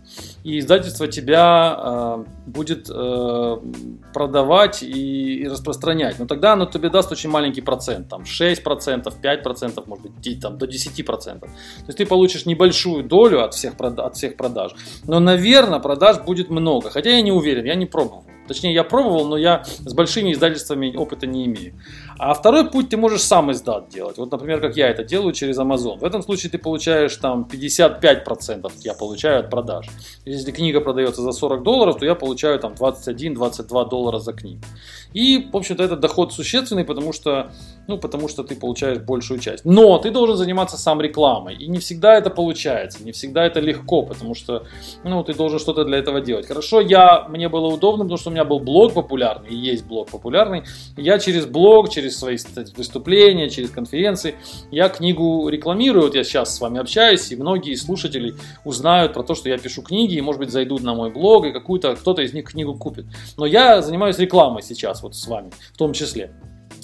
и 0.44 0.60
издательство 0.60 1.08
тебя 1.08 1.76
э, 1.78 2.24
будет 2.46 2.88
э, 2.90 3.58
продавать 4.14 4.84
и, 4.84 5.42
и 5.42 5.48
распространять. 5.48 6.20
Но 6.20 6.28
тогда 6.28 6.54
оно 6.54 6.66
тебе 6.68 6.90
даст 6.90 7.12
очень 7.12 7.32
маленький 7.32 7.62
процент, 7.62 8.10
там 8.10 8.22
6%, 8.22 8.64
5%, 8.64 9.84
может 9.88 10.12
быть, 10.12 10.40
там, 10.40 10.58
до 10.58 10.68
10%. 10.68 11.40
То 11.40 11.48
есть 11.88 11.98
ты 11.98 12.06
получишь 12.06 12.46
небольшую 12.46 13.04
долю 13.04 13.44
от 13.44 13.56
всех, 13.56 13.74
от 13.80 14.16
всех 14.16 14.38
продаж. 14.38 14.74
Но, 15.06 15.20
наверное, 15.20 15.80
продаж 15.80 16.22
будет 16.22 16.50
много. 16.50 16.92
Хотя 16.92 17.10
я 17.10 17.22
не 17.22 17.32
уверен, 17.32 17.66
я 17.66 17.76
не 17.76 17.88
пробовал. 17.88 18.26
Точнее, 18.48 18.74
я 18.74 18.84
пробовал, 18.84 19.28
но 19.28 19.38
я 19.38 19.64
с 19.64 19.94
большими 19.94 20.34
издательствами 20.34 20.96
опыта 20.96 21.26
не 21.26 21.46
имею. 21.46 21.74
А 22.24 22.36
второй 22.36 22.70
путь 22.70 22.90
ты 22.90 22.98
можешь 22.98 23.24
сам 23.24 23.52
издат 23.52 23.90
делать. 23.90 24.20
Вот, 24.20 24.32
например, 24.32 24.62
как 24.62 24.78
я 24.78 24.90
это 24.90 25.04
делаю 25.04 25.34
через 25.34 25.58
Amazon. 25.58 25.98
В 25.98 26.04
этом 26.04 26.22
случае 26.22 26.52
ты 26.52 26.60
получаешь 26.60 27.16
там 27.16 27.50
55% 27.52 28.72
я 28.82 28.94
получаю 28.94 29.40
от 29.40 29.50
продаж. 29.50 29.88
Если 30.24 30.52
книга 30.52 30.82
продается 30.82 31.24
за 31.24 31.32
40 31.32 31.64
долларов, 31.64 31.98
то 31.98 32.06
я 32.06 32.14
получаю 32.14 32.60
там 32.60 32.74
21-22 32.74 33.90
доллара 33.90 34.20
за 34.20 34.34
книгу. 34.34 34.62
И, 35.14 35.50
в 35.52 35.58
общем-то, 35.58 35.82
этот 35.82 36.00
доход 36.00 36.32
существенный, 36.32 36.86
потому 36.86 37.12
что, 37.12 37.52
ну, 37.88 37.98
потому 37.98 38.28
что 38.28 38.44
ты 38.44 38.56
получаешь 38.56 39.00
большую 39.00 39.40
часть. 39.40 39.66
Но 39.66 39.98
ты 39.98 40.12
должен 40.12 40.38
заниматься 40.38 40.78
сам 40.78 41.02
рекламой. 41.02 41.56
И 41.56 41.68
не 41.68 41.80
всегда 41.80 42.16
это 42.16 42.30
получается, 42.30 43.04
не 43.04 43.14
всегда 43.14 43.48
это 43.48 43.60
легко, 43.60 44.04
потому 44.04 44.36
что, 44.36 44.66
ну, 45.04 45.24
ты 45.24 45.34
должен 45.34 45.58
что-то 45.58 45.86
для 45.86 45.98
этого 45.98 46.22
делать. 46.22 46.46
Хорошо, 46.48 46.82
я, 46.82 47.26
мне 47.30 47.50
было 47.50 47.66
удобно, 47.66 48.04
потому 48.04 48.18
что 48.18 48.30
у 48.30 48.34
меня 48.34 48.46
был 48.46 48.60
блог 48.60 48.94
популярный, 48.94 49.50
и 49.50 49.56
есть 49.56 49.86
блог 49.88 50.12
популярный. 50.12 50.64
Я 50.96 51.18
через 51.18 51.48
блог, 51.48 51.90
через 51.90 52.11
свои 52.12 52.38
выступления, 52.76 53.50
через 53.50 53.70
конференции, 53.70 54.36
я 54.72 54.90
книгу 54.90 55.48
рекламирую. 55.50 56.06
Вот 56.06 56.16
я 56.16 56.24
сейчас 56.24 56.56
с 56.56 56.62
вами 56.62 56.80
общаюсь, 56.80 57.32
и 57.32 57.36
многие 57.36 57.76
слушатели 57.76 58.36
узнают 58.66 59.14
про 59.14 59.24
то, 59.24 59.36
что 59.36 59.50
я 59.50 59.58
пишу 59.58 59.82
книги, 59.82 60.16
и, 60.16 60.22
может 60.22 60.40
быть, 60.40 60.52
зайдут 60.52 60.84
на 60.84 60.94
мой 60.94 61.12
блог, 61.12 61.46
и 61.46 61.52
какую-то, 61.52 61.96
кто-то 61.96 62.22
из 62.22 62.34
них 62.34 62.46
книгу 62.46 62.76
купит. 62.76 63.06
Но 63.38 63.46
я 63.46 63.82
занимаюсь 63.82 64.18
рекламой 64.18 64.64
сейчас 64.64 65.04
вот 65.04 65.16
с 65.16 65.28
вами 65.28 65.52
в 65.74 65.78
том 65.78 65.94
числе. 65.94 66.32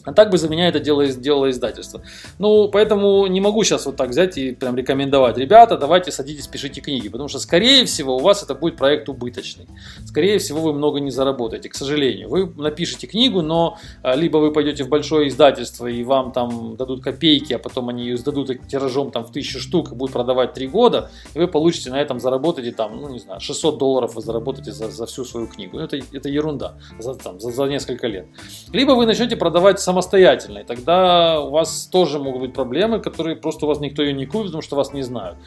А 0.07 0.13
так 0.13 0.29
бы 0.29 0.37
за 0.37 0.47
меня 0.47 0.69
это 0.69 0.79
дело, 0.79 1.05
делало 1.05 1.49
издательство. 1.49 2.01
Ну, 2.39 2.69
поэтому 2.69 3.27
не 3.27 3.41
могу 3.41 3.65
сейчас 3.65 3.85
вот 3.85 3.97
так 3.97 4.11
взять 4.11 4.37
и 4.37 4.53
прям 4.53 4.77
рекомендовать. 4.77 5.37
Ребята, 5.37 5.77
давайте 5.77 6.11
садитесь, 6.11 6.47
пишите 6.47 6.79
книги. 6.79 7.09
Потому 7.09 7.27
что, 7.27 7.39
скорее 7.39 7.83
всего, 7.83 8.15
у 8.15 8.19
вас 8.19 8.41
это 8.41 8.55
будет 8.55 8.77
проект 8.77 9.09
убыточный. 9.09 9.67
Скорее 10.05 10.39
всего, 10.39 10.61
вы 10.61 10.71
много 10.71 11.01
не 11.01 11.11
заработаете, 11.11 11.67
к 11.67 11.75
сожалению. 11.75 12.29
Вы 12.29 12.49
напишите 12.55 13.05
книгу, 13.05 13.41
но 13.41 13.79
а, 14.01 14.15
либо 14.15 14.37
вы 14.37 14.53
пойдете 14.53 14.85
в 14.85 14.87
большое 14.87 15.27
издательство, 15.27 15.87
и 15.87 16.01
вам 16.05 16.31
там 16.31 16.77
дадут 16.77 17.03
копейки, 17.03 17.51
а 17.51 17.59
потом 17.59 17.89
они 17.89 18.03
ее 18.03 18.15
сдадут 18.15 18.49
тиражом 18.69 19.11
там 19.11 19.25
в 19.25 19.33
тысячу 19.33 19.59
штук 19.59 19.91
и 19.91 19.95
будут 19.95 20.13
продавать 20.13 20.53
три 20.53 20.67
года, 20.67 21.11
и 21.33 21.39
вы 21.39 21.49
получите 21.49 21.89
на 21.89 21.99
этом, 21.99 22.21
заработаете 22.21 22.71
там, 22.71 22.95
ну, 22.95 23.09
не 23.09 23.19
знаю, 23.19 23.41
600 23.41 23.77
долларов 23.77 24.15
вы 24.15 24.21
заработаете 24.21 24.71
за, 24.71 24.89
за 24.89 25.05
всю 25.05 25.25
свою 25.25 25.47
книгу. 25.47 25.77
Это, 25.79 25.99
это 26.13 26.29
ерунда 26.29 26.77
за, 26.97 27.13
там, 27.15 27.41
за, 27.41 27.51
за 27.51 27.65
несколько 27.65 28.07
лет. 28.07 28.27
Либо 28.71 28.93
вы 28.93 29.05
начнете 29.05 29.35
продавать 29.35 29.81
сам 29.81 29.96
самостоятельной, 29.97 30.63
тогда 30.63 31.41
у 31.41 31.49
вас 31.49 31.87
тоже 31.91 32.19
могут 32.19 32.41
быть 32.41 32.53
проблемы, 32.53 32.99
которые 32.99 33.35
просто 33.35 33.65
у 33.65 33.67
вас 33.67 33.79
никто 33.79 34.03
ее 34.03 34.13
не 34.13 34.25
купит, 34.25 34.47
потому 34.47 34.61
что 34.61 34.75
вас 34.75 34.93
не 34.93 35.01
знают. 35.01 35.37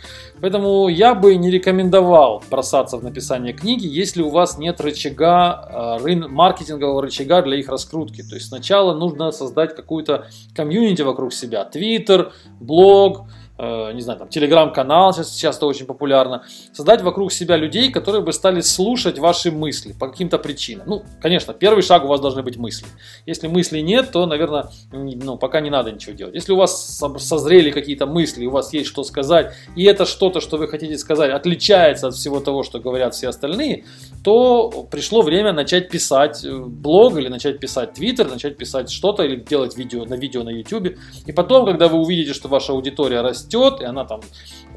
Поэтому 0.40 0.88
я 0.88 1.14
бы 1.14 1.36
не 1.36 1.50
рекомендовал 1.50 2.42
бросаться 2.50 2.96
в 2.96 3.04
написание 3.04 3.52
книги, 3.52 3.86
если 3.86 4.22
у 4.22 4.30
вас 4.30 4.58
нет 4.58 4.80
рычага, 4.80 5.98
э, 6.04 6.16
маркетингового 6.28 7.02
рычага 7.02 7.42
для 7.42 7.58
их 7.58 7.68
раскрутки. 7.68 8.22
То 8.22 8.34
есть 8.34 8.48
сначала 8.48 8.92
нужно 8.94 9.30
создать 9.30 9.76
какую-то 9.76 10.26
комьюнити 10.54 11.02
вокруг 11.02 11.32
себя. 11.32 11.64
Твиттер, 11.64 12.32
блог, 12.60 13.28
не 13.60 14.00
знаю, 14.00 14.18
там, 14.18 14.28
телеграм-канал 14.28 15.12
сейчас 15.12 15.34
часто 15.34 15.66
очень 15.66 15.84
популярно, 15.86 16.44
создать 16.72 17.02
вокруг 17.02 17.30
себя 17.30 17.56
людей, 17.56 17.90
которые 17.90 18.22
бы 18.22 18.32
стали 18.32 18.60
слушать 18.62 19.18
ваши 19.18 19.50
мысли 19.50 19.92
по 19.92 20.08
каким-то 20.08 20.38
причинам. 20.38 20.86
Ну, 20.88 21.02
конечно, 21.20 21.52
первый 21.52 21.82
шаг 21.82 22.04
у 22.04 22.08
вас 22.08 22.20
должны 22.20 22.42
быть 22.42 22.56
мысли. 22.56 22.86
Если 23.26 23.48
мыслей 23.48 23.82
нет, 23.82 24.10
то, 24.12 24.24
наверное, 24.24 24.70
ну, 24.92 25.36
пока 25.36 25.60
не 25.60 25.68
надо 25.68 25.92
ничего 25.92 26.14
делать. 26.14 26.34
Если 26.34 26.52
у 26.52 26.56
вас 26.56 27.02
созрели 27.18 27.70
какие-то 27.70 28.06
мысли, 28.06 28.46
у 28.46 28.50
вас 28.50 28.72
есть 28.72 28.88
что 28.88 29.04
сказать, 29.04 29.52
и 29.76 29.84
это 29.84 30.06
что-то, 30.06 30.40
что 30.40 30.56
вы 30.56 30.66
хотите 30.66 30.96
сказать, 30.96 31.30
отличается 31.30 32.08
от 32.08 32.14
всего 32.14 32.40
того, 32.40 32.62
что 32.62 32.78
говорят 32.78 33.14
все 33.14 33.28
остальные, 33.28 33.84
то 34.24 34.86
пришло 34.90 35.20
время 35.20 35.52
начать 35.52 35.90
писать 35.90 36.44
э, 36.44 36.58
блог 36.58 37.18
или 37.18 37.28
начать 37.28 37.60
писать 37.60 37.92
твиттер, 37.92 38.30
начать 38.30 38.56
писать 38.56 38.90
что-то 38.90 39.22
или 39.22 39.36
делать 39.36 39.76
видео 39.76 40.06
на 40.06 40.14
видео 40.14 40.42
на 40.44 40.50
ютубе. 40.50 40.96
И 41.26 41.32
потом, 41.32 41.66
когда 41.66 41.88
вы 41.88 41.98
увидите, 41.98 42.32
что 42.32 42.48
ваша 42.48 42.72
аудитория 42.72 43.20
растет, 43.20 43.49
растет, 43.50 43.80
и 43.80 43.84
она 43.84 44.04
там 44.04 44.20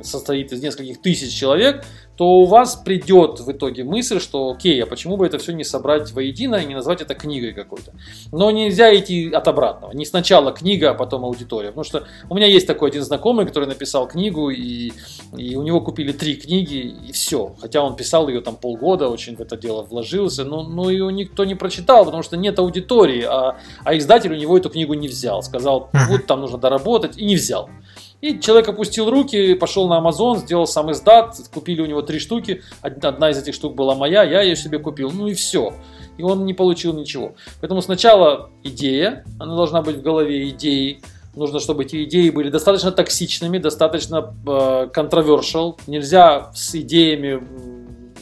состоит 0.01 0.51
из 0.51 0.61
нескольких 0.61 1.01
тысяч 1.01 1.33
человек, 1.33 1.85
то 2.17 2.25
у 2.41 2.45
вас 2.45 2.75
придет 2.75 3.39
в 3.39 3.51
итоге 3.51 3.83
мысль, 3.83 4.19
что 4.19 4.51
окей, 4.51 4.83
а 4.83 4.85
почему 4.85 5.17
бы 5.17 5.25
это 5.25 5.37
все 5.37 5.51
не 5.51 5.63
собрать 5.63 6.11
воедино 6.11 6.55
и 6.57 6.65
не 6.65 6.75
назвать 6.75 7.01
это 7.01 7.15
книгой 7.15 7.53
какой-то. 7.53 7.91
Но 8.31 8.51
нельзя 8.51 8.95
идти 8.95 9.31
от 9.31 9.47
обратного. 9.47 9.93
Не 9.93 10.05
сначала 10.05 10.51
книга, 10.51 10.91
а 10.91 10.93
потом 10.93 11.25
аудитория. 11.25 11.69
Потому 11.69 11.83
что 11.83 12.03
у 12.29 12.35
меня 12.35 12.47
есть 12.47 12.67
такой 12.67 12.89
один 12.89 13.03
знакомый, 13.03 13.45
который 13.45 13.67
написал 13.67 14.07
книгу, 14.07 14.51
и, 14.51 14.91
и 15.35 15.55
у 15.55 15.63
него 15.63 15.81
купили 15.81 16.11
три 16.11 16.35
книги, 16.35 16.95
и 17.07 17.11
все. 17.11 17.55
Хотя 17.59 17.81
он 17.81 17.95
писал 17.95 18.27
ее 18.27 18.41
там 18.41 18.55
полгода, 18.55 19.09
очень 19.09 19.35
в 19.35 19.41
это 19.41 19.57
дело 19.57 19.81
вложился, 19.81 20.43
но, 20.43 20.63
но 20.63 20.89
ее 20.89 21.11
никто 21.11 21.45
не 21.45 21.55
прочитал, 21.55 22.05
потому 22.05 22.21
что 22.21 22.37
нет 22.37 22.59
аудитории, 22.59 23.23
а, 23.23 23.57
а 23.83 23.97
издатель 23.97 24.31
у 24.31 24.35
него 24.35 24.57
эту 24.57 24.69
книгу 24.69 24.93
не 24.93 25.07
взял. 25.07 25.41
Сказал, 25.41 25.89
вот 26.09 26.27
там 26.27 26.41
нужно 26.41 26.59
доработать, 26.59 27.17
и 27.17 27.25
не 27.25 27.35
взял. 27.35 27.69
И 28.23 28.39
человек 28.39 28.69
опустил 28.69 29.09
руки, 29.09 29.53
пошел 29.53 29.89
на 29.89 29.99
Amazon, 29.99 30.37
сделал 30.37 30.65
сам 30.65 30.89
издат, 30.93 31.35
купили 31.53 31.81
у 31.81 31.85
него 31.85 32.01
три 32.01 32.19
штуки, 32.19 32.61
одна 32.81 33.31
из 33.31 33.37
этих 33.37 33.53
штук 33.53 33.75
была 33.75 33.95
моя, 33.95 34.23
я 34.23 34.41
ее 34.41 34.55
себе 34.55 34.79
купил, 34.79 35.11
ну 35.11 35.27
и 35.27 35.33
все. 35.33 35.73
И 36.17 36.23
он 36.23 36.45
не 36.45 36.53
получил 36.53 36.93
ничего. 36.93 37.33
Поэтому 37.59 37.81
сначала 37.81 38.49
идея, 38.63 39.25
она 39.39 39.57
должна 39.57 39.81
быть 39.81 39.97
в 39.97 40.01
голове 40.01 40.47
идеи, 40.51 41.01
нужно, 41.35 41.59
чтобы 41.59 41.83
эти 41.83 42.05
идеи 42.05 42.29
были 42.29 42.49
достаточно 42.49 42.93
токсичными, 42.93 43.57
достаточно 43.57 44.33
э, 44.47 44.87
controversial. 44.95 45.77
Нельзя 45.87 46.49
с 46.55 46.73
идеями 46.75 47.45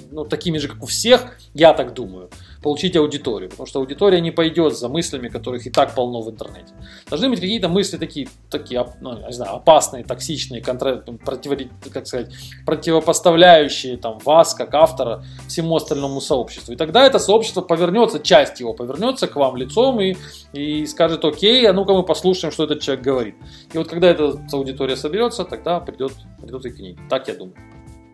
ну, 0.10 0.26
такими 0.26 0.58
же, 0.58 0.68
как 0.68 0.82
у 0.82 0.88
всех, 0.88 1.38
я 1.54 1.74
так 1.74 1.94
думаю 1.94 2.32
получить 2.62 2.96
аудиторию, 2.96 3.50
потому 3.50 3.66
что 3.66 3.80
аудитория 3.80 4.22
не 4.22 4.32
пойдет 4.32 4.78
за 4.78 4.88
мыслями, 4.88 5.30
которых 5.30 5.66
и 5.66 5.70
так 5.70 5.96
полно 5.96 6.22
в 6.22 6.30
интернете. 6.30 6.74
Должны 7.10 7.30
быть 7.30 7.40
какие-то 7.40 7.70
мысли 7.70 7.98
такие, 7.98 8.28
такие 8.50 8.86
ну, 9.02 9.18
не 9.18 9.34
знаю, 9.34 9.56
опасные, 9.56 10.04
токсичные, 10.04 10.62
контр... 10.62 11.04
против... 11.24 11.70
как 11.92 12.06
сказать, 12.06 12.34
противопоставляющие 12.66 13.98
там, 13.98 14.20
вас, 14.20 14.54
как 14.54 14.74
автора, 14.76 15.24
всему 15.48 15.76
остальному 15.76 16.22
сообществу. 16.22 16.74
И 16.74 16.76
тогда 16.76 17.06
это 17.06 17.18
сообщество 17.20 17.62
повернется, 17.62 18.20
часть 18.20 18.60
его 18.60 18.74
повернется 18.74 19.28
к 19.28 19.36
вам 19.36 19.58
лицом 19.58 20.00
и, 20.00 20.16
и 20.54 20.86
скажет, 20.86 21.26
окей, 21.26 21.68
а 21.68 21.74
ну-ка 21.74 21.94
мы 21.94 22.04
послушаем, 22.04 22.52
что 22.52 22.66
этот 22.66 22.82
человек 22.82 23.04
говорит. 23.04 23.36
И 23.74 23.78
вот 23.78 23.88
когда 23.88 24.10
эта 24.10 24.40
аудитория 24.54 24.96
соберется, 24.96 25.46
тогда 25.46 25.80
придет, 25.80 26.14
придут 26.40 26.66
и 26.66 26.70
книги. 26.70 27.00
Так 27.10 27.28
я 27.28 27.34
думаю. 27.34 27.56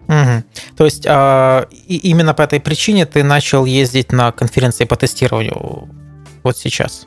Угу. 0.08 0.44
То 0.78 0.86
есть 0.86 1.06
э, 1.06 1.66
и 1.88 1.98
именно 2.10 2.34
по 2.34 2.42
этой 2.42 2.60
причине 2.60 3.06
ты 3.06 3.24
начал 3.24 3.66
ездить 3.66 4.12
на 4.12 4.32
конференции 4.32 4.86
по 4.86 4.96
тестированию 4.96 5.90
вот 6.44 6.58
сейчас? 6.58 7.07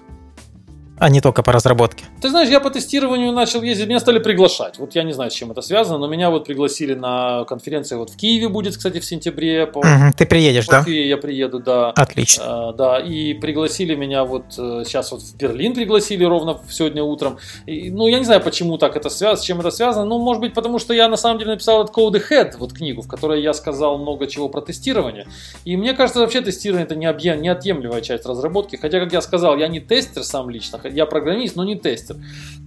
А 1.00 1.08
не 1.08 1.22
только 1.22 1.42
по 1.42 1.50
разработке. 1.50 2.04
Ты 2.20 2.28
знаешь, 2.28 2.50
я 2.50 2.60
по 2.60 2.70
тестированию 2.70 3.32
начал 3.32 3.62
ездить, 3.62 3.88
меня 3.88 4.00
стали 4.00 4.18
приглашать. 4.18 4.78
Вот 4.78 4.94
я 4.94 5.02
не 5.02 5.12
знаю, 5.12 5.30
с 5.30 5.34
чем 5.34 5.50
это 5.50 5.62
связано, 5.62 5.98
но 5.98 6.06
меня 6.06 6.30
вот 6.30 6.44
пригласили 6.44 6.92
на 6.94 7.44
конференцию 7.46 7.98
вот 7.98 8.10
в 8.10 8.16
Киеве 8.16 8.48
будет, 8.48 8.76
кстати, 8.76 9.00
в 9.00 9.04
сентябре. 9.04 9.66
По, 9.66 9.78
угу, 9.78 10.12
ты 10.16 10.26
приедешь, 10.26 10.66
по 10.66 10.72
да? 10.72 10.84
Киеве 10.84 11.08
я 11.08 11.16
приеду, 11.16 11.58
да. 11.58 11.90
Отлично. 11.90 12.44
А, 12.46 12.72
да, 12.74 12.98
и 12.98 13.32
пригласили 13.32 13.94
меня 13.94 14.24
вот 14.24 14.44
сейчас 14.52 15.10
э, 15.10 15.14
вот 15.14 15.24
в 15.24 15.36
Берлин 15.36 15.74
пригласили 15.74 16.22
ровно 16.22 16.60
сегодня 16.70 17.02
утром. 17.02 17.38
И, 17.64 17.90
ну, 17.90 18.06
я 18.06 18.18
не 18.18 18.26
знаю, 18.26 18.42
почему 18.42 18.76
так 18.76 18.94
это 18.94 19.08
связано, 19.08 19.40
с 19.40 19.44
чем 19.44 19.60
это 19.60 19.70
связано. 19.70 20.04
Ну, 20.04 20.18
может 20.18 20.42
быть, 20.42 20.52
потому 20.52 20.78
что 20.78 20.92
я 20.92 21.08
на 21.08 21.16
самом 21.16 21.38
деле 21.38 21.52
написал 21.52 21.82
этот 21.82 21.96
Code 21.96 22.20
Head, 22.30 22.58
вот 22.58 22.74
книгу, 22.74 23.00
в 23.00 23.08
которой 23.08 23.42
я 23.42 23.54
сказал 23.54 23.96
много 23.96 24.26
чего 24.26 24.50
про 24.50 24.60
тестирование. 24.60 25.26
И 25.64 25.78
мне 25.78 25.94
кажется, 25.94 26.20
вообще 26.20 26.42
тестирование 26.42 26.84
это 26.84 26.94
неотъемлемая 26.94 28.02
часть 28.02 28.26
разработки. 28.26 28.76
Хотя, 28.76 29.00
как 29.00 29.14
я 29.14 29.22
сказал, 29.22 29.56
я 29.56 29.66
не 29.68 29.80
тестер 29.80 30.24
сам 30.24 30.50
лично, 30.50 30.78
я 30.94 31.06
программист, 31.06 31.56
но 31.56 31.64
не 31.64 31.76
тестер. 31.76 32.16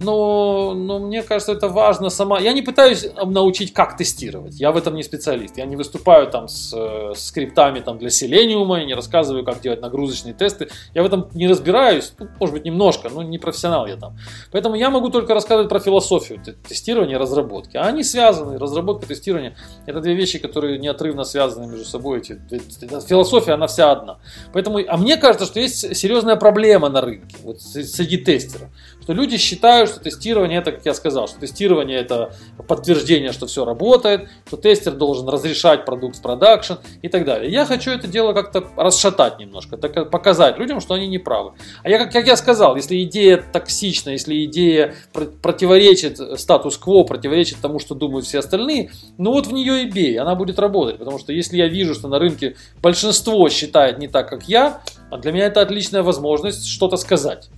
Но, 0.00 0.74
но 0.74 0.98
мне 0.98 1.22
кажется, 1.22 1.52
это 1.52 1.68
важно 1.68 2.10
сама. 2.10 2.40
Я 2.40 2.52
не 2.52 2.62
пытаюсь 2.62 3.06
научить, 3.24 3.72
как 3.72 3.96
тестировать. 3.96 4.58
Я 4.58 4.72
в 4.72 4.76
этом 4.76 4.94
не 4.94 5.02
специалист. 5.02 5.56
Я 5.56 5.66
не 5.66 5.76
выступаю 5.76 6.28
там 6.28 6.48
с, 6.48 6.72
с 6.72 7.34
скриптами 7.34 7.80
там, 7.80 7.98
для 7.98 8.08
Selenium, 8.08 8.78
я 8.78 8.84
не 8.84 8.94
рассказываю, 8.94 9.44
как 9.44 9.60
делать 9.60 9.80
нагрузочные 9.80 10.34
тесты. 10.34 10.68
Я 10.94 11.02
в 11.02 11.06
этом 11.06 11.28
не 11.34 11.48
разбираюсь, 11.48 12.12
ну, 12.18 12.28
может 12.40 12.54
быть, 12.54 12.64
немножко, 12.64 13.08
но 13.08 13.22
не 13.22 13.38
профессионал 13.38 13.86
я 13.86 13.96
там. 13.96 14.16
Поэтому 14.52 14.74
я 14.74 14.90
могу 14.90 15.10
только 15.10 15.34
рассказывать 15.34 15.68
про 15.68 15.80
философию 15.80 16.40
тестирования 16.68 17.16
и 17.16 17.18
разработки. 17.18 17.76
А 17.76 17.82
они 17.82 18.04
связаны. 18.04 18.58
Разработка, 18.58 19.06
тестирование– 19.06 19.56
это 19.86 20.00
две 20.00 20.14
вещи, 20.14 20.38
которые 20.38 20.78
неотрывно 20.78 21.24
связаны 21.24 21.66
между 21.66 21.84
собой. 21.84 22.18
Эти, 22.18 22.40
философия, 23.08 23.52
она 23.52 23.66
вся 23.66 23.90
одна. 23.90 24.18
Поэтому, 24.52 24.80
а 24.86 24.96
мне 24.96 25.16
кажется, 25.16 25.46
что 25.46 25.60
есть 25.60 25.96
серьезная 25.96 26.36
проблема 26.36 26.88
на 26.88 27.00
рынке 27.00 27.36
вот, 27.42 27.60
среди 27.60 28.13
тестеров. 28.18 28.68
Что 29.02 29.12
люди 29.12 29.36
считают, 29.36 29.90
что 29.90 30.00
тестирование 30.00 30.60
это, 30.60 30.72
как 30.72 30.86
я 30.86 30.94
сказал, 30.94 31.28
что 31.28 31.38
тестирование 31.38 31.98
это 31.98 32.34
подтверждение, 32.66 33.32
что 33.32 33.46
все 33.46 33.66
работает, 33.66 34.30
что 34.46 34.56
тестер 34.56 34.92
должен 34.92 35.28
разрешать 35.28 35.84
продукт 35.84 36.16
в 36.16 36.22
продакшн 36.22 36.74
и 37.02 37.08
так 37.08 37.26
далее. 37.26 37.52
Я 37.52 37.66
хочу 37.66 37.90
это 37.90 38.08
дело 38.08 38.32
как-то 38.32 38.66
расшатать 38.76 39.38
немножко, 39.38 39.76
так, 39.76 40.10
показать 40.10 40.58
людям, 40.58 40.80
что 40.80 40.94
они 40.94 41.06
не 41.06 41.18
правы. 41.18 41.52
А 41.82 41.90
я, 41.90 41.98
как, 41.98 42.26
я 42.26 42.36
сказал, 42.36 42.76
если 42.76 43.02
идея 43.02 43.36
токсична, 43.36 44.10
если 44.10 44.42
идея 44.46 44.94
противоречит 45.42 46.18
статус-кво, 46.40 47.04
противоречит 47.04 47.58
тому, 47.60 47.80
что 47.80 47.94
думают 47.94 48.24
все 48.24 48.38
остальные, 48.38 48.90
ну 49.18 49.32
вот 49.32 49.46
в 49.46 49.52
нее 49.52 49.82
и 49.82 49.90
бей, 49.90 50.18
она 50.18 50.34
будет 50.34 50.58
работать. 50.58 50.98
Потому 50.98 51.18
что 51.18 51.32
если 51.32 51.58
я 51.58 51.68
вижу, 51.68 51.94
что 51.94 52.08
на 52.08 52.18
рынке 52.18 52.56
большинство 52.80 53.50
считает 53.50 53.98
не 53.98 54.08
так, 54.08 54.30
как 54.30 54.48
я, 54.48 54.80
а 55.10 55.18
для 55.18 55.32
меня 55.32 55.44
это 55.44 55.60
отличная 55.60 56.02
возможность 56.02 56.66
что-то 56.66 56.96
сказать. 56.96 57.50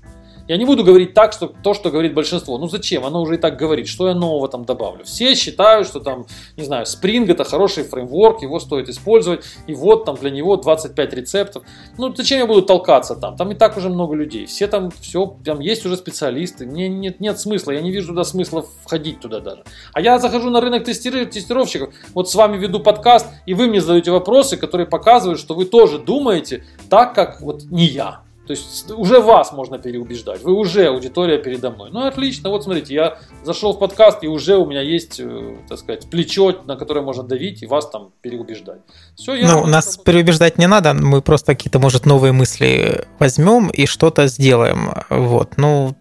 Я 0.48 0.56
не 0.56 0.64
буду 0.64 0.85
говорить 0.85 1.12
так, 1.12 1.32
что 1.32 1.48
то, 1.48 1.74
что 1.74 1.90
говорит 1.90 2.14
большинство. 2.14 2.56
Ну 2.56 2.68
зачем? 2.68 3.05
Оно 3.05 3.23
уже 3.23 3.35
и 3.35 3.39
так 3.39 3.56
говорит. 3.56 3.89
Что 3.89 4.09
я 4.09 4.14
нового 4.14 4.48
там 4.48 4.64
добавлю? 4.64 5.05
Все 5.05 5.35
считают, 5.35 5.89
что 5.89 6.01
там, 6.01 6.27
не 6.56 6.62
знаю, 6.62 6.85
Spring 6.85 7.28
это 7.31 7.43
хороший 7.44 7.82
фреймворк, 7.82 8.43
его 8.43 8.60
стоит 8.60 8.89
использовать. 8.89 9.44
И 9.66 9.74
вот 9.74 10.05
там 10.05 10.14
для 10.16 10.31
него 10.31 10.56
25 10.56 11.14
рецептов. 11.14 11.64
Ну 11.98 12.14
зачем 12.14 12.39
я 12.39 12.47
буду 12.47 12.62
толкаться 12.62 13.16
там? 13.16 13.36
Там 13.36 13.51
и 13.51 13.55
так 13.55 13.77
уже 13.77 13.89
много 13.89 14.14
людей. 14.14 14.47
Все 14.47 14.68
там, 14.68 14.90
все, 15.01 15.36
там 15.44 15.59
есть 15.60 15.85
уже 15.85 15.97
специалисты. 15.97 16.64
Мне 16.66 16.89
нет, 16.89 17.18
нет 17.18 17.40
смысла. 17.40 17.73
Я 17.73 17.81
не 17.81 17.90
вижу 17.90 18.09
туда 18.09 18.23
смысла 18.23 18.64
входить 18.85 19.20
туда 19.20 19.40
даже. 19.40 19.64
А 19.93 20.01
я 20.01 20.18
захожу 20.18 20.51
на 20.51 20.60
рынок 20.60 20.85
тестировщиков. 20.85 21.93
Вот 22.14 22.31
с 22.31 22.35
вами 22.35 22.56
веду 22.56 22.78
подкаст, 22.81 23.27
и 23.47 23.55
вы 23.55 23.66
мне 23.66 23.81
задаете 23.81 24.12
вопросы, 24.12 24.56
которые 24.56 24.86
показывают, 24.86 25.40
что 25.40 25.55
вы 25.55 25.64
тоже 25.64 25.98
думаете 25.98 26.64
так, 26.89 27.14
как 27.14 27.40
вот 27.40 27.64
не 27.64 27.86
я. 27.86 28.26
То 28.47 28.52
есть 28.52 28.90
уже 28.90 29.20
вас 29.20 29.52
можно 29.52 29.78
переубеждать, 29.78 30.43
вы 30.43 30.52
уже 30.52 30.86
аудитория 30.86 31.39
передо 31.39 31.70
мной. 31.70 31.90
Ну 31.93 32.06
отлично, 32.06 32.51
вот 32.51 32.64
смотрите, 32.64 32.94
я 32.94 33.18
зашел 33.43 33.73
в 33.73 33.78
подкаст 33.78 34.23
и 34.23 34.28
уже 34.28 34.56
у 34.56 34.66
меня 34.66 34.82
есть, 34.82 35.18
э, 35.18 35.56
так 35.68 35.78
сказать, 35.78 36.09
плечо, 36.09 36.62
на 36.64 36.77
которое 36.77 37.01
можно 37.01 37.23
давить 37.23 37.62
и 37.62 37.66
вас 37.66 37.90
там 37.90 38.12
переубеждать. 38.20 38.81
Все, 39.16 39.35
я 39.35 39.52
ну, 39.52 39.66
нас 39.66 39.97
переубеждать 39.97 40.59
не 40.59 40.68
надо, 40.68 40.94
мы 40.94 41.23
просто 41.23 41.55
какие-то, 41.55 41.78
может, 41.78 42.06
новые 42.06 42.32
мысли 42.32 43.05
возьмем 43.18 43.68
и 43.68 43.86
что-то 43.86 44.28
сделаем. 44.28 44.94
Вот, 45.10 45.56
ну, 45.56 45.97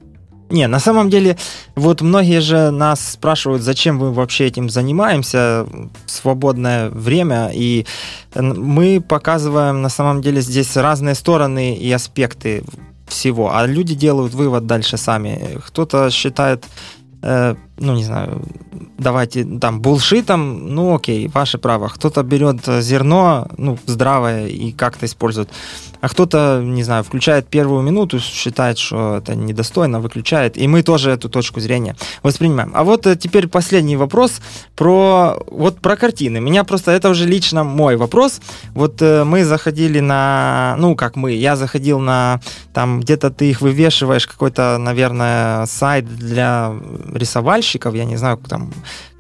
Не, 0.56 0.68
на 0.68 0.80
самом 0.80 1.10
деле, 1.10 1.36
вот 1.76 2.00
многие 2.00 2.40
же 2.40 2.72
нас 2.72 3.12
спрашивают, 3.12 3.62
зачем 3.62 3.98
мы 3.98 4.14
вообще 4.14 4.46
этим 4.46 4.70
занимаемся 4.70 5.68
свободное 6.06 6.90
время, 6.90 7.52
и 7.54 7.86
мы 8.36 9.02
показываем 9.02 9.82
на 9.82 9.90
самом 9.90 10.22
деле 10.22 10.40
здесь 10.40 10.78
разные 10.78 11.14
стороны 11.14 11.76
и 11.76 11.92
аспекты 11.92 12.64
всего, 13.06 13.54
а 13.54 13.68
люди 13.68 13.96
делают 13.96 14.34
вывод 14.34 14.66
дальше 14.66 14.96
сами. 14.96 15.60
Кто-то 15.68 16.10
считает 16.10 16.64
Э, 17.28 17.56
ну, 17.78 17.94
не 17.96 18.04
знаю, 18.04 18.42
давайте 18.98 19.44
там 19.44 19.82
булшитом, 19.82 20.74
ну, 20.74 20.96
окей, 20.96 21.28
ваше 21.28 21.58
право. 21.58 21.90
Кто-то 21.90 22.24
берет 22.24 22.66
зерно, 22.66 23.48
ну, 23.58 23.78
здравое 23.86 24.48
и 24.48 24.72
как-то 24.72 25.06
использует. 25.06 25.50
А 26.02 26.10
кто-то, 26.10 26.62
не 26.64 26.84
знаю, 26.84 27.04
включает 27.04 27.48
первую 27.48 27.82
минуту, 27.82 28.20
считает, 28.20 28.78
что 28.78 29.18
это 29.18 29.36
недостойно, 29.36 30.00
выключает. 30.00 30.58
И 30.58 30.68
мы 30.68 30.84
тоже 30.84 31.12
эту 31.12 31.30
точку 31.30 31.60
зрения 31.60 31.96
воспринимаем. 32.24 32.72
А 32.76 32.84
вот 32.84 33.08
э, 33.08 33.16
теперь 33.16 33.48
последний 33.48 33.98
вопрос 33.98 34.40
про, 34.76 35.38
вот 35.48 35.80
про 35.80 35.96
картины. 35.96 36.40
Меня 36.40 36.64
просто, 36.64 36.92
это 36.92 37.10
уже 37.10 37.26
лично 37.26 37.64
мой 37.64 37.98
вопрос. 37.98 38.40
Вот 38.74 39.02
э, 39.02 39.24
мы 39.24 39.44
заходили 39.46 40.00
на, 40.00 40.76
ну, 40.78 40.96
как 40.96 41.16
мы, 41.16 41.32
я 41.32 41.56
заходил 41.56 42.00
на, 42.00 42.40
там, 42.74 43.00
где-то 43.00 43.32
ты 43.32 43.50
их 43.50 43.62
вывешиваешь, 43.62 44.28
какой-то, 44.28 44.78
наверное, 44.78 45.66
сайт 45.66 46.06
для 46.06 46.74
рисовальщиков, 47.14 47.65
я 47.74 48.06
не 48.06 48.18
знаю, 48.18 48.38
там, 48.38 48.72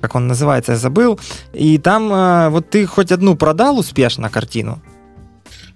как 0.01 0.15
он 0.15 0.27
называется, 0.27 0.73
я 0.73 0.77
забыл. 0.77 1.19
И 1.53 1.77
там 1.77 2.11
э, 2.13 2.49
вот 2.49 2.69
ты 2.69 2.85
хоть 2.85 3.11
одну 3.11 3.35
продал 3.35 3.79
успешно 3.79 4.29
картину? 4.29 4.81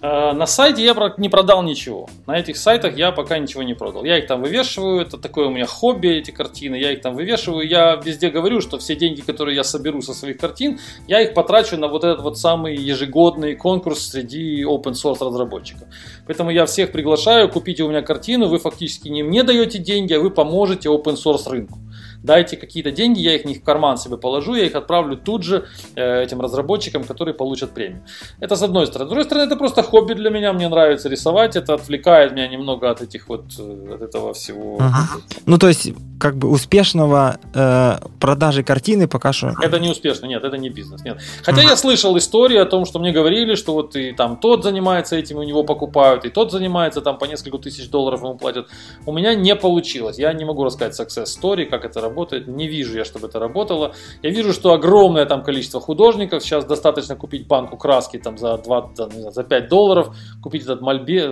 Э, 0.01 0.31
на 0.31 0.47
сайте 0.47 0.83
я 0.83 0.95
не 1.17 1.29
продал 1.29 1.61
ничего. 1.61 2.09
На 2.25 2.39
этих 2.39 2.57
сайтах 2.57 2.97
я 2.97 3.11
пока 3.11 3.37
ничего 3.37 3.63
не 3.63 3.73
продал. 3.73 4.05
Я 4.05 4.17
их 4.17 4.27
там 4.27 4.41
вывешиваю, 4.41 5.01
это 5.01 5.17
такое 5.17 5.47
у 5.47 5.49
меня 5.51 5.65
хобби, 5.65 6.07
эти 6.07 6.31
картины, 6.31 6.75
я 6.75 6.93
их 6.93 7.01
там 7.01 7.15
вывешиваю. 7.15 7.67
Я 7.67 7.95
везде 7.95 8.29
говорю, 8.29 8.61
что 8.61 8.77
все 8.77 8.95
деньги, 8.95 9.21
которые 9.21 9.55
я 9.55 9.63
соберу 9.63 10.01
со 10.01 10.13
своих 10.13 10.37
картин, 10.37 10.79
я 11.07 11.21
их 11.21 11.33
потрачу 11.33 11.75
на 11.77 11.87
вот 11.89 12.03
этот 12.05 12.21
вот 12.21 12.37
самый 12.37 12.77
ежегодный 12.77 13.55
конкурс 13.55 14.07
среди 14.07 14.63
open 14.63 14.93
source 14.93 15.25
разработчиков. 15.25 15.87
Поэтому 16.25 16.49
я 16.49 16.65
всех 16.65 16.91
приглашаю, 16.93 17.49
купите 17.49 17.83
у 17.83 17.89
меня 17.89 18.01
картину, 18.01 18.47
вы 18.47 18.59
фактически 18.59 19.09
не 19.09 19.23
мне 19.23 19.43
даете 19.43 19.79
деньги, 19.79 20.13
а 20.13 20.19
вы 20.21 20.31
поможете 20.31 20.87
open 20.87 21.15
source 21.15 21.49
рынку 21.49 21.77
дайте 22.23 22.57
какие-то 22.57 22.91
деньги, 22.91 23.19
я 23.19 23.35
их 23.35 23.45
не 23.45 23.55
в 23.55 23.63
карман 23.63 23.97
себе 23.97 24.17
положу, 24.17 24.55
я 24.55 24.65
их 24.65 24.75
отправлю 24.75 25.17
тут 25.17 25.43
же 25.43 25.65
э, 25.95 26.23
этим 26.23 26.41
разработчикам, 26.41 27.03
которые 27.03 27.33
получат 27.33 27.71
премию. 27.71 28.03
Это 28.39 28.55
с 28.55 28.61
одной 28.61 28.87
стороны. 28.87 29.07
С 29.07 29.09
другой 29.09 29.25
стороны, 29.25 29.45
это 29.45 29.55
просто 29.55 29.83
хобби 29.83 30.13
для 30.13 30.29
меня, 30.29 30.53
мне 30.53 30.67
нравится 30.69 31.09
рисовать, 31.09 31.55
это 31.55 31.73
отвлекает 31.73 32.33
меня 32.33 32.47
немного 32.47 32.89
от 32.89 33.01
этих 33.01 33.29
вот, 33.29 33.45
э, 33.57 33.95
от 33.95 34.01
этого 34.01 34.33
всего. 34.33 34.77
Ага. 34.79 35.21
Ну, 35.45 35.57
то 35.57 35.67
есть, 35.67 35.93
как 36.19 36.35
бы 36.35 36.49
успешного 36.49 37.39
э, 37.53 37.97
продажи 38.19 38.63
картины 38.63 39.07
пока 39.07 39.31
что... 39.33 39.53
Это 39.61 39.79
не 39.79 39.89
успешно, 39.89 40.25
нет, 40.25 40.43
это 40.43 40.57
не 40.57 40.69
бизнес, 40.69 41.03
нет. 41.03 41.19
Хотя 41.43 41.61
ага. 41.61 41.69
я 41.69 41.77
слышал 41.77 42.17
истории 42.17 42.57
о 42.57 42.65
том, 42.65 42.85
что 42.85 42.99
мне 42.99 43.11
говорили, 43.11 43.55
что 43.55 43.73
вот 43.73 43.95
и 43.95 44.11
там 44.11 44.37
тот 44.37 44.63
занимается 44.63 45.15
этим, 45.15 45.37
у 45.37 45.43
него 45.43 45.63
покупают, 45.63 46.25
и 46.25 46.29
тот 46.29 46.51
занимается, 46.51 47.01
там 47.01 47.17
по 47.17 47.25
несколько 47.25 47.57
тысяч 47.57 47.89
долларов 47.89 48.21
ему 48.21 48.37
платят. 48.37 48.67
У 49.05 49.13
меня 49.13 49.33
не 49.35 49.55
получилось, 49.55 50.19
я 50.19 50.33
не 50.33 50.45
могу 50.45 50.65
рассказать 50.65 50.99
success 50.99 51.25
story, 51.25 51.65
как 51.65 51.85
это 51.85 52.01
работает, 52.01 52.09
не 52.48 52.68
вижу 52.68 52.98
я, 52.98 53.06
чтобы 53.06 53.27
это 53.27 53.40
работало. 53.40 53.94
Я 54.22 54.30
вижу, 54.30 54.53
что 54.53 54.73
огромное 54.73 55.26
там 55.26 55.44
количество 55.44 55.80
художников, 55.80 56.44
сейчас 56.44 56.65
достаточно 56.65 57.15
купить 57.15 57.48
банку 57.48 57.77
краски 57.77 58.18
там 58.18 58.38
за 58.38 58.57
2, 58.57 58.81
там, 58.95 59.11
знаю, 59.11 59.31
за 59.31 59.44
5 59.44 59.68
долларов, 59.68 60.15
купить 60.41 60.64
этот 60.64 60.81
мольбе, 60.81 61.31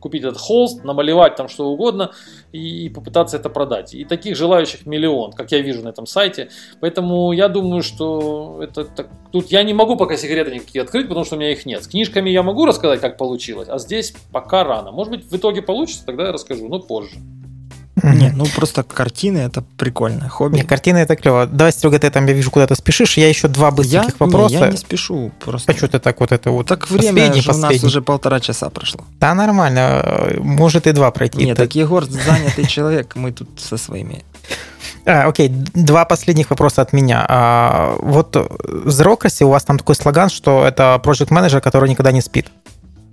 купить 0.00 0.22
этот 0.22 0.38
холст, 0.38 0.84
намалевать 0.84 1.36
там 1.36 1.48
что 1.48 1.68
угодно 1.68 2.12
и, 2.52 2.86
и 2.86 2.88
попытаться 2.88 3.36
это 3.36 3.50
продать. 3.50 3.94
И 3.94 4.04
таких 4.04 4.36
желающих 4.36 4.86
миллион, 4.86 5.32
как 5.32 5.52
я 5.52 5.60
вижу 5.60 5.82
на 5.82 5.88
этом 5.88 6.06
сайте. 6.06 6.50
Поэтому 6.80 7.32
я 7.32 7.48
думаю, 7.48 7.82
что 7.82 8.58
это 8.62 8.84
так, 8.84 9.08
тут 9.32 9.50
я 9.50 9.62
не 9.62 9.74
могу 9.74 9.96
пока 9.96 10.16
секреты 10.16 10.54
никакие 10.54 10.82
открыть, 10.82 11.08
потому 11.08 11.24
что 11.24 11.36
у 11.36 11.38
меня 11.38 11.52
их 11.52 11.66
нет. 11.66 11.84
С 11.84 11.88
книжками 11.88 12.30
я 12.30 12.42
могу 12.42 12.66
рассказать, 12.66 13.00
как 13.00 13.16
получилось, 13.16 13.68
а 13.68 13.78
здесь 13.78 14.14
пока 14.32 14.64
рано. 14.64 14.92
Может 14.92 15.12
быть, 15.12 15.24
в 15.24 15.36
итоге 15.36 15.62
получится, 15.62 16.04
тогда 16.06 16.26
я 16.26 16.32
расскажу, 16.32 16.68
но 16.68 16.80
позже. 16.80 17.18
Не, 18.02 18.30
ну 18.30 18.46
просто 18.46 18.82
картины 18.82 19.38
это 19.38 19.62
прикольное 19.76 20.28
хобби. 20.28 20.56
Не, 20.56 20.62
картины 20.62 20.98
это 20.98 21.16
клево. 21.16 21.46
Давай, 21.46 21.72
Серега, 21.72 21.98
ты 21.98 22.10
там, 22.10 22.26
я 22.26 22.32
вижу, 22.32 22.50
куда 22.50 22.66
ты 22.66 22.74
спешишь. 22.74 23.16
Я 23.16 23.28
еще 23.28 23.48
два 23.48 23.70
быстрых 23.70 24.04
я, 24.04 24.14
вопроса. 24.18 24.54
Не, 24.54 24.60
я 24.60 24.68
не 24.68 24.76
спешу. 24.76 25.30
Просто. 25.44 25.72
А 25.72 25.76
что 25.76 25.88
ты 25.88 25.98
так 25.98 26.20
вот 26.20 26.32
это 26.32 26.50
вот? 26.50 26.66
Так 26.66 26.90
время 26.90 27.32
же 27.34 27.50
у 27.52 27.56
нас 27.56 27.82
уже 27.82 28.02
полтора 28.02 28.40
часа 28.40 28.70
прошло. 28.70 29.00
Да, 29.20 29.34
нормально. 29.34 30.32
Может 30.38 30.86
и 30.86 30.92
два 30.92 31.10
пройти. 31.10 31.44
Нет, 31.44 31.56
так 31.56 31.74
Егор 31.74 32.04
занятый 32.04 32.66
человек, 32.66 33.16
мы 33.16 33.32
тут 33.32 33.48
со 33.58 33.76
своими. 33.76 34.24
А, 35.04 35.26
окей, 35.26 35.48
два 35.48 36.04
последних 36.04 36.50
вопроса 36.50 36.82
от 36.82 36.92
меня. 36.92 37.24
А, 37.28 37.96
вот 38.00 38.36
в 38.36 38.88
Zerocracy 38.88 39.44
у 39.44 39.48
вас 39.48 39.64
там 39.64 39.78
такой 39.78 39.94
слоган, 39.94 40.28
что 40.28 40.66
это 40.66 41.00
project 41.02 41.32
менеджер 41.32 41.60
который 41.60 41.88
никогда 41.88 42.12
не 42.12 42.20
спит. 42.20 42.46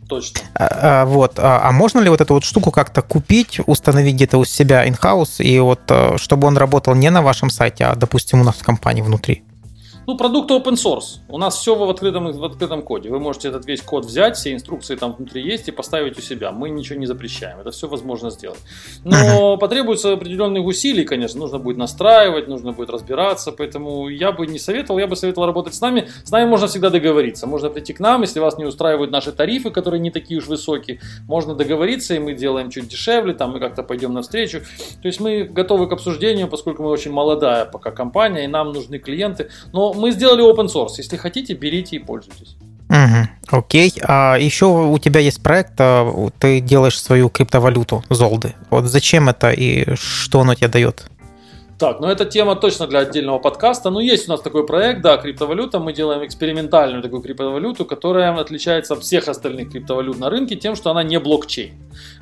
Точно. 0.07 0.41
А, 0.53 1.01
а, 1.01 1.05
вот. 1.05 1.39
А, 1.39 1.61
а 1.63 1.71
можно 1.71 1.99
ли 1.99 2.09
вот 2.09 2.21
эту 2.21 2.33
вот 2.35 2.43
штуку 2.43 2.71
как-то 2.71 3.01
купить, 3.01 3.59
установить 3.65 4.15
где-то 4.15 4.37
у 4.37 4.45
себя 4.45 4.87
in-house, 4.87 5.43
и 5.43 5.59
вот 5.59 5.81
э, 5.89 6.17
чтобы 6.17 6.47
он 6.47 6.57
работал 6.57 6.93
не 6.93 7.09
на 7.09 7.21
вашем 7.21 7.49
сайте, 7.49 7.85
а, 7.85 7.95
допустим, 7.95 8.41
у 8.41 8.43
нас 8.43 8.55
в 8.55 8.63
компании 8.63 9.01
внутри? 9.01 9.44
Ну, 10.07 10.15
продукт 10.17 10.51
open 10.51 10.73
source. 10.73 11.19
У 11.29 11.37
нас 11.39 11.57
все 11.57 11.75
в 11.75 11.89
открытом, 11.89 12.31
в 12.31 12.43
открытом 12.43 12.83
коде. 12.83 13.09
Вы 13.09 13.19
можете 13.19 13.47
этот 13.47 13.65
весь 13.65 13.81
код 13.81 14.05
взять, 14.05 14.37
все 14.37 14.53
инструкции 14.53 14.95
там 14.95 15.13
внутри 15.13 15.43
есть 15.43 15.67
и 15.67 15.71
поставить 15.71 16.17
у 16.19 16.21
себя. 16.21 16.51
Мы 16.51 16.69
ничего 16.69 16.99
не 16.99 17.07
запрещаем. 17.07 17.59
Это 17.59 17.71
все 17.71 17.87
возможно 17.87 18.29
сделать. 18.29 18.59
Но 19.03 19.57
потребуется 19.57 20.13
определенных 20.13 20.63
усилий, 20.65 21.05
конечно. 21.05 21.39
Нужно 21.39 21.57
будет 21.57 21.77
настраивать, 21.77 22.47
нужно 22.47 22.71
будет 22.71 22.91
разбираться. 22.91 23.51
Поэтому 23.51 24.07
я 24.07 24.31
бы 24.31 24.45
не 24.45 24.59
советовал. 24.59 24.99
Я 24.99 25.07
бы 25.07 25.15
советовал 25.15 25.47
работать 25.47 25.73
с 25.73 25.81
нами. 25.81 26.07
С 26.23 26.29
нами 26.29 26.47
можно 26.47 26.67
всегда 26.67 26.91
договориться. 26.91 27.47
Можно 27.47 27.69
прийти 27.71 27.93
к 27.93 27.99
нам, 27.99 28.21
если 28.21 28.39
вас 28.39 28.59
не 28.59 28.65
устраивают 28.65 29.09
наши 29.09 29.31
тарифы, 29.31 29.71
которые 29.71 29.99
не 29.99 30.11
такие 30.11 30.39
уж 30.39 30.45
высокие. 30.45 30.99
Можно 31.27 31.55
договориться, 31.55 32.13
и 32.13 32.19
мы 32.19 32.33
делаем 32.33 32.69
чуть 32.69 32.87
дешевле, 32.87 33.33
там 33.33 33.53
мы 33.53 33.59
как-то 33.59 33.81
пойдем 33.81 34.13
навстречу. 34.13 34.59
То 35.01 35.07
есть 35.07 35.19
мы 35.19 35.45
готовы 35.45 35.87
к 35.87 35.93
обсуждению, 35.93 36.47
поскольку 36.47 36.83
мы 36.83 36.89
очень 36.89 37.11
молодая 37.11 37.65
пока 37.65 37.89
компания, 37.89 38.43
и 38.43 38.47
нам 38.47 38.71
нужны 38.71 38.99
клиенты. 38.99 39.49
Но 39.73 39.94
мы 39.95 40.11
сделали 40.11 40.43
open 40.43 40.67
source. 40.67 40.95
Если 40.97 41.17
хотите, 41.17 41.53
берите 41.53 41.95
и 41.95 41.99
пользуйтесь. 41.99 42.55
Угу, 42.89 43.57
окей. 43.57 43.93
А 44.03 44.35
еще 44.35 44.65
у 44.65 44.97
тебя 44.99 45.19
есть 45.19 45.41
проект, 45.41 45.73
а, 45.79 46.29
ты 46.39 46.59
делаешь 46.59 47.01
свою 47.01 47.29
криптовалюту 47.29 48.03
Золды. 48.09 48.53
Вот 48.69 48.85
зачем 48.85 49.29
это 49.29 49.51
и 49.51 49.95
что 49.95 50.41
оно 50.41 50.53
тебе 50.53 50.67
дает? 50.67 51.05
Так, 51.77 51.99
ну 51.99 52.07
эта 52.07 52.23
тема 52.23 52.55
точно 52.55 52.87
для 52.87 52.99
отдельного 52.99 53.37
подкаста. 53.37 53.89
Ну, 53.89 53.99
есть 53.99 54.29
у 54.29 54.31
нас 54.31 54.39
такой 54.39 54.65
проект, 54.65 55.01
да, 55.01 55.17
криптовалюта. 55.17 55.79
Мы 55.79 55.91
делаем 55.91 56.25
экспериментальную 56.25 57.03
такую 57.03 57.21
криптовалюту, 57.21 57.83
которая 57.83 58.33
отличается 58.33 58.93
от 58.93 59.03
всех 59.03 59.27
остальных 59.27 59.71
криптовалют 59.71 60.17
на 60.17 60.29
рынке 60.29 60.55
тем, 60.55 60.75
что 60.75 60.91
она 60.91 61.03
не 61.03 61.19
блокчейн. 61.19 61.73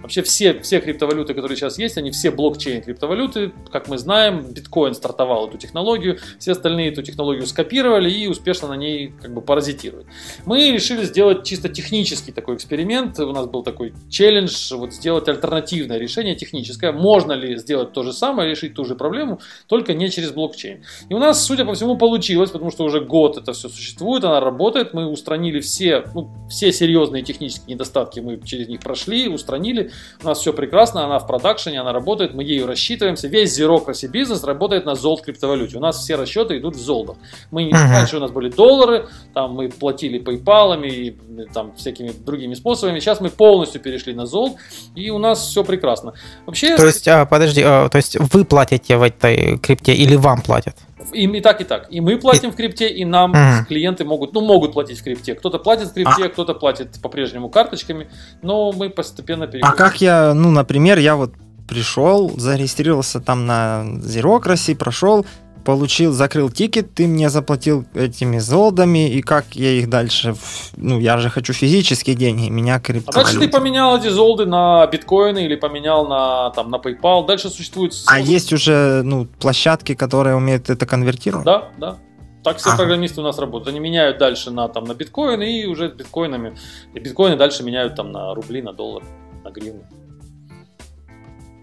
Вообще 0.02 0.24
все, 0.24 0.60
все 0.62 0.80
криптовалюты, 0.80 1.36
которые 1.36 1.56
сейчас 1.56 1.78
есть, 1.78 1.98
они 2.00 2.10
все 2.10 2.32
блокчейн 2.32 2.82
криптовалюты. 2.82 3.52
Как 3.72 3.88
мы 3.88 4.00
знаем, 4.00 4.54
биткоин 4.54 4.96
стартовал 4.96 5.48
эту 5.48 5.60
технологию, 5.60 6.18
все 6.40 6.54
остальные 6.54 6.92
эту 6.92 7.04
технологию 7.04 7.46
скопировали 7.46 8.10
и 8.10 8.26
успешно 8.26 8.70
на 8.70 8.76
ней 8.76 9.14
как 9.22 9.36
бы 9.36 9.42
паразитируют. 9.42 10.08
Мы 10.46 10.72
решили 10.72 11.04
сделать 11.04 11.44
чисто 11.44 11.70
технический 11.70 12.32
такой 12.32 12.56
эксперимент. 12.56 13.20
У 13.20 13.32
нас 13.32 13.46
был 13.46 13.62
такой 13.62 13.94
челлендж, 14.10 14.74
вот 14.74 14.94
сделать 14.94 15.28
альтернативное 15.28 16.00
решение 16.00 16.36
техническое. 16.36 16.92
Можно 16.92 17.34
ли 17.34 17.56
сделать 17.58 17.94
то 17.94 18.02
же 18.02 18.14
самое, 18.14 18.50
решить 18.50 18.74
ту 18.74 18.84
же 18.84 18.96
проблему, 18.96 19.40
только 19.68 19.94
не 19.94 20.10
через 20.10 20.32
блокчейн. 20.32 20.84
И 21.10 21.14
у 21.14 21.20
нас, 21.20 21.44
судя 21.44 21.66
по 21.66 21.74
всему, 21.74 21.98
получилось, 21.98 22.52
потому 22.52 22.72
что 22.72 22.84
уже 22.84 23.02
год 23.02 23.38
это 23.38 23.54
все 23.54 23.70
существует, 23.70 24.24
она 24.24 24.40
работает, 24.40 24.94
мы 24.94 25.08
устранили 25.08 25.60
все, 25.60 26.06
ну, 26.14 26.30
все 26.50 26.72
серьезные 26.72 27.24
технические 27.24 27.76
недостатки, 27.76 28.20
мы 28.20 28.40
через 28.44 28.68
них 28.68 28.80
прошли, 28.82 29.28
устранили, 29.28 29.92
у 30.22 30.28
нас 30.28 30.40
все 30.40 30.54
прекрасно, 30.54 31.06
она 31.06 31.20
в 31.20 31.28
продакшене, 31.28 31.82
она 31.82 31.94
работает, 31.94 32.34
мы 32.34 32.44
ею 32.44 32.68
рассчитываемся, 32.68 33.28
весь 33.28 33.60
Zerocracy 33.60 34.08
бизнес 34.08 34.44
работает 34.44 34.86
на 34.86 34.96
золд 34.96 35.22
криптовалюте, 35.22 35.78
у 35.78 35.82
нас 35.82 35.98
все 36.00 36.16
расчеты 36.16 36.58
идут 36.58 36.76
в 36.76 36.80
золдах. 36.80 37.18
Мы 37.52 37.70
uh-huh. 37.70 37.72
раньше 37.72 38.18
у 38.18 38.20
нас 38.20 38.32
были 38.32 38.50
доллары, 38.50 39.08
там 39.34 39.54
мы 39.54 39.70
платили 39.70 40.22
PayPal 40.22 40.86
и 40.88 41.16
там 41.54 41.76
всякими 41.76 42.12
другими 42.12 42.54
способами, 42.54 43.00
сейчас 43.00 43.22
мы 43.22 43.30
полностью 43.30 43.82
перешли 43.82 44.14
на 44.14 44.26
золд, 44.26 44.58
и 44.96 45.10
у 45.10 45.18
нас 45.18 45.46
все 45.46 45.64
прекрасно. 45.64 46.14
Вообще... 46.46 46.76
То 46.76 46.86
есть, 46.86 47.08
а, 47.08 47.26
подожди, 47.26 47.62
а, 47.66 47.90
то 47.90 47.98
есть 47.98 48.18
вы 48.20 48.46
платите 48.46 48.98
в 48.98 49.02
этой 49.02 49.33
крипте 49.62 49.94
или 49.94 50.16
вам 50.16 50.42
платят? 50.42 50.76
И, 51.14 51.26
и 51.26 51.42
так, 51.42 51.62
и 51.62 51.64
так. 51.64 51.88
И 51.90 52.02
мы 52.02 52.18
платим 52.18 52.50
и... 52.50 52.52
в 52.52 52.56
крипте, 52.56 52.90
и 52.90 53.06
нам 53.06 53.34
mm. 53.34 53.66
клиенты 53.66 54.06
могут, 54.06 54.34
ну, 54.34 54.42
могут 54.42 54.74
платить 54.74 55.00
в 55.00 55.04
крипте. 55.04 55.36
Кто-то 55.36 55.60
платит 55.60 55.90
в 55.90 55.94
крипте, 55.94 56.26
а... 56.26 56.30
кто-то 56.30 56.54
платит 56.54 57.02
по-прежнему 57.02 57.50
карточками, 57.50 58.08
но 58.42 58.72
мы 58.72 58.90
постепенно 58.90 59.48
переходим. 59.48 59.74
А 59.74 59.76
как 59.76 60.02
я, 60.02 60.34
ну, 60.34 60.52
например, 60.52 60.98
я 60.98 61.16
вот 61.16 61.34
пришел, 61.68 62.32
зарегистрировался 62.38 63.20
там 63.20 63.46
на 63.46 63.84
Zerocracy, 64.00 64.76
прошел, 64.76 65.26
получил, 65.64 66.12
закрыл 66.12 66.50
тикет, 66.50 66.94
ты 66.94 67.08
мне 67.08 67.30
заплатил 67.30 67.86
этими 67.94 68.40
золотами, 68.40 69.10
и 69.10 69.22
как 69.22 69.56
я 69.56 69.72
их 69.72 69.90
дальше... 69.90 70.36
Ну, 70.76 71.00
я 71.00 71.18
же 71.18 71.30
хочу 71.30 71.54
физические 71.54 72.16
деньги, 72.16 72.50
меня 72.50 72.80
криптовалюта. 72.80 73.20
А 73.20 73.24
дальше 73.24 73.40
ты 73.40 73.48
поменял 73.48 73.98
эти 73.98 74.10
золоты 74.10 74.46
на 74.46 74.86
биткоины 74.88 75.46
или 75.46 75.56
поменял 75.56 76.08
на, 76.08 76.52
там, 76.52 76.70
на 76.70 76.76
PayPal, 76.76 77.26
дальше 77.26 77.50
существует... 77.50 77.94
А 78.08 78.20
есть 78.20 78.54
уже, 78.54 79.02
ну, 79.04 79.26
площадки, 79.26 79.96
которые 79.96 80.36
умеют 80.36 80.70
это 80.70 80.86
конвертировать? 80.86 81.46
Да, 81.46 81.70
да. 81.78 81.98
Так 82.44 82.58
все 82.58 82.70
ага. 82.70 82.80
программисты 82.80 83.22
у 83.22 83.24
нас 83.24 83.40
работают. 83.40 83.70
Они 83.70 83.80
меняют 83.80 84.18
дальше 84.18 84.52
на, 84.52 84.68
там, 84.68 84.84
на 84.84 84.94
биткоины 84.94 85.62
и 85.62 85.66
уже 85.66 85.90
с 85.90 85.94
биткоинами. 85.94 86.58
И 86.94 87.00
биткоины 87.00 87.38
дальше 87.38 87.64
меняют 87.64 87.96
там 87.96 88.12
на 88.12 88.34
рубли, 88.36 88.62
на 88.62 88.74
доллар, 88.74 89.04
на 89.44 89.52
гривны. 89.52 89.84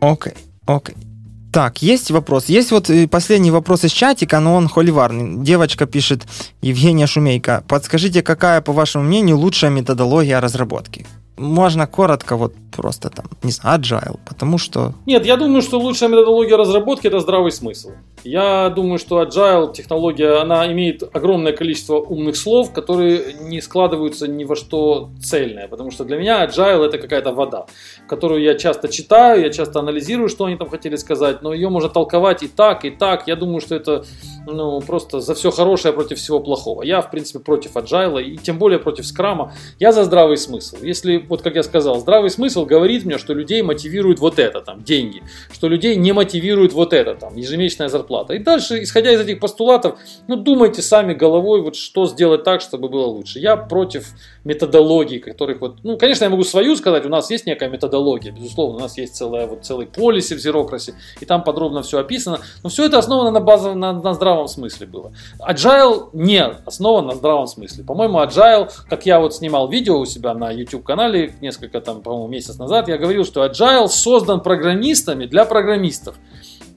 Окей, 0.00 0.32
okay, 0.32 0.36
окей. 0.66 0.94
Okay. 0.94 1.09
Так, 1.52 1.82
есть 1.82 2.10
вопрос. 2.10 2.46
Есть 2.46 2.70
вот 2.70 2.90
э, 2.90 3.08
последний 3.08 3.50
вопрос 3.50 3.84
из 3.84 3.90
чатика, 3.90 4.38
но 4.40 4.54
он 4.54 4.68
холиварный. 4.68 5.42
Девочка 5.44 5.86
пишет, 5.86 6.26
Евгения 6.62 7.06
Шумейка, 7.06 7.64
подскажите, 7.66 8.22
какая, 8.22 8.60
по 8.60 8.72
вашему 8.72 9.04
мнению, 9.04 9.36
лучшая 9.38 9.70
методология 9.70 10.40
разработки? 10.40 11.06
Можно 11.40 11.86
коротко, 11.86 12.36
вот 12.36 12.52
просто 12.70 13.08
там, 13.08 13.24
не 13.42 13.50
знаю, 13.50 13.80
agile, 13.80 14.18
потому 14.28 14.58
что... 14.58 14.92
Нет, 15.06 15.24
я 15.24 15.36
думаю, 15.36 15.62
что 15.62 15.78
лучшая 15.78 16.10
методология 16.10 16.56
разработки– 16.56 17.06
это 17.08 17.20
здравый 17.20 17.50
смысл. 17.50 17.92
Я 18.24 18.68
думаю, 18.68 18.98
что 18.98 19.22
agile 19.22 19.72
технология, 19.72 20.42
она 20.42 20.70
имеет 20.70 21.02
огромное 21.16 21.52
количество 21.52 21.96
умных 21.96 22.36
слов, 22.36 22.72
которые 22.72 23.32
не 23.40 23.62
складываются 23.62 24.28
ни 24.28 24.44
во 24.44 24.54
что 24.54 25.10
цельное, 25.22 25.66
потому 25.66 25.90
что 25.90 26.04
для 26.04 26.18
меня 26.18 26.44
agile 26.44 26.84
это 26.84 26.98
какая-то 26.98 27.32
вода, 27.32 27.64
которую 28.06 28.42
я 28.42 28.54
часто 28.54 28.88
читаю, 28.88 29.42
я 29.42 29.50
часто 29.50 29.78
анализирую, 29.78 30.28
что 30.28 30.44
они 30.44 30.56
там 30.56 30.68
хотели 30.68 30.96
сказать, 30.96 31.40
но 31.40 31.54
ее 31.54 31.70
можно 31.70 31.88
толковать 31.88 32.42
и 32.42 32.48
так, 32.48 32.84
и 32.84 32.90
так. 32.90 33.26
Я 33.26 33.36
думаю, 33.36 33.60
что 33.60 33.74
это 33.74 34.04
ну, 34.46 34.80
просто 34.82 35.20
за 35.20 35.34
все 35.34 35.50
хорошее 35.50 35.94
против 35.94 36.18
всего 36.18 36.40
плохого. 36.40 36.82
Я, 36.82 37.00
в 37.00 37.10
принципе, 37.10 37.38
против 37.38 37.76
agile 37.76 38.22
и 38.22 38.36
тем 38.36 38.58
более 38.58 38.78
против 38.78 39.06
скрама. 39.06 39.54
Я 39.78 39.92
за 39.92 40.04
здравый 40.04 40.36
смысл. 40.36 40.76
Если, 40.82 41.18
вот 41.30 41.42
как 41.42 41.54
я 41.54 41.62
сказал, 41.62 42.00
здравый 42.00 42.28
смысл 42.28 42.66
говорит 42.66 43.04
мне, 43.04 43.16
что 43.16 43.32
людей 43.32 43.62
мотивирует 43.62 44.18
вот 44.18 44.38
это, 44.38 44.60
там, 44.60 44.82
деньги, 44.82 45.22
что 45.52 45.68
людей 45.68 45.94
не 45.96 46.12
мотивирует 46.12 46.72
вот 46.72 46.92
это, 46.92 47.14
там, 47.14 47.36
ежемесячная 47.36 47.88
зарплата. 47.88 48.34
И 48.34 48.38
дальше, 48.38 48.82
исходя 48.82 49.12
из 49.12 49.20
этих 49.20 49.38
постулатов, 49.40 49.98
ну, 50.26 50.36
думайте 50.36 50.82
сами 50.82 51.14
головой, 51.14 51.62
вот 51.62 51.76
что 51.76 52.06
сделать 52.06 52.42
так, 52.42 52.60
чтобы 52.60 52.88
было 52.88 53.06
лучше. 53.06 53.38
Я 53.38 53.56
против 53.56 54.08
методологий, 54.44 55.18
которых 55.18 55.60
вот, 55.60 55.78
ну, 55.82 55.98
конечно, 55.98 56.24
я 56.24 56.30
могу 56.30 56.44
свою 56.44 56.76
сказать, 56.76 57.04
у 57.04 57.08
нас 57.08 57.30
есть 57.30 57.46
некая 57.46 57.68
методология, 57.68 58.32
безусловно, 58.32 58.76
у 58.76 58.80
нас 58.80 58.96
есть 58.96 59.14
целая, 59.14 59.46
вот, 59.46 59.64
целый 59.64 59.86
полиси 59.86 60.34
в 60.34 60.38
Zerocracy, 60.38 60.94
и 61.20 61.24
там 61.26 61.44
подробно 61.44 61.82
все 61.82 61.98
описано, 61.98 62.40
но 62.62 62.70
все 62.70 62.86
это 62.86 62.98
основано 62.98 63.30
на, 63.30 63.40
базовом, 63.40 63.78
на, 63.78 63.92
на 63.92 64.14
здравом 64.14 64.48
смысле 64.48 64.86
было. 64.86 65.12
Agile 65.46 66.08
не 66.12 66.42
основан 66.42 67.06
на 67.06 67.14
здравом 67.14 67.46
смысле. 67.46 67.84
По-моему, 67.84 68.18
Agile, 68.18 68.70
как 68.88 69.06
я 69.06 69.20
вот 69.20 69.34
снимал 69.34 69.68
видео 69.68 69.98
у 69.98 70.06
себя 70.06 70.34
на 70.34 70.50
YouTube-канале 70.50 71.34
несколько 71.40 71.80
там, 71.80 72.00
по-моему, 72.00 72.28
месяц 72.28 72.58
назад, 72.58 72.88
я 72.88 72.96
говорил, 72.96 73.24
что 73.24 73.44
Agile 73.44 73.88
создан 73.88 74.40
программистами 74.40 75.26
для 75.26 75.44
программистов 75.44 76.16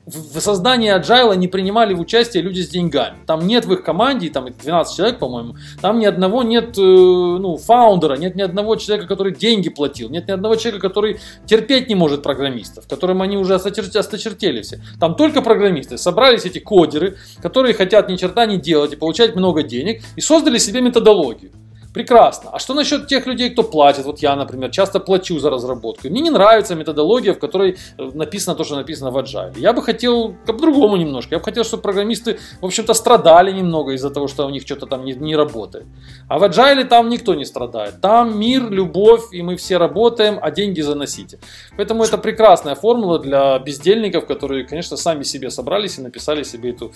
в 0.06 0.40
создании 0.42 0.94
Agile 0.94 1.36
не 1.38 1.48
принимали 1.48 1.94
в 1.94 2.00
участие 2.02 2.44
люди 2.44 2.62
с 2.62 2.70
деньгами. 2.70 3.18
Там 3.26 3.48
нет 3.48 3.66
в 3.66 3.74
их 3.74 3.84
команде, 3.84 4.30
там 4.30 4.48
12 4.52 4.98
человек, 4.98 5.20
по-моему, 5.20 5.56
там 5.82 6.00
ни 6.00 6.06
одного 6.06 6.44
нет 6.44 6.78
э, 6.78 6.82
ну, 6.82 7.56
фаундера, 7.58 8.16
нет 8.16 8.36
ни 8.36 8.42
одного 8.42 8.76
человека, 8.76 9.08
который 9.08 9.34
деньги 9.34 9.70
платил, 9.70 10.10
нет 10.10 10.28
ни 10.28 10.32
одного 10.32 10.56
человека, 10.56 10.90
который 10.90 11.20
терпеть 11.46 11.88
не 11.88 11.96
может 11.96 12.22
программистов, 12.22 12.88
которым 12.88 13.22
они 13.22 13.38
уже 13.38 13.56
осточертели 13.56 14.62
все. 14.62 14.82
Там 15.00 15.16
только 15.16 15.42
программисты. 15.42 15.98
Собрались 15.98 16.46
эти 16.46 16.60
кодеры, 16.60 17.18
которые 17.42 17.74
хотят 17.74 18.10
ни 18.10 18.18
черта 18.18 18.46
не 18.46 18.58
делать 18.58 18.94
и 18.94 18.96
получать 18.98 19.36
много 19.36 19.64
денег, 19.64 20.02
и 20.18 20.22
создали 20.22 20.58
себе 20.58 20.82
методологию. 20.82 21.52
Прекрасно. 21.94 22.49
А 22.52 22.60
что 22.60 22.74
насчет 22.74 23.07
тех 23.07 23.28
людей, 23.28 23.52
кто 23.52 23.64
платит? 23.64 24.06
Вот 24.06 24.20
я, 24.20 24.36
например, 24.36 24.72
часто 24.72 24.99
плачу 24.99 25.40
за 25.40 25.49
разработку. 25.49 26.10
Мне 26.10 26.22
не 26.22 26.32
нравится 26.32 26.76
методология, 26.76 27.34
в 27.34 27.40
которой 27.40 27.78
э, 27.98 28.11
написано 28.14 28.56
то, 28.56 28.64
что 28.64 28.76
написано 28.76 29.11
в 29.11 29.18
Agile. 29.18 29.60
Я 29.60 29.74
бы 29.74 29.84
хотел 29.84 30.36
по-другому 30.45 30.98
немножко. 30.98 31.36
Я 31.36 31.40
бы 31.40 31.45
хотел, 31.45 31.64
чтобы 31.64 31.84
программисты, 31.84 32.40
в 32.61 32.65
общем-то, 32.65 32.94
страдали 32.95 33.52
немного 33.52 33.91
из-за 33.91 34.10
того, 34.10 34.28
что 34.28 34.48
у 34.48 34.49
них 34.49 34.64
что-то 34.64 34.88
там 34.88 35.06
не, 35.06 35.14
не 35.14 35.36
работает. 35.36 35.86
А 36.28 36.40
в 36.40 36.44
Agile 36.44 36.84
там 36.86 37.10
никто 37.10 37.36
не 37.36 37.45
страдает. 37.45 38.02
Там 38.02 38.40
мир, 38.40 38.72
любовь, 38.72 39.32
и 39.32 39.44
мы 39.44 39.56
все 39.56 39.78
работаем, 39.78 40.40
а 40.41 40.49
деньги 40.49 40.82
заносите. 40.82 41.38
Поэтому 41.78 42.03
это 42.03 42.18
прекрасная 42.18 42.76
формула 42.76 43.20
для 43.20 43.60
бездельников, 43.60 44.26
которые, 44.26 44.65
конечно, 44.65 44.98
сами 44.98 45.24
себе 45.24 45.52
собрались 45.52 45.99
и 45.99 46.02
написали 46.02 46.44
себе 46.44 46.72
эту 46.72 46.91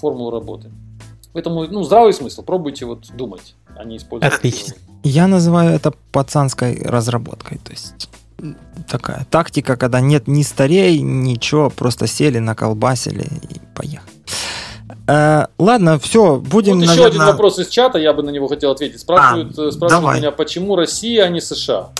формулу 0.00 0.30
работы. 0.30 0.70
Поэтому, 1.32 1.66
ну, 1.66 1.82
здравый 1.82 2.12
смысл. 2.12 2.42
Пробуйте 2.42 2.84
вот 2.86 3.06
думать, 3.14 3.54
а 3.76 3.84
не 3.84 3.96
использовать. 3.96 4.34
Отлично. 4.34 4.74
Я 5.02 5.26
называю 5.26 5.74
это 5.74 5.92
пацанской 6.12 6.82
разработкой. 6.82 7.58
То 7.58 7.72
есть 7.72 8.08
такая 8.88 9.26
тактика, 9.30 9.76
когда 9.76 10.00
нет 10.00 10.28
ни 10.28 10.42
старей, 10.42 11.00
ничего, 11.00 11.70
просто 11.70 12.06
сели, 12.06 12.38
наколбасили 12.38 13.26
и 13.50 13.60
поехали. 13.74 14.12
Э, 15.06 15.46
ладно, 15.58 15.98
все, 15.98 16.36
будем. 16.36 16.78
Вот 16.78 16.86
наверное... 16.86 16.94
еще 16.94 17.06
один 17.06 17.26
вопрос 17.26 17.58
из 17.58 17.68
чата, 17.68 17.98
я 17.98 18.12
бы 18.12 18.22
на 18.22 18.30
него 18.30 18.46
хотел 18.48 18.70
ответить. 18.70 19.00
Спрашивают, 19.00 19.58
а, 19.58 19.70
спрашивают 19.70 19.90
давай. 19.90 20.18
меня, 20.18 20.32
почему 20.32 20.76
Россия, 20.76 21.24
а 21.24 21.28
не 21.28 21.40
США? 21.40 21.90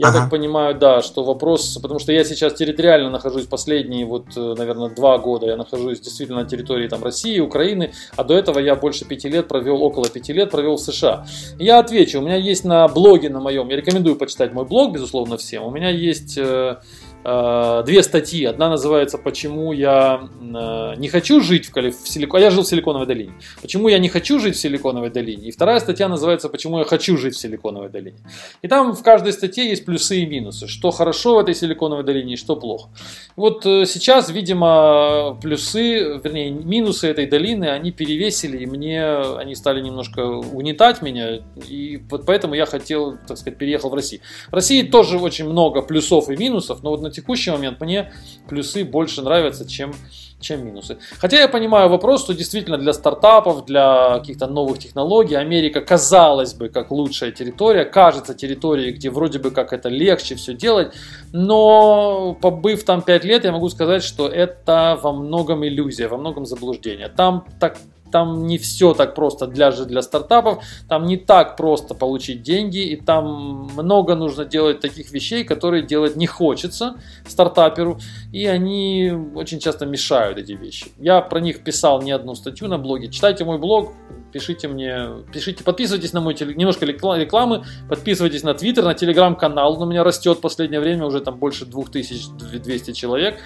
Я 0.00 0.08
ага. 0.08 0.20
так 0.20 0.30
понимаю, 0.30 0.74
да, 0.74 1.02
что 1.02 1.22
вопрос, 1.24 1.76
потому 1.82 2.00
что 2.00 2.10
я 2.10 2.24
сейчас 2.24 2.54
территориально 2.54 3.10
нахожусь 3.10 3.44
последние, 3.44 4.06
вот, 4.06 4.28
э, 4.34 4.54
наверное, 4.56 4.88
два 4.88 5.18
года 5.18 5.44
я 5.44 5.58
нахожусь 5.58 6.00
действительно 6.00 6.40
на 6.40 6.48
территории 6.48 6.88
там 6.88 7.04
России, 7.04 7.38
Украины, 7.38 7.92
а 8.16 8.24
до 8.24 8.32
этого 8.32 8.60
я 8.60 8.76
больше 8.76 9.04
пяти 9.04 9.28
лет 9.28 9.46
провел, 9.46 9.82
около 9.82 10.08
пяти 10.08 10.32
лет 10.32 10.50
провел 10.50 10.76
в 10.76 10.80
США. 10.80 11.26
Я 11.58 11.80
отвечу, 11.80 12.20
у 12.20 12.22
меня 12.22 12.36
есть 12.36 12.64
на 12.64 12.88
блоге 12.88 13.28
на 13.28 13.40
моем, 13.40 13.68
я 13.68 13.76
рекомендую 13.76 14.16
почитать 14.16 14.54
мой 14.54 14.64
блог, 14.64 14.94
безусловно, 14.94 15.36
всем, 15.36 15.64
у 15.64 15.70
меня 15.70 15.90
есть 15.90 16.38
э, 16.38 16.76
две 17.22 18.02
статьи. 18.02 18.44
Одна 18.44 18.70
называется 18.70 19.18
«Почему 19.18 19.72
я 19.72 20.28
э, 20.40 20.94
не 20.96 21.08
хочу 21.08 21.40
жить 21.40 21.66
в, 21.66 21.72
Калиф... 21.72 21.96
в 21.96 22.08
Силикон... 22.08 22.40
Я 22.40 22.50
жил 22.50 22.62
в 22.62 22.66
Силиконовой 22.66 23.06
долине. 23.06 23.32
Почему 23.60 23.88
я 23.88 23.98
не 23.98 24.08
хочу 24.08 24.38
жить 24.38 24.56
в 24.56 24.58
Силиконовой 24.58 25.10
долине?» 25.10 25.48
И 25.48 25.50
вторая 25.50 25.80
статья 25.80 26.08
называется 26.08 26.48
«Почему 26.48 26.78
я 26.78 26.84
хочу 26.84 27.16
жить 27.18 27.34
в 27.34 27.38
Силиконовой 27.38 27.90
долине». 27.90 28.18
И 28.62 28.68
там 28.68 28.94
в 28.94 29.02
каждой 29.02 29.32
статье 29.32 29.68
есть 29.68 29.84
плюсы 29.84 30.20
и 30.20 30.26
минусы. 30.26 30.66
Что 30.66 30.90
хорошо 30.90 31.34
в 31.36 31.38
этой 31.40 31.54
Силиконовой 31.54 32.04
долине 32.04 32.34
и 32.34 32.36
что 32.36 32.56
плохо. 32.56 32.88
Вот 33.36 33.66
э, 33.66 33.84
сейчас, 33.84 34.30
видимо, 34.30 35.38
плюсы, 35.42 36.18
вернее, 36.22 36.50
минусы 36.50 37.08
этой 37.08 37.26
долины, 37.26 37.66
они 37.66 37.92
перевесили, 37.92 38.58
и 38.58 38.66
мне 38.66 39.04
они 39.04 39.54
стали 39.54 39.80
немножко 39.80 40.24
угнетать 40.26 41.02
меня. 41.02 41.40
И 41.68 42.00
вот 42.08 42.24
поэтому 42.24 42.54
я 42.54 42.66
хотел, 42.66 43.18
так 43.28 43.36
сказать, 43.36 43.58
переехал 43.58 43.90
в 43.90 43.94
Россию. 43.94 44.22
В 44.50 44.54
России 44.54 44.82
тоже 44.82 45.18
очень 45.18 45.48
много 45.48 45.82
плюсов 45.82 46.30
и 46.30 46.36
минусов, 46.36 46.82
но 46.82 46.90
вот 46.90 47.02
на 47.02 47.09
текущий 47.10 47.50
момент 47.50 47.80
мне 47.80 48.12
плюсы 48.48 48.84
больше 48.84 49.22
нравятся, 49.22 49.68
чем, 49.68 49.92
чем 50.40 50.64
минусы. 50.64 50.98
Хотя 51.18 51.40
я 51.40 51.48
понимаю 51.48 51.88
вопрос, 51.88 52.22
что 52.22 52.34
действительно 52.34 52.78
для 52.78 52.92
стартапов, 52.92 53.64
для 53.64 54.18
каких-то 54.18 54.46
новых 54.46 54.78
технологий 54.78 55.34
Америка, 55.34 55.80
казалось 55.80 56.54
бы, 56.54 56.68
как 56.68 56.90
лучшая 56.90 57.30
территория, 57.30 57.84
кажется 57.84 58.34
территорией, 58.34 58.92
где 58.92 59.10
вроде 59.10 59.38
бы 59.38 59.50
как 59.50 59.72
это 59.72 59.88
легче 59.88 60.34
все 60.34 60.54
делать, 60.54 60.92
но 61.32 62.36
побыв 62.40 62.84
там 62.84 63.02
5 63.02 63.24
лет, 63.24 63.44
я 63.44 63.52
могу 63.52 63.68
сказать, 63.68 64.02
что 64.02 64.28
это 64.28 64.98
во 65.02 65.12
многом 65.12 65.66
иллюзия, 65.66 66.08
во 66.08 66.16
многом 66.16 66.46
заблуждение. 66.46 67.08
Там 67.08 67.46
так 67.58 67.76
там 68.10 68.46
не 68.46 68.58
все 68.58 68.94
так 68.94 69.14
просто 69.14 69.46
для 69.46 69.70
же 69.70 69.84
для 69.84 70.02
стартапов, 70.02 70.64
там 70.88 71.06
не 71.06 71.16
так 71.16 71.56
просто 71.56 71.94
получить 71.94 72.42
деньги, 72.42 72.78
и 72.78 72.96
там 72.96 73.70
много 73.76 74.14
нужно 74.14 74.44
делать 74.44 74.80
таких 74.80 75.10
вещей, 75.10 75.44
которые 75.44 75.82
делать 75.82 76.16
не 76.16 76.26
хочется 76.26 76.96
стартаперу, 77.26 77.98
и 78.32 78.46
они 78.46 79.12
очень 79.34 79.58
часто 79.58 79.86
мешают 79.86 80.38
эти 80.38 80.52
вещи. 80.52 80.86
Я 80.98 81.20
про 81.20 81.40
них 81.40 81.62
писал 81.64 82.02
не 82.02 82.12
одну 82.12 82.34
статью 82.34 82.68
на 82.68 82.78
блоге. 82.78 83.08
Читайте 83.08 83.44
мой 83.44 83.58
блог, 83.58 83.94
пишите 84.32 84.68
мне, 84.68 85.08
пишите, 85.32 85.64
подписывайтесь 85.64 86.12
на 86.12 86.20
мой 86.20 86.34
теле, 86.34 86.54
немножко 86.54 86.86
рекламы, 86.86 87.64
подписывайтесь 87.88 88.42
на 88.42 88.54
Твиттер, 88.54 88.84
на 88.84 88.94
Телеграм-канал, 88.94 89.74
он 89.74 89.82
у 89.82 89.90
меня 89.90 90.04
растет 90.04 90.38
в 90.38 90.40
последнее 90.40 90.80
время, 90.80 91.04
уже 91.06 91.20
там 91.20 91.38
больше 91.38 91.66
2200 91.66 92.92
человек. 92.92 93.38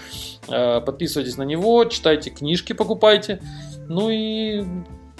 Э, 0.48 0.80
подписывайтесь 0.80 1.36
на 1.36 1.42
него, 1.42 1.84
читайте 1.84 2.30
книжки, 2.30 2.72
покупайте. 2.72 3.40
Ну 3.88 4.10
и 4.10 4.64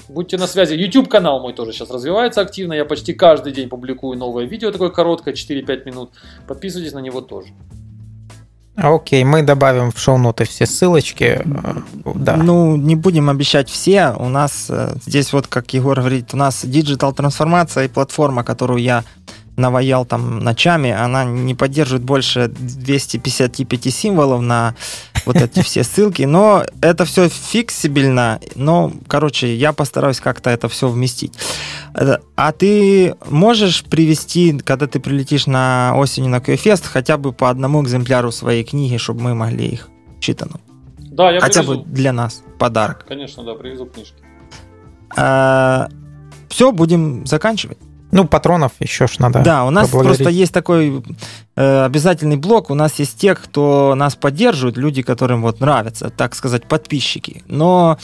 будьте 0.08 0.36
на 0.36 0.46
связи. 0.46 0.74
YouTube 0.74 1.08
канал 1.08 1.40
мой 1.40 1.52
тоже 1.52 1.72
сейчас 1.72 1.90
развивается 1.90 2.40
активно. 2.40 2.72
Я 2.72 2.84
почти 2.84 3.14
каждый 3.14 3.52
день 3.52 3.68
публикую 3.68 4.18
новое 4.18 4.44
видео, 4.44 4.70
такое 4.70 4.90
короткое, 4.90 5.34
4-5 5.34 5.84
минут. 5.84 6.10
Подписывайтесь 6.46 6.92
на 6.92 7.00
него 7.00 7.20
тоже. 7.20 7.48
Окей, 8.76 9.22
мы 9.22 9.42
добавим 9.42 9.92
в 9.92 9.98
шоу-ноты 9.98 10.44
все 10.44 10.66
ссылочки. 10.66 11.42
Да. 12.04 12.36
Ну, 12.36 12.76
не 12.76 12.96
будем 12.96 13.30
обещать 13.30 13.70
все. 13.70 14.12
У 14.18 14.28
нас 14.28 14.66
э, 14.68 14.96
здесь 15.06 15.32
вот, 15.32 15.46
как 15.46 15.72
Егор 15.74 15.96
говорит, 15.96 16.34
у 16.34 16.36
нас 16.36 16.64
digital 16.64 17.12
трансформация 17.12 17.84
и 17.84 17.88
платформа, 17.88 18.42
которую 18.42 18.82
я 18.82 19.04
наваял 19.56 20.04
там 20.04 20.40
ночами, 20.40 20.90
она 20.90 21.24
не 21.24 21.54
поддерживает 21.54 22.04
больше 22.04 22.48
255 22.48 23.94
символов 23.94 24.40
на 24.40 24.74
вот 25.24 25.36
эти 25.36 25.62
все 25.62 25.84
ссылки, 25.84 26.22
но 26.22 26.64
это 26.80 27.04
все 27.04 27.28
фиксибельно, 27.28 28.40
но, 28.54 28.92
короче, 29.06 29.54
я 29.54 29.72
постараюсь 29.72 30.20
как-то 30.20 30.50
это 30.50 30.68
все 30.68 30.88
вместить. 30.88 31.34
Э, 31.94 32.18
а 32.36 32.52
ты 32.52 33.14
можешь 33.28 33.84
привести, 33.84 34.58
когда 34.58 34.86
ты 34.86 35.00
прилетишь 35.00 35.46
на 35.46 35.94
осенью 35.96 36.30
на 36.30 36.38
QFest, 36.38 36.84
хотя 36.86 37.16
бы 37.16 37.32
по 37.32 37.50
одному 37.50 37.82
экземпляру 37.82 38.32
своей 38.32 38.64
книги, 38.64 38.96
чтобы 38.96 39.22
мы 39.22 39.34
могли 39.34 39.66
их 39.68 39.88
читануть? 40.20 40.60
Да, 40.98 41.30
я 41.30 41.40
Хотя 41.40 41.60
привезу. 41.60 41.84
бы 41.84 41.90
для 41.90 42.12
нас 42.12 42.42
подарок. 42.58 43.04
Конечно, 43.06 43.44
да, 43.44 43.54
привезу 43.54 43.86
книжки. 43.86 44.16
А, 45.16 45.88
все, 46.48 46.72
будем 46.72 47.24
заканчивать. 47.26 47.78
Ну, 48.14 48.26
патронов 48.26 48.72
еще 48.78 49.08
ж 49.08 49.18
надо. 49.18 49.40
Да, 49.40 49.64
у 49.64 49.70
нас 49.70 49.88
просто 49.88 50.30
есть 50.30 50.52
такой 50.52 51.02
э, 51.56 51.84
обязательный 51.84 52.36
блок. 52.36 52.70
У 52.70 52.74
нас 52.74 53.00
есть 53.00 53.18
те, 53.18 53.34
кто 53.34 53.94
нас 53.96 54.14
поддерживает, 54.14 54.76
люди, 54.76 55.02
которым 55.02 55.42
вот 55.42 55.58
нравятся, 55.58 56.10
так 56.10 56.36
сказать, 56.36 56.66
подписчики. 56.66 57.42
Но 57.48 57.98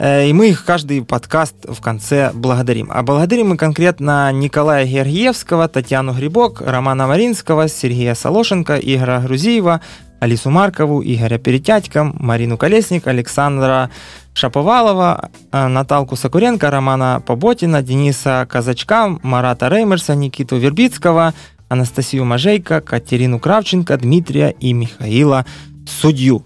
э, 0.00 0.26
и 0.26 0.32
мы 0.32 0.48
их 0.48 0.64
каждый 0.64 1.04
подкаст 1.04 1.54
в 1.62 1.80
конце 1.80 2.32
благодарим. 2.34 2.90
А 2.92 3.04
благодарим 3.04 3.50
мы 3.50 3.56
конкретно 3.56 4.32
Николая 4.32 4.84
Георгиевского, 4.84 5.68
Татьяну 5.68 6.12
Грибок, 6.12 6.60
Романа 6.60 7.06
Маринского, 7.06 7.68
Сергея 7.68 8.16
Солошенко, 8.16 8.76
Игоря 8.78 9.20
Грузиева, 9.20 9.80
Алису 10.18 10.50
Маркову, 10.50 11.02
Игоря 11.04 11.38
Перетятько, 11.38 12.02
Марину 12.02 12.58
Колесник, 12.58 13.06
Александра 13.06 13.90
Шаповалова, 14.34 15.30
э, 15.52 15.66
Наталку 15.68 16.16
Сокуренко, 16.16 16.70
Романа 16.70 17.22
Поботина, 17.26 17.82
Дениса 17.82 18.46
Казачка, 18.48 19.18
Марата 19.22 19.68
Реймерса, 19.68 20.14
Никиту 20.14 20.56
Вербицкого, 20.56 21.34
Анастасию 21.68 22.24
Мажейко, 22.24 22.80
Катерину 22.80 23.38
Кравченко, 23.38 23.96
Дмитрия 23.96 24.50
и 24.60 24.72
Михаила 24.72 25.44
Судью. 25.86 26.44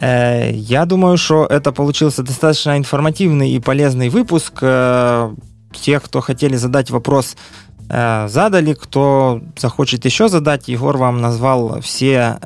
Э, 0.00 0.50
Я 0.52 0.84
думаю, 0.84 1.16
что 1.16 1.46
это 1.46 1.72
получился 1.72 2.22
достаточно 2.22 2.76
информативный 2.76 3.50
и 3.50 3.60
полезный 3.60 4.08
выпуск. 4.10 4.58
Э, 4.60 5.34
Те, 5.72 6.00
кто 6.00 6.20
хотели 6.20 6.56
задать 6.56 6.90
вопрос, 6.90 7.36
э, 7.88 8.28
задали. 8.28 8.74
Кто 8.74 9.40
захочет 9.56 10.04
еще 10.04 10.28
задать, 10.28 10.68
Егор 10.68 10.96
вам 10.96 11.20
назвал 11.20 11.80
все... 11.80 12.38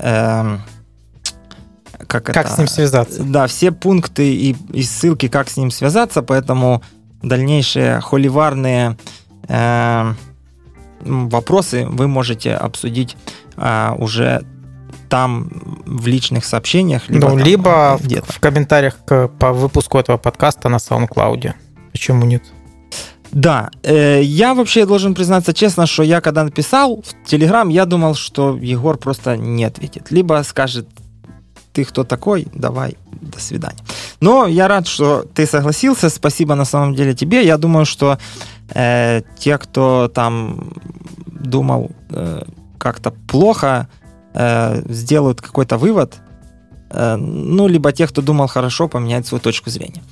э, 2.14 2.20
Как, 2.20 2.34
Как 2.34 2.46
это? 2.46 2.54
с 2.54 2.58
ним 2.58 2.66
связаться? 2.66 3.22
Да, 3.22 3.46
все 3.46 3.72
пункты 3.72 4.32
и, 4.32 4.56
и 4.72 4.82
ссылки, 4.82 5.28
как 5.28 5.48
с 5.48 5.56
ним 5.56 5.70
связаться, 5.70 6.22
поэтому 6.22 6.82
дальнейшие 7.22 8.00
холиварные 8.00 8.96
э, 9.48 10.14
вопросы 11.00 11.86
вы 11.86 12.08
можете 12.08 12.54
обсудить 12.54 13.16
а, 13.56 13.94
уже 13.98 14.42
там 15.08 15.50
в 15.84 16.06
личных 16.06 16.44
сообщениях, 16.44 17.08
либо, 17.08 17.28
ну, 17.28 17.36
там, 17.36 17.38
либо 17.38 17.98
э, 18.00 18.20
в, 18.20 18.36
в 18.36 18.40
комментариях 18.40 18.96
к, 19.04 19.28
по 19.28 19.52
выпуску 19.52 19.98
этого 19.98 20.18
подкаста 20.18 20.68
на 20.68 20.76
SoundCloud. 20.76 21.52
Почему 21.92 22.24
нет? 22.24 22.42
Да, 23.32 23.70
э, 23.82 24.22
я 24.22 24.54
вообще 24.54 24.86
должен 24.86 25.14
признаться 25.14 25.52
честно, 25.52 25.86
что 25.86 26.02
я 26.02 26.20
когда 26.20 26.44
написал 26.44 27.02
в 27.02 27.28
Телеграм, 27.28 27.68
я 27.68 27.86
думал, 27.86 28.14
что 28.14 28.56
Егор 28.56 28.98
просто 28.98 29.36
не 29.36 29.64
ответит. 29.64 30.10
Либо 30.10 30.42
скажет, 30.44 30.88
ты 31.72 31.84
кто 31.84 32.04
такой, 32.04 32.46
давай, 32.54 32.96
до 33.20 33.38
свидания. 33.40 33.78
Но 34.20 34.46
я 34.46 34.68
рад, 34.68 34.86
что 34.86 35.24
ты 35.34 35.46
согласился, 35.46 36.10
спасибо 36.10 36.54
на 36.54 36.64
самом 36.64 36.94
деле 36.94 37.14
тебе. 37.14 37.44
Я 37.44 37.58
думаю, 37.58 37.86
что 37.86 38.18
э, 38.74 39.22
те, 39.38 39.58
кто 39.58 40.08
там 40.08 40.72
думал 41.26 41.90
э, 42.10 42.42
как-то 42.78 43.12
плохо, 43.28 43.88
э, 44.34 44.82
сделают 44.88 45.40
какой-то 45.40 45.78
вывод, 45.78 46.16
э, 46.90 47.16
ну, 47.16 47.68
либо 47.68 47.92
те, 47.92 48.06
кто 48.06 48.22
думал 48.22 48.48
хорошо, 48.48 48.88
поменяют 48.88 49.26
свою 49.26 49.40
точку 49.40 49.70
зрения. 49.70 50.02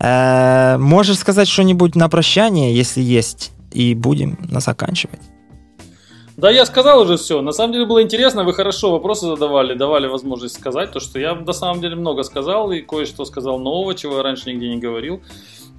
Э, 0.00 0.76
можешь 0.78 1.18
сказать 1.18 1.48
что-нибудь 1.48 1.96
на 1.96 2.08
прощание, 2.08 2.74
если 2.74 3.02
есть, 3.02 3.52
и 3.72 3.94
будем 3.94 4.38
нас 4.50 4.64
заканчивать. 4.64 5.20
Да, 6.38 6.50
я 6.52 6.64
сказал 6.66 7.00
уже 7.00 7.16
все. 7.16 7.42
На 7.42 7.50
самом 7.50 7.72
деле 7.72 7.84
было 7.84 8.00
интересно, 8.00 8.44
вы 8.44 8.52
хорошо 8.54 8.92
вопросы 8.92 9.26
задавали, 9.26 9.74
давали 9.74 10.06
возможность 10.06 10.54
сказать 10.54 10.92
то, 10.92 11.00
что 11.00 11.18
я 11.18 11.34
на 11.34 11.52
самом 11.52 11.80
деле 11.80 11.96
много 11.96 12.22
сказал 12.22 12.70
и 12.70 12.80
кое-что 12.80 13.24
сказал 13.24 13.58
нового, 13.58 13.96
чего 13.96 14.18
я 14.18 14.22
раньше 14.22 14.48
нигде 14.48 14.68
не 14.68 14.78
говорил. 14.78 15.20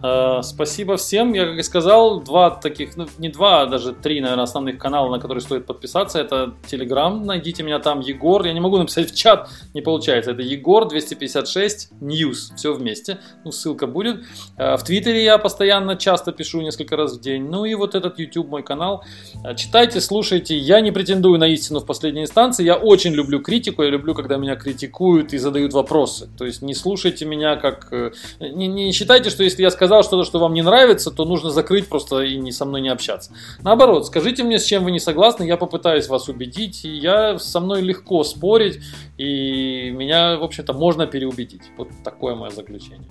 Э, 0.01 0.41
Спасибо 0.43 0.95
всем. 0.97 1.33
Я, 1.33 1.45
как 1.45 1.57
и 1.59 1.63
сказал, 1.63 2.21
два 2.21 2.49
таких, 2.51 2.95
ну, 2.97 3.07
не 3.17 3.29
два, 3.29 3.61
а 3.61 3.65
даже 3.67 3.93
три, 3.93 4.21
наверное, 4.21 4.43
основных 4.43 4.77
канала, 4.77 5.09
на 5.09 5.19
которые 5.19 5.41
стоит 5.41 5.65
подписаться. 5.65 6.19
Это 6.19 6.53
Telegram, 6.69 7.23
найдите 7.23 7.63
меня 7.63 7.79
там, 7.79 7.99
Егор. 7.99 8.45
Я 8.45 8.53
не 8.53 8.59
могу 8.59 8.77
написать 8.77 9.11
в 9.11 9.15
чат, 9.15 9.49
не 9.73 9.81
получается. 9.81 10.31
Это 10.31 10.41
Егор 10.41 10.87
256 10.87 11.91
News, 12.01 12.55
все 12.55 12.73
вместе. 12.73 13.19
Ну, 13.43 13.51
ссылка 13.51 13.87
будет. 13.87 14.21
Э, 14.57 14.77
В 14.77 14.83
Твиттере 14.83 15.23
я 15.23 15.37
постоянно 15.37 15.95
часто 15.95 16.31
пишу, 16.31 16.61
несколько 16.61 16.95
раз 16.95 17.17
в 17.17 17.21
день. 17.21 17.49
Ну 17.49 17.65
и 17.65 17.75
вот 17.75 17.95
этот 17.95 18.19
YouTube 18.19 18.49
мой 18.49 18.63
канал. 18.63 19.03
Э, 19.45 19.55
Читайте, 19.55 19.99
слушайте. 20.01 20.48
Я 20.57 20.81
не 20.81 20.91
претендую 20.91 21.39
на 21.39 21.47
истину 21.47 21.79
в 21.79 21.85
последней 21.85 22.23
инстанции. 22.23 22.63
Я 22.63 22.75
очень 22.75 23.13
люблю 23.13 23.41
критику. 23.41 23.83
Я 23.83 23.89
люблю, 23.89 24.13
когда 24.13 24.37
меня 24.37 24.55
критикуют 24.55 25.33
и 25.33 25.37
задают 25.37 25.73
вопросы. 25.73 26.29
То 26.37 26.45
есть 26.45 26.61
не 26.61 26.73
слушайте 26.73 27.25
меня 27.25 27.55
как... 27.55 27.87
э, 27.91 28.11
Не, 28.39 28.67
не 28.67 28.91
считайте, 28.91 29.29
что 29.29 29.43
если 29.43 29.61
я 29.61 29.71
сказал 29.71 30.03
что-то, 30.03 30.25
что 30.25 30.39
вам 30.39 30.53
не 30.53 30.61
нравится, 30.61 31.11
то 31.11 31.25
нужно 31.25 31.49
закрыть 31.49 31.87
просто 31.87 32.21
и 32.21 32.37
не 32.37 32.51
со 32.51 32.65
мной 32.65 32.81
не 32.81 32.89
общаться. 32.89 33.31
Наоборот, 33.61 34.07
скажите 34.07 34.43
мне, 34.43 34.59
с 34.59 34.65
чем 34.65 34.83
вы 34.83 34.91
не 34.91 34.99
согласны, 34.99 35.43
я 35.43 35.57
попытаюсь 35.57 36.07
вас 36.07 36.29
убедить. 36.29 36.85
И 36.85 36.89
я 36.89 37.39
со 37.39 37.59
мной 37.59 37.81
легко 37.81 38.23
спорить, 38.23 38.79
и 39.17 39.91
меня, 39.91 40.37
в 40.37 40.43
общем-то, 40.43 40.73
можно 40.73 41.07
переубедить. 41.07 41.63
Вот 41.77 41.89
такое 42.03 42.35
мое 42.35 42.51
заключение. 42.51 43.07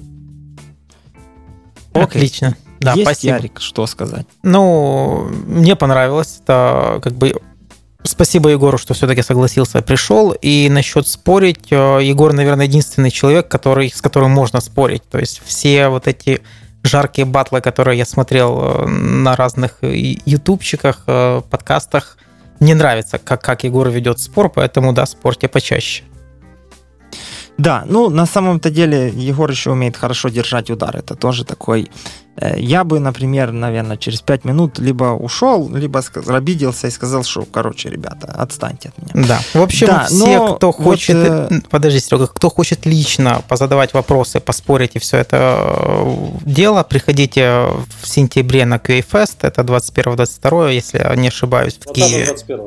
Отлично. 1.92 2.56
Да, 2.80 2.92
есть, 2.92 3.02
спасибо. 3.02 3.36
Ярик, 3.36 3.60
что 3.60 3.86
сказать? 3.86 4.26
Ну, 4.42 5.28
мне 5.46 5.76
понравилось. 5.76 6.40
Это 6.42 7.00
как 7.02 7.14
бы 7.14 7.34
Спасибо 8.04 8.50
Егору, 8.50 8.78
что 8.78 8.94
все-таки 8.94 9.22
согласился, 9.22 9.82
пришел. 9.82 10.32
И 10.40 10.68
насчет 10.70 11.06
спорить, 11.06 11.66
э, 11.70 11.98
Егор, 12.02 12.32
наверное, 12.32 12.66
единственный 12.66 13.10
человек, 13.10 13.48
который, 13.48 13.90
с 13.90 14.00
которым 14.00 14.30
можно 14.30 14.60
спорить. 14.60 15.02
То 15.10 15.18
есть 15.18 15.42
все 15.44 15.88
вот 15.88 16.06
эти 16.06 16.40
жаркие 16.84 17.26
батлы, 17.26 17.60
которые 17.60 17.98
я 17.98 18.04
смотрел 18.04 18.60
э, 18.62 18.86
на 18.86 19.34
разных 19.36 19.82
и- 19.82 20.22
ютубчиках, 20.24 21.04
э, 21.06 21.42
подкастах, 21.50 22.18
не 22.60 22.74
нравится, 22.74 23.18
как, 23.18 23.42
как 23.42 23.64
Егор 23.64 23.88
ведет 23.88 24.20
спор, 24.20 24.48
поэтому, 24.48 24.92
да, 24.92 25.04
спорьте 25.04 25.48
почаще. 25.48 26.04
Да, 27.58 27.82
ну, 27.88 28.08
на 28.10 28.24
самом-то 28.26 28.70
деле 28.70 29.08
Егор 29.08 29.50
еще 29.50 29.70
умеет 29.70 29.96
хорошо 29.96 30.28
держать 30.28 30.70
удар. 30.70 30.96
Это 30.96 31.14
тоже 31.16 31.44
такой... 31.44 31.90
э, 32.36 32.54
Я 32.60 32.84
бы, 32.84 33.00
например, 33.00 33.50
наверное, 33.52 33.96
через 33.96 34.20
5 34.20 34.44
минут 34.44 34.78
либо 34.78 35.06
ушел, 35.06 35.68
либо 35.74 35.98
сказ- 36.02 36.28
обиделся 36.28 36.86
и 36.86 36.90
сказал, 36.90 37.24
что, 37.24 37.44
короче, 37.52 37.90
ребята, 37.90 38.26
отстаньте 38.42 38.90
от 38.90 39.14
меня. 39.14 39.26
Да. 39.26 39.40
В 39.54 39.62
общем, 39.62 39.86
Да, 39.88 40.04
все, 40.06 40.16
но 40.38 40.54
кто 40.56 40.66
вот, 40.68 40.84
хочет... 40.84 41.16
э, 41.16 41.48
Подожди, 41.68 41.98
Серега, 42.00 42.28
кто 42.28 42.48
хочет 42.48 42.86
лично 42.86 43.42
позадавать 43.48 43.92
вопросы, 43.92 44.38
поспорить 44.40 44.94
и 44.94 44.98
все 45.00 45.16
это 45.16 45.36
э, 45.36 46.16
дело, 46.44 46.84
приходите 46.84 47.66
в 48.02 48.06
сентябре 48.06 48.66
на 48.66 48.76
QA-фест, 48.76 49.42
это 49.42 49.62
21-22, 49.62 50.74
если 50.74 50.98
я 50.98 51.14
не 51.16 51.28
ошибаюсь, 51.28 51.74
в 51.84 51.92
Киеве. 51.92 52.26
21 52.26 52.60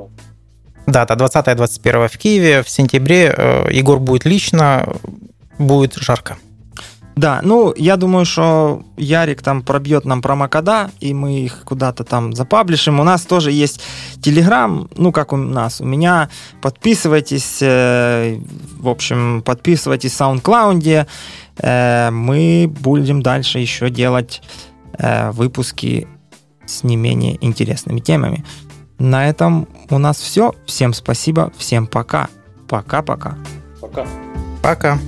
Да, 0.88 1.06
да, 1.06 1.16
20-21 1.16 2.08
в 2.08 2.18
Киеве. 2.18 2.64
В 2.64 2.70
сентябре 2.70 3.34
э, 3.36 3.68
Егор 3.72 4.00
будет 4.00 4.26
лично, 4.26 4.88
будет 5.58 5.96
жарко. 5.96 6.38
Да, 7.16 7.42
ну, 7.44 7.74
я 7.76 7.98
думаю, 7.98 8.26
что 8.26 8.84
Ярик 8.98 9.42
там 9.42 9.62
пробьет 9.64 10.06
нам 10.06 10.22
промокода, 10.22 10.92
и 11.02 11.14
мы 11.14 11.42
их 11.42 11.64
куда-то 11.66 12.04
там 12.04 12.34
запаблишим. 12.34 13.00
У 13.00 13.04
нас 13.04 13.24
тоже 13.24 13.52
есть 13.52 13.82
Телеграм, 14.22 14.90
ну, 14.96 15.12
как 15.12 15.34
у 15.34 15.38
нас. 15.38 15.82
У 15.82 15.86
меня 15.86 16.30
подписывайтесь, 16.62 17.60
э, 17.62 18.40
в 18.80 18.88
общем, 18.88 19.42
подписывайтесь 19.44 20.14
в 20.14 20.22
SoundCloud. 20.22 21.06
Э, 21.58 22.10
мы 22.12 22.72
будем 22.80 23.22
дальше 23.22 23.60
еще 23.60 23.90
делать 23.90 24.42
э, 24.98 25.32
выпуски 25.32 26.08
с 26.66 26.84
не 26.84 26.96
менее 26.96 27.38
интересными 27.46 28.00
темами. 28.00 28.46
На 29.02 29.28
этом 29.28 29.68
у 29.90 29.98
нас 29.98 30.18
все. 30.20 30.54
Всем 30.68 30.94
спасибо, 30.94 31.52
всем 31.58 31.88
пока. 31.88 32.30
Пока-пока. 32.70 33.36
Пока. 33.82 34.06
Пока. 34.62 35.00